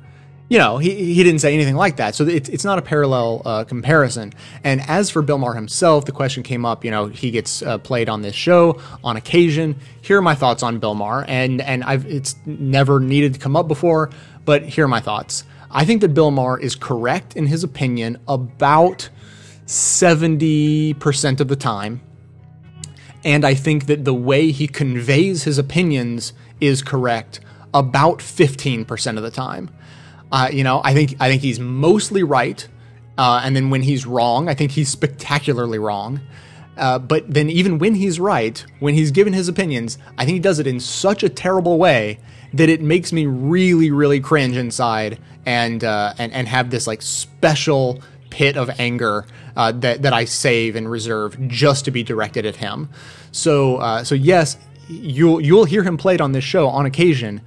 You 0.50 0.60
know, 0.60 0.78
he, 0.78 1.14
he 1.14 1.24
didn't 1.24 1.40
say 1.40 1.54
anything 1.54 1.76
like 1.76 1.98
that. 1.98 2.16
So 2.16 2.26
it's, 2.26 2.48
it's 2.48 2.64
not 2.64 2.80
a 2.80 2.82
parallel 2.82 3.42
uh, 3.44 3.64
comparison. 3.66 4.32
And 4.64 4.80
as 4.88 5.10
for 5.10 5.22
Bill 5.22 5.38
Maher 5.38 5.56
himself, 5.56 6.06
the 6.06 6.14
question 6.14 6.42
came 6.42 6.66
up, 6.66 6.86
you 6.86 6.92
know, 6.92 7.08
he 7.08 7.32
gets 7.32 7.62
uh, 7.62 7.78
played 7.80 8.08
on 8.08 8.22
this 8.22 8.36
show 8.36 8.80
on 9.04 9.18
occasion. 9.18 9.76
Here 10.02 10.18
are 10.18 10.22
my 10.22 10.36
thoughts 10.36 10.64
on 10.64 10.80
Bill 10.80 10.96
Maher. 10.96 11.26
And, 11.28 11.60
and 11.60 11.84
I've, 11.84 12.06
it's 12.06 12.36
never 12.46 13.02
needed 13.02 13.34
to 13.34 13.40
come 13.42 13.58
up 13.58 13.68
before, 13.68 14.10
but 14.46 14.64
here 14.64 14.86
are 14.86 14.90
my 14.90 15.02
thoughts. 15.02 15.44
I 15.70 15.84
think 15.84 16.00
that 16.00 16.14
Bill 16.14 16.32
Maher 16.32 16.58
is 16.58 16.76
correct 16.78 17.36
in 17.36 17.48
his 17.48 17.66
opinion 17.66 18.18
about 18.26 19.10
70% 19.66 21.40
of 21.42 21.50
the 21.50 21.58
time. 21.58 22.02
And 23.24 23.46
I 23.46 23.54
think 23.54 23.88
that 23.88 24.06
the 24.06 24.14
way 24.14 24.52
he 24.52 24.68
conveys 24.68 25.44
his 25.44 25.58
opinions 25.58 26.34
is 26.62 26.82
correct 26.82 27.40
about 27.74 28.20
15% 28.20 29.18
of 29.18 29.24
the 29.24 29.32
time. 29.32 29.70
Uh, 30.32 30.50
you 30.52 30.64
know, 30.64 30.82
I 30.84 30.94
think 30.94 31.16
I 31.20 31.30
think 31.30 31.42
he's 31.42 31.60
mostly 31.60 32.24
right, 32.24 32.68
uh, 33.18 33.42
and 33.44 33.56
then 33.56 33.70
when 33.70 33.84
he's 33.84 34.06
wrong, 34.06 34.50
I 34.50 34.54
think 34.54 34.72
he's 34.72 34.90
spectacularly 34.90 35.80
wrong. 35.80 36.22
Uh, 36.76 37.00
but 37.00 37.34
then 37.34 37.50
even 37.50 37.80
when 37.80 37.96
he's 37.96 38.20
right, 38.20 38.64
when 38.80 38.94
he's 38.94 39.12
given 39.12 39.34
his 39.34 39.48
opinions, 39.48 39.98
I 40.18 40.26
think 40.26 40.36
he 40.36 40.40
does 40.40 40.60
it 40.60 40.68
in 40.68 40.80
such 40.80 41.24
a 41.24 41.30
terrible 41.30 41.78
way 41.78 42.20
that 42.54 42.70
it 42.70 42.82
makes 42.82 43.12
me 43.12 43.26
really, 43.26 43.90
really 43.90 44.20
cringe 44.20 44.56
inside 44.56 45.20
and 45.46 45.84
uh, 45.84 46.14
and 46.18 46.34
and 46.34 46.48
have 46.48 46.70
this 46.70 46.88
like 46.88 47.02
special 47.02 48.02
pit 48.30 48.58
of 48.58 48.70
anger 48.80 49.26
uh, 49.58 49.72
that 49.74 50.04
that 50.04 50.14
I 50.14 50.24
save 50.26 50.76
and 50.76 50.90
reserve 50.90 51.36
just 51.48 51.84
to 51.86 51.92
be 51.92 52.04
directed 52.04 52.46
at 52.46 52.58
him. 52.58 52.90
So 53.32 53.78
uh, 53.78 54.04
so 54.04 54.16
yes, 54.16 54.56
you'll 54.88 55.42
you'll 55.42 55.66
hear 55.66 55.84
him 55.84 55.98
played 55.98 56.22
on 56.22 56.32
this 56.32 56.44
show 56.44 56.68
on 56.70 56.86
occasion, 56.86 57.42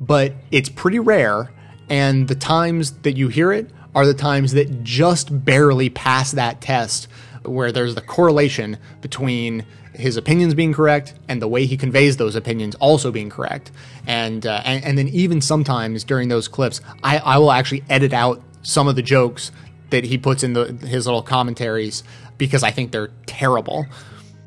but 0.00 0.32
it's 0.50 0.70
pretty 0.70 1.00
rare. 1.00 1.52
And 1.90 2.28
the 2.28 2.34
times 2.34 2.92
that 3.02 3.16
you 3.16 3.28
hear 3.28 3.52
it 3.52 3.70
are 3.94 4.06
the 4.06 4.14
times 4.14 4.52
that 4.52 4.82
just 4.82 5.44
barely 5.44 5.90
pass 5.90 6.32
that 6.32 6.60
test, 6.60 7.08
where 7.44 7.72
there's 7.72 7.94
the 7.94 8.00
correlation 8.00 8.78
between 9.00 9.66
his 9.92 10.16
opinions 10.16 10.54
being 10.54 10.74
correct 10.74 11.14
and 11.28 11.40
the 11.40 11.48
way 11.48 11.64
he 11.64 11.76
conveys 11.76 12.16
those 12.16 12.36
opinions 12.36 12.74
also 12.76 13.10
being 13.10 13.30
correct. 13.30 13.72
And 14.06 14.46
uh, 14.46 14.62
and, 14.64 14.84
and 14.84 14.98
then 14.98 15.08
even 15.08 15.40
sometimes 15.40 16.04
during 16.04 16.28
those 16.28 16.46
clips, 16.46 16.80
I, 17.02 17.18
I 17.18 17.38
will 17.38 17.50
actually 17.50 17.82
edit 17.88 18.12
out 18.12 18.40
some 18.62 18.88
of 18.88 18.96
the 18.96 19.02
jokes 19.02 19.52
that 19.90 20.04
he 20.04 20.18
puts 20.18 20.42
in 20.42 20.52
the, 20.52 20.72
his 20.86 21.06
little 21.06 21.22
commentaries 21.22 22.02
because 22.38 22.62
I 22.62 22.70
think 22.70 22.92
they're 22.92 23.10
terrible. 23.26 23.86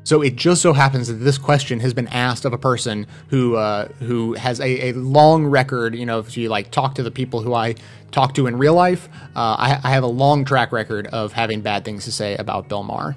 So 0.04 0.22
it 0.22 0.36
just 0.36 0.62
so 0.62 0.72
happens 0.72 1.08
that 1.08 1.14
this 1.14 1.38
question 1.38 1.80
has 1.80 1.92
been 1.94 2.08
asked 2.08 2.44
of 2.44 2.52
a 2.52 2.58
person 2.58 3.06
who 3.28 3.56
uh, 3.56 3.88
who 4.00 4.34
has 4.34 4.58
a, 4.58 4.88
a, 4.88 4.92
long 4.92 5.46
record. 5.46 5.94
You 5.94 6.06
know, 6.06 6.18
if 6.18 6.36
you 6.36 6.48
like 6.48 6.70
talk 6.70 6.94
to 6.96 7.02
the 7.02 7.10
people 7.10 7.42
who 7.42 7.54
I 7.54 7.74
talk 8.10 8.34
to 8.34 8.46
in 8.46 8.56
real 8.56 8.74
life, 8.74 9.08
uh, 9.36 9.56
I, 9.58 9.80
I, 9.84 9.90
have 9.90 10.02
a 10.02 10.08
long 10.08 10.44
track 10.44 10.72
record 10.72 11.06
of 11.08 11.32
having 11.32 11.60
bad 11.60 11.84
things 11.84 12.06
to 12.06 12.12
say 12.12 12.34
about 12.36 12.68
Bill 12.68 12.82
Maher. 12.82 13.14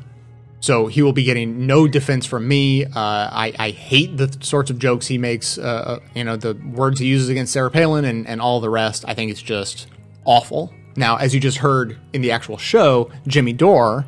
So 0.60 0.88
he 0.88 1.02
will 1.02 1.14
be 1.14 1.24
getting 1.24 1.66
no 1.66 1.88
defense 1.88 2.26
from 2.26 2.48
me. 2.48 2.86
Uh, 2.86 2.90
I, 2.96 3.54
I, 3.58 3.70
hate 3.72 4.16
the 4.16 4.38
sorts 4.42 4.70
of 4.70 4.78
jokes 4.78 5.08
he 5.08 5.18
makes. 5.18 5.58
Uh, 5.58 6.00
you 6.14 6.24
know, 6.24 6.36
the 6.36 6.54
words 6.54 7.00
he 7.00 7.08
uses 7.08 7.30
against 7.30 7.54
Sarah 7.54 7.72
Palin 7.72 8.06
and, 8.06 8.28
and 8.28 8.40
all 8.40 8.62
the 8.62 8.70
rest. 8.70 9.04
I 9.08 9.14
think 9.14 9.32
it's 9.32 9.42
just 9.42 9.88
awful. 10.26 10.74
Now, 10.96 11.18
as 11.18 11.34
you 11.34 11.40
just 11.40 11.58
heard 11.58 11.98
in 12.14 12.22
the 12.22 12.32
actual 12.32 12.58
show, 12.58 13.12
Jimmy 13.28 13.54
Dore 13.54 14.06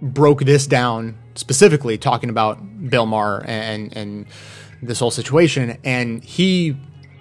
broke 0.00 0.40
this 0.40 0.66
down 0.66 1.16
specifically, 1.34 1.98
talking 1.98 2.30
about 2.30 2.88
Bill 2.90 3.06
Maher 3.06 3.44
and 3.46 3.96
and 3.96 4.26
this 4.82 4.98
whole 4.98 5.10
situation, 5.10 5.78
and 5.84 6.22
he 6.24 6.76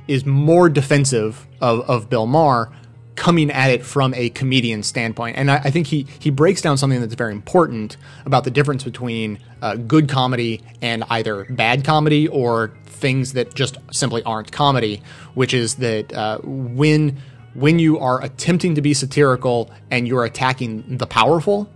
is 0.08 0.26
more 0.26 0.68
defensive 0.68 1.48
of, 1.62 1.88
of 1.90 2.10
Bill 2.10 2.26
Maher 2.26 2.72
coming 3.16 3.52
at 3.52 3.70
it 3.70 3.86
from 3.86 4.14
a 4.16 4.30
comedian 4.32 4.82
standpoint. 4.82 5.38
And 5.38 5.52
I, 5.52 5.58
I, 5.58 5.70
think 5.70 5.88
he, 5.88 6.08
he 6.18 6.32
breaks 6.32 6.62
down 6.62 6.78
something 6.78 7.00
that's 7.00 7.14
very 7.14 7.34
important 7.34 7.98
about 8.26 8.46
the 8.46 8.52
difference 8.52 8.84
between 8.84 9.38
uh, 9.62 9.76
good 9.76 10.10
comedy 10.10 10.62
and 10.82 11.04
either 11.10 11.46
bad 11.46 11.86
comedy 11.86 12.28
or 12.28 12.74
things 12.86 13.34
that 13.34 13.54
just 13.54 13.78
simply 13.92 14.24
aren't 14.24 14.52
comedy, 14.52 15.04
which 15.34 15.54
is 15.54 15.76
that 15.76 16.12
uh, 16.14 16.40
when 16.44 17.22
when 17.54 17.80
you 17.80 18.00
are 18.00 18.24
attempting 18.24 18.76
to 18.76 18.82
be 18.82 18.94
satirical 18.94 19.72
and 19.90 20.08
you're 20.08 20.26
attacking 20.26 20.98
the 20.98 21.08
powerful, 21.08 21.70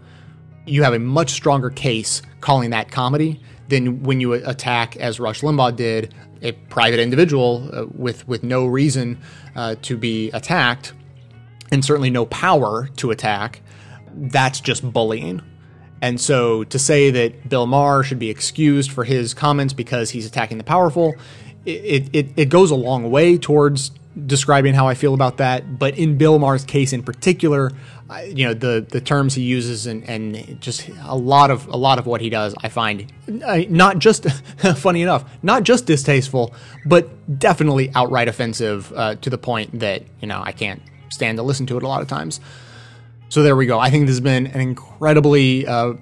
you 0.66 0.84
have 0.84 0.94
a 0.94 1.00
much 1.00 1.32
stronger 1.32 1.70
case 1.70 2.22
calling 2.42 2.70
that 2.72 2.92
comedy 2.92 3.42
than 3.68 4.04
when 4.04 4.22
you 4.22 4.34
attack, 4.34 4.96
as 4.98 5.20
Rush 5.20 5.42
Limbaugh 5.42 5.76
did, 5.76 6.14
a 6.42 6.52
private 6.52 7.00
individual 7.00 7.70
uh, 7.74 7.86
with 7.96 8.28
with 8.28 8.44
no 8.44 8.66
reason 8.66 9.20
uh, 9.56 9.76
to 9.82 9.98
be 9.98 10.30
attacked, 10.32 10.94
and 11.72 11.84
certainly 11.84 12.10
no 12.10 12.26
power 12.28 12.88
to 12.98 13.12
attack. 13.12 13.62
That's 14.14 14.62
just 14.62 14.92
bullying. 14.94 15.42
And 16.02 16.22
so 16.22 16.64
to 16.66 16.78
say 16.78 17.10
that 17.12 17.50
Bill 17.50 17.66
Maher 17.66 18.04
should 18.04 18.20
be 18.20 18.30
excused 18.30 18.92
for 18.92 19.06
his 19.06 19.34
comments 19.34 19.74
because 19.74 20.12
he's 20.12 20.26
attacking 20.26 20.58
the 20.58 20.64
powerful, 20.64 21.16
it, 21.66 22.10
it, 22.14 22.28
it 22.36 22.50
goes 22.50 22.72
a 22.72 22.76
long 22.76 23.10
way 23.10 23.38
towards 23.38 23.92
describing 24.26 24.74
how 24.74 24.88
I 24.88 24.94
feel 24.94 25.14
about 25.14 25.38
that. 25.38 25.78
But 25.78 25.98
in 25.98 26.18
Bill 26.18 26.40
Maher's 26.40 26.64
case 26.64 26.94
in 26.94 27.04
particular, 27.04 27.72
you 28.28 28.46
know 28.46 28.54
the 28.54 28.86
the 28.88 29.02
terms 29.02 29.34
he 29.34 29.42
uses 29.42 29.88
and, 29.88 30.08
and 30.08 30.62
just 30.62 30.90
a 31.04 31.16
lot 31.16 31.50
of 31.50 31.68
a 31.68 31.78
lot 31.78 31.98
of 31.98 32.06
what 32.06 32.22
he 32.22 32.30
does, 32.30 32.54
I 32.62 32.70
find 32.70 33.12
not 33.28 34.00
just 34.00 34.30
funny 34.76 35.02
enough, 35.02 35.26
not 35.42 35.64
just 35.64 35.86
distasteful, 35.86 36.54
but 36.86 37.40
definitely 37.40 37.92
outright 37.96 38.28
offensive 38.28 38.94
uh, 38.96 39.16
to 39.16 39.30
the 39.30 39.38
point 39.38 39.80
that 39.80 40.04
you 40.22 40.28
know 40.28 40.42
I 40.44 40.52
can't 40.52 40.82
stand 41.10 41.38
to 41.38 41.44
listen 41.44 41.66
to 41.68 41.78
it 41.78 41.84
a 41.84 41.88
lot 41.88 42.02
of 42.02 42.08
times. 42.08 42.40
So 43.30 43.42
there 43.42 43.56
we 43.56 43.66
go. 43.66 43.80
I 43.80 43.90
think 43.90 44.06
this 44.06 44.16
has 44.16 44.22
been 44.22 44.48
an 44.48 44.62
incredibly 44.62 45.66
uh, 45.66 45.94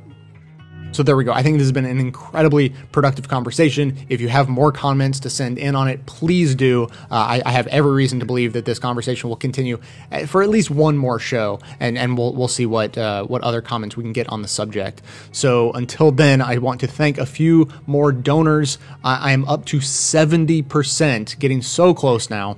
so 0.94 1.04
there 1.04 1.18
we 1.18 1.24
go. 1.24 1.34
I 1.34 1.44
think 1.44 1.58
this 1.58 1.66
has 1.66 1.72
been 1.72 1.86
an 1.86 2.00
incredibly 2.00 2.70
productive 2.92 3.28
conversation. 3.28 3.98
If 4.10 4.22
you 4.22 4.30
have 4.30 4.48
more 4.48 4.72
comments 4.72 5.20
to 5.22 5.30
send 5.30 5.58
in 5.58 5.76
on 5.76 5.88
it, 5.88 6.06
please 6.06 6.56
do. 6.56 6.84
Uh, 6.84 7.16
I, 7.16 7.42
I, 7.46 7.52
have 7.52 7.68
every 7.68 7.92
reason 7.92 8.20
to 8.20 8.26
believe 8.26 8.54
that 8.54 8.66
this 8.66 8.80
conversation 8.80 9.30
will 9.30 9.36
continue 9.36 9.80
uh, 10.12 10.26
for 10.26 10.44
at 10.44 10.50
least 10.50 10.70
one 10.70 10.96
more 10.98 11.20
show, 11.20 11.60
and, 11.80 11.98
and 11.98 12.18
we'll 12.18 12.34
we'll 12.34 12.48
see 12.48 12.66
what 12.66 12.98
uh, 12.98 13.24
what 13.26 13.42
other 13.42 13.62
comments 13.62 13.98
we 13.98 14.04
can 14.04 14.14
get 14.14 14.30
on 14.30 14.42
the 14.42 14.48
subject. 14.48 15.02
So 15.32 15.72
until 15.72 16.12
then, 16.12 16.42
I 16.42 16.60
want 16.60 16.80
to 16.82 16.88
thank 16.88 17.18
a 17.18 17.26
few 17.26 17.70
more 17.88 18.12
donors. 18.12 18.78
I, 19.04 19.30
I 19.30 19.32
am 19.32 19.46
up 19.46 19.66
to 19.66 19.82
seventy 19.82 20.62
percent, 20.62 21.36
getting 21.40 21.62
so 21.62 21.94
close 21.94 22.30
now. 22.30 22.58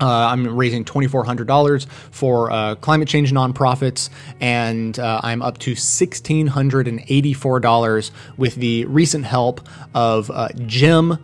Uh, 0.00 0.28
I'm 0.32 0.56
raising 0.56 0.84
$2,400 0.84 1.86
for 2.10 2.50
uh, 2.50 2.74
climate 2.76 3.06
change 3.06 3.32
nonprofits, 3.32 4.08
and 4.40 4.98
uh, 4.98 5.20
I'm 5.22 5.42
up 5.42 5.58
to 5.58 5.72
$1,684 5.72 8.10
with 8.38 8.54
the 8.54 8.86
recent 8.86 9.26
help 9.26 9.60
of 9.92 10.30
uh, 10.30 10.48
Jim, 10.64 11.18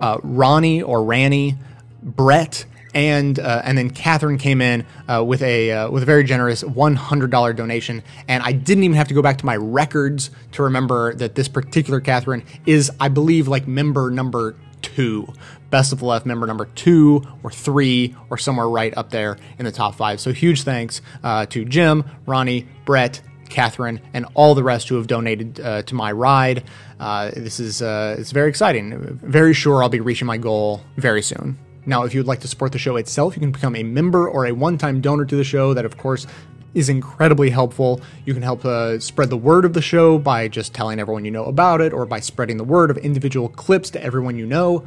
uh, 0.00 0.18
Ronnie 0.22 0.82
or 0.82 1.04
Ranny, 1.04 1.56
Brett, 2.02 2.66
and 2.94 3.38
uh, 3.38 3.60
and 3.64 3.76
then 3.78 3.90
Catherine 3.90 4.38
came 4.38 4.60
in 4.60 4.84
with 5.08 5.40
a 5.42 5.88
with 5.88 6.02
a 6.02 6.06
very 6.06 6.24
generous 6.24 6.62
$100 6.62 7.56
donation, 7.56 8.02
and 8.26 8.42
I 8.42 8.50
didn't 8.52 8.84
even 8.84 8.96
have 8.96 9.08
to 9.08 9.14
go 9.14 9.22
back 9.22 9.38
to 9.38 9.46
my 9.46 9.56
records 9.56 10.30
to 10.52 10.64
remember 10.64 11.14
that 11.14 11.34
this 11.34 11.48
particular 11.48 12.00
Catherine 12.00 12.44
is, 12.66 12.90
I 13.00 13.08
believe, 13.08 13.48
like 13.48 13.66
member 13.66 14.10
number 14.10 14.54
two 14.82 15.32
best 15.70 15.92
of 15.92 15.98
the 15.98 16.04
left 16.04 16.24
member 16.26 16.46
number 16.46 16.64
two 16.64 17.22
or 17.42 17.50
three 17.50 18.16
or 18.30 18.38
somewhere 18.38 18.68
right 18.68 18.96
up 18.96 19.10
there 19.10 19.36
in 19.58 19.64
the 19.64 19.72
top 19.72 19.94
five. 19.94 20.20
So 20.20 20.32
huge 20.32 20.62
thanks 20.62 21.02
uh, 21.22 21.46
to 21.46 21.64
Jim, 21.64 22.04
Ronnie, 22.26 22.66
Brett, 22.84 23.20
Catherine, 23.48 24.00
and 24.12 24.26
all 24.34 24.54
the 24.54 24.62
rest 24.62 24.88
who 24.88 24.96
have 24.96 25.06
donated 25.06 25.60
uh, 25.60 25.82
to 25.82 25.94
my 25.94 26.12
ride. 26.12 26.64
Uh, 27.00 27.30
this 27.30 27.60
is 27.60 27.82
uh, 27.82 28.16
it's 28.18 28.32
very 28.32 28.48
exciting. 28.48 29.18
Very 29.22 29.54
sure 29.54 29.82
I'll 29.82 29.88
be 29.88 30.00
reaching 30.00 30.26
my 30.26 30.38
goal 30.38 30.82
very 30.96 31.22
soon. 31.22 31.58
Now, 31.86 32.04
if 32.04 32.12
you 32.12 32.20
would 32.20 32.26
like 32.26 32.40
to 32.40 32.48
support 32.48 32.72
the 32.72 32.78
show 32.78 32.96
itself, 32.96 33.34
you 33.34 33.40
can 33.40 33.50
become 33.50 33.74
a 33.74 33.82
member 33.82 34.28
or 34.28 34.44
a 34.44 34.52
one-time 34.52 35.00
donor 35.00 35.24
to 35.24 35.36
the 35.36 35.44
show. 35.44 35.72
That, 35.72 35.86
of 35.86 35.96
course, 35.96 36.26
is 36.74 36.88
incredibly 36.88 37.50
helpful. 37.50 38.00
You 38.24 38.34
can 38.34 38.42
help 38.42 38.64
uh, 38.64 38.98
spread 38.98 39.30
the 39.30 39.36
word 39.36 39.64
of 39.64 39.72
the 39.72 39.82
show 39.82 40.18
by 40.18 40.48
just 40.48 40.74
telling 40.74 40.98
everyone 40.98 41.24
you 41.24 41.30
know 41.30 41.44
about 41.44 41.80
it 41.80 41.92
or 41.92 42.06
by 42.06 42.20
spreading 42.20 42.56
the 42.56 42.64
word 42.64 42.90
of 42.90 42.98
individual 42.98 43.48
clips 43.48 43.90
to 43.90 44.02
everyone 44.02 44.36
you 44.36 44.46
know. 44.46 44.86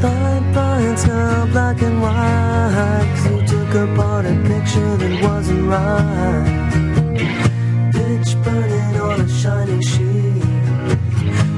Thought 0.00 0.42
lines 0.54 1.06
now 1.06 1.46
black 1.52 1.82
and 1.82 2.00
white. 2.00 3.06
'cause 3.10 3.26
you 3.30 3.38
took 3.52 3.72
apart 3.84 4.24
a 4.24 4.34
picture 4.50 4.96
that 5.00 5.14
wasn't 5.22 5.64
right. 5.74 6.46
Pitch 7.94 8.30
burning 8.42 8.94
on 9.08 9.20
a 9.20 9.28
shiny 9.40 9.80
sheet. 9.90 10.42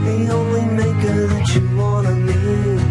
The 0.07 0.19
only 0.39 0.65
maker 0.81 1.21
that 1.33 1.47
you 1.55 1.63
wanna 1.81 2.15
meet. 2.29 2.83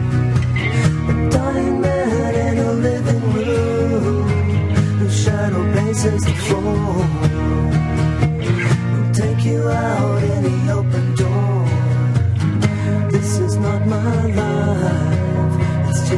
A 1.11 1.14
dying 1.36 1.82
man 1.82 2.34
in 2.48 2.56
a 2.69 2.72
living 2.88 3.26
room. 3.36 4.26
Whose 4.99 5.18
shadow 5.23 5.64
paces 5.76 6.22
the 6.28 6.36
floor. 6.45 6.95
Will 8.91 9.11
take 9.22 9.41
you 9.52 9.61
out 9.69 10.22
in 10.34 10.40
the 10.48 10.57
open 10.78 11.01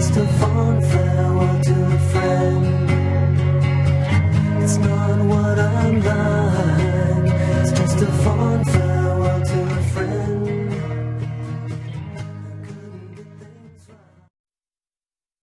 just 0.06 0.18
a 0.18 0.28
fond 0.40 0.86
farewell 0.86 1.62
to 1.62 1.86
a 1.86 2.00
friend. 2.12 2.90
It's 4.62 4.78
not 4.78 5.18
what 5.20 5.58
I'm 5.58 6.02
like. 6.02 7.34
It's 7.62 7.72
just 7.72 8.02
a 8.02 8.12
fond 8.24 8.70
farewell. 8.70 8.93